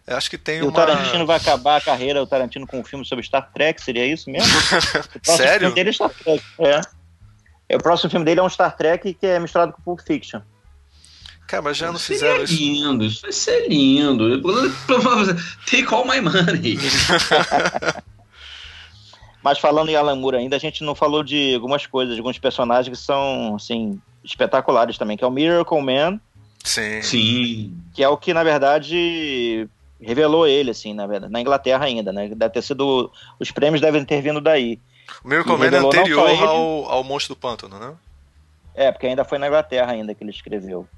Eu 0.07 0.19
acho 0.19 0.29
que 0.29 0.37
tem 0.37 0.59
e 0.59 0.61
uma... 0.61 0.69
o 0.69 0.73
Tarantino 0.75 1.25
vai 1.25 1.39
acabar 1.39 1.79
a 1.79 1.81
carreira, 1.81 2.23
o 2.23 2.27
Tarantino 2.27 2.67
com 2.67 2.81
um 2.81 2.85
filme 2.85 3.07
sobre 3.07 3.25
Star 3.25 3.51
Trek, 3.55 3.83
seria 3.83 4.05
isso 4.05 4.29
mesmo? 4.29 4.53
Sério? 5.25 5.61
Filme 5.61 5.75
dele 5.77 5.89
é 5.89 5.93
Star 5.95 6.11
Trek, 6.11 6.45
é. 6.59 6.81
é. 7.71 7.77
O 7.77 7.83
próximo 7.83 8.11
filme 8.11 8.27
dele 8.27 8.41
é 8.41 8.43
um 8.43 8.51
Star 8.51 8.77
Trek 8.77 9.15
que 9.15 9.27
é 9.27 9.41
misturado 9.41 9.73
com 9.73 9.81
Pulp 9.81 10.01
Fiction. 10.07 10.43
Cara, 11.55 11.63
mas 11.63 11.77
já 11.77 11.93
não 11.93 11.99
fizeram 11.99 12.43
isso. 12.43 12.55
lindo, 12.55 13.05
isso 13.05 13.23
vai 13.23 13.33
ser 13.33 13.69
lindo. 13.69 14.43
Take 15.71 15.95
all 15.95 16.05
my 16.05 16.21
money. 16.21 16.79
mas 19.43 19.59
falando 19.59 19.89
em 19.89 19.97
Alan 19.97 20.17
Moore 20.17 20.39
ainda, 20.39 20.57
a 20.57 20.59
gente 20.59 20.83
não 20.83 20.95
falou 20.95 21.23
de 21.23 21.55
algumas 21.55 21.87
coisas, 21.87 22.15
de 22.15 22.21
alguns 22.21 22.39
personagens 22.39 22.97
que 22.97 23.05
são, 23.05 23.55
assim, 23.55 24.01
espetaculares 24.25 24.99
também, 24.99 25.17
que 25.17 25.23
é 25.23 25.27
o 25.27 25.31
Miracle 25.31 25.81
Man. 25.81 26.19
Sim. 26.65 27.03
Sim. 27.03 27.79
Que 27.95 28.03
é 28.03 28.09
o 28.09 28.17
que, 28.17 28.35
na 28.35 28.43
verdade, 28.43 29.69
revelou 30.01 30.47
ele, 30.47 30.71
assim, 30.73 30.93
na 30.93 31.07
verdade, 31.07 31.33
na 31.33 31.41
Inglaterra 31.41 31.85
ainda, 31.85 32.13
né? 32.13 32.29
Deve 32.35 32.55
ter 32.55 32.63
sido. 32.63 33.13
Os 33.39 33.51
prêmios 33.53 33.81
devem 33.81 34.05
ter 34.05 34.21
vindo 34.21 34.41
daí. 34.41 34.81
O 35.23 35.29
Miracle 35.29 35.57
Man 35.57 35.67
é 35.67 35.77
anterior 35.77 36.29
ao, 36.43 36.91
ao 36.91 37.05
Monstro 37.05 37.35
do 37.35 37.39
Pântano, 37.39 37.79
né? 37.79 37.95
É, 38.75 38.91
porque 38.91 39.07
ainda 39.07 39.25
foi 39.25 39.39
na 39.39 39.47
Inglaterra 39.47 39.93
ainda 39.93 40.15
que 40.15 40.25
ele 40.25 40.31
escreveu 40.31 40.89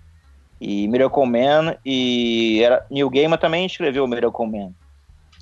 e 0.61 0.89
Miracle 0.89 1.27
Man 1.27 1.77
e 1.85 2.62
era, 2.62 2.87
Neil 2.91 3.11
Gaiman 3.11 3.37
também 3.37 3.66
escreveu 3.66 4.07
Miracle 4.07 4.47
Man 4.47 4.73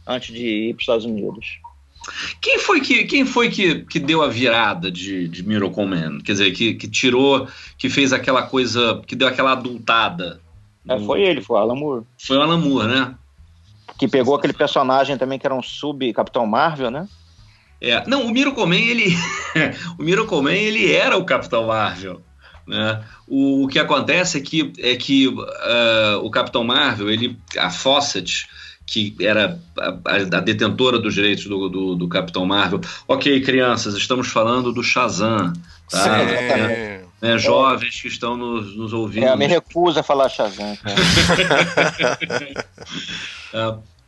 antes 0.07 0.35
de 0.35 0.69
ir 0.69 0.75
para 0.75 0.79
os 0.79 0.83
Estados 0.83 1.05
Unidos. 1.05 1.61
Quem 2.41 2.59
foi 2.59 2.81
que, 2.81 3.05
quem 3.05 3.25
foi 3.25 3.49
que, 3.49 3.81
que 3.85 3.99
deu 3.99 4.23
a 4.23 4.29
virada 4.29 4.91
de, 4.91 5.27
de 5.27 5.43
Miracle 5.43 5.87
Man? 5.87 6.19
Quer 6.19 6.33
dizer, 6.33 6.51
que, 6.53 6.75
que 6.75 6.89
tirou, 6.89 7.49
que 7.79 7.89
fez 7.89 8.13
aquela 8.13 8.43
coisa, 8.43 9.03
que 9.07 9.17
deu 9.17 9.27
aquela 9.27 9.53
adultada? 9.53 10.41
É, 10.87 10.99
foi 10.99 11.23
ele, 11.23 11.41
foi 11.41 11.57
o 11.57 11.61
Alan 11.61 11.75
Moore. 11.75 12.05
Foi 12.19 12.37
o 12.37 12.43
Alan 12.43 12.59
Moore, 12.59 12.89
né? 12.89 13.15
Que 13.99 14.07
pegou 14.07 14.35
aquele 14.35 14.53
personagem 14.53 15.17
também 15.17 15.39
que 15.39 15.47
era 15.47 15.55
um 15.55 15.63
sub-Capitão 15.63 16.47
Marvel, 16.47 16.91
né? 16.91 17.09
É, 17.81 18.07
não, 18.07 18.27
o 18.27 18.31
Miracle 18.31 18.67
Man, 18.67 18.77
ele, 18.77 19.15
o 19.99 20.03
Miracle 20.03 20.43
Man, 20.43 20.53
ele 20.53 20.93
era 20.93 21.17
o 21.17 21.25
Capitão 21.25 21.67
Marvel. 21.67 22.21
Né? 22.67 23.05
O, 23.27 23.65
o, 23.65 23.69
que 23.69 23.79
acontece 23.79 24.39
é 24.39 24.41
que, 24.41 24.73
é 24.79 24.97
que 24.97 25.29
uh, 25.29 26.19
o 26.23 26.31
Capitão 26.31 26.65
Marvel, 26.65 27.11
ele, 27.11 27.39
a 27.59 27.71
Fawcett, 27.71 28.47
que 28.87 29.15
era 29.21 29.59
a, 29.79 29.89
a, 30.17 30.41
detentora 30.41 30.99
dos 30.99 31.15
direitos 31.15 31.47
do, 31.47 31.69
do, 31.69 31.95
do, 31.95 32.09
Capitão 32.09 32.45
Marvel. 32.47 32.81
Ok, 33.09 33.41
crianças, 33.43 33.95
estamos 33.95 34.29
falando 34.29 34.73
do 34.73 34.83
Shazam. 34.83 35.53
Tá? 35.91 36.03
Sim, 36.03 36.11
é, 36.11 37.05
né, 37.21 37.39
jovens 37.39 38.01
que 38.01 38.09
estão 38.09 38.37
nos, 38.37 38.77
nos 38.77 38.93
ouvindo. 38.93 39.27
É, 39.27 39.37
me 39.37 39.47
recusa 39.47 40.01
a 40.01 40.03
falar 40.03 40.29
Shazam. 40.29 40.77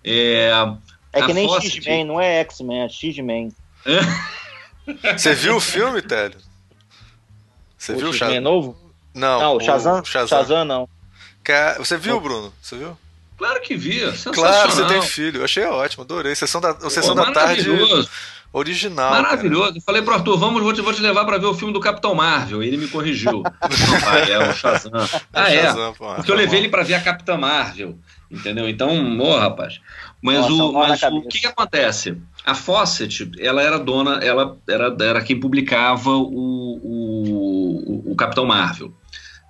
é, 0.04 0.50
é 1.12 1.22
que 1.22 1.32
nem 1.32 1.48
X-Men, 1.48 2.04
não 2.04 2.20
é 2.20 2.40
X-Men, 2.40 2.82
é 2.82 2.88
X-Men. 2.88 3.52
Você 5.16 5.34
viu 5.34 5.56
o 5.56 5.60
filme, 5.60 6.02
Télio? 6.02 6.45
Você 7.76 7.92
o 7.92 7.98
viu 7.98 8.08
o 8.08 8.12
Shazam? 8.12 8.40
novo? 8.40 8.76
Não, 9.14 9.40
não 9.40 9.56
o 9.56 9.60
Shazam? 9.60 10.04
Shazam, 10.04 10.38
Shazam 10.38 10.64
não. 10.64 10.88
Você 11.78 11.96
viu, 11.96 12.20
Bruno? 12.20 12.52
Você 12.60 12.76
viu? 12.76 12.96
Claro 13.38 13.60
que 13.60 13.76
via, 13.76 14.14
Claro, 14.32 14.72
você 14.72 14.86
tem 14.86 15.02
filho. 15.02 15.40
Eu 15.40 15.44
achei 15.44 15.64
ótimo, 15.64 16.04
adorei. 16.04 16.34
Sessão 16.34 16.60
da, 16.60 16.74
Sessão 16.88 17.14
Pô, 17.14 17.22
da 17.22 17.32
tarde 17.32 17.68
original. 18.52 19.10
Maravilhoso. 19.10 19.66
Cara. 19.66 19.76
Eu 19.76 19.82
falei 19.82 20.02
pro 20.02 20.14
Arthur, 20.14 20.38
vamos, 20.38 20.62
vou 20.62 20.72
te, 20.72 20.80
vou 20.80 20.92
te 20.92 21.02
levar 21.02 21.24
para 21.26 21.36
ver 21.36 21.46
o 21.46 21.54
filme 21.54 21.72
do 21.72 21.80
Capitão 21.80 22.14
Marvel. 22.14 22.62
E 22.62 22.68
ele 22.68 22.78
me 22.78 22.88
corrigiu. 22.88 23.42
Não, 23.44 24.00
pai, 24.00 24.32
é 24.32 24.38
o 24.38 24.52
Shazam. 24.54 24.92
Ah, 25.32 25.52
é. 25.52 25.62
Shazam, 25.62 25.92
Porque 25.92 26.30
eu 26.30 26.34
levei 26.34 26.60
ele 26.60 26.68
para 26.70 26.82
ver 26.82 26.94
a 26.94 27.00
Capitã 27.00 27.36
Marvel. 27.36 27.98
Entendeu? 28.30 28.68
Então, 28.68 29.20
ô, 29.20 29.38
rapaz. 29.38 29.80
Mas, 30.22 30.40
Nossa, 30.48 30.54
o, 30.54 30.72
mas 30.72 31.02
o 31.02 31.22
que, 31.28 31.40
que 31.40 31.46
acontece? 31.46 32.16
A 32.46 32.54
Fawcett, 32.54 33.32
ela 33.40 33.60
era 33.60 33.76
dona, 33.76 34.20
ela 34.24 34.56
era, 34.68 34.96
era 35.00 35.20
quem 35.20 35.40
publicava 35.40 36.10
o, 36.10 36.80
o, 36.80 38.12
o 38.12 38.14
Capitão 38.14 38.46
Marvel 38.46 38.94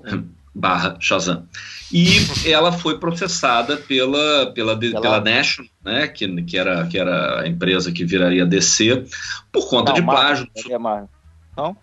barra 0.56 0.96
Shazam. 0.98 1.46
E 1.92 2.16
ela 2.50 2.72
foi 2.72 2.98
processada 2.98 3.76
pela, 3.76 4.50
pela, 4.52 4.76
pela... 4.76 5.00
pela 5.00 5.20
National, 5.20 5.70
né, 5.84 6.08
que, 6.08 6.42
que, 6.42 6.58
era, 6.58 6.86
que 6.86 6.98
era 6.98 7.42
a 7.42 7.46
empresa 7.46 7.92
que 7.92 8.04
viraria 8.04 8.44
DC, 8.44 9.04
por 9.52 9.68
conta 9.68 9.92
não, 9.92 10.00
de 10.00 10.02
plágio. 10.02 10.48
Marvel, 10.80 11.08
não? 11.56 11.76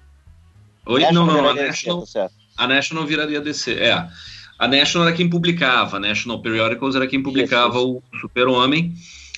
Oi? 0.86 1.02
National 1.02 1.26
não, 1.26 1.34
não, 1.34 1.50
a 1.50 1.54
National, 1.54 2.00
DC, 2.02 2.20
tá 2.20 2.30
a 2.58 2.68
National 2.68 3.06
viraria 3.06 3.40
DC, 3.40 3.74
é. 3.74 4.08
A 4.60 4.68
National 4.68 5.08
era 5.08 5.16
quem 5.16 5.30
publicava, 5.30 5.98
a 5.98 6.00
National 6.00 6.42
Periodicals 6.42 6.96
era 6.96 7.08
quem 7.08 7.22
publicava 7.22 7.78
isso, 7.78 8.02
isso. 8.02 8.18
o 8.18 8.20
Super-Homem, 8.20 8.94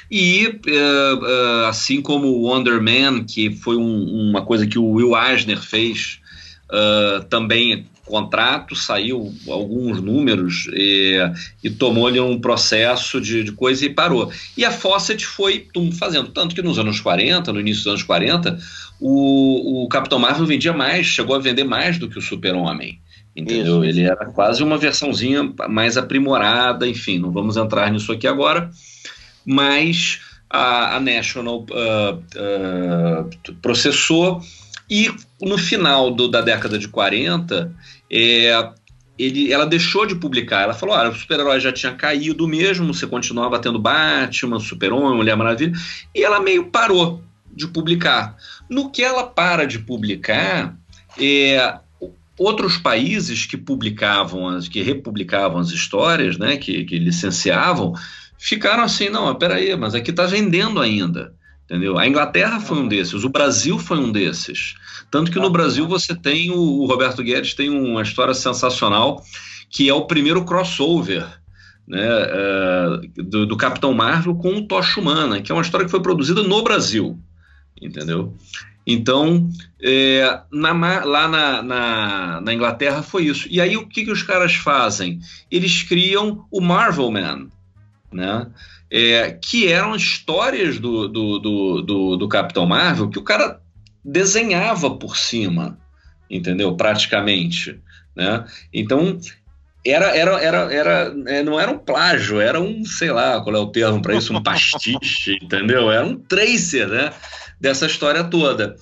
e 0.10 0.48
uh, 0.48 1.15
uh, 1.15 1.65
assim 1.68 2.02
como 2.02 2.27
o 2.27 2.44
Wonder 2.44 2.82
Man, 2.82 3.23
que 3.23 3.52
foi 3.52 3.76
um, 3.76 4.30
uma 4.30 4.44
coisa 4.44 4.68
que 4.68 4.77
o 4.77 4.86
Will 4.91 5.18
Eisner 5.18 5.60
fez, 5.60 6.19
uh, 6.69 7.23
também 7.26 7.86
contrato, 8.06 8.76
saiu 8.76 9.34
alguns 9.48 9.99
números 9.99 10.68
e, 10.72 11.18
e 11.64 11.69
tomou-lhe 11.69 12.19
um 12.19 12.40
processo 12.40 13.19
de, 13.19 13.44
de, 13.44 13.52
coisa 13.52 13.86
e 13.86 13.90
parou. 13.90 14.32
E 14.56 14.64
a 14.64 14.72
Fawcett 14.72 15.26
foi 15.26 15.68
tum, 15.73 15.91
fazendo, 15.91 16.30
tanto 16.30 16.53
que 16.53 16.61
nos 16.61 16.77
anos 16.77 16.99
40, 16.99 17.52
no 17.52 17.60
início 17.60 17.84
dos 17.84 17.88
anos 17.88 18.03
40, 18.03 18.60
o, 18.99 19.84
o 19.84 19.90
Capitão 19.90 20.19
Marvel 20.19 20.45
vendia 20.45 20.72
mais, 20.72 21.07
chegou 21.07 21.36
a 21.36 21.40
vender 21.40 21.64
mais 21.64 21.98
do 21.98 22.07
que 22.07 22.19
o 22.19 22.22
Super-Homem. 22.22 22.99
Entendeu? 23.36 23.84
Isso. 23.84 23.99
Ele 23.99 24.03
era 24.03 24.27
quase 24.27 24.64
uma 24.64 24.77
versãozinha 24.77 25.52
mais 25.68 25.98
aprimorada, 25.98 26.88
enfim, 26.88 27.19
não 27.19 27.32
vamos 27.32 27.57
entrar 27.57 27.91
nisso 27.91 28.11
aqui 28.11 28.27
agora, 28.27 28.69
mas 29.45 30.19
a, 30.49 30.95
a 30.95 30.99
National 30.99 31.65
uh, 31.69 32.15
uh, 32.15 33.55
processou 33.61 34.41
e 34.89 35.11
no 35.41 35.57
final 35.57 36.11
do, 36.11 36.27
da 36.27 36.41
década 36.41 36.77
de 36.77 36.88
40, 36.88 37.73
é, 38.11 38.69
ele, 39.17 39.51
ela 39.51 39.65
deixou 39.65 40.05
de 40.05 40.15
publicar. 40.15 40.61
Ela 40.61 40.73
falou: 40.73 40.95
olha, 40.95 41.09
o 41.09 41.15
super-herói 41.15 41.59
já 41.59 41.72
tinha 41.72 41.93
caído 41.93 42.47
mesmo, 42.47 42.93
você 42.93 43.07
continuava 43.07 43.59
tendo 43.59 43.80
Batman, 43.80 44.59
Super-Homem, 44.59 45.17
Mulher 45.17 45.35
Maravilha, 45.35 45.73
e 46.13 46.23
ela 46.23 46.39
meio 46.39 46.65
parou 46.65 47.23
de 47.51 47.67
publicar. 47.67 48.35
No 48.69 48.91
que 48.91 49.03
ela 49.03 49.23
para 49.23 49.65
de 49.65 49.80
publicar, 49.80 50.77
é, 51.19 51.80
outros 52.38 52.77
países 52.77 53.45
que 53.45 53.57
publicavam, 53.57 54.59
que 54.69 54.81
republicavam 54.81 55.59
as 55.59 55.69
histórias, 55.69 56.38
né, 56.38 56.57
que, 56.57 56.84
que 56.84 56.99
licenciavam, 56.99 57.93
ficaram 58.38 58.84
assim: 58.84 59.10
não, 59.10 59.34
peraí, 59.36 59.76
mas 59.76 59.95
aqui 59.95 60.12
está 60.12 60.26
vendendo 60.26 60.80
ainda. 60.80 61.34
Entendeu? 61.66 61.98
A 61.98 62.07
Inglaterra 62.07 62.60
foi 62.60 62.78
um 62.78 62.88
desses, 62.88 63.24
o 63.24 63.30
Brasil 63.30 63.80
foi 63.80 63.98
um 63.98 64.12
desses. 64.12 64.76
Tanto 65.10 65.32
que 65.32 65.40
no 65.40 65.49
Brasil 65.49 65.88
você 65.88 66.14
tem 66.14 66.52
o, 66.52 66.60
o 66.60 66.86
Roberto 66.86 67.24
Guedes 67.24 67.56
tem 67.56 67.70
uma 67.70 68.03
história 68.03 68.36
sensacional 68.36 69.24
que 69.70 69.90
é 69.90 69.94
o 69.94 70.06
primeiro 70.06 70.45
crossover 70.45 71.26
né, 71.88 72.07
uh, 72.07 73.24
do, 73.24 73.45
do, 73.45 73.57
Capitão 73.57 73.94
Marvel 73.94 74.36
com 74.36 74.56
o 74.56 74.68
Tocha 74.68 74.99
Humana, 74.99 75.41
que 75.41 75.52
é 75.52 75.56
uma 75.56 75.62
história 75.62 75.86
que 75.86 75.91
foi 75.91 76.02
produzida 76.02 76.41
no 76.41 76.64
Brasil, 76.64 77.20
entendeu? 77.82 78.34
Então, 78.88 79.49
é, 79.82 80.41
na, 80.52 80.72
lá 81.03 81.28
na, 81.28 81.62
na, 81.64 82.41
na, 82.41 82.53
Inglaterra 82.53 83.02
foi 83.02 83.26
isso. 83.26 83.48
E 83.49 83.60
aí 83.60 83.76
o 83.76 83.88
que, 83.88 84.06
que 84.06 84.12
os 84.12 84.22
caras 84.22 84.53
fazem? 84.53 85.20
Eles 85.49 85.82
criam 85.82 86.45
o 86.52 86.62
Marvel 86.62 87.10
Man, 87.10 87.48
né? 88.15 88.47
é, 88.91 89.31
que 89.31 89.67
eram 89.67 89.95
histórias 89.95 90.79
do, 90.79 91.07
do, 91.07 91.39
do, 91.39 91.81
do, 91.81 92.17
do 92.17 92.29
Capitão 92.29 92.65
Marvel 92.65 93.09
que 93.09 93.19
o 93.19 93.23
cara 93.23 93.59
desenhava 94.03 94.91
por 94.91 95.17
cima, 95.17 95.77
entendeu? 96.29 96.75
Praticamente, 96.75 97.79
né? 98.15 98.45
Então 98.73 99.19
era, 99.85 100.15
era, 100.15 100.41
era, 100.41 100.73
era, 100.73 101.15
é, 101.27 101.43
não 101.43 101.59
era 101.59 101.71
um 101.71 101.77
plágio, 101.77 102.39
era 102.39 102.61
um, 102.61 102.85
sei 102.85 103.11
lá, 103.11 103.41
qual 103.41 103.55
é 103.55 103.59
o 103.59 103.67
termo 103.67 104.01
para 104.01 104.15
isso, 104.15 104.33
um 104.33 104.41
pastiche, 104.41 105.37
entendeu? 105.43 105.91
Era 105.91 106.05
um 106.05 106.15
tracer, 106.15 106.87
né? 106.87 107.11
Dessa 107.59 107.85
história 107.85 108.23
toda. 108.23 108.75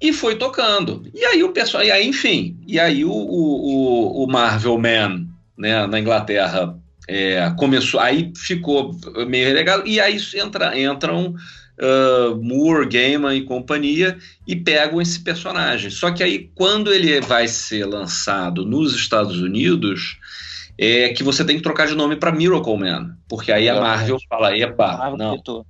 E 0.00 0.12
foi 0.12 0.34
tocando. 0.34 1.08
E 1.14 1.24
aí 1.24 1.44
o 1.44 1.52
pessoal, 1.52 1.84
e 1.84 1.90
aí, 1.90 2.06
enfim, 2.06 2.58
e 2.66 2.80
aí 2.80 3.04
o, 3.04 3.12
o, 3.12 4.24
o 4.24 4.26
Marvel 4.26 4.76
Man, 4.76 5.28
né, 5.56 5.86
na 5.86 6.00
Inglaterra, 6.00 6.76
é, 7.08 7.52
começou, 7.58 8.00
aí 8.00 8.32
ficou 8.36 8.96
meio 9.26 9.46
relegado, 9.46 9.86
e 9.86 10.00
aí 10.00 10.18
entra, 10.34 10.78
entram 10.78 11.34
uh, 11.78 12.36
Moore, 12.42 12.88
Gaiman 12.88 13.36
e 13.36 13.44
companhia 13.44 14.16
e 14.46 14.54
pegam 14.54 15.00
esse 15.00 15.20
personagem. 15.20 15.90
Só 15.90 16.10
que 16.10 16.22
aí, 16.22 16.50
quando 16.54 16.92
ele 16.92 17.20
vai 17.20 17.48
ser 17.48 17.84
lançado 17.84 18.64
nos 18.64 18.94
Estados 18.94 19.38
Unidos, 19.40 20.18
é 20.78 21.10
que 21.10 21.22
você 21.22 21.44
tem 21.44 21.56
que 21.56 21.62
trocar 21.62 21.86
de 21.86 21.94
nome 21.94 22.16
para 22.16 22.32
Miracle 22.32 22.76
Man, 22.76 23.16
porque 23.28 23.52
aí 23.52 23.68
a 23.68 23.80
Marvel 23.80 24.18
fala, 24.28 24.56
epa, 24.56 25.14
não. 25.16 25.64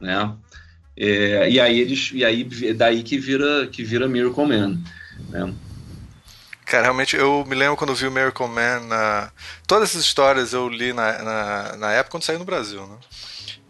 Né? 0.00 0.34
É, 0.96 1.48
e 1.50 1.60
aí 1.60 1.80
eles, 1.80 2.10
e 2.12 2.24
aí 2.24 2.44
daí 2.74 3.02
que 3.02 3.18
vira 3.18 3.68
que 3.68 3.84
vira 3.84 4.08
Miracle 4.08 4.46
Man, 4.46 4.78
né? 5.30 5.52
Cara, 6.68 6.82
realmente 6.82 7.16
eu 7.16 7.44
me 7.46 7.54
lembro 7.54 7.78
quando 7.78 7.94
vi 7.94 8.06
o 8.06 8.10
Miracle 8.10 8.46
Man. 8.46 8.80
Na... 8.80 9.30
Todas 9.66 9.90
essas 9.90 10.04
histórias 10.04 10.52
eu 10.52 10.68
li 10.68 10.92
na, 10.92 11.22
na, 11.22 11.76
na 11.76 11.92
época 11.92 12.10
quando 12.10 12.24
saiu 12.24 12.38
no 12.38 12.44
Brasil, 12.44 12.86
né? 12.86 12.96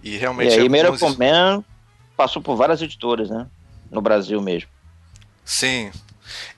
E 0.02 0.16
realmente. 0.16 0.56
E 0.56 0.60
aí, 0.60 0.68
Miracle 0.68 1.16
Man 1.16 1.64
passou 2.16 2.42
por 2.42 2.56
várias 2.56 2.82
editoras, 2.82 3.30
né? 3.30 3.46
No 3.88 4.02
Brasil 4.02 4.40
mesmo. 4.42 4.68
Sim. 5.44 5.92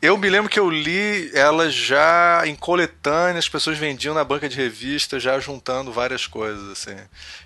Eu 0.00 0.16
me 0.16 0.28
lembro 0.30 0.50
que 0.50 0.58
eu 0.58 0.68
li 0.68 1.30
ela 1.34 1.70
já 1.70 2.42
em 2.46 2.56
coletânea, 2.56 3.38
as 3.38 3.48
pessoas 3.48 3.78
vendiam 3.78 4.14
na 4.14 4.24
banca 4.24 4.48
de 4.48 4.56
revista, 4.56 5.20
já 5.20 5.38
juntando 5.38 5.92
várias 5.92 6.26
coisas, 6.26 6.70
assim. 6.70 6.96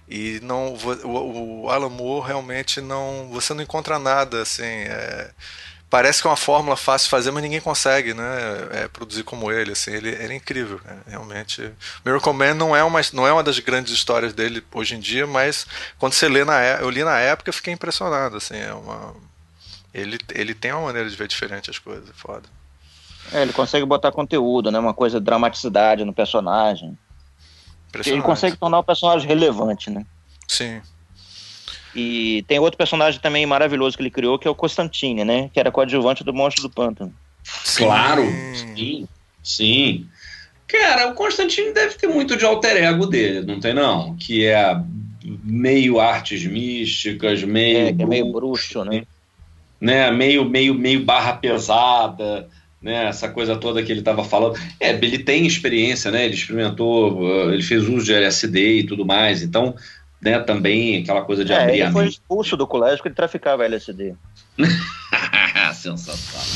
E 0.09 0.39
não, 0.43 0.75
o, 1.05 1.65
o 1.65 1.69
Alan 1.69 1.91
Moore 1.91 2.29
realmente 2.29 2.81
não. 2.81 3.29
Você 3.33 3.53
não 3.53 3.63
encontra 3.63 3.99
nada, 3.99 4.41
assim. 4.41 4.63
É, 4.63 5.31
parece 5.95 6.21
que 6.21 6.27
é 6.27 6.31
uma 6.31 6.37
fórmula 6.37 6.77
fácil 6.77 7.07
de 7.07 7.11
fazer, 7.11 7.31
mas 7.31 7.41
ninguém 7.41 7.61
consegue, 7.61 8.15
né? 8.15 8.25
É, 8.73 8.89
produzir 8.89 9.23
como 9.23 9.53
ele, 9.53 9.71
assim, 9.71 9.93
ele, 9.93 10.09
ele 10.09 10.33
é 10.33 10.37
incrível, 10.37 10.81
né? 10.85 10.99
realmente. 11.07 11.71
Miracle 12.05 12.33
Man 12.33 12.55
não 12.55 12.75
é 12.75 12.83
uma 12.83 13.01
não 13.13 13.25
é 13.25 13.33
uma 13.33 13.45
das 13.45 13.61
grandes 13.61 13.93
histórias 13.93 14.33
dele 14.33 14.61
hoje 14.75 14.97
em 14.97 14.99
dia, 14.99 15.25
mas 15.25 15.65
quando 15.97 16.15
você 16.15 16.29
lê 16.29 16.45
na 16.45 16.61
eu 16.81 16.91
li 16.91 17.05
na 17.05 17.21
época, 17.21 17.49
eu 17.49 17.55
fiquei 17.55 17.73
impressionado, 17.73 18.39
assim, 18.39 18.57
é 18.57 18.75
uma 18.75 19.15
ele 19.95 20.19
ele 20.35 20.53
tem 20.53 20.73
uma 20.73 20.87
maneira 20.87 21.09
de 21.09 21.15
ver 21.15 21.29
diferente 21.29 21.71
as 21.71 21.79
coisas, 21.79 22.11
foda. 22.17 22.49
É, 23.33 23.43
ele 23.43 23.53
consegue 23.53 23.87
botar 23.87 24.11
conteúdo, 24.11 24.73
né? 24.73 24.81
Uma 24.81 24.95
coisa 24.95 25.21
de 25.21 25.25
dramaticidade 25.25 26.05
no 26.05 26.13
personagem. 26.13 26.99
Ele 28.05 28.21
consegue 28.21 28.57
tornar 28.57 28.81
o 28.81 28.85
personagem 28.85 29.29
relevante, 29.29 29.91
né? 29.91 30.05
Sim. 30.49 30.83
E 31.95 32.45
tem 32.49 32.59
outro 32.59 32.77
personagem 32.77 33.21
também 33.21 33.47
maravilhoso 33.47 33.97
que 33.97 34.03
ele 34.03 34.11
criou, 34.11 34.39
que 34.39 34.49
é 34.49 34.51
o 34.51 34.55
Constantine, 34.55 35.25
né? 35.25 35.51
Que 35.53 35.61
era 35.61 35.71
coadjuvante 35.71 36.25
do 36.25 36.35
Monstro 36.35 36.63
do 36.63 36.71
Pântano. 36.71 37.15
Claro, 37.77 38.25
sim, 38.75 39.07
sim. 39.43 40.07
Cara, 40.67 41.11
o 41.11 41.15
Constantine 41.15 41.73
deve 41.73 41.95
ter 41.95 42.09
muito 42.09 42.37
de 42.37 42.45
alter 42.45 42.83
ego 42.83 43.07
dele, 43.07 43.47
não 43.47 43.61
tem 43.61 43.75
não? 43.75 44.17
Que 44.17 44.47
é 44.47 44.77
meio 45.43 46.01
artes 46.01 46.45
místicas, 46.45 47.43
meio... 47.45 47.79
É, 47.79 47.89
é 47.91 48.07
meio 48.07 48.33
bruxo, 48.33 48.85
né? 48.85 49.05
né? 49.81 50.11
Meio, 50.11 50.45
meio, 50.45 50.75
meio 50.75 51.05
barra 51.05 51.35
pesada, 51.35 52.49
né? 52.83 53.07
Essa 53.07 53.29
coisa 53.29 53.57
toda 53.57 53.83
que 53.83 53.93
ele 53.93 54.01
estava 54.01 54.25
falando. 54.25 54.59
É, 54.81 54.91
ele 54.91 55.19
tem 55.19 55.47
experiência, 55.47 56.11
né? 56.11 56.25
Ele 56.25 56.35
experimentou, 56.35 57.53
ele 57.53 57.63
fez 57.63 57.87
uso 57.89 58.05
de 58.05 58.15
LSD 58.15 58.79
e 58.79 58.87
tudo 58.87 59.05
mais. 59.07 59.43
Então, 59.43 59.75
né, 60.25 60.41
também 60.41 61.03
aquela 61.03 61.23
coisa 61.23 61.45
de 61.45 61.53
é, 61.53 61.63
abrir 61.63 61.81
ele 61.81 61.93
foi 61.93 62.07
expulso 62.07 62.57
do 62.57 62.67
colégio 62.67 62.97
porque 62.97 63.09
ele 63.09 63.15
traficava 63.15 63.65
LSD. 63.65 64.15
Sensacional. 65.75 66.47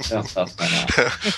Sensacional. 0.00 0.86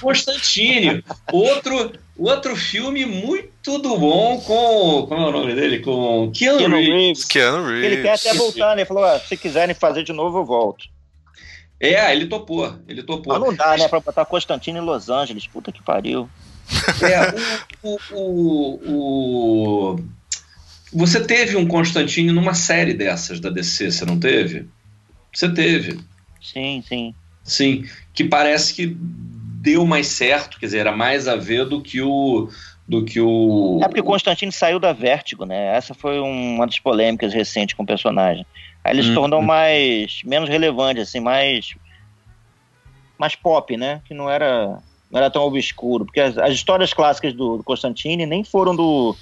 Constantine, 0.01 1.05
outro, 1.32 1.93
outro 2.16 2.55
filme 2.55 3.05
muito 3.05 3.78
do 3.78 3.98
bom 3.98 4.40
com. 4.40 5.06
Como 5.09 5.20
é 5.20 5.28
o 5.28 5.32
nome 5.32 5.55
dele? 5.55 5.81
Com 5.81 6.31
Keanu, 6.32 6.59
Keanu 6.59 6.77
Reeves. 6.77 6.94
Reeves. 6.94 7.24
Keanu 7.24 7.66
Reeves. 7.66 7.85
Ele 7.85 8.02
quer 8.02 8.14
até 8.14 8.35
voltar, 8.35 8.77
né? 8.77 8.82
Ele 8.82 8.89
falou: 8.89 9.05
ah, 9.05 9.19
se 9.19 9.36
quiserem 9.36 9.74
fazer 9.74 10.05
de 10.05 10.12
novo, 10.12 10.39
eu 10.39 10.44
volto. 10.44 10.85
É, 11.81 12.12
ele 12.14 12.27
topou. 12.27 12.73
Ele 12.86 13.02
topou. 13.02 13.32
Mas 13.32 13.43
não 13.43 13.55
dá, 13.55 13.77
né? 13.77 13.89
Pra 13.89 13.98
botar 13.98 14.24
Constantino 14.24 14.78
em 14.78 14.85
Los 14.85 15.10
Angeles. 15.10 15.48
Puta 15.48 15.73
que 15.73 15.82
pariu. 15.82 16.31
É, 17.02 17.35
o, 17.82 17.98
o, 18.12 18.81
o, 18.86 19.94
o, 19.94 20.01
Você 20.93 21.24
teve 21.24 21.56
um 21.56 21.66
Constantino 21.66 22.32
numa 22.32 22.55
série 22.55 22.93
dessas 22.93 23.40
da 23.40 23.48
DC, 23.48 23.90
você 23.90 24.05
não 24.05 24.19
teve? 24.19 24.69
Você 25.32 25.48
teve. 25.52 25.98
Sim, 26.40 26.82
sim. 26.86 27.14
Sim, 27.43 27.85
que 28.12 28.24
parece 28.24 28.74
que 28.74 28.94
deu 29.62 29.86
mais 29.86 30.09
certo, 30.09 30.59
quer 30.59 30.66
dizer, 30.66 30.78
era 30.78 30.93
mais 30.93 31.27
a 31.27 31.36
ver 31.36 31.64
do 31.64 31.81
que 31.81 32.01
o. 32.01 32.48
Do 32.86 33.05
que 33.05 33.20
o... 33.20 33.78
É 33.82 33.86
porque 33.86 34.01
o 34.01 34.05
Constantino 34.05 34.51
saiu 34.51 34.78
da 34.78 34.93
Vértigo, 34.93 35.47
né? 35.47 35.77
Essa 35.77 35.94
foi 35.94 36.19
uma 36.19 36.66
das 36.66 36.81
polêmicas 36.81 37.32
recentes 37.32 37.74
com 37.74 37.85
o 37.85 37.86
personagem. 37.86 38.44
Aí 38.85 38.93
ele 38.93 39.05
se 39.05 39.14
tornou 39.14 39.39
uhum. 39.39 39.47
mais 39.47 40.20
menos 40.24 40.48
relevante, 40.48 41.01
assim, 41.01 41.20
mais 41.20 41.74
mais 43.16 43.36
pop, 43.36 43.77
né? 43.77 44.02
Que 44.05 44.12
não 44.12 44.28
era 44.28 44.78
não 45.10 45.20
era 45.20 45.31
tão 45.31 45.43
obscuro, 45.43 46.05
porque 46.05 46.20
as, 46.20 46.36
as 46.36 46.55
histórias 46.55 46.93
clássicas 46.93 47.32
do, 47.32 47.59
do 47.59 47.64
Constantine 47.64 48.27
nem 48.27 48.43
foram 48.43 48.74
do 48.74 49.16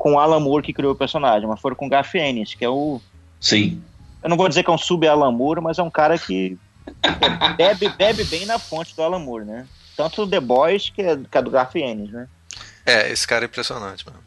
com 0.00 0.18
Alan 0.18 0.40
Moore 0.40 0.64
que 0.64 0.72
criou 0.72 0.94
o 0.94 0.96
personagem, 0.96 1.46
mas 1.46 1.60
foram 1.60 1.76
com 1.76 1.86
Garth 1.86 2.14
Ennis, 2.14 2.54
que 2.54 2.64
é 2.64 2.68
o 2.70 3.02
Sim. 3.38 3.82
Eu 4.22 4.30
não 4.30 4.36
vou 4.36 4.48
dizer 4.48 4.62
que 4.62 4.70
é 4.70 4.72
um 4.72 4.78
sub 4.78 5.06
Alan 5.06 5.30
Moore, 5.30 5.60
mas 5.60 5.78
é 5.78 5.82
um 5.82 5.90
cara 5.90 6.16
que 6.18 6.56
bebe, 7.58 7.86
bebe 7.90 8.24
bem 8.24 8.46
na 8.46 8.58
fonte 8.58 8.96
do 8.96 9.02
Alan 9.02 9.18
Moore, 9.18 9.44
né? 9.44 9.66
Tanto 9.94 10.26
The 10.26 10.40
Boys 10.40 10.88
que 10.88 11.02
é, 11.02 11.18
que 11.30 11.36
é 11.36 11.42
do 11.42 11.50
Garth 11.50 11.76
Ennis, 11.76 12.10
né? 12.10 12.26
É, 12.86 13.12
esse 13.12 13.26
cara 13.26 13.44
é 13.44 13.46
impressionante, 13.46 14.06
mano. 14.06 14.18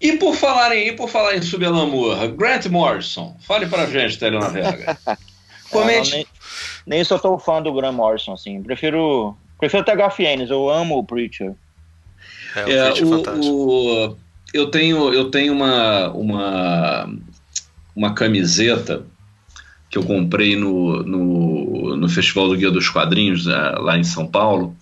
E 0.00 0.16
por 0.16 0.34
falar 0.34 0.74
em, 0.74 0.88
e 0.88 0.92
por 0.92 1.10
falar 1.10 1.36
em 1.36 1.42
Subelamur, 1.42 2.16
Grant 2.28 2.64
Morrison, 2.66 3.36
fale 3.46 3.66
pra 3.66 3.84
gente, 3.84 4.18
Telena 4.18 4.48
Vega. 4.48 4.96
Comente. 5.70 6.12
nem, 6.12 6.26
nem 6.86 7.04
sou 7.04 7.18
tão 7.18 7.38
fã 7.38 7.60
do 7.60 7.74
Grant 7.74 7.94
Morrison, 7.94 8.32
assim. 8.32 8.62
Prefiro, 8.62 9.36
prefiro 9.58 9.82
até 9.82 9.94
Garfienes, 9.94 10.48
eu 10.48 10.70
amo 10.70 10.96
o 10.96 11.04
Preacher. 11.04 11.52
É, 12.56 12.64
o, 12.64 12.70
é, 12.70 12.92
o, 13.02 14.08
o, 14.08 14.16
eu 14.52 14.66
tenho, 14.70 15.12
eu 15.12 15.30
tenho 15.30 15.52
uma, 15.52 16.08
uma, 16.10 17.14
uma 17.94 18.14
camiseta 18.14 19.04
que 19.88 19.98
eu 19.98 20.04
comprei 20.04 20.56
no, 20.56 21.02
no, 21.02 21.96
no 21.96 22.08
Festival 22.08 22.48
do 22.48 22.56
Guia 22.56 22.70
dos 22.70 22.88
Quadrinhos, 22.88 23.46
né, 23.46 23.74
lá 23.78 23.98
em 23.98 24.04
São 24.04 24.26
Paulo, 24.26 24.76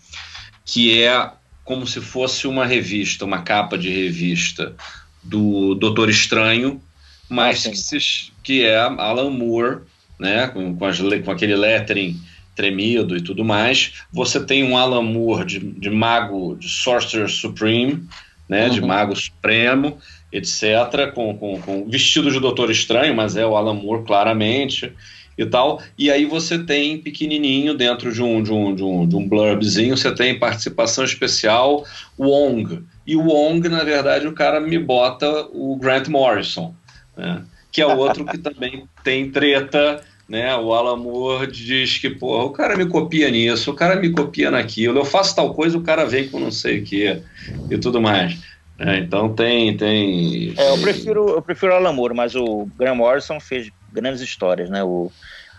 que 0.65 1.03
é 1.03 1.31
como 1.65 1.87
se 1.87 2.01
fosse 2.01 2.47
uma 2.47 2.67
revista, 2.67 3.25
uma 3.25 3.43
capa 3.43 3.77
de 3.77 3.91
revista 3.91 4.75
do 5.23 5.75
Doutor 5.75 6.09
Estranho, 6.09 6.81
mas 7.29 7.67
ah, 7.67 7.71
que, 7.71 7.77
se, 7.77 8.33
que, 8.43 8.65
é 8.65 8.79
Alan 8.79 9.31
Moore, 9.31 9.81
né, 10.19 10.49
com, 10.49 10.75
com, 10.75 10.85
as, 10.85 10.99
com, 10.99 11.31
aquele 11.31 11.55
lettering 11.55 12.19
tremido 12.55 13.17
e 13.17 13.21
tudo 13.21 13.45
mais. 13.45 13.93
Você 14.13 14.45
tem 14.45 14.65
um 14.65 14.77
Alan 14.77 15.03
Moore 15.03 15.45
de, 15.45 15.59
de 15.59 15.91
mago, 15.91 16.57
de 16.57 16.69
Sorcerer 16.69 17.29
Supreme, 17.29 18.09
né, 18.49 18.67
uhum. 18.67 18.71
de 18.71 18.81
mago 18.81 19.15
supremo, 19.15 19.99
etc., 20.33 21.13
com, 21.15 21.37
com, 21.37 21.61
com, 21.61 21.89
vestido 21.89 22.31
de 22.31 22.41
Doutor 22.41 22.71
Estranho, 22.71 23.15
mas 23.15 23.37
é 23.37 23.47
o 23.47 23.57
Alan 23.57 23.75
Moore 23.75 24.05
claramente 24.05 24.93
e 25.37 25.47
tal. 25.47 25.81
E 25.97 26.11
aí 26.11 26.25
você 26.25 26.59
tem 26.59 26.99
pequenininho 26.99 27.75
dentro 27.75 28.13
de 28.13 28.23
um, 28.23 28.43
de 28.43 28.53
um, 28.53 28.75
de 28.75 28.83
um, 28.83 29.07
de 29.07 29.17
um 29.17 29.29
blurbzinho, 29.29 29.97
você 29.97 30.13
tem 30.13 30.39
participação 30.39 31.05
especial 31.05 31.85
Wong. 32.19 32.83
E 33.07 33.17
o 33.17 33.23
Wong, 33.23 33.69
na 33.69 33.85
verdade, 33.85 34.27
o 34.27 34.33
cara 34.33 34.61
me 34.61 34.79
bota 34.79 35.47
o 35.53 35.77
Grant 35.77 36.09
Morrison, 36.09 36.75
né? 37.17 37.43
que 37.71 37.81
é 37.81 37.87
outro 37.87 38.25
que 38.25 38.39
também 38.39 38.85
tem 39.05 39.31
treta. 39.31 40.03
Né, 40.29 40.55
o 40.57 40.75
Alan 40.75 40.97
Moore 40.97 41.51
diz 41.51 41.97
que 41.97 42.11
pô, 42.11 42.45
o 42.45 42.51
cara 42.51 42.77
me 42.77 42.85
copia 42.87 43.31
nisso, 43.31 43.71
o 43.71 43.75
cara 43.75 43.97
me 43.97 44.11
copia 44.11 44.51
naquilo, 44.51 44.99
eu 44.99 45.05
faço 45.05 45.35
tal 45.35 45.55
coisa, 45.55 45.79
o 45.79 45.83
cara 45.83 46.05
vem 46.05 46.29
com 46.29 46.39
não 46.39 46.51
sei 46.51 46.81
o 46.81 46.85
que 46.85 47.23
e 47.71 47.79
tudo 47.79 47.99
mais. 47.99 48.39
É, 48.79 48.99
então 48.99 49.35
tem, 49.35 49.77
tem. 49.77 50.55
É, 50.57 50.71
eu 50.71 50.79
prefiro, 50.81 51.31
eu 51.31 51.43
prefiro 51.43 51.73
o 51.73 51.77
Alan 51.77 51.93
Moore, 51.93 52.15
mas 52.15 52.37
o 52.37 52.69
Grant 52.77 52.97
Morrison 52.97 53.41
fez 53.41 53.71
grandes 53.91 54.21
histórias, 54.21 54.71
né? 54.71 54.85
O, 54.85 55.11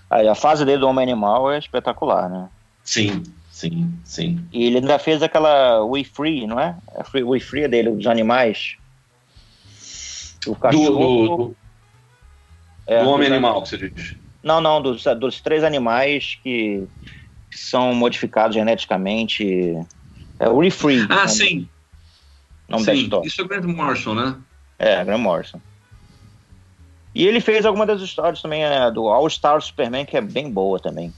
a, 0.10 0.32
a 0.32 0.36
fase 0.36 0.64
dele 0.64 0.78
do 0.78 0.88
Homem 0.88 1.04
Animal 1.04 1.52
é 1.52 1.58
espetacular, 1.58 2.30
né? 2.30 2.48
Sim, 2.84 3.24
sim, 3.52 3.92
sim. 4.06 4.40
E 4.54 4.66
ele 4.66 4.78
ainda 4.78 4.98
fez 4.98 5.22
aquela 5.22 5.84
We 5.84 6.04
Free, 6.06 6.48
não 6.48 6.60
é? 6.60 6.78
A 6.96 7.04
free, 7.04 7.24
We 7.24 7.40
Free 7.40 7.64
é 7.64 7.68
dele, 7.68 7.92
dos 7.92 8.08
animais. 8.08 8.78
O 10.48 10.56
cachorro. 10.56 11.28
Do, 11.28 11.38
do, 11.38 11.56
é, 12.88 13.04
do 13.04 13.10
Homem 13.10 13.28
Animal, 13.28 13.62
que 13.64 13.70
você 13.70 13.78
diz. 13.78 14.16
Não, 14.42 14.62
não, 14.62 14.82
dos, 14.82 15.04
dos 15.20 15.42
três 15.42 15.64
animais 15.64 16.40
que, 16.42 16.84
que 17.52 17.58
são 17.58 17.94
modificados 17.94 18.56
geneticamente. 18.56 19.74
É 20.40 20.48
o 20.48 20.58
We 20.58 20.72
Free. 20.72 21.06
Ah, 21.10 21.28
sim. 21.28 21.68
Nome 22.68 22.84
sim, 22.86 23.10
isso 23.24 23.42
é 23.42 23.48
Grant 23.48 23.66
Morrison, 23.66 24.14
né? 24.14 24.36
É, 24.78 25.04
Grant 25.04 25.20
Morrison. 25.20 25.60
E 27.14 27.26
ele 27.26 27.42
fez 27.42 27.66
alguma 27.66 27.86
das 27.86 28.02
histórias 28.02 28.42
também 28.42 28.64
é, 28.64 28.92
do 28.92 29.08
All 29.08 29.30
Star 29.30 29.60
Superman, 29.62 30.06
que 30.06 30.16
é 30.16 30.22
bem 30.22 30.50
boa 30.50 30.80
também. 30.80 31.12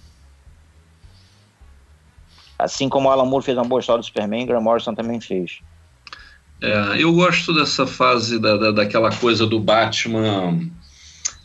Assim 2.57 2.87
como 2.87 3.09
Alan 3.09 3.25
Moore 3.25 3.43
fez 3.43 3.57
uma 3.57 3.65
boa 3.65 3.79
história 3.79 3.99
do 3.99 4.05
Superman, 4.05 4.45
Grant 4.45 4.63
Morrison 4.63 4.95
também 4.95 5.19
fez. 5.19 5.59
É, 6.61 7.01
eu 7.01 7.11
gosto 7.13 7.53
dessa 7.53 7.87
fase 7.87 8.39
da, 8.39 8.55
da, 8.55 8.71
daquela 8.71 9.13
coisa 9.15 9.47
do 9.47 9.59
Batman. 9.59 10.59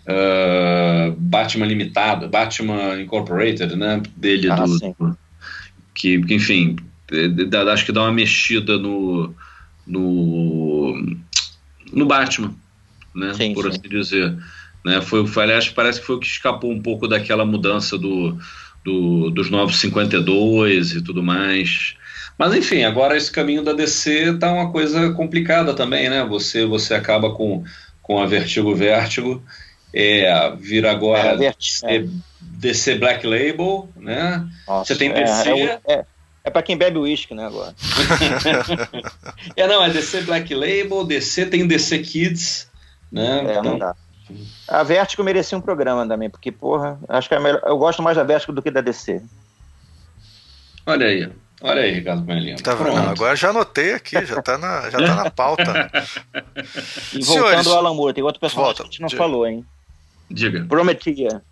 Uh, 0.06 1.16
Batman 1.18 1.66
limitado, 1.66 2.28
Batman 2.28 3.00
Incorporated, 3.00 3.74
né? 3.74 4.00
Dele, 4.16 4.48
ah, 4.50 4.64
do, 4.64 5.18
que, 5.92 6.22
que, 6.22 6.34
enfim, 6.34 6.76
acho 7.72 7.84
que 7.84 7.92
dá 7.92 8.02
uma 8.02 8.12
mexida 8.12 8.78
no, 8.78 9.34
no, 9.86 11.16
no 11.92 12.06
Batman 12.06 12.54
né? 13.16 13.32
Sim, 13.34 13.54
por 13.54 13.64
sim. 13.64 13.70
assim 13.70 13.88
dizer. 13.88 14.36
Né? 14.84 15.00
Foi, 15.00 15.26
foi, 15.26 15.42
aliás, 15.42 15.68
parece 15.70 16.00
que 16.00 16.06
foi 16.06 16.16
o 16.16 16.20
que 16.20 16.26
escapou 16.26 16.70
um 16.70 16.80
pouco 16.80 17.08
daquela 17.08 17.44
mudança 17.44 17.96
do, 17.96 18.38
do, 18.84 19.30
dos 19.30 19.50
novos 19.50 19.80
52 19.80 20.92
e 20.92 21.02
tudo 21.02 21.22
mais. 21.22 21.96
Mas 22.38 22.54
enfim, 22.54 22.84
agora 22.84 23.16
esse 23.16 23.32
caminho 23.32 23.62
da 23.62 23.72
DC 23.72 24.36
tá 24.38 24.52
uma 24.52 24.70
coisa 24.70 25.10
complicada 25.12 25.72
também, 25.72 26.10
né? 26.10 26.24
Você, 26.24 26.66
você 26.66 26.94
acaba 26.94 27.30
com, 27.30 27.64
com 28.02 28.20
a 28.20 28.26
Vertigo 28.26 28.74
Vértigo, 28.74 29.42
é, 29.96 30.54
vira 30.56 30.90
agora 30.90 31.42
é, 31.42 31.52
DC, 31.52 31.86
é. 31.86 32.04
DC, 32.40 32.96
Black 32.96 33.26
Label, 33.26 33.88
né? 33.96 34.46
Nossa, 34.68 34.92
você 34.92 34.98
tem 34.98 35.10
DC. 35.10 35.50
É, 35.50 35.80
é, 35.86 36.04
é 36.44 36.50
para 36.50 36.62
quem 36.62 36.76
bebe 36.76 36.98
uísque, 36.98 37.34
né, 37.34 37.46
agora. 37.46 37.74
é, 39.56 39.66
não, 39.66 39.82
é 39.82 39.88
DC 39.88 40.20
Black 40.22 40.54
Label, 40.54 41.02
DC 41.04 41.46
tem 41.46 41.66
DC 41.66 42.00
Kids, 42.00 42.70
né? 43.10 43.38
É, 43.38 43.50
então... 43.52 43.62
não 43.62 43.78
dá. 43.78 43.96
A 44.68 44.82
Vertigo 44.82 45.22
merecia 45.22 45.56
um 45.56 45.60
programa 45.60 46.06
também, 46.06 46.28
porque, 46.28 46.52
porra, 46.52 46.98
acho 47.08 47.28
que 47.28 47.34
é 47.34 47.40
melhor, 47.40 47.62
eu 47.64 47.78
gosto 47.78 48.02
mais 48.02 48.16
da 48.16 48.24
Vertigo 48.24 48.52
do 48.52 48.60
que 48.60 48.70
da 48.70 48.80
DC. 48.80 49.22
Olha 50.84 51.06
aí, 51.06 51.32
olha 51.62 51.82
aí, 51.82 51.92
Ricardo 51.92 52.26
Coelhinho. 52.26 52.56
Tá 52.60 52.74
vendo? 52.74 52.98
Agora 52.98 53.34
já 53.34 53.50
anotei 53.50 53.94
aqui, 53.94 54.22
já 54.26 54.42
tá 54.42 54.58
na, 54.58 54.90
já 54.90 54.98
tá 54.98 55.14
na 55.14 55.30
pauta. 55.30 55.90
e 57.14 57.24
voltando 57.24 57.24
Senhores, 57.24 57.66
ao 57.68 57.78
Alan 57.78 57.94
Moore, 57.94 58.14
tem 58.14 58.24
outro 58.24 58.40
personagem 58.40 58.66
volta, 58.66 58.82
que 58.82 58.88
a 58.88 58.90
gente 58.90 59.00
não 59.00 59.08
diga. 59.08 59.22
falou, 59.22 59.46
hein? 59.46 59.64
Diga. 60.30 60.64
Prometia. 60.66 61.42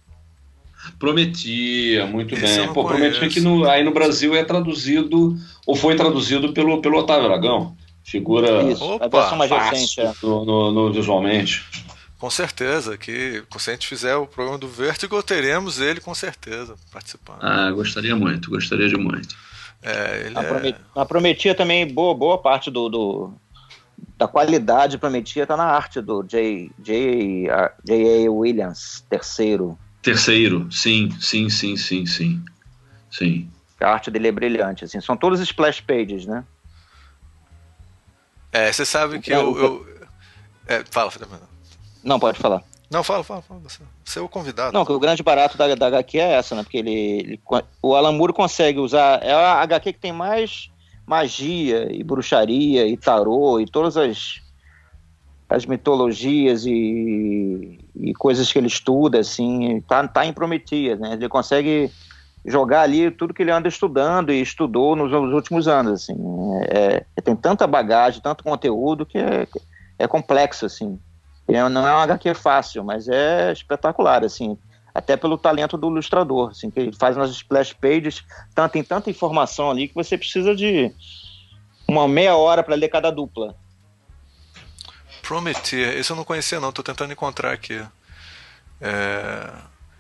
Prometia, 0.99 2.07
muito 2.07 2.35
Esse 2.35 2.59
bem. 2.59 2.73
Pô, 2.73 2.85
prometia 2.85 3.29
que 3.29 3.41
no, 3.41 3.65
aí 3.65 3.83
no 3.83 3.93
Brasil 3.93 4.35
é 4.35 4.45
traduzido, 4.45 5.37
ou 5.67 5.75
foi 5.75 5.97
traduzido 5.97 6.53
pelo, 6.53 6.81
pelo 6.83 6.99
Otávio 6.99 7.27
Aragão. 7.27 7.77
Figura 8.05 8.63
Isso, 8.65 8.85
Opa, 8.85 9.07
a 9.07 9.09
versão 9.09 9.39
mais 9.39 9.51
recente. 9.51 10.01
É. 10.01 10.13
No, 10.23 10.45
no, 10.45 10.73
no, 10.73 10.93
visualmente. 10.93 11.65
Com 12.19 12.29
certeza, 12.29 12.99
que 12.99 13.43
se 13.59 13.71
a 13.71 13.73
gente 13.73 13.87
fizer 13.87 14.15
o 14.17 14.27
programa 14.27 14.59
do 14.59 14.69
Vertigo, 14.69 15.23
teremos 15.23 15.81
ele 15.81 16.01
com 16.01 16.15
certeza 16.15 16.75
participando. 16.93 17.39
Ah, 17.41 17.71
gostaria 17.71 18.15
muito, 18.15 18.51
gostaria 18.51 18.89
de 18.89 18.97
muito. 18.97 19.35
É, 19.83 20.27
ele 20.27 20.39
a, 20.39 20.43
é... 20.43 20.75
a 20.97 21.05
Prometia 21.05 21.55
também, 21.55 21.87
boa, 21.87 22.15
boa 22.15 22.39
parte 22.39 22.71
do, 22.71 22.89
do 22.89 23.35
da 24.17 24.29
qualidade 24.29 24.99
Prometia 24.99 25.43
está 25.43 25.57
na 25.57 25.65
arte 25.65 26.01
do 26.01 26.23
J. 26.23 26.71
J. 26.79 27.49
J. 27.85 28.27
A. 28.27 28.31
Williams, 28.31 29.05
terceiro. 29.09 29.79
Terceiro, 30.03 30.71
sim, 30.71 31.11
sim, 31.21 31.49
sim, 31.49 31.77
sim, 31.77 32.07
sim. 32.07 32.45
Sim. 33.11 33.51
A 33.81 33.89
arte 33.89 34.11
dele 34.11 34.29
é 34.29 34.33
brilhante, 34.33 34.85
assim. 34.85 35.01
São 35.01 35.17
todas 35.17 35.41
splash 35.41 35.81
pages, 35.81 36.27
né? 36.27 36.45
É, 38.53 38.73
você 38.73 38.85
sabe 38.85 39.19
que 39.21 39.33
eu... 39.33 39.59
eu... 39.59 39.87
É, 40.67 40.85
fala, 40.91 41.11
Fernando. 41.11 41.43
Não, 42.03 42.21
pode 42.21 42.39
falar. 42.39 42.63
Não, 42.91 43.03
fala, 43.03 43.25
fala, 43.25 43.43
fala. 43.43 43.61
Você, 43.61 43.83
você 44.05 44.19
é 44.19 44.23
o 44.23 44.29
convidado. 44.29 44.73
Não, 44.73 44.85
que 44.85 44.93
o 44.93 45.01
grande 45.01 45.23
barato 45.23 45.59
da, 45.59 45.75
da 45.75 45.87
HQ 45.89 46.19
é 46.19 46.33
essa, 46.35 46.55
né? 46.55 46.63
Porque 46.63 46.79
ele, 46.79 46.93
ele, 46.93 47.41
o 47.83 47.95
Alan 47.95 48.13
Moore 48.13 48.33
consegue 48.33 48.79
usar. 48.79 49.23
É 49.23 49.33
a 49.33 49.63
HQ 49.63 49.95
que 49.95 49.99
tem 49.99 50.13
mais 50.13 50.71
magia 51.07 51.89
e 51.93 52.03
bruxaria 52.03 52.87
e 52.87 52.97
tarô 52.97 53.61
e 53.61 53.67
todas 53.67 53.97
as, 53.97 54.41
as 55.49 55.67
mitologias 55.67 56.65
e, 56.65 57.79
e 57.95 58.15
coisas 58.15 58.51
que 58.51 58.59
ele 58.59 58.67
estuda, 58.67 59.19
assim, 59.19 59.81
tá, 59.83 60.07
tá 60.09 60.25
em 60.25 60.35
né? 60.99 61.13
Ele 61.13 61.29
consegue 61.29 61.91
jogar 62.45 62.83
ali 62.83 63.11
tudo 63.11 63.33
que 63.33 63.43
ele 63.43 63.51
anda 63.51 63.69
estudando 63.69 64.33
e 64.33 64.41
estudou 64.41 64.95
nos, 64.95 65.11
nos 65.11 65.33
últimos 65.33 65.67
anos, 65.67 66.03
assim. 66.03 66.17
É, 66.69 67.05
é, 67.17 67.21
tem 67.21 67.35
tanta 67.35 67.67
bagagem, 67.67 68.21
tanto 68.21 68.45
conteúdo 68.45 69.07
que 69.07 69.19
é, 69.19 69.47
é 69.99 70.07
complexo, 70.07 70.67
assim. 70.67 70.99
Não 71.47 71.87
é 71.87 71.93
uma 71.93 72.05
HQ 72.05 72.35
fácil, 72.35 72.83
mas 72.85 73.07
é 73.09 73.53
espetacular, 73.53 74.25
assim, 74.25 74.57
até 74.95 75.17
pelo 75.17 75.37
talento 75.37 75.77
do 75.77 75.89
ilustrador, 75.89 76.51
assim, 76.51 76.71
que 76.71 76.79
ele 76.79 76.97
faz 76.97 77.17
nas 77.17 77.31
splash 77.31 77.73
pages, 77.73 78.25
tanto, 78.55 78.73
tem 78.73 78.85
tanta 78.85 79.11
informação 79.11 79.71
ali 79.71 79.89
que 79.89 79.95
você 79.95 80.17
precisa 80.17 80.55
de 80.55 80.95
uma 81.89 82.07
meia 82.07 82.37
hora 82.37 82.63
para 82.63 82.77
ler 82.77 82.89
cada 82.89 83.11
dupla. 83.11 83.57
Prometer, 85.21 85.99
esse 85.99 86.13
eu 86.13 86.17
não 86.17 86.25
conhecia 86.25 86.61
não, 86.61 86.71
tô 86.71 86.83
tentando 86.83 87.13
encontrar 87.13 87.53
aqui. 87.53 87.83
É... 88.81 89.51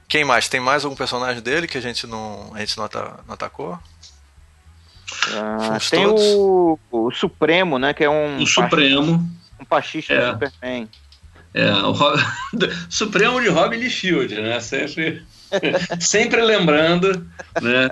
Quem 0.06 0.24
mais? 0.24 0.48
Tem 0.48 0.60
mais 0.60 0.84
algum 0.84 0.96
personagem 0.96 1.42
dele 1.42 1.66
que 1.66 1.78
a 1.78 1.80
gente 1.80 2.06
não, 2.06 2.52
a 2.54 2.60
gente 2.60 2.76
não, 2.76 2.88
não 3.26 3.34
atacou? 3.34 3.78
Ah, 5.32 5.78
tem 5.90 6.06
o, 6.06 6.78
o, 6.90 7.10
Supremo, 7.10 7.78
né? 7.78 7.94
Que 7.94 8.04
é 8.04 8.10
um. 8.10 8.42
O 8.42 8.46
Supremo. 8.46 9.28
Um 9.60 9.64
pachiche 9.64 10.12
é. 10.12 10.20
do 10.20 10.32
Superman. 10.32 10.88
É, 11.54 11.70
o 11.70 11.92
Rob... 11.92 12.20
Supremo 12.90 13.40
de 13.40 13.48
Robin 13.48 13.76
Liefeld, 13.76 14.34
né? 14.34 14.58
Sempre, 14.58 15.22
sempre 16.00 16.42
lembrando, 16.42 17.24
né? 17.62 17.90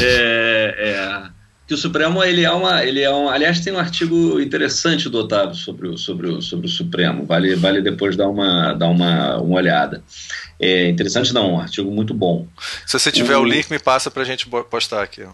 É, 0.00 0.74
é, 0.78 1.22
que 1.66 1.74
o 1.74 1.76
Supremo 1.76 2.24
ele 2.24 2.44
é 2.44 2.50
uma, 2.50 2.82
ele 2.82 3.02
é 3.02 3.10
um, 3.10 3.28
aliás 3.28 3.60
tem 3.60 3.72
um 3.72 3.78
artigo 3.78 4.40
interessante 4.40 5.08
do 5.08 5.18
Otávio 5.18 5.54
sobre 5.54 5.88
o, 5.88 5.98
sobre 5.98 6.28
o, 6.28 6.42
sobre 6.42 6.66
o 6.66 6.70
Supremo, 6.70 7.24
vale, 7.24 7.54
vale 7.56 7.82
depois 7.82 8.16
dar 8.16 8.28
uma, 8.28 8.72
dar 8.72 8.88
uma, 8.88 9.36
uma 9.36 9.56
olhada. 9.56 10.02
É 10.58 10.88
interessante 10.88 11.32
não, 11.34 11.54
um 11.54 11.60
artigo 11.60 11.90
muito 11.90 12.14
bom. 12.14 12.46
Se 12.86 12.98
você 12.98 13.12
tiver 13.12 13.36
o, 13.36 13.42
o 13.42 13.44
link 13.44 13.70
me 13.70 13.78
passa 13.78 14.10
para 14.10 14.22
a 14.22 14.26
gente 14.26 14.48
postar 14.70 15.02
aqui. 15.02 15.26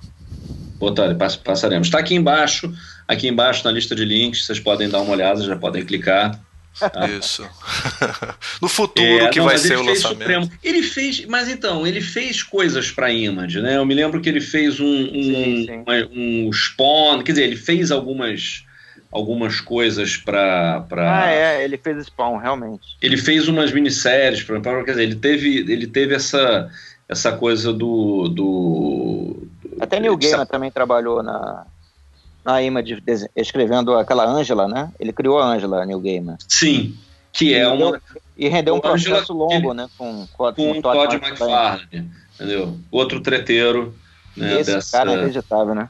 Botar, 0.77 1.15
passaremos. 1.45 1.89
Está 1.89 1.99
aqui 1.99 2.15
embaixo, 2.15 2.73
aqui 3.07 3.29
embaixo 3.29 3.65
na 3.65 3.71
lista 3.71 3.95
de 3.95 4.05
links, 4.05 4.47
vocês 4.47 4.59
podem 4.59 4.89
dar 4.89 5.01
uma 5.01 5.13
olhada, 5.13 5.43
já 5.43 5.57
podem 5.57 5.85
clicar. 5.85 6.41
Isso. 7.19 7.49
no 8.61 8.69
futuro 8.69 9.25
é, 9.25 9.29
que 9.29 9.39
não, 9.39 9.47
vai 9.47 9.59
ser 9.59 9.77
o 9.77 9.83
lançamento. 9.83 10.19
Supremo. 10.21 10.51
Ele 10.63 10.83
fez, 10.83 11.25
mas 11.27 11.49
então, 11.49 11.87
ele 11.87 12.01
fez 12.01 12.43
coisas 12.43 12.91
para 12.91 13.13
Image, 13.13 13.61
né? 13.61 13.77
Eu 13.77 13.85
me 13.85 13.95
lembro 13.95 14.21
que 14.21 14.29
ele 14.29 14.41
fez 14.41 14.81
um, 14.81 14.87
um, 14.87 15.23
sim, 15.23 15.67
sim. 15.67 15.85
um, 15.87 16.49
um 16.49 16.53
Spawn, 16.53 17.23
quer 17.23 17.33
dizer, 17.33 17.45
ele 17.45 17.57
fez 17.57 17.91
algumas 17.91 18.65
algumas 19.11 19.61
coisas 19.61 20.17
para 20.17 20.83
pra... 20.83 21.25
Ah, 21.25 21.31
é, 21.31 21.65
ele 21.65 21.77
fez 21.77 22.07
Spawn, 22.07 22.37
realmente. 22.37 22.97
Ele 23.03 23.17
fez 23.17 23.49
umas 23.49 23.73
minisséries, 23.73 24.43
pra, 24.43 24.61
pra, 24.61 24.85
quer 24.85 24.93
dizer, 24.93 25.03
ele 25.03 25.17
teve, 25.17 25.59
ele 25.59 25.87
teve 25.87 26.15
essa, 26.15 26.71
essa 27.09 27.33
coisa 27.33 27.73
do. 27.73 28.29
do 28.29 29.49
Até 29.81 29.99
Neil 29.99 30.17
Gaiman 30.17 30.47
também 30.47 30.71
trabalhou 30.71 31.23
na, 31.23 31.67
na 32.45 32.63
Image 32.63 33.03
escrevendo 33.37 33.95
aquela 33.95 34.27
Angela, 34.27 34.67
né? 34.69 34.93
Ele 34.99 35.13
criou 35.13 35.39
a 35.39 35.47
Angela, 35.47 35.85
Neil 35.85 36.01
Gaiman. 36.01 36.37
Sim, 36.49 36.97
que 37.33 37.55
é 37.55 37.67
uma... 37.69 38.01
E 38.37 38.49
rendeu 38.49 38.75
um 38.75 38.81
processo 38.81 39.33
Angela, 39.33 39.39
longo, 39.39 39.75
né? 39.75 39.89
Com, 39.97 40.27
com, 40.33 40.53
com 40.53 40.71
o 40.71 40.83
Todd, 40.83 40.83
Todd 40.83 41.17
McFarlane, 41.17 42.11
entendeu? 42.35 42.79
Outro 42.91 43.21
treteiro. 43.21 43.95
Né, 44.37 44.61
Esse 44.61 44.73
dessa... 44.73 44.99
cara 44.99 45.11
é 45.11 45.15
inacreditável, 45.15 45.75
né? 45.75 45.89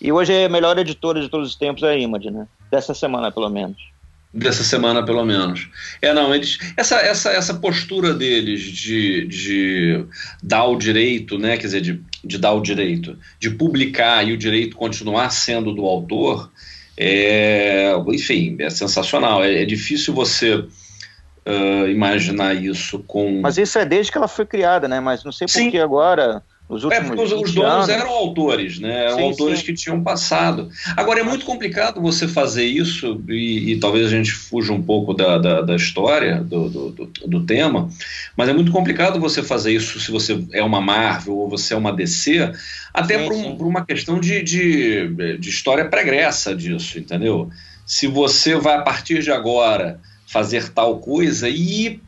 E 0.00 0.12
hoje 0.12 0.32
é 0.32 0.46
a 0.46 0.48
melhor 0.48 0.78
editora 0.78 1.20
de 1.20 1.28
todos 1.28 1.48
os 1.48 1.56
tempos 1.56 1.82
é 1.82 1.90
a 1.90 1.96
Image, 1.96 2.30
né? 2.30 2.46
Dessa 2.70 2.94
semana, 2.94 3.32
pelo 3.32 3.50
menos 3.50 3.89
dessa 4.32 4.62
semana 4.62 5.04
pelo 5.04 5.24
menos. 5.24 5.68
É 6.00 6.12
não, 6.12 6.34
eles 6.34 6.58
essa 6.76 6.96
essa, 7.00 7.30
essa 7.30 7.54
postura 7.54 8.14
deles 8.14 8.60
de, 8.62 9.26
de 9.26 10.04
dar 10.42 10.64
o 10.64 10.76
direito, 10.76 11.38
né, 11.38 11.56
quer 11.56 11.66
dizer, 11.66 11.80
de, 11.80 12.00
de 12.24 12.38
dar 12.38 12.52
o 12.52 12.60
direito, 12.60 13.18
de 13.38 13.50
publicar 13.50 14.26
e 14.26 14.32
o 14.32 14.38
direito 14.38 14.76
continuar 14.76 15.30
sendo 15.30 15.74
do 15.74 15.84
autor, 15.84 16.50
é, 16.96 17.92
enfim, 18.08 18.56
é 18.60 18.70
sensacional. 18.70 19.42
É, 19.42 19.62
é 19.62 19.64
difícil 19.64 20.14
você 20.14 20.54
uh, 20.54 21.88
imaginar 21.88 22.54
isso 22.54 22.98
com. 23.00 23.40
Mas 23.40 23.58
isso 23.58 23.78
é 23.78 23.84
desde 23.84 24.12
que 24.12 24.18
ela 24.18 24.28
foi 24.28 24.46
criada, 24.46 24.86
né? 24.86 25.00
Mas 25.00 25.24
não 25.24 25.32
sei 25.32 25.46
por 25.46 25.70
que 25.70 25.78
agora 25.78 26.42
os 26.70 26.84
é, 26.84 27.00
porque 27.00 27.20
os, 27.20 27.32
os 27.32 27.52
donos 27.52 27.72
anos... 27.72 27.88
eram 27.88 28.10
autores, 28.10 28.78
né? 28.78 29.06
Eram 29.06 29.16
sim, 29.16 29.22
autores 29.24 29.58
sim. 29.58 29.64
que 29.66 29.74
tinham 29.74 30.00
passado. 30.04 30.70
Agora, 30.96 31.18
é 31.18 31.22
muito 31.24 31.44
complicado 31.44 32.00
você 32.00 32.28
fazer 32.28 32.64
isso, 32.64 33.20
e, 33.28 33.72
e 33.72 33.80
talvez 33.80 34.06
a 34.06 34.10
gente 34.10 34.30
fuja 34.30 34.72
um 34.72 34.80
pouco 34.80 35.12
da, 35.12 35.36
da, 35.36 35.62
da 35.62 35.74
história, 35.74 36.36
do, 36.36 36.68
do, 36.68 36.90
do, 36.90 37.06
do, 37.26 37.44
tema, 37.44 37.90
mas 38.36 38.48
é 38.48 38.52
muito 38.52 38.70
complicado 38.70 39.18
você 39.18 39.42
fazer 39.42 39.72
isso 39.72 39.98
se 39.98 40.12
você 40.12 40.44
é 40.52 40.62
uma 40.62 40.80
Marvel 40.80 41.36
ou 41.36 41.48
você 41.48 41.74
é 41.74 41.76
uma 41.76 41.92
DC, 41.92 42.52
até 42.94 43.18
sim, 43.18 43.24
por, 43.24 43.32
um, 43.34 43.56
por, 43.56 43.66
uma 43.66 43.84
questão 43.84 44.20
de, 44.20 44.40
de, 44.40 45.36
de 45.38 45.48
história 45.48 45.88
pregressa 45.88 46.54
disso, 46.54 47.00
entendeu? 47.00 47.50
Se 47.84 48.06
você 48.06 48.54
vai, 48.54 48.76
a 48.76 48.82
partir 48.82 49.22
de 49.24 49.32
agora, 49.32 50.00
fazer 50.24 50.68
tal 50.68 51.00
coisa 51.00 51.48
e 51.48 52.00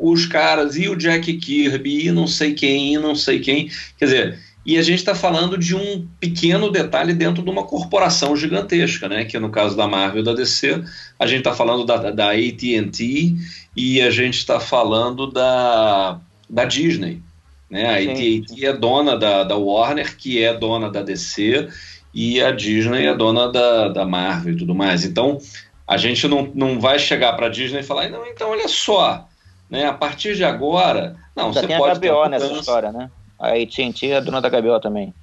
os 0.00 0.24
caras, 0.24 0.76
e 0.76 0.88
o 0.88 0.96
Jack 0.96 1.32
Kirby, 1.34 2.06
e 2.06 2.12
não 2.12 2.26
sei 2.26 2.54
quem, 2.54 2.94
e 2.94 2.98
não 2.98 3.14
sei 3.14 3.38
quem. 3.38 3.70
Quer 3.98 4.04
dizer, 4.06 4.38
e 4.64 4.78
a 4.78 4.82
gente 4.82 4.98
está 4.98 5.14
falando 5.14 5.58
de 5.58 5.74
um 5.74 6.06
pequeno 6.18 6.70
detalhe 6.70 7.12
dentro 7.12 7.42
de 7.42 7.50
uma 7.50 7.64
corporação 7.64 8.36
gigantesca, 8.36 9.08
né? 9.08 9.24
Que 9.24 9.38
no 9.38 9.50
caso 9.50 9.76
da 9.76 9.86
Marvel 9.86 10.22
e 10.22 10.24
da 10.24 10.34
DC, 10.34 10.82
a 11.18 11.26
gente 11.26 11.38
está 11.38 11.54
falando 11.54 11.84
da, 11.84 12.10
da 12.10 12.30
AT&T 12.30 13.36
e 13.76 14.00
a 14.00 14.10
gente 14.10 14.38
está 14.38 14.58
falando 14.58 15.26
da, 15.30 16.20
da 16.48 16.64
Disney, 16.64 17.22
né? 17.70 17.86
A 17.88 17.94
AT&T 17.94 18.64
é 18.64 18.72
dona 18.72 19.16
da, 19.18 19.44
da 19.44 19.56
Warner, 19.56 20.16
que 20.16 20.42
é 20.42 20.52
dona 20.52 20.90
da 20.90 21.02
DC, 21.02 21.68
e 22.12 22.42
a 22.42 22.50
Disney 22.50 23.06
é 23.06 23.14
dona 23.14 23.50
da, 23.50 23.88
da 23.88 24.04
Marvel 24.04 24.54
e 24.54 24.56
tudo 24.56 24.74
mais. 24.74 25.04
Então, 25.04 25.38
a 25.86 25.96
gente 25.96 26.28
não, 26.28 26.50
não 26.54 26.78
vai 26.78 26.98
chegar 26.98 27.32
para 27.32 27.46
a 27.46 27.50
Disney 27.50 27.80
e 27.80 27.84
falar, 27.84 28.10
não, 28.10 28.26
então 28.26 28.50
olha 28.50 28.68
só, 28.68 29.26
né? 29.70 29.86
A 29.86 29.92
partir 29.92 30.34
de 30.34 30.44
agora, 30.44 31.16
não, 31.36 31.52
Já 31.52 31.60
você 31.60 31.66
tem 31.68 31.78
pode 31.78 32.08
a 32.08 32.12
HBO 32.12 32.28
nessa 32.28 32.52
história, 32.52 32.92
né? 32.92 33.10
A 33.38 33.50
AT&T 33.50 34.10
é 34.10 34.20
dona 34.20 34.40
da 34.40 34.48
HBO 34.48 34.80
também. 34.80 35.14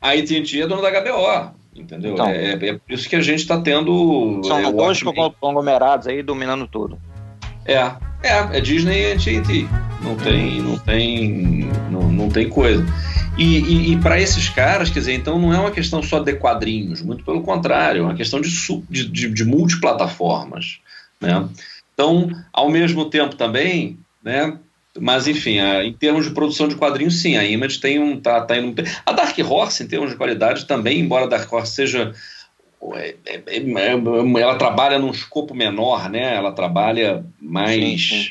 A 0.00 0.10
AT&T 0.10 0.60
é 0.60 0.66
dona 0.66 0.82
da 0.82 1.00
HBO, 1.00 1.54
entendeu? 1.74 2.14
Então, 2.14 2.26
é, 2.26 2.52
é, 2.52 2.72
por 2.74 2.92
isso 2.92 3.08
que 3.08 3.16
a 3.16 3.22
gente 3.22 3.40
está 3.40 3.60
tendo... 3.60 4.42
São 4.44 4.58
é, 4.58 4.72
dois 4.72 5.00
conglomerados 5.40 6.06
aí 6.06 6.22
dominando 6.22 6.66
tudo. 6.66 6.98
É, 7.64 7.76
é, 8.22 8.58
é 8.58 8.60
Disney 8.60 9.02
e 9.02 9.12
AT&T. 9.12 9.68
Não 10.02 10.16
tem, 10.16 10.60
não 10.60 10.78
tem, 10.78 11.70
não, 11.90 12.10
não 12.10 12.28
tem 12.28 12.48
coisa. 12.48 12.84
E, 13.38 13.58
e, 13.58 13.92
e 13.92 13.96
para 13.98 14.20
esses 14.20 14.48
caras, 14.48 14.90
quer 14.90 14.98
dizer, 14.98 15.14
então 15.14 15.38
não 15.38 15.54
é 15.54 15.58
uma 15.58 15.70
questão 15.70 16.02
só 16.02 16.18
de 16.18 16.34
quadrinhos, 16.34 17.00
muito 17.00 17.24
pelo 17.24 17.42
contrário, 17.42 18.02
é 18.02 18.04
uma 18.04 18.14
questão 18.14 18.40
de, 18.40 18.50
de, 18.88 19.08
de, 19.08 19.30
de 19.30 19.44
multiplataformas, 19.44 20.80
né? 21.20 21.48
Então, 22.00 22.30
ao 22.50 22.70
mesmo 22.70 23.10
tempo 23.10 23.36
também, 23.36 23.98
né? 24.22 24.56
Mas 24.98 25.28
enfim, 25.28 25.58
a, 25.58 25.84
em 25.84 25.92
termos 25.92 26.24
de 26.24 26.32
produção 26.32 26.66
de 26.66 26.74
quadrinhos, 26.74 27.20
sim, 27.20 27.36
a 27.36 27.44
Image 27.44 27.78
tem 27.78 27.98
um 27.98 28.18
tá, 28.18 28.40
tá 28.40 28.56
indo, 28.56 28.82
a 29.04 29.12
Dark 29.12 29.38
Horse 29.38 29.82
em 29.82 29.86
termos 29.86 30.08
de 30.08 30.16
qualidade 30.16 30.64
também, 30.64 30.98
embora 30.98 31.26
a 31.26 31.28
Dark 31.28 31.52
Horse 31.52 31.74
seja 31.74 32.14
é, 32.94 33.16
é, 33.26 33.42
é, 33.46 34.40
ela 34.40 34.56
trabalha 34.56 34.98
num 34.98 35.10
escopo 35.10 35.54
menor, 35.54 36.08
né? 36.08 36.34
Ela 36.34 36.52
trabalha 36.52 37.22
mais 37.38 37.74
sim, 37.74 37.98
sim. 37.98 38.28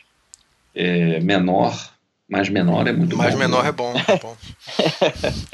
É, 0.73 1.19
menor, 1.19 1.91
mais 2.27 2.49
menor 2.49 2.87
é 2.87 2.91
muito 2.91 3.15
mais 3.15 3.33
bom. 3.33 3.39
menor 3.39 3.63
né? 3.63 3.69
é 3.69 3.71
bom. 3.71 3.93
É 4.07 4.17
bom. 4.17 4.37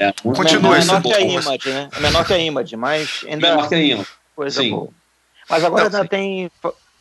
é, 0.00 0.12
Continua 0.22 0.78
menor, 0.78 0.86
menor 0.86 1.02
que 1.02 1.12
a 1.12 1.20
Image, 1.20 1.68
né? 1.68 1.88
Menor 2.00 2.26
que 2.26 2.32
a 2.32 2.38
Image, 2.38 2.76
mas 2.76 3.24
ainda 3.28 3.50
menor 3.50 3.68
que 3.68 3.74
a 3.74 3.78
Image. 3.78 4.08
Coisa 4.34 4.62
sim. 4.62 4.70
boa. 4.70 4.88
Mas 5.48 5.62
agora 5.62 5.88
Não, 5.88 5.98
ainda 5.98 6.08
tem 6.08 6.50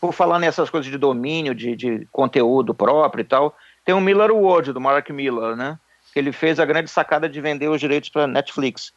por 0.06 0.14
falar 0.14 0.40
nessas 0.40 0.70
coisas 0.70 0.92
de 0.92 0.98
domínio, 0.98 1.56
de, 1.56 1.76
de 1.76 2.08
conteúdo 2.12 2.74
próprio 2.74 3.22
e 3.22 3.26
tal, 3.26 3.58
tem 3.84 3.96
o 3.96 4.02
Miller 4.02 4.32
World, 4.32 4.72
do 4.72 4.80
Mark 4.80 5.10
Miller, 5.10 5.56
né? 5.56 5.80
Que 6.14 6.20
ele 6.20 6.32
fez 6.32 6.60
a 6.60 6.66
grande 6.66 6.90
sacada 6.90 7.28
de 7.28 7.42
vender 7.42 7.68
os 7.70 7.80
direitos 7.80 8.10
para 8.10 8.28
Netflix. 8.28 8.94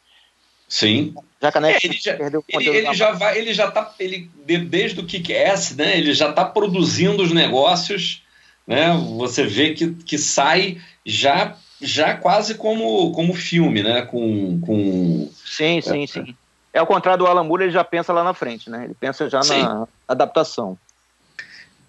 Sim. 0.67 1.15
Já 1.41 1.51
que 1.51 1.57
a 1.57 1.61
Netflix 1.61 2.05
é, 2.05 2.09
ele 2.09 2.11
já, 2.11 2.17
perdeu 2.17 2.39
o 2.39 2.43
ele, 2.47 2.69
ele 2.69 2.93
já 2.93 3.11
vai, 3.11 3.37
ele 3.37 3.53
já 3.53 3.71
tá, 3.71 3.91
ele 3.99 4.29
desde 4.45 4.99
o 4.99 5.05
Kick-Ass, 5.05 5.75
né? 5.75 5.97
Ele 5.97 6.13
já 6.13 6.29
está 6.29 6.45
produzindo 6.45 7.23
os 7.23 7.31
negócios, 7.31 8.23
né? 8.67 8.93
Você 9.17 9.43
vê 9.43 9.73
que, 9.73 9.91
que 9.93 10.17
sai 10.17 10.79
já 11.03 11.55
já 11.81 12.13
quase 12.13 12.55
como, 12.55 13.11
como 13.13 13.33
filme, 13.33 13.81
né? 13.81 14.03
Com, 14.03 14.59
com... 14.59 15.29
Sim, 15.45 15.81
sim, 15.81 16.03
é, 16.03 16.07
sim. 16.07 16.35
É 16.73 16.79
ao 16.79 16.85
contrário 16.85 17.19
do 17.19 17.27
Alan 17.27 17.43
Moore, 17.43 17.63
ele 17.63 17.71
já 17.71 17.83
pensa 17.83 18.13
lá 18.13 18.23
na 18.23 18.33
frente, 18.33 18.69
né? 18.69 18.83
Ele 18.85 18.93
pensa 18.93 19.29
já 19.29 19.41
sim. 19.41 19.61
na 19.61 19.87
adaptação. 20.07 20.77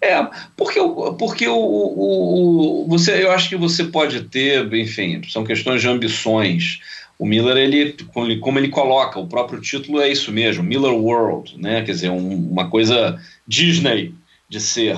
É, 0.01 0.27
porque, 0.57 0.79
porque 1.19 1.47
o, 1.47 1.55
o, 1.55 2.83
o, 2.83 2.87
você, 2.87 3.23
eu 3.23 3.31
acho 3.31 3.47
que 3.47 3.55
você 3.55 3.83
pode 3.83 4.23
ter, 4.23 4.73
enfim, 4.73 5.21
são 5.29 5.43
questões 5.43 5.79
de 5.79 5.87
ambições. 5.87 6.79
O 7.19 7.25
Miller, 7.25 7.55
ele, 7.55 7.95
como 8.39 8.57
ele 8.57 8.69
coloca, 8.69 9.19
o 9.19 9.27
próprio 9.27 9.61
título 9.61 10.01
é 10.01 10.09
isso 10.09 10.31
mesmo, 10.31 10.63
Miller 10.63 10.91
World, 10.91 11.55
né? 11.61 11.83
Quer 11.83 11.91
dizer, 11.91 12.09
um, 12.09 12.49
uma 12.49 12.67
coisa 12.67 13.21
Disney 13.47 14.15
de 14.49 14.59
ser, 14.59 14.97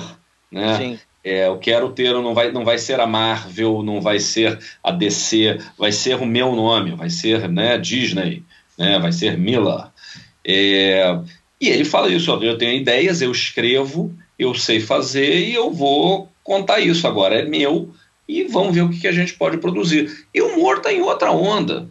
né? 0.50 0.78
Sim. 0.78 0.98
É, 1.22 1.48
eu 1.48 1.58
quero 1.58 1.90
ter, 1.90 2.12
não 2.12 2.34
vai, 2.34 2.52
não 2.52 2.64
vai 2.64 2.76
ser 2.76 3.00
a 3.00 3.06
Marvel, 3.06 3.82
não 3.82 4.00
vai 4.00 4.18
ser 4.18 4.58
a 4.82 4.90
DC, 4.90 5.58
vai 5.78 5.90
ser 5.90 6.16
o 6.16 6.26
meu 6.26 6.54
nome, 6.54 6.92
vai 6.92 7.08
ser 7.08 7.48
né, 7.48 7.78
Disney, 7.78 8.42
né, 8.78 8.98
vai 8.98 9.10
ser 9.10 9.38
Miller. 9.38 9.86
É, 10.46 11.18
e 11.58 11.68
ele 11.68 11.84
fala 11.84 12.12
isso, 12.12 12.30
ó, 12.30 12.42
eu 12.42 12.58
tenho 12.58 12.78
ideias, 12.78 13.22
eu 13.22 13.32
escrevo, 13.32 14.14
eu 14.38 14.54
sei 14.54 14.80
fazer 14.80 15.48
e 15.48 15.54
eu 15.54 15.70
vou 15.70 16.28
contar 16.42 16.80
isso 16.80 17.06
agora, 17.06 17.36
é 17.36 17.44
meu, 17.44 17.92
e 18.28 18.44
vamos 18.44 18.74
ver 18.74 18.82
o 18.82 18.90
que, 18.90 19.00
que 19.00 19.08
a 19.08 19.12
gente 19.12 19.34
pode 19.34 19.58
produzir. 19.58 20.26
E 20.32 20.40
o 20.40 20.48
humor 20.48 20.78
está 20.78 20.92
em 20.92 21.00
outra 21.00 21.30
onda, 21.30 21.88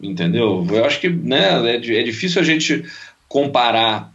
entendeu? 0.00 0.66
Eu 0.70 0.84
acho 0.84 1.00
que 1.00 1.08
né, 1.08 1.70
é, 1.70 1.76
é 1.76 2.02
difícil 2.02 2.40
a 2.40 2.44
gente 2.44 2.84
comparar 3.28 4.12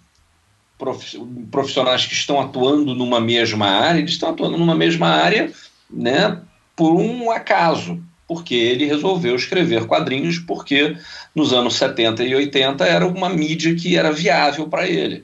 profissionais 1.52 2.06
que 2.06 2.14
estão 2.14 2.42
atuando 2.42 2.94
numa 2.94 3.20
mesma 3.20 3.68
área, 3.68 4.00
eles 4.00 4.12
estão 4.12 4.30
atuando 4.30 4.58
numa 4.58 4.76
mesma 4.76 5.08
área 5.08 5.52
né, 5.90 6.42
por 6.76 6.94
um 6.96 7.32
acaso, 7.32 8.02
porque 8.28 8.56
ele 8.56 8.86
resolveu 8.86 9.36
escrever 9.36 9.86
quadrinhos 9.86 10.40
porque 10.40 10.98
nos 11.34 11.54
anos 11.54 11.76
70 11.76 12.24
e 12.24 12.36
80 12.36 12.86
era 12.86 13.08
uma 13.08 13.30
mídia 13.30 13.76
que 13.76 13.96
era 13.96 14.12
viável 14.12 14.68
para 14.68 14.88
ele. 14.88 15.24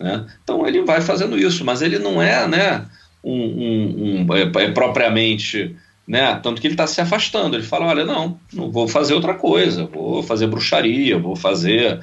Né? 0.00 0.26
Então 0.42 0.66
ele 0.66 0.82
vai 0.82 1.02
fazendo 1.02 1.38
isso, 1.38 1.62
mas 1.62 1.82
ele 1.82 1.98
não 1.98 2.22
é 2.22 2.48
né, 2.48 2.86
um, 3.22 3.34
um, 3.34 4.26
um 4.26 4.34
é, 4.34 4.64
é 4.64 4.70
propriamente. 4.70 5.76
Né? 6.08 6.34
Tanto 6.42 6.60
que 6.60 6.66
ele 6.66 6.74
está 6.74 6.86
se 6.86 7.00
afastando. 7.00 7.54
Ele 7.54 7.62
fala: 7.62 7.86
olha, 7.86 8.04
não, 8.04 8.40
não 8.52 8.70
vou 8.70 8.88
fazer 8.88 9.12
outra 9.12 9.34
coisa, 9.34 9.84
vou 9.84 10.22
fazer 10.22 10.46
bruxaria, 10.46 11.18
vou 11.18 11.36
fazer 11.36 12.00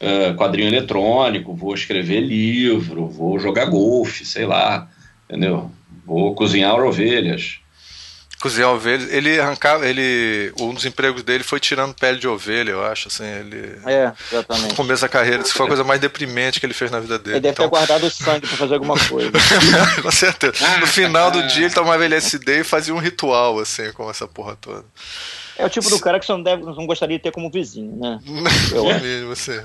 uh, 0.00 0.34
quadrinho 0.36 0.68
eletrônico, 0.68 1.54
vou 1.54 1.74
escrever 1.74 2.20
livro, 2.20 3.06
vou 3.06 3.38
jogar 3.38 3.66
golfe, 3.66 4.24
sei 4.24 4.46
lá, 4.46 4.88
entendeu? 5.28 5.70
Vou 6.06 6.34
cozinhar 6.34 6.80
ovelhas. 6.80 7.60
Cozinhar 8.44 8.68
ovelhas. 8.68 9.10
Ele 9.10 9.40
arrancava, 9.40 9.88
ele. 9.88 10.52
Um 10.60 10.74
dos 10.74 10.84
empregos 10.84 11.22
dele 11.22 11.42
foi 11.42 11.58
tirando 11.58 11.94
pele 11.94 12.18
de 12.18 12.28
ovelha, 12.28 12.72
eu 12.72 12.84
acho, 12.84 13.08
assim. 13.08 13.24
Ele. 13.24 13.78
É, 13.86 14.12
exatamente. 14.30 14.68
No 14.68 14.74
começo 14.74 15.00
da 15.00 15.08
carreira, 15.08 15.42
isso 15.42 15.54
foi 15.54 15.64
a 15.64 15.68
coisa 15.68 15.82
mais 15.82 15.98
deprimente 15.98 16.60
que 16.60 16.66
ele 16.66 16.74
fez 16.74 16.90
na 16.90 17.00
vida 17.00 17.18
dele. 17.18 17.36
Ele 17.36 17.40
deve 17.40 17.52
então... 17.52 17.64
ter 17.64 17.70
guardado 17.70 18.04
o 18.04 18.10
sangue 18.10 18.46
pra 18.46 18.54
fazer 18.58 18.74
alguma 18.74 18.98
coisa. 18.98 19.32
com 20.02 20.10
certeza. 20.10 20.52
No 20.78 20.86
final 20.86 21.30
do 21.30 21.42
dia, 21.46 21.64
ele 21.64 21.74
tomava 21.74 22.04
LSD 22.04 22.60
e 22.60 22.64
fazia 22.64 22.94
um 22.94 22.98
ritual, 22.98 23.58
assim, 23.58 23.90
com 23.92 24.10
essa 24.10 24.28
porra 24.28 24.54
toda. 24.60 24.84
É 25.56 25.64
o 25.64 25.70
tipo 25.70 25.88
do 25.88 25.98
cara 25.98 26.20
que 26.20 26.26
você 26.26 26.32
não, 26.32 26.42
deve, 26.42 26.64
não 26.64 26.86
gostaria 26.86 27.16
de 27.16 27.22
ter 27.22 27.32
como 27.32 27.50
vizinho, 27.50 27.96
né? 27.96 28.20
Eu 28.74 28.84
mesmo, 28.84 29.34
você. 29.34 29.64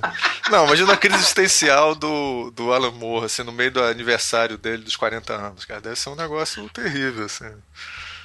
Não, 0.49 0.67
imagina 0.67 0.93
a 0.93 0.97
crise 0.97 1.17
existencial 1.17 1.95
do, 1.95 2.49
do 2.51 2.71
Alan 2.71 2.91
Moore, 2.91 3.25
assim, 3.25 3.43
no 3.43 3.51
meio 3.51 3.71
do 3.71 3.83
aniversário 3.83 4.57
dele 4.57 4.83
dos 4.83 4.95
40 4.95 5.33
anos, 5.33 5.65
cara. 5.65 5.81
Deve 5.81 5.97
ser 5.97 6.11
um 6.11 6.15
negócio 6.15 6.69
terrível, 6.69 7.25
assim. 7.25 7.51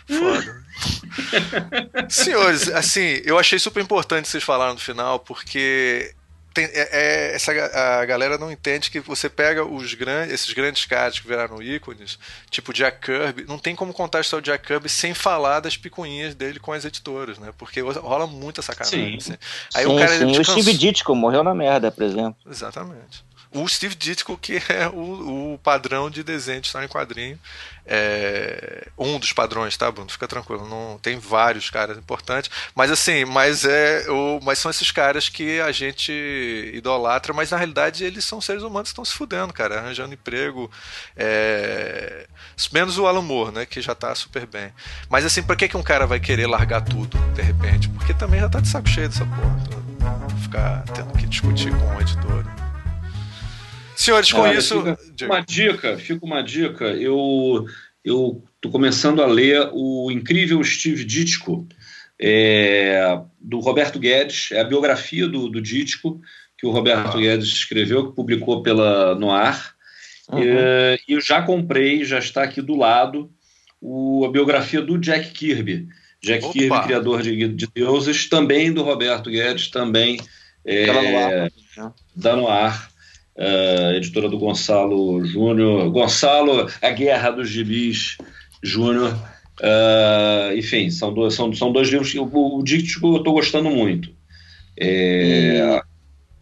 Foda. 0.06 0.64
Senhores, 2.08 2.68
assim, 2.68 3.22
eu 3.24 3.38
achei 3.38 3.58
super 3.58 3.82
importante 3.82 4.28
vocês 4.28 4.42
falaram 4.42 4.74
no 4.74 4.80
final, 4.80 5.18
porque 5.18 6.14
tem, 6.54 6.66
é, 6.66 6.88
é, 6.92 7.34
essa, 7.34 7.52
a 8.00 8.04
galera 8.04 8.38
não 8.38 8.50
entende 8.50 8.90
que 8.90 9.00
você 9.00 9.28
pega 9.28 9.64
os 9.64 9.92
grandes, 9.94 10.32
esses 10.32 10.52
grandes 10.52 10.84
caras 10.84 11.18
que 11.18 11.26
viraram 11.26 11.60
ícones, 11.60 12.18
tipo 12.48 12.72
Jack 12.72 13.00
Kirby, 13.00 13.44
não 13.48 13.58
tem 13.58 13.74
como 13.74 13.92
contar 13.92 14.18
a 14.18 14.20
história 14.20 14.40
do 14.40 14.46
Jack 14.46 14.64
Kirby 14.66 14.88
sem 14.88 15.12
falar 15.12 15.60
das 15.60 15.76
picuinhas 15.76 16.34
dele 16.34 16.60
com 16.60 16.72
as 16.72 16.84
editoras, 16.84 17.38
né? 17.38 17.52
Porque 17.58 17.80
rola 17.80 18.26
muita 18.26 18.62
sacanagem. 18.62 19.20
Sim. 19.20 19.32
Assim. 19.32 19.38
Aí 19.74 19.84
sim, 19.84 19.92
o 19.92 19.98
cara 19.98 20.16
sim. 20.16 20.38
O 20.38 20.44
Steve 20.44 20.74
Ditko 20.74 21.14
morreu 21.14 21.42
na 21.42 21.54
merda, 21.54 21.90
por 21.90 22.04
exemplo. 22.04 22.36
Exatamente 22.48 23.24
o 23.54 23.68
Steve 23.68 23.94
Ditko, 23.94 24.36
que 24.36 24.60
é 24.68 24.88
o, 24.88 25.54
o 25.54 25.58
padrão 25.58 26.10
de 26.10 26.24
desenho 26.24 26.60
de 26.60 26.66
história 26.66 26.86
em 26.86 26.88
quadrinho. 26.88 27.38
É, 27.86 28.88
um 28.98 29.18
dos 29.18 29.32
padrões, 29.32 29.76
tá, 29.76 29.90
Bruno? 29.90 30.10
Fica 30.10 30.26
tranquilo. 30.26 30.68
Não, 30.68 30.98
tem 31.00 31.18
vários 31.18 31.70
caras 31.70 31.96
importantes. 31.96 32.50
Mas 32.74 32.90
assim, 32.90 33.24
mas, 33.24 33.64
é, 33.64 34.10
o, 34.10 34.40
mas 34.42 34.58
são 34.58 34.70
esses 34.70 34.90
caras 34.90 35.28
que 35.28 35.60
a 35.60 35.70
gente 35.70 36.12
idolatra, 36.74 37.32
mas 37.32 37.50
na 37.50 37.56
realidade 37.56 38.04
eles 38.04 38.24
são 38.24 38.40
seres 38.40 38.62
humanos 38.62 38.88
que 38.88 38.92
estão 38.92 39.04
se 39.04 39.14
fudendo, 39.14 39.52
cara, 39.52 39.78
arranjando 39.78 40.14
emprego. 40.14 40.68
É, 41.16 42.26
menos 42.72 42.98
o 42.98 43.06
Alan 43.06 43.22
Moore, 43.22 43.52
né? 43.54 43.66
Que 43.66 43.80
já 43.80 43.94
tá 43.94 44.12
super 44.16 44.46
bem. 44.46 44.72
Mas 45.08 45.24
assim, 45.24 45.42
pra 45.42 45.54
que, 45.54 45.68
que 45.68 45.76
um 45.76 45.82
cara 45.82 46.06
vai 46.06 46.18
querer 46.18 46.48
largar 46.48 46.80
tudo, 46.80 47.16
de 47.34 47.42
repente? 47.42 47.88
Porque 47.90 48.12
também 48.12 48.40
já 48.40 48.48
tá 48.48 48.58
de 48.58 48.68
saco 48.68 48.88
cheio 48.88 49.08
dessa 49.08 49.24
porra. 49.24 49.84
Ficar 50.42 50.82
tendo 50.92 51.12
que 51.16 51.26
discutir 51.26 51.70
com 51.70 51.96
o 51.96 52.00
editor. 52.00 52.63
Senhores, 53.96 54.32
com 54.32 54.46
isso. 54.46 54.82
Fica 54.82 55.26
uma 55.26 55.40
dica, 55.40 55.98
fica 55.98 56.24
uma 56.24 56.42
dica. 56.42 56.84
Eu 56.86 57.66
eu 58.04 58.44
estou 58.56 58.70
começando 58.70 59.22
a 59.22 59.26
ler 59.26 59.70
o 59.72 60.10
incrível 60.10 60.62
Steve 60.62 61.04
Ditko, 61.04 61.66
é, 62.20 63.18
do 63.40 63.60
Roberto 63.60 63.98
Guedes, 63.98 64.50
é 64.52 64.60
a 64.60 64.64
biografia 64.64 65.26
do, 65.26 65.48
do 65.48 65.60
Ditko, 65.60 66.20
que 66.58 66.66
o 66.66 66.70
Roberto 66.70 67.16
ah. 67.16 67.20
Guedes 67.20 67.48
escreveu, 67.48 68.08
que 68.08 68.14
publicou 68.14 68.62
pela 68.62 69.14
Noir. 69.14 69.74
Uhum. 70.30 70.42
E, 70.42 71.00
eu 71.08 71.20
já 71.20 71.40
comprei, 71.42 72.04
já 72.04 72.18
está 72.18 72.42
aqui 72.42 72.60
do 72.60 72.76
lado, 72.76 73.32
o, 73.80 74.24
a 74.26 74.30
biografia 74.30 74.82
do 74.82 74.98
Jack 74.98 75.30
Kirby. 75.30 75.88
Jack 76.22 76.44
Opa. 76.44 76.52
Kirby, 76.52 76.82
criador 76.82 77.22
de, 77.22 77.48
de 77.48 77.66
deuses, 77.74 78.28
também 78.28 78.72
do 78.72 78.82
Roberto 78.82 79.30
Guedes, 79.30 79.68
também 79.68 80.18
é, 80.64 80.86
Noir, 80.86 81.52
né? 81.76 81.92
da 82.14 82.36
Noir 82.36 82.93
uh, 83.36 83.96
editora 83.96 84.28
do 84.28 84.38
Gonçalo 84.38 85.24
Júnior. 85.24 85.90
Gonçalo, 85.90 86.68
A 86.80 86.90
Guerra 86.90 87.30
dos 87.30 87.48
Gibis 87.48 88.18
Júnior. 88.62 89.14
Uh, 89.60 90.56
enfim, 90.56 90.90
são 90.90 91.12
dois, 91.12 91.34
são, 91.34 91.52
são 91.52 91.72
dois 91.72 91.88
livros 91.88 92.10
que 92.10 92.18
o, 92.18 92.28
o 92.32 92.62
Díctico 92.62 93.14
eu 93.14 93.18
estou 93.18 93.34
gostando 93.34 93.70
muito. 93.70 94.10
É, 94.76 95.80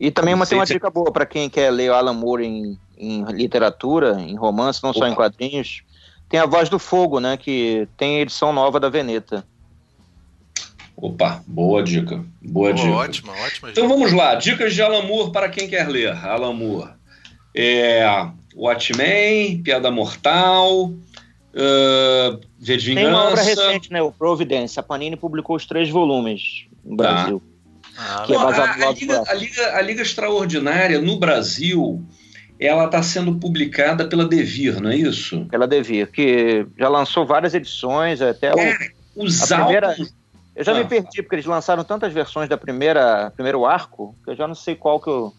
e, 0.00 0.06
e, 0.06 0.10
também 0.10 0.32
uma, 0.32 0.46
tem 0.46 0.56
uma 0.56 0.64
dica 0.64 0.88
boa 0.88 1.12
para 1.12 1.26
quem 1.26 1.50
quer 1.50 1.70
ler 1.70 1.90
Alan 1.90 2.14
Moore 2.14 2.46
em, 2.46 2.78
em 2.96 3.24
literatura, 3.24 4.18
em 4.18 4.34
romance, 4.34 4.82
não 4.82 4.90
Opa. 4.90 5.00
só 5.00 5.06
em 5.06 5.14
quadrinhos. 5.14 5.82
Tem 6.30 6.40
A 6.40 6.46
Voz 6.46 6.70
do 6.70 6.78
Fogo, 6.78 7.20
né? 7.20 7.36
Que 7.36 7.86
tem 7.98 8.16
a 8.16 8.20
edição 8.22 8.54
nova 8.54 8.80
da 8.80 8.88
Veneta. 8.88 9.44
Opa, 10.96 11.42
boa 11.46 11.82
dica. 11.82 12.24
Boa 12.40 12.70
oh, 12.70 12.72
dica. 12.72 12.90
Ótima, 12.90 13.32
ótima 13.44 13.70
Então 13.70 13.88
vamos 13.88 14.12
lá, 14.12 14.34
dicas 14.34 14.74
de 14.74 14.82
Alan 14.82 15.02
Moore 15.02 15.32
para 15.32 15.48
quem 15.48 15.68
quer 15.68 15.88
ler. 15.88 16.12
Alan 16.12 16.52
Moore. 16.52 16.90
É, 17.54 18.04
Watchmen, 18.54 19.62
Piada 19.62 19.90
Mortal, 19.90 20.86
uh, 20.86 22.40
V 22.58 22.76
de 22.76 22.86
Vingança. 22.86 23.06
Tem 23.06 23.14
uma 23.14 23.28
obra 23.28 23.42
recente, 23.42 23.92
né? 23.92 24.02
O 24.02 24.12
Providence. 24.12 24.78
A 24.78 24.82
Panini 24.82 25.16
publicou 25.16 25.56
os 25.56 25.66
três 25.66 25.88
volumes 25.88 26.66
no 26.84 26.96
tá. 26.96 27.12
Brasil. 27.12 27.42
Ah, 27.96 28.26
é 28.28 28.34
a, 28.34 28.88
a, 28.88 28.92
Liga, 28.92 29.22
a, 29.26 29.34
Liga, 29.34 29.76
a 29.76 29.82
Liga 29.82 30.02
Extraordinária 30.02 30.98
no 30.98 31.18
Brasil 31.18 32.02
ela 32.58 32.84
está 32.84 33.02
sendo 33.02 33.34
publicada 33.34 34.06
pela 34.06 34.24
Devir, 34.24 34.80
não 34.80 34.90
é 34.90 34.96
isso? 34.96 35.46
Pela 35.50 35.66
Devir, 35.66 36.10
que 36.10 36.64
já 36.78 36.88
lançou 36.88 37.26
várias 37.26 37.54
edições, 37.54 38.22
até 38.22 38.48
é, 38.48 38.76
o, 39.16 39.24
os 39.24 39.50
a 39.50 39.64
primeira, 39.64 39.96
eu 40.54 40.64
já 40.64 40.72
ah. 40.72 40.74
me 40.76 40.84
perdi, 40.84 41.22
porque 41.22 41.36
eles 41.36 41.46
lançaram 41.46 41.84
tantas 41.84 42.12
versões 42.12 42.48
da 42.48 42.56
primeira 42.56 43.30
primeiro 43.34 43.64
arco, 43.64 44.14
que 44.24 44.30
eu 44.30 44.36
já 44.36 44.46
não 44.46 44.54
sei 44.54 44.74
qual 44.74 45.00
que 45.00 45.08
eu. 45.08 45.32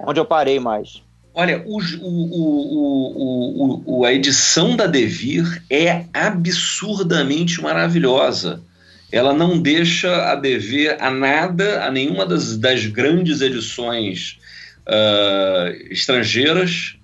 onde 0.00 0.20
eu 0.20 0.24
parei 0.24 0.60
mais. 0.60 1.02
Olha, 1.34 1.64
o, 1.66 1.80
o, 2.02 3.82
o, 3.86 4.04
a 4.04 4.12
edição 4.12 4.76
da 4.76 4.86
Devir 4.86 5.62
é 5.70 6.04
absurdamente 6.12 7.62
maravilhosa. 7.62 8.62
Ela 9.10 9.32
não 9.32 9.58
deixa 9.58 10.30
a 10.30 10.34
dever 10.34 10.96
a 11.00 11.10
nada, 11.10 11.84
a 11.84 11.90
nenhuma 11.90 12.26
das, 12.26 12.58
das 12.58 12.84
grandes 12.86 13.40
edições 13.40 14.38
uh, 14.86 15.68
estrangeiras, 15.90 16.96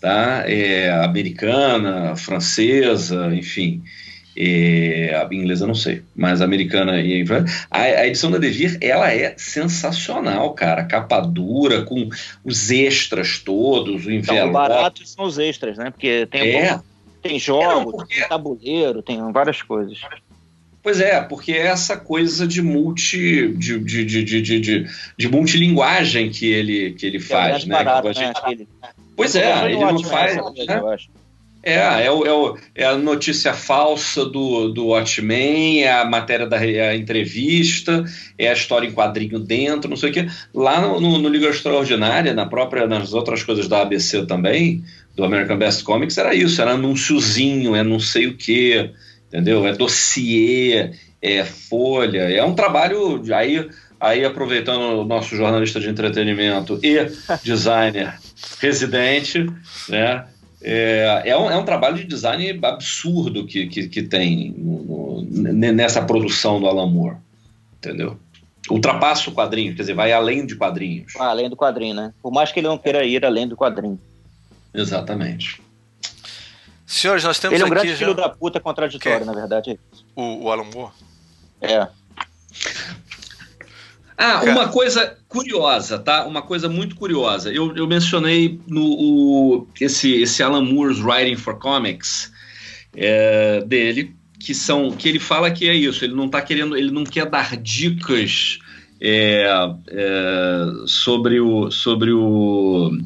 tá? 0.00 0.44
É, 0.46 0.90
americana, 1.04 2.16
francesa, 2.16 3.34
enfim. 3.34 3.82
É, 4.36 5.14
a 5.14 5.32
inglesa 5.32 5.66
não 5.66 5.74
sei, 5.74 6.02
mas 6.14 6.40
a 6.40 6.44
americana 6.44 7.00
e 7.00 7.24
a, 7.70 7.80
a 7.80 8.06
edição 8.06 8.30
da 8.30 8.38
Devir 8.38 8.76
ela 8.80 9.12
é 9.12 9.34
sensacional, 9.36 10.52
cara. 10.54 10.84
Capa 10.84 11.20
dura, 11.20 11.82
com 11.82 12.08
os 12.44 12.70
extras 12.70 13.38
todos, 13.38 14.06
o 14.06 14.10
envelope. 14.10 14.40
Então, 14.40 14.52
baratos 14.52 15.10
são 15.10 15.24
os 15.24 15.38
extras, 15.38 15.78
né? 15.78 15.90
Porque 15.90 16.26
tem, 16.26 16.56
é. 16.56 16.80
tem 17.22 17.38
jogos, 17.38 17.94
é, 17.94 17.96
porque... 17.96 18.14
tem 18.16 18.28
tabuleiro, 18.28 19.02
tem 19.02 19.32
várias 19.32 19.62
coisas. 19.62 20.00
Pois 20.82 21.00
é, 21.00 21.18
porque 21.22 21.52
é 21.52 21.68
essa 21.68 21.96
coisa 21.96 22.46
de 22.46 22.60
multi 22.60 23.48
de, 23.56 23.78
de, 23.78 24.04
de, 24.04 24.22
de, 24.24 24.60
de, 24.60 24.86
de 25.16 25.28
multilinguagem 25.30 26.28
que 26.28 26.46
ele, 26.52 26.92
que 26.92 27.06
ele 27.06 27.18
faz, 27.18 27.64
né? 27.64 27.82
Barato, 27.82 28.08
né? 28.08 28.14
Gente... 28.14 28.68
Pois 29.16 29.34
é, 29.34 29.64
ele 29.64 29.78
não 29.78 30.02
faz. 30.02 30.36
Né? 30.36 30.98
É, 31.64 32.04
é, 32.04 32.10
o, 32.10 32.26
é, 32.26 32.32
o, 32.32 32.58
é, 32.74 32.84
a 32.84 32.98
notícia 32.98 33.54
falsa 33.54 34.26
do, 34.26 34.68
do 34.68 34.88
Watchmen, 34.88 35.82
é 35.82 35.90
a 35.90 36.04
matéria 36.04 36.46
da 36.46 36.58
a 36.58 36.94
entrevista, 36.94 38.04
é 38.38 38.50
a 38.50 38.52
história 38.52 38.86
em 38.86 38.92
quadrinho 38.92 39.38
dentro, 39.38 39.88
não 39.88 39.96
sei 39.96 40.10
o 40.10 40.12
quê. 40.12 40.28
Lá 40.52 40.78
no, 40.82 41.00
no, 41.00 41.18
no, 41.18 41.28
Liga 41.28 41.48
Extraordinária, 41.48 42.34
na 42.34 42.44
própria, 42.44 42.86
nas 42.86 43.14
outras 43.14 43.42
coisas 43.42 43.66
da 43.66 43.80
ABC 43.80 44.26
também, 44.26 44.84
do 45.16 45.24
American 45.24 45.56
Best 45.56 45.82
Comics, 45.84 46.18
era 46.18 46.34
isso, 46.34 46.60
era 46.60 46.72
anúnciozinho, 46.72 47.74
é 47.74 47.82
não 47.82 47.98
sei 47.98 48.26
o 48.26 48.36
quê, 48.36 48.90
entendeu? 49.28 49.66
É 49.66 49.72
dossiê, 49.72 50.90
é 51.22 51.44
folha, 51.44 52.30
é 52.30 52.44
um 52.44 52.54
trabalho. 52.54 53.22
Aí, 53.34 53.66
aí 53.98 54.22
aproveitando 54.22 55.00
o 55.00 55.04
nosso 55.06 55.34
jornalista 55.34 55.80
de 55.80 55.88
entretenimento 55.88 56.78
e 56.82 57.06
designer 57.42 58.18
residente, 58.60 59.46
né? 59.88 60.26
É, 60.66 61.22
é, 61.26 61.36
um, 61.36 61.50
é 61.50 61.56
um 61.58 61.64
trabalho 61.64 61.96
de 61.96 62.04
design 62.04 62.58
absurdo 62.62 63.46
que, 63.46 63.66
que, 63.66 63.86
que 63.86 64.02
tem 64.02 64.54
no, 64.56 65.20
no, 65.22 65.52
nessa 65.52 66.02
produção 66.02 66.58
do 66.58 66.66
Alan 66.66 66.86
Moore, 66.86 67.18
entendeu? 67.76 68.18
Ultrapassa 68.70 69.28
o 69.28 69.34
quadrinho, 69.34 69.76
quer 69.76 69.82
dizer, 69.82 69.92
vai 69.92 70.10
além 70.10 70.46
de 70.46 70.56
quadrinhos. 70.56 71.12
Ah, 71.18 71.28
além 71.28 71.50
do 71.50 71.56
quadrinho, 71.56 71.94
né? 71.94 72.14
Por 72.22 72.32
mais 72.32 72.50
que 72.50 72.60
ele 72.60 72.68
não 72.68 72.78
queira 72.78 73.04
ir 73.04 73.22
além 73.26 73.46
do 73.46 73.54
quadrinho. 73.54 74.00
Exatamente. 74.72 75.60
Senhores, 76.86 77.24
nós 77.24 77.38
temos 77.38 77.54
Ele 77.54 77.62
é 77.62 77.66
um 77.66 77.68
aqui 77.68 77.74
grande 77.74 77.92
já... 77.92 77.98
filho 77.98 78.14
da 78.14 78.28
puta 78.30 78.58
contraditório, 78.58 79.18
Quem? 79.18 79.26
na 79.26 79.32
verdade. 79.34 79.78
O, 80.16 80.44
o 80.44 80.50
Alan 80.50 80.64
Moore? 80.74 80.92
É. 81.60 81.88
Ah, 84.16 84.42
uma 84.44 84.68
coisa 84.68 85.16
curiosa, 85.28 85.98
tá? 85.98 86.24
Uma 86.24 86.42
coisa 86.42 86.68
muito 86.68 86.94
curiosa. 86.94 87.52
Eu, 87.52 87.74
eu 87.76 87.86
mencionei 87.86 88.60
no 88.66 88.84
o, 88.84 89.68
esse, 89.80 90.12
esse 90.12 90.42
Alan 90.42 90.64
Moore's 90.64 91.00
Writing 91.00 91.36
for 91.36 91.58
Comics 91.58 92.32
é, 92.96 93.60
dele, 93.66 94.14
que 94.38 94.54
são 94.54 94.92
que 94.92 95.08
ele 95.08 95.18
fala 95.18 95.50
que 95.50 95.68
é 95.68 95.74
isso. 95.74 96.04
Ele 96.04 96.14
não 96.14 96.28
tá 96.28 96.40
querendo, 96.40 96.76
ele 96.76 96.90
não 96.90 97.04
quer 97.04 97.26
dar 97.28 97.56
dicas 97.56 98.58
é, 99.00 99.46
é, 99.88 100.66
sobre 100.86 101.40
o 101.40 101.70
sobre 101.70 102.12
o 102.12 102.96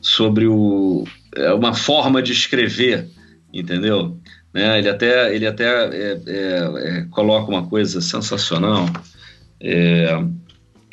sobre 0.00 0.46
o 0.46 1.04
é, 1.34 1.52
uma 1.54 1.74
forma 1.74 2.22
de 2.22 2.32
escrever, 2.32 3.08
entendeu? 3.52 4.18
Né? 4.52 4.78
Ele 4.78 4.88
até 4.88 5.34
ele 5.34 5.46
até 5.46 5.64
é, 5.64 6.20
é, 6.26 7.06
coloca 7.10 7.50
uma 7.50 7.66
coisa 7.66 8.00
sensacional. 8.00 8.86
É, 9.60 10.22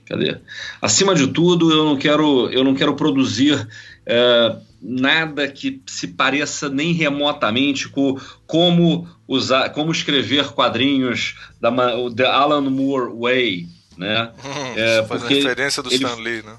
cadê? 0.06 0.38
Acima 0.82 1.16
de 1.16 1.28
tudo, 1.28 1.72
eu 1.72 1.86
não 1.86 1.98
quero, 1.98 2.50
eu 2.50 2.64
não 2.64 2.74
quero 2.74 2.96
produzir 2.96 3.68
é, 4.06 4.56
nada 4.82 5.48
que 5.48 5.82
se 5.88 6.08
pareça 6.10 6.70
nem 6.70 6.94
remotamente 6.94 7.90
com 7.90 8.20
como 8.46 9.08
usar, 9.28 9.70
como 9.70 9.92
escrever 9.92 10.52
quadrinhos 10.52 11.36
da 11.60 11.72
The 12.16 12.26
Alan 12.26 12.70
Moore 12.70 13.12
Way, 13.14 13.68
né? 13.98 14.32
Hum, 14.44 14.74
é, 14.76 15.04
faz 15.06 15.24
referência 15.24 15.82
do 15.82 15.90
ele, 15.90 16.04
Stan 16.04 16.22
Lee, 16.22 16.44
né? 16.44 16.56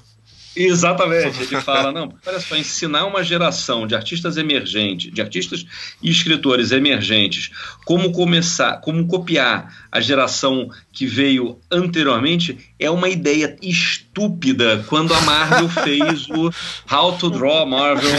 Exatamente, 0.57 1.43
ele 1.43 1.61
fala, 1.61 1.91
não, 1.91 2.11
olha 2.25 2.39
só, 2.39 2.55
ensinar 2.55 3.05
uma 3.05 3.23
geração 3.23 3.85
de 3.85 3.93
artistas 3.93 4.37
emergentes, 4.37 5.13
de 5.13 5.21
artistas 5.21 5.65
e 6.01 6.09
escritores 6.09 6.71
emergentes, 6.71 7.51
como 7.85 8.11
começar, 8.11 8.81
como 8.81 9.05
copiar 9.07 9.87
a 9.91 10.01
geração 10.01 10.69
que 10.91 11.05
veio 11.05 11.59
anteriormente, 11.71 12.57
é 12.79 12.89
uma 12.89 13.07
ideia 13.07 13.55
estúpida 13.61 14.83
quando 14.87 15.13
a 15.13 15.21
Marvel 15.21 15.69
fez 15.69 16.27
o 16.29 16.51
How 16.91 17.17
to 17.17 17.29
Draw 17.29 17.67
Marvel, 17.67 18.11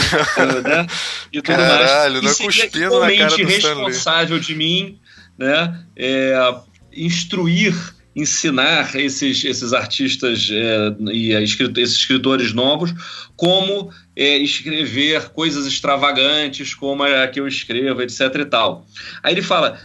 né? 0.63 0.87
E 1.31 1.41
tudo 1.41 1.57
Caralho, 1.57 2.23
mais. 2.23 2.39
E 2.39 2.41
não 2.41 2.47
cuspindo 2.47 2.99
na 2.99 3.17
cara 3.17 3.37
do 3.37 3.45
responsável 3.45 4.39
de 4.39 4.55
mim, 4.55 4.97
né? 5.37 5.83
É, 5.95 6.55
instruir 6.93 7.75
ensinar 8.19 8.95
esses, 8.95 9.43
esses 9.43 9.73
artistas 9.73 10.49
é, 10.51 10.95
e 11.11 11.31
esses 11.33 11.95
escritores 11.95 12.53
novos 12.53 12.93
como 13.35 13.91
é, 14.15 14.37
escrever 14.37 15.29
coisas 15.29 15.65
extravagantes 15.65 16.73
como 16.73 17.03
a 17.03 17.27
que 17.27 17.39
eu 17.39 17.47
escrevo, 17.47 18.01
etc 18.01 18.35
e 18.35 18.45
tal. 18.45 18.85
Aí 19.23 19.33
ele 19.33 19.41
fala, 19.41 19.79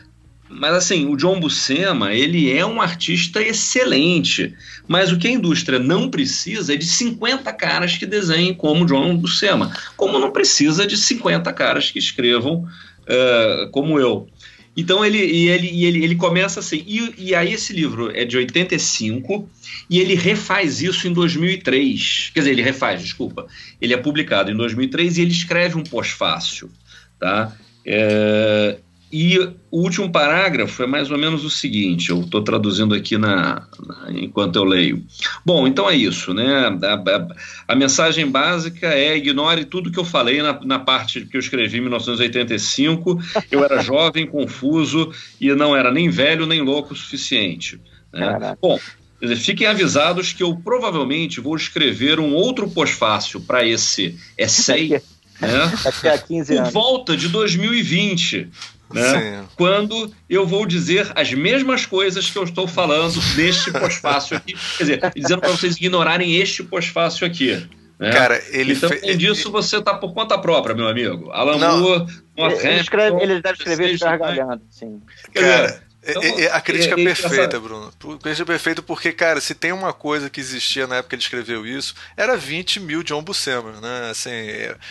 mas 0.49 0.75
assim, 0.75 1.07
o 1.07 1.17
John 1.17 1.41
Buscema, 1.41 2.13
ele 2.13 2.53
é 2.53 2.65
um 2.65 2.81
artista 2.81 3.41
excelente, 3.41 4.55
mas 4.87 5.11
o 5.11 5.19
que 5.19 5.27
a 5.27 5.33
indústria 5.33 5.79
não 5.79 6.09
precisa 6.09 6.75
é 6.75 6.77
de 6.77 6.85
50 6.85 7.53
caras 7.55 7.97
que 7.97 8.07
desenhem 8.07 8.55
como 8.55 8.87
John 8.87 9.17
Buscema, 9.17 9.73
como 9.97 10.19
não 10.19 10.31
precisa 10.31 10.87
de 10.87 10.97
50 10.97 11.53
caras 11.53 11.91
que 11.91 11.99
escrevam 11.99 12.65
uh, 13.05 13.71
como 13.71 13.99
eu. 13.99 14.29
Então 14.77 15.05
ele, 15.05 15.19
e 15.19 15.49
ele, 15.49 15.71
e 15.71 15.85
ele, 15.85 16.05
ele 16.05 16.17
começa 16.17 16.61
assim. 16.61 16.83
E, 16.87 17.15
e 17.17 17.35
aí 17.35 17.53
esse 17.53 17.73
livro 17.73 18.11
é 18.15 18.25
de 18.25 18.37
85 18.37 19.49
e 19.89 20.01
ele 20.01 20.15
refaz 20.15 20.83
isso 20.83 21.07
em 21.07 21.13
2003. 21.13 22.31
Quer 22.35 22.41
dizer, 22.41 22.51
ele 22.51 22.63
refaz, 22.63 23.01
desculpa. 23.01 23.47
Ele 23.81 23.95
é 23.95 23.97
publicado 23.97 24.51
em 24.51 24.57
2003 24.57 25.19
e 25.19 25.23
ele 25.23 25.33
escreve 25.33 25.77
um 25.77 25.85
pós-fácil. 25.85 26.71
Tá? 27.19 27.57
É, 27.87 28.79
e 29.17 29.39
o 29.71 29.81
último 29.81 30.11
parágrafo 30.11 30.83
é 30.83 30.89
mais 30.89 31.09
ou 31.09 31.17
menos 31.17 31.45
o 31.45 31.51
seguinte, 31.51 32.11
eu 32.11 32.23
estou 32.23 32.43
traduzindo 32.43 32.97
aqui 32.97 33.17
na, 33.17 33.65
na, 33.87 34.11
enquanto 34.11 34.57
eu 34.57 34.65
leio. 34.65 35.07
Bom, 35.47 35.69
então 35.69 35.89
é 35.89 35.95
isso, 35.95 36.35
né? 36.35 36.67
A, 36.83 36.95
a, 36.95 37.29
a, 37.69 37.77
mensagem 37.77 38.29
básica 38.29 38.89
é 38.89 39.17
ignore 39.17 39.67
tudo 39.67 39.93
que 39.93 40.01
eu 40.01 40.05
falei 40.05 40.43
na, 40.43 40.59
na 40.65 40.81
parte 40.81 41.27
que 41.27 41.37
eu 41.37 41.39
escrevi 41.39 41.79
em 41.79 41.83
1985. 41.83 43.21
Eu 43.53 43.65
era 43.65 43.79
jovem, 43.85 44.27
confuso 44.27 45.13
e 45.41 45.55
não 45.55 45.77
era 45.77 45.93
nem 45.93 46.11
velho 46.11 46.45
nem 46.45 46.61
louco 46.61 46.93
o 46.93 46.97
suficiente. 46.97 47.81
Né? 48.13 48.57
Bom, 48.61 48.81
dizer, 49.23 49.37
fiquem 49.37 49.69
avisados 49.69 50.33
que 50.33 50.43
eu 50.43 50.57
provavelmente 50.57 51.41
vou 51.41 51.55
escrever 51.55 52.19
um 52.19 52.35
outro 52.35 52.69
pós-fácil 52.69 53.41
para 53.43 53.65
esse 53.65 54.19
essay. 54.37 55.01
Né? 55.41 55.73
Daqui 55.83 56.07
a 56.09 56.17
15 56.17 56.57
anos. 56.57 56.69
Por 56.69 56.81
volta 56.81 57.17
de 57.17 57.27
2020 57.27 58.49
né? 58.93 59.45
Quando 59.57 60.13
eu 60.29 60.47
vou 60.47 60.67
dizer 60.67 61.11
as 61.15 61.33
mesmas 61.33 61.87
coisas 61.87 62.31
que 62.31 62.37
eu 62.37 62.45
estou 62.45 62.67
falando 62.67 63.21
neste 63.37 63.71
pós-fácil 63.73 64.37
aqui, 64.37 64.55
quer 64.77 64.85
dizer, 64.85 65.13
dizendo 65.15 65.41
para 65.41 65.51
vocês 65.51 65.77
ignorarem 65.77 66.37
este 66.37 66.63
pós-fácil 66.63 67.27
aqui. 67.27 67.67
Né? 67.99 68.11
Cara, 68.11 68.43
ele 68.51 68.73
então, 68.73 68.89
fe... 68.89 69.01
além 69.03 69.17
disso, 69.17 69.51
você 69.51 69.79
está 69.79 69.95
por 69.95 70.13
conta 70.13 70.37
própria, 70.37 70.75
meu 70.75 70.89
amigo. 70.89 71.31
Alan 71.31 71.59
Moore, 71.59 72.07
ele, 72.37 72.81
escreve, 72.81 73.23
ele 73.23 73.41
deve 73.41 73.59
escrever 73.59 73.99
gargalhando, 73.99 74.63
sim. 74.71 75.01
Cara, 75.33 75.81
então, 76.07 76.23
é, 76.23 76.43
é, 76.43 76.53
a 76.53 76.61
crítica 76.61 76.95
é, 76.97 77.01
é 77.01 77.05
perfeita, 77.05 77.59
Bruno. 77.59 77.89
A 77.89 78.19
crítica 78.19 78.43
é 78.43 78.45
perfeita 78.45 78.83
porque, 78.83 79.13
cara, 79.13 79.41
se 79.41 79.55
tem 79.55 79.73
uma 79.73 79.93
coisa 79.93 80.29
que 80.29 80.41
existia 80.41 80.87
na 80.87 80.97
época 80.97 81.11
que 81.11 81.15
ele 81.15 81.23
escreveu 81.23 81.67
isso, 81.67 81.95
era 82.17 82.37
20 82.37 82.81
mil 82.81 83.03
John 83.03 83.23
Buscema, 83.23 83.81
né? 83.81 84.11
Assim, 84.11 84.31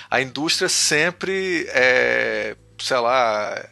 a 0.10 0.22
indústria 0.22 0.68
sempre, 0.68 1.68
é, 1.70 2.56
sei 2.80 2.98
lá, 2.98 3.70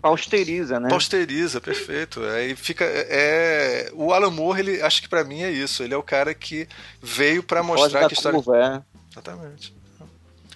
pausteriza, 0.00 0.78
né? 0.78 0.88
Pausteriza, 0.88 1.60
perfeito. 1.60 2.22
Aí 2.24 2.54
fica 2.54 2.84
é 2.84 3.90
o 3.94 4.12
Alan 4.12 4.30
Moore, 4.30 4.60
ele 4.60 4.82
acho 4.82 5.00
que 5.00 5.08
para 5.08 5.24
mim 5.24 5.42
é 5.42 5.50
isso. 5.50 5.82
Ele 5.82 5.94
é 5.94 5.96
o 5.96 6.02
cara 6.02 6.34
que 6.34 6.68
veio 7.02 7.42
para 7.42 7.62
mostrar 7.62 8.06
que 8.06 8.14
história. 8.14 8.42
Curva, 8.42 8.58
é. 8.58 8.82
Exatamente. 9.10 9.74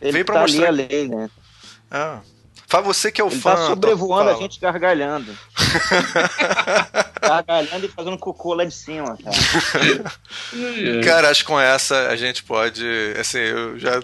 Ele 0.00 0.12
veio 0.12 0.24
para 0.24 0.34
tá 0.34 0.40
mostrar 0.42 0.68
ali 0.68 0.82
a 0.82 0.86
lei, 0.88 1.08
né? 1.08 1.30
Ah. 1.90 2.20
Fala 2.68 2.84
você 2.84 3.10
que 3.10 3.18
é 3.18 3.24
o 3.24 3.28
ele 3.28 3.40
fã. 3.40 3.54
Tá 3.54 3.66
sobrevoando 3.66 4.28
a 4.28 4.34
gente 4.34 4.60
gargalhando. 4.60 5.34
gargalhando 7.18 7.86
e 7.86 7.88
fazendo 7.88 8.18
cocô 8.18 8.52
lá 8.52 8.62
de 8.62 8.74
cima, 8.74 9.16
cara. 9.16 10.12
cara, 11.02 11.30
acho 11.30 11.40
que 11.40 11.46
com 11.46 11.58
essa 11.58 12.08
a 12.08 12.16
gente 12.16 12.42
pode. 12.42 12.84
Assim, 13.18 13.38
eu 13.38 13.78
já. 13.78 13.98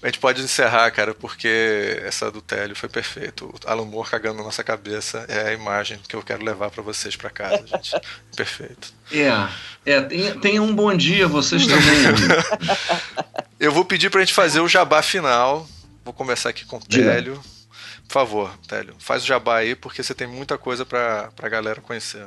A 0.00 0.06
gente 0.06 0.20
pode 0.20 0.40
encerrar, 0.40 0.88
cara, 0.92 1.12
porque 1.12 2.00
essa 2.04 2.30
do 2.30 2.40
Télio 2.40 2.76
foi 2.76 2.88
perfeito. 2.88 3.46
O 3.46 3.68
Alan 3.68 3.84
Moore 3.84 4.08
cagando 4.08 4.36
na 4.36 4.44
nossa 4.44 4.62
cabeça 4.62 5.26
é 5.28 5.48
a 5.48 5.52
imagem 5.52 5.98
que 6.08 6.14
eu 6.14 6.22
quero 6.22 6.44
levar 6.44 6.70
para 6.70 6.84
vocês 6.84 7.16
para 7.16 7.30
casa, 7.30 7.66
gente. 7.66 8.00
Perfeito. 8.36 8.94
É, 9.10 9.48
é 9.84 10.00
tenha, 10.00 10.34
tenha 10.36 10.62
um 10.62 10.72
bom 10.72 10.96
dia, 10.96 11.26
vocês 11.26 11.66
também. 11.66 12.28
eu 13.58 13.72
vou 13.72 13.84
pedir 13.84 14.08
pra 14.08 14.20
gente 14.20 14.32
fazer 14.32 14.60
o 14.60 14.68
jabá 14.68 15.02
final. 15.02 15.66
Vou 16.04 16.14
começar 16.14 16.50
aqui 16.50 16.64
com 16.64 16.76
o 16.76 16.80
Télio. 16.80 17.42
Por 18.14 18.20
favor, 18.20 18.56
Télio, 18.68 18.94
faz 19.00 19.24
o 19.24 19.26
jabá 19.26 19.56
aí, 19.56 19.74
porque 19.74 20.00
você 20.00 20.14
tem 20.14 20.28
muita 20.28 20.56
coisa 20.56 20.86
para 20.86 21.32
a 21.42 21.48
galera 21.48 21.80
conhecer. 21.80 22.24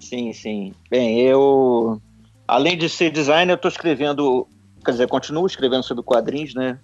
Sim, 0.00 0.32
sim. 0.32 0.72
Bem, 0.90 1.20
eu, 1.20 2.00
além 2.46 2.74
de 2.74 2.88
ser 2.88 3.10
designer, 3.10 3.52
eu 3.52 3.56
estou 3.56 3.70
escrevendo, 3.70 4.48
quer 4.82 4.92
dizer, 4.92 5.06
continuo 5.06 5.46
escrevendo 5.46 5.82
sobre 5.82 6.02
quadrinhos, 6.02 6.54
né? 6.54 6.78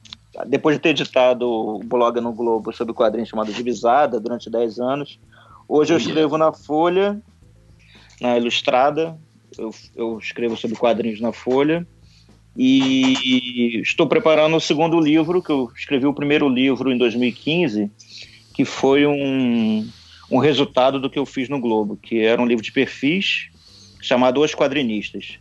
Depois 0.46 0.76
de 0.76 0.82
ter 0.82 0.90
editado 0.90 1.48
o 1.48 1.78
blog 1.78 2.20
no 2.20 2.34
Globo 2.34 2.74
sobre 2.74 2.92
quadrinhos 2.92 3.30
chamado 3.30 3.50
Divisada 3.50 4.20
durante 4.20 4.50
10 4.50 4.80
anos, 4.80 5.18
Hoje 5.66 5.94
eu 5.94 5.96
escrevo 5.96 6.36
na 6.36 6.52
Folha, 6.52 7.18
na 8.20 8.36
Ilustrada. 8.36 9.18
Eu, 9.56 9.70
eu 9.96 10.18
escrevo 10.18 10.58
sobre 10.58 10.76
quadrinhos 10.76 11.22
na 11.22 11.32
Folha. 11.32 11.86
E 12.56 13.80
estou 13.80 14.06
preparando 14.06 14.56
o 14.56 14.60
segundo 14.60 15.00
livro, 15.00 15.42
que 15.42 15.50
eu 15.50 15.70
escrevi 15.76 16.06
o 16.06 16.14
primeiro 16.14 16.48
livro 16.48 16.92
em 16.92 16.96
2015, 16.96 17.90
que 18.54 18.64
foi 18.64 19.06
um, 19.06 19.88
um 20.30 20.38
resultado 20.38 21.00
do 21.00 21.10
que 21.10 21.18
eu 21.18 21.26
fiz 21.26 21.48
no 21.48 21.60
Globo, 21.60 21.96
que 21.96 22.20
era 22.20 22.40
um 22.40 22.46
livro 22.46 22.62
de 22.62 22.70
perfis 22.70 23.48
chamado 24.00 24.40
Os 24.40 24.54
Quadrinistas. 24.54 25.38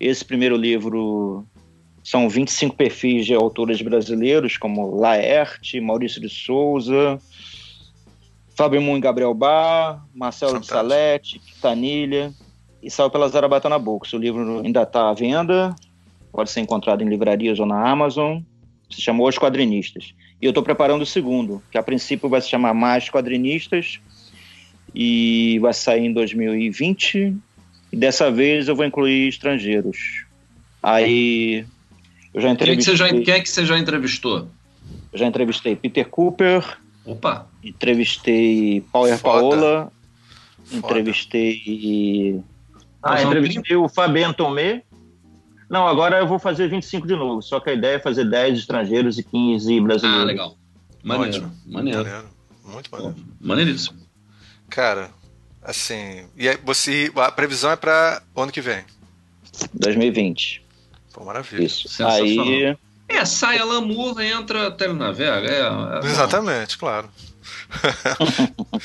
Esse 0.00 0.24
primeiro 0.24 0.56
livro 0.56 1.44
são 2.02 2.28
25 2.28 2.76
perfis 2.76 3.26
de 3.26 3.34
autores 3.34 3.80
brasileiros, 3.82 4.56
como 4.56 4.98
Laerte, 4.98 5.80
Maurício 5.80 6.20
de 6.20 6.28
Souza, 6.28 7.18
Fábio 8.56 8.80
Moon 8.80 8.96
e 8.96 9.00
Gabriel 9.00 9.34
Bar, 9.34 10.06
Marcelo 10.14 10.52
Fantástico. 10.52 10.76
de 10.76 10.88
Salete, 10.88 11.40
Tanilha, 11.60 12.32
e 12.82 12.90
saiu 12.90 13.10
pela 13.10 13.28
Zarabatana 13.28 13.78
Books. 13.78 14.12
O 14.12 14.18
livro 14.18 14.60
ainda 14.60 14.82
está 14.82 15.10
à 15.10 15.14
venda, 15.14 15.74
pode 16.34 16.50
ser 16.50 16.60
encontrado 16.60 17.02
em 17.02 17.08
livrarias 17.08 17.60
ou 17.60 17.66
na 17.66 17.88
Amazon. 17.88 18.40
Se 18.90 19.00
chamou 19.00 19.28
Os 19.28 19.38
Quadrinistas. 19.38 20.14
E 20.42 20.44
eu 20.44 20.50
estou 20.50 20.62
preparando 20.62 21.02
o 21.02 21.06
segundo, 21.06 21.62
que 21.70 21.78
a 21.78 21.82
princípio 21.82 22.28
vai 22.28 22.40
se 22.40 22.50
chamar 22.50 22.74
Mais 22.74 23.08
Quadrinistas, 23.08 24.00
e 24.94 25.58
vai 25.60 25.72
sair 25.72 26.06
em 26.06 26.12
2020. 26.12 27.36
E 27.92 27.96
dessa 27.96 28.30
vez 28.30 28.68
eu 28.68 28.74
vou 28.74 28.84
incluir 28.84 29.28
estrangeiros. 29.28 30.26
Aí 30.82 31.64
eu 32.34 32.40
já 32.40 32.50
entrevistei. 32.50 32.66
Quem 32.66 32.72
é 32.74 32.76
que 32.76 32.82
você 32.84 32.96
já, 32.96 33.24
quem 33.24 33.34
é 33.34 33.40
que 33.40 33.48
você 33.48 33.64
já 33.64 33.78
entrevistou? 33.78 34.48
Eu 35.12 35.18
já 35.18 35.26
entrevistei 35.26 35.76
Peter 35.76 36.06
Cooper. 36.08 36.78
Opa! 37.06 37.48
Entrevistei 37.62 38.82
Paulo 38.92 39.18
Paola. 39.18 39.92
Entrevistei. 40.72 42.40
Ah, 43.02 43.22
entrevistei 43.22 43.76
o 43.76 43.88
Fabien 43.88 44.32
Tomé. 44.32 44.82
Não, 45.68 45.86
agora 45.86 46.18
eu 46.18 46.26
vou 46.26 46.38
fazer 46.38 46.68
25 46.68 47.06
de 47.06 47.16
novo. 47.16 47.42
Só 47.42 47.60
que 47.60 47.70
a 47.70 47.74
ideia 47.74 47.96
é 47.96 48.00
fazer 48.00 48.24
10 48.24 48.60
estrangeiros 48.60 49.18
e 49.18 49.22
15 49.22 49.80
brasileiros. 49.80 50.22
Ah, 50.22 50.24
legal. 50.24 50.56
Maneiro. 51.02 51.46
Ótimo. 51.46 51.56
Maneiro. 51.66 52.04
maneiro. 52.04 52.28
Muito 52.64 52.90
maneiro. 52.90 53.16
Maneiríssimo. 53.40 53.98
Cara, 54.68 55.10
assim. 55.62 56.26
E 56.36 56.48
aí, 56.48 56.58
você, 56.64 57.12
a 57.16 57.30
previsão 57.30 57.70
é 57.70 57.76
para 57.76 58.22
ano 58.36 58.52
que 58.52 58.60
vem? 58.60 58.84
2020. 59.74 60.64
Pô, 61.12 61.24
maravilha. 61.24 61.64
Isso. 61.64 61.88
Aí. 62.04 62.76
É, 63.06 63.24
sai 63.24 63.58
a 63.58 63.64
Lamour, 63.64 64.20
entra 64.20 64.70
Telenavega. 64.70 65.46
É, 65.46 65.60
é, 65.60 66.10
Exatamente, 66.10 66.78
claro. 66.78 67.08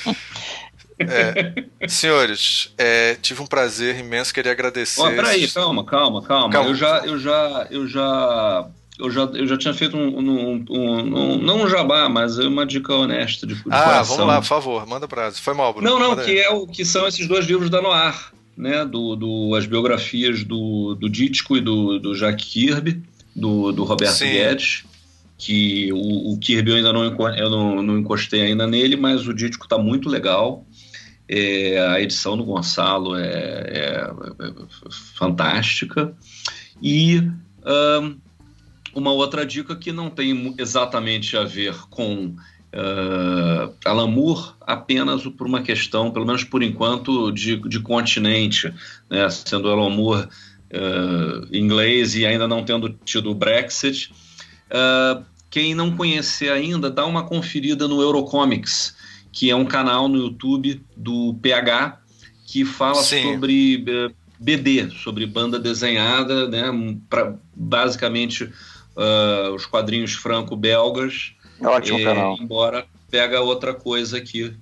É, 0.99 1.87
senhores, 1.87 2.73
é, 2.77 3.15
tive 3.15 3.41
um 3.41 3.47
prazer 3.47 3.97
imenso, 3.97 4.33
queria 4.33 4.51
agradecer. 4.51 5.01
Oh, 5.01 5.09
peraí, 5.09 5.47
calma, 5.47 5.85
calma, 5.85 6.21
calma, 6.21 6.49
calma. 6.49 6.69
Eu 6.69 6.75
já, 6.75 6.99
eu 7.05 7.17
já, 7.17 7.67
eu 7.71 7.87
já, 7.87 8.67
eu 8.99 9.09
já, 9.09 9.21
eu 9.21 9.47
já 9.47 9.57
tinha 9.57 9.73
feito 9.73 9.95
um, 9.95 10.19
um, 10.19 10.65
um, 10.69 10.75
um 10.77 11.37
não 11.37 11.63
um 11.63 11.69
jabá, 11.69 12.09
mas 12.09 12.37
uma 12.37 12.65
dica 12.65 12.93
honesta 12.93 13.47
de, 13.47 13.55
de 13.55 13.61
Ah, 13.69 13.83
coração. 13.83 14.17
vamos 14.17 14.33
lá, 14.33 14.41
por 14.41 14.47
favor, 14.47 14.85
manda 14.85 15.07
pra 15.07 15.31
Foi 15.31 15.53
mal, 15.53 15.73
Bruno. 15.73 15.89
Não, 15.89 15.99
não, 15.99 16.09
manda 16.09 16.23
que 16.23 16.37
é 16.37 16.49
o 16.49 16.67
que 16.67 16.83
são 16.83 17.07
esses 17.07 17.25
dois 17.27 17.45
livros 17.45 17.69
da 17.69 17.81
Noir, 17.81 18.31
né? 18.57 18.83
Do, 18.83 19.15
do 19.15 19.55
as 19.55 19.65
biografias 19.65 20.43
do, 20.43 20.95
do 20.95 21.09
Dítico 21.09 21.55
e 21.55 21.61
do, 21.61 21.97
do 21.97 22.13
Jack 22.13 22.43
Kirby, 22.43 23.01
do, 23.33 23.71
do 23.71 23.85
Roberto 23.85 24.15
Sim. 24.15 24.31
Guedes 24.31 24.83
que 25.39 25.91
o, 25.93 26.33
o, 26.33 26.37
Kirby 26.37 26.71
eu 26.71 26.75
ainda 26.75 26.91
não, 26.91 27.03
eu 27.05 27.49
não, 27.49 27.81
não 27.81 27.97
encostei 27.97 28.41
ainda 28.41 28.67
nele, 28.67 28.97
mas 28.97 29.25
o 29.25 29.33
Dítico 29.33 29.63
está 29.63 29.77
muito 29.77 30.09
legal. 30.09 30.65
É, 31.31 31.79
a 31.79 32.01
edição 32.01 32.35
do 32.35 32.43
Gonçalo 32.43 33.15
é, 33.15 33.23
é, 33.23 34.11
é 34.39 34.53
fantástica. 35.15 36.11
E 36.81 37.21
um, 38.01 38.17
uma 38.95 39.11
outra 39.11 39.45
dica 39.45 39.75
que 39.75 39.91
não 39.91 40.09
tem 40.09 40.55
exatamente 40.57 41.37
a 41.37 41.43
ver 41.43 41.75
com 41.89 42.35
uh, 42.73 43.75
Alan 43.85 44.07
Moore, 44.07 44.53
apenas 44.61 45.23
por 45.27 45.47
uma 45.47 45.61
questão, 45.61 46.11
pelo 46.11 46.25
menos 46.25 46.43
por 46.43 46.63
enquanto, 46.63 47.31
de, 47.31 47.57
de 47.57 47.79
continente, 47.79 48.73
né? 49.09 49.29
sendo 49.29 49.69
Alan 49.69 49.89
Moore 49.89 50.27
uh, 50.27 51.55
inglês 51.55 52.15
e 52.15 52.25
ainda 52.25 52.47
não 52.47 52.63
tendo 52.63 52.89
tido 53.05 53.31
o 53.31 53.35
Brexit. 53.35 54.11
Uh, 54.71 55.23
quem 55.49 55.73
não 55.73 55.95
conhecer 55.95 56.51
ainda, 56.51 56.89
dá 56.89 57.05
uma 57.05 57.23
conferida 57.23 57.87
no 57.87 58.01
Eurocomics 58.01 58.95
que 59.31 59.49
é 59.49 59.55
um 59.55 59.65
canal 59.65 60.07
no 60.07 60.17
YouTube 60.17 60.81
do 60.95 61.35
PH 61.41 61.99
que 62.45 62.65
fala 62.65 63.03
Sim. 63.03 63.33
sobre 63.33 63.85
eh, 63.87 64.11
BD, 64.39 64.89
sobre 64.89 65.25
banda 65.25 65.59
desenhada, 65.59 66.47
né? 66.47 66.65
Pra, 67.09 67.35
basicamente 67.55 68.45
uh, 68.45 69.53
os 69.53 69.65
quadrinhos 69.65 70.13
franco-belgas. 70.13 71.33
Ótimo 71.61 71.99
é, 71.99 72.03
canal. 72.03 72.37
Embora 72.39 72.85
pega 73.11 73.41
outra 73.41 73.73
coisa 73.73 74.17
aqui 74.17 74.53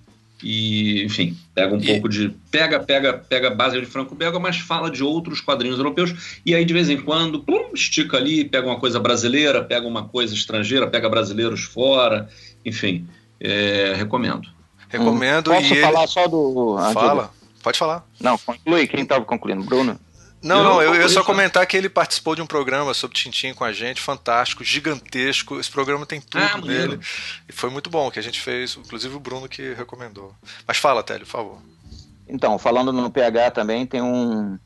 e 0.44 1.04
enfim 1.04 1.36
pega 1.54 1.74
um 1.74 1.80
e... 1.80 1.86
pouco 1.86 2.08
de 2.08 2.30
pega 2.52 2.80
pega 2.80 3.14
pega 3.14 3.50
base 3.50 3.80
de 3.80 3.86
franco-belga 3.88 4.40
mas 4.40 4.58
fala 4.58 4.90
de 4.90 5.04
outros 5.04 5.42
quadrinhos 5.42 5.80
europeus 5.80 6.40
e 6.46 6.54
aí 6.54 6.64
de 6.64 6.74
vez 6.74 6.90
em 6.90 6.98
quando 7.02 7.40
plum, 7.40 7.72
estica 7.74 8.18
ali 8.18 8.46
pega 8.46 8.68
uma 8.68 8.80
coisa 8.80 9.00
brasileira 9.00 9.64
pega 9.64 9.88
uma 9.88 10.08
coisa 10.08 10.36
estrangeira 10.36 10.88
pega 10.88 11.10
brasileiros 11.10 11.64
fora 11.64 12.30
enfim 12.64 13.08
é, 13.40 13.96
recomendo 13.98 14.48
Recomendo. 14.90 15.52
Hum, 15.52 15.56
posso 15.56 15.74
e 15.74 15.82
falar 15.82 16.04
ele... 16.04 16.08
só 16.08 16.28
do. 16.28 16.78
Fala, 16.94 17.32
pode 17.62 17.78
falar. 17.78 18.06
Não, 18.20 18.38
conclui. 18.38 18.88
Quem 18.88 19.02
estava 19.04 19.26
concluindo? 19.26 19.64
Bruno? 19.64 20.00
Não, 20.42 20.58
eu 20.58 20.64
não, 20.64 20.82
eu 20.82 21.02
ia 21.02 21.10
só 21.10 21.24
comentar 21.24 21.66
que 21.66 21.76
ele 21.76 21.90
participou 21.90 22.36
de 22.36 22.42
um 22.42 22.46
programa 22.46 22.94
sobre 22.94 23.18
Tintim 23.18 23.54
com 23.54 23.64
a 23.64 23.74
gente, 23.74 24.00
fantástico, 24.00 24.64
gigantesco. 24.64 25.60
Esse 25.60 25.70
programa 25.70 26.06
tem 26.06 26.22
tudo 26.22 26.44
ah, 26.44 26.58
nele. 26.62 27.00
E 27.50 27.52
foi 27.52 27.70
muito 27.70 27.90
bom 27.90 28.12
que 28.12 28.20
a 28.20 28.22
gente 28.22 28.40
fez, 28.40 28.78
inclusive 28.78 29.16
o 29.16 29.20
Bruno 29.20 29.50
que 29.50 29.74
recomendou. 29.74 30.34
Mas 30.66 30.78
fala, 30.78 31.02
Télio, 31.02 31.26
por 31.26 31.32
favor. 31.32 31.62
Então, 32.30 32.58
falando 32.60 32.94
no 32.94 33.10
PH 33.10 33.52
também, 33.52 33.86
tem 33.86 34.02
um, 34.02 34.60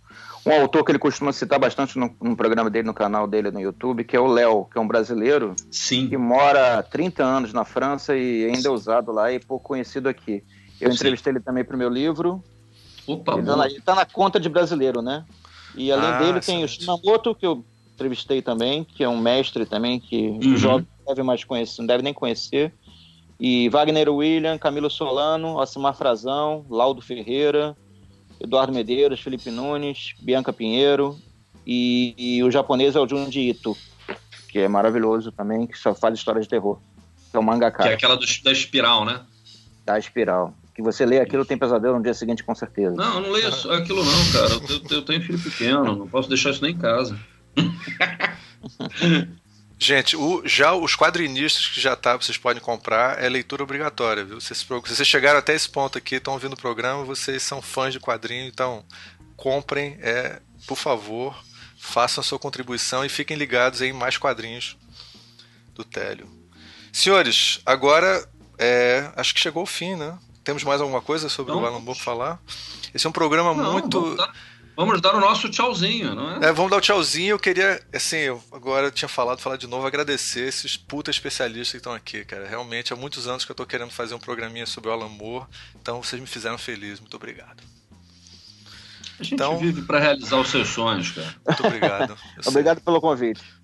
um 0.46 0.62
autor 0.62 0.84
que 0.84 0.92
ele 0.92 1.00
costuma 1.00 1.32
citar 1.32 1.60
bastante 1.60 1.98
no, 1.98 2.16
no, 2.22 2.36
programa 2.36 2.70
dele, 2.70 2.88
no 2.88 2.94
canal 2.94 3.28
dele 3.28 3.52
no 3.52 3.60
YouTube, 3.60 4.04
que 4.04 4.16
é 4.16 4.20
o 4.20 4.28
Léo, 4.28 4.66
que 4.66 4.78
é 4.78 4.82
um 4.82 4.88
brasileiro 4.88 5.56
Sim. 5.70 6.08
que 6.10 6.18
mora 6.18 6.80
há 6.80 6.84
30 6.84 7.24
anos 7.24 7.54
na 7.54 7.64
França 7.64 8.16
e 8.16 8.46
ainda 8.46 8.68
é 8.68 8.72
usado 8.72 9.12
lá 9.12 9.32
e 9.32 9.40
pouco 9.40 9.68
conhecido 9.68 10.10
aqui. 10.10 10.44
Eu 10.80 10.90
Sim. 10.90 10.96
entrevistei 10.96 11.34
ele 11.34 11.40
também 11.40 11.64
para 11.64 11.76
o 11.76 11.80
meu 11.80 11.90
livro. 11.90 12.44
Opa, 13.06 13.34
ele 13.34 13.78
está 13.78 13.94
tá 13.94 13.96
na 13.96 14.06
conta 14.06 14.40
de 14.40 14.50
brasileiro, 14.50 15.02
né? 15.02 15.26
E 15.76 15.92
além 15.92 16.10
ah, 16.10 16.20
dele 16.20 16.40
tem 16.40 16.64
o 16.64 16.68
Shimamoto, 16.68 17.36
que 17.36 17.46
eu 17.46 17.64
entrevistei 17.94 18.42
também, 18.42 18.84
que 18.84 19.04
é 19.04 19.10
um 19.10 19.20
mestre 19.20 19.66
também, 19.66 20.00
que 20.00 20.28
uhum. 20.28 20.58
jovem 20.58 20.88
não 21.00 21.14
deve 21.14 21.24
mais 21.24 21.44
conhecer, 21.44 21.82
não 21.82 21.88
deve 21.88 22.04
nem 22.04 22.14
conhecer. 22.14 22.74
E 23.40 23.70
Wagner 23.70 24.10
William, 24.10 24.58
Camilo 24.58 24.90
Solano, 24.90 25.58
Osmar 25.58 25.96
Frazão, 25.96 26.66
Laudo 26.70 27.02
Ferreira, 27.02 27.76
Eduardo 28.44 28.74
Medeiros, 28.74 29.22
Felipe 29.22 29.52
Nunes, 29.52 30.14
Bianca 30.20 30.52
Pinheiro 30.52 31.18
e, 31.66 32.16
e 32.18 32.44
o 32.44 32.52
japonês 32.52 32.96
é 32.96 33.00
o 33.00 33.08
Junji 33.08 33.50
Ito, 33.50 33.78
que 34.50 34.60
é 34.60 34.68
maravilhoso 34.68 35.32
também, 35.32 35.68
que 35.68 35.78
só 35.78 35.94
faz 35.94 36.18
histórias 36.18 36.46
de 36.46 36.50
terror. 36.50 36.80
É 37.34 37.40
o 37.40 37.44
mangaka. 37.44 37.84
Que 37.84 37.90
é 37.90 37.94
aquela 37.94 38.16
do, 38.16 38.26
da 38.44 38.52
espiral, 38.52 39.06
né? 39.06 39.22
Da 39.86 39.98
espiral. 39.98 40.54
Que 40.76 40.82
você 40.82 41.06
lê 41.06 41.20
aquilo 41.20 41.46
tem 41.46 41.58
pesadelo 41.58 41.98
no 41.98 42.04
dia 42.04 42.14
seguinte, 42.14 42.44
com 42.44 42.56
certeza. 42.56 42.96
Não, 42.96 43.16
eu 43.16 43.22
não 43.22 43.32
leio 43.32 43.48
aquilo 43.48 44.04
não, 44.04 44.32
cara. 44.32 44.54
Eu, 44.70 44.98
eu 44.98 45.02
tenho 45.04 45.22
filho 45.22 45.40
pequeno, 45.40 45.96
não 45.96 46.08
posso 46.08 46.28
deixar 46.28 46.50
isso 46.52 46.64
nem 46.64 46.74
em 46.74 46.78
casa. 46.78 47.18
Gente, 49.84 50.16
o, 50.16 50.44
já 50.46 50.76
os 50.76 50.96
quadrinistas 50.96 51.66
que 51.66 51.82
já 51.82 51.96
tá, 51.96 52.16
vocês 52.16 52.38
podem 52.38 52.62
comprar, 52.62 53.20
é 53.20 53.28
leitura 53.28 53.64
obrigatória, 53.64 54.24
viu? 54.24 54.40
Vocês, 54.40 54.60
se 54.60 54.68
vocês 54.68 55.08
chegaram 55.08 55.40
até 55.40 55.56
esse 55.56 55.68
ponto 55.68 55.98
aqui, 55.98 56.16
estão 56.16 56.34
ouvindo 56.34 56.54
o 56.54 56.58
programa, 56.58 57.04
vocês 57.04 57.42
são 57.42 57.64
fãs 57.64 57.92
de 57.92 58.00
quadrinho, 58.00 58.46
então 58.46 58.86
comprem, 59.36 59.98
é, 60.00 60.40
por 60.68 60.78
favor, 60.78 61.36
façam 61.80 62.22
a 62.22 62.24
sua 62.24 62.38
contribuição 62.38 63.04
e 63.04 63.10
fiquem 63.10 63.36
ligados 63.36 63.82
em 63.82 63.92
mais 63.92 64.20
quadrinhos 64.20 64.78
do 65.74 65.84
Télio. 65.84 66.30
Senhores, 66.94 67.60
agora 67.66 68.30
é, 68.60 69.12
acho 69.16 69.34
que 69.34 69.40
chegou 69.40 69.64
o 69.64 69.66
fim, 69.66 69.96
né? 69.96 70.16
Temos 70.44 70.64
mais 70.64 70.80
alguma 70.80 71.02
coisa 71.02 71.28
sobre 71.28 71.54
não, 71.54 71.64
o 71.64 71.66
Alan 71.66 71.80
Moore 71.80 72.00
falar? 72.00 72.40
Esse 72.94 73.08
é 73.08 73.10
um 73.10 73.14
programa 73.14 73.52
não, 73.56 73.72
muito. 73.72 74.16
Vamos 74.76 75.02
dar 75.02 75.16
o 75.16 75.20
nosso 75.20 75.50
tchauzinho, 75.50 76.16
não 76.16 76.42
é? 76.42 76.50
é 76.50 76.54
vamos 76.54 76.72
dar 76.72 76.78
o 76.78 76.82
tchauzinho. 76.82 77.32
Eu 77.32 77.40
queria, 77.40 77.82
assim, 77.94 78.18
eu 78.18 78.44
agora 78.52 78.88
eu 78.88 78.92
tinha 78.92 79.10
falado, 79.10 79.40
falar 79.40 79.58
de 79.58 79.68
novo, 79.68 79.86
agradecer 79.86 80.48
esses 80.48 80.78
puta 80.78 81.12
especialistas 81.12 81.72
que 81.72 81.78
estão 81.78 81.94
aqui, 81.94 82.24
cara. 82.26 82.48
Realmente, 82.48 82.94
há 82.94 82.96
muitos 82.96 83.28
anos 83.28 83.46
que 83.46 83.52
eu 83.52 83.56
tô 83.56 83.66
querendo 83.66 83.92
fazer 83.92 84.16
um 84.16 84.20
programinha 84.20 84.66
sobre 84.66 84.90
o 84.90 84.94
Alan 84.94 85.10
Moore, 85.10 85.46
então 85.80 86.02
vocês 86.02 86.20
me 86.22 86.28
fizeram 86.28 86.58
feliz. 86.58 87.00
Muito 87.00 87.16
obrigado. 87.16 87.62
A 89.20 89.24
gente 89.24 89.36
então, 89.36 89.58
vive 89.60 89.84
para 89.84 90.00
realizar 90.00 90.40
os 90.40 90.50
seus 90.50 90.70
sonhos, 90.70 91.12
cara. 91.12 91.36
Muito 91.46 91.68
obrigado. 91.68 92.18
obrigado 92.48 92.82
pelo 92.82 93.00
convite. 93.00 93.61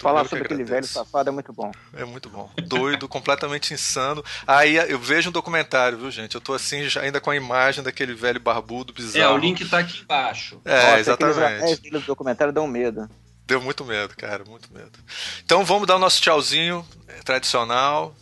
Falar 0.00 0.24
sobre 0.28 0.44
aquele 0.44 0.64
velho 0.64 0.86
safado 0.86 1.28
é 1.28 1.32
muito 1.32 1.52
bom. 1.52 1.70
É 1.94 2.04
muito 2.04 2.28
bom. 2.28 2.50
Doido, 2.64 3.08
completamente 3.08 3.74
insano. 3.74 4.24
Aí 4.46 4.76
eu 4.76 4.98
vejo 4.98 5.30
um 5.30 5.32
documentário, 5.32 5.98
viu, 5.98 6.10
gente? 6.10 6.34
Eu 6.34 6.40
tô 6.40 6.54
assim, 6.54 6.86
ainda 7.00 7.20
com 7.20 7.30
a 7.30 7.36
imagem 7.36 7.82
daquele 7.82 8.14
velho 8.14 8.40
barbudo 8.40 8.92
bizarro. 8.92 9.24
É, 9.24 9.28
o 9.28 9.38
link 9.38 9.64
tá 9.68 9.78
aqui 9.78 10.02
embaixo. 10.02 10.60
É, 10.64 10.82
Nossa, 10.82 11.00
exatamente. 11.00 11.72
Os 11.72 12.00
do 12.00 12.00
documentário 12.00 12.52
dão 12.52 12.66
medo. 12.66 13.08
Deu 13.46 13.60
muito 13.60 13.84
medo, 13.84 14.14
cara, 14.16 14.44
muito 14.44 14.72
medo. 14.72 14.98
Então 15.44 15.64
vamos 15.64 15.86
dar 15.86 15.96
o 15.96 15.98
nosso 15.98 16.20
tchauzinho 16.20 16.86
tradicional. 17.24 18.14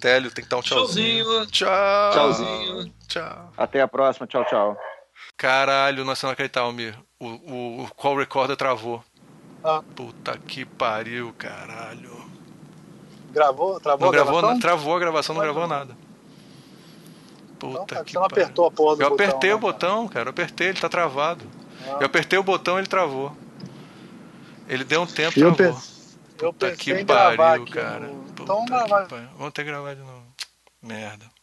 Télio 0.00 0.30
tem 0.30 0.44
que 0.44 0.50
dar 0.50 0.58
um 0.58 0.62
tchauzinho. 0.62 1.24
Tchauzinho. 1.24 1.46
Tchau. 1.46 2.12
Tchauzinho. 2.12 2.94
Tchau. 3.06 3.52
Até 3.56 3.80
a 3.80 3.88
próxima. 3.88 4.26
Tchau, 4.26 4.44
tchau. 4.44 4.76
Caralho, 5.36 6.04
nós 6.04 6.22
não 6.22 6.30
acreditamos, 6.30 6.68
Almir. 6.70 6.98
O, 7.18 7.26
o, 7.26 7.84
o 7.84 7.94
call 7.94 8.16
recorder 8.16 8.56
travou. 8.56 9.04
Ah. 9.68 9.82
Puta 9.96 10.38
que 10.38 10.64
pariu, 10.64 11.34
caralho. 11.36 12.24
Gravou? 13.32 13.80
Travou 13.80 14.00
não 14.00 14.08
a 14.08 14.12
gravou, 14.12 14.40
gravação? 14.40 14.60
Travou 14.60 14.96
a 14.96 14.98
gravação, 15.00 15.34
não, 15.34 15.42
não 15.42 15.52
gravou 15.52 15.68
nada. 15.68 15.96
Puta 17.58 17.72
então, 17.72 17.86
cara, 17.86 18.04
que 18.04 18.12
você 18.12 18.18
não 18.18 18.28
pariu. 18.28 18.44
apertou 18.44 18.66
a 18.66 18.70
porra 18.70 18.96
do 18.96 19.02
Eu 19.02 19.10
botão, 19.10 19.26
apertei 19.26 19.50
né, 19.50 19.56
o 19.56 19.58
botão, 19.58 20.08
cara. 20.08 20.26
Eu 20.28 20.30
apertei, 20.30 20.68
ele 20.68 20.78
tá 20.78 20.88
travado. 20.88 21.44
Ah. 21.84 21.96
Eu 21.98 22.06
apertei 22.06 22.38
o 22.38 22.44
botão 22.44 22.78
ele 22.78 22.86
travou. 22.86 23.36
Ele 24.68 24.84
deu 24.84 25.02
um 25.02 25.06
tempo, 25.06 25.38
eu 25.38 25.52
travou. 25.52 25.82
Eu 26.40 26.52
Puta 26.52 26.70
que 26.76 27.04
pariu, 27.04 27.66
cara. 27.66 28.06
No... 28.06 28.22
Puta 28.22 28.42
então 28.42 28.56
vamos 28.56 28.70
gravar. 28.70 29.06
Vamos 29.36 29.52
ter 29.52 29.64
que 29.64 29.70
gravar 29.70 29.94
de 29.94 30.02
novo. 30.02 30.22
Merda. 30.80 31.35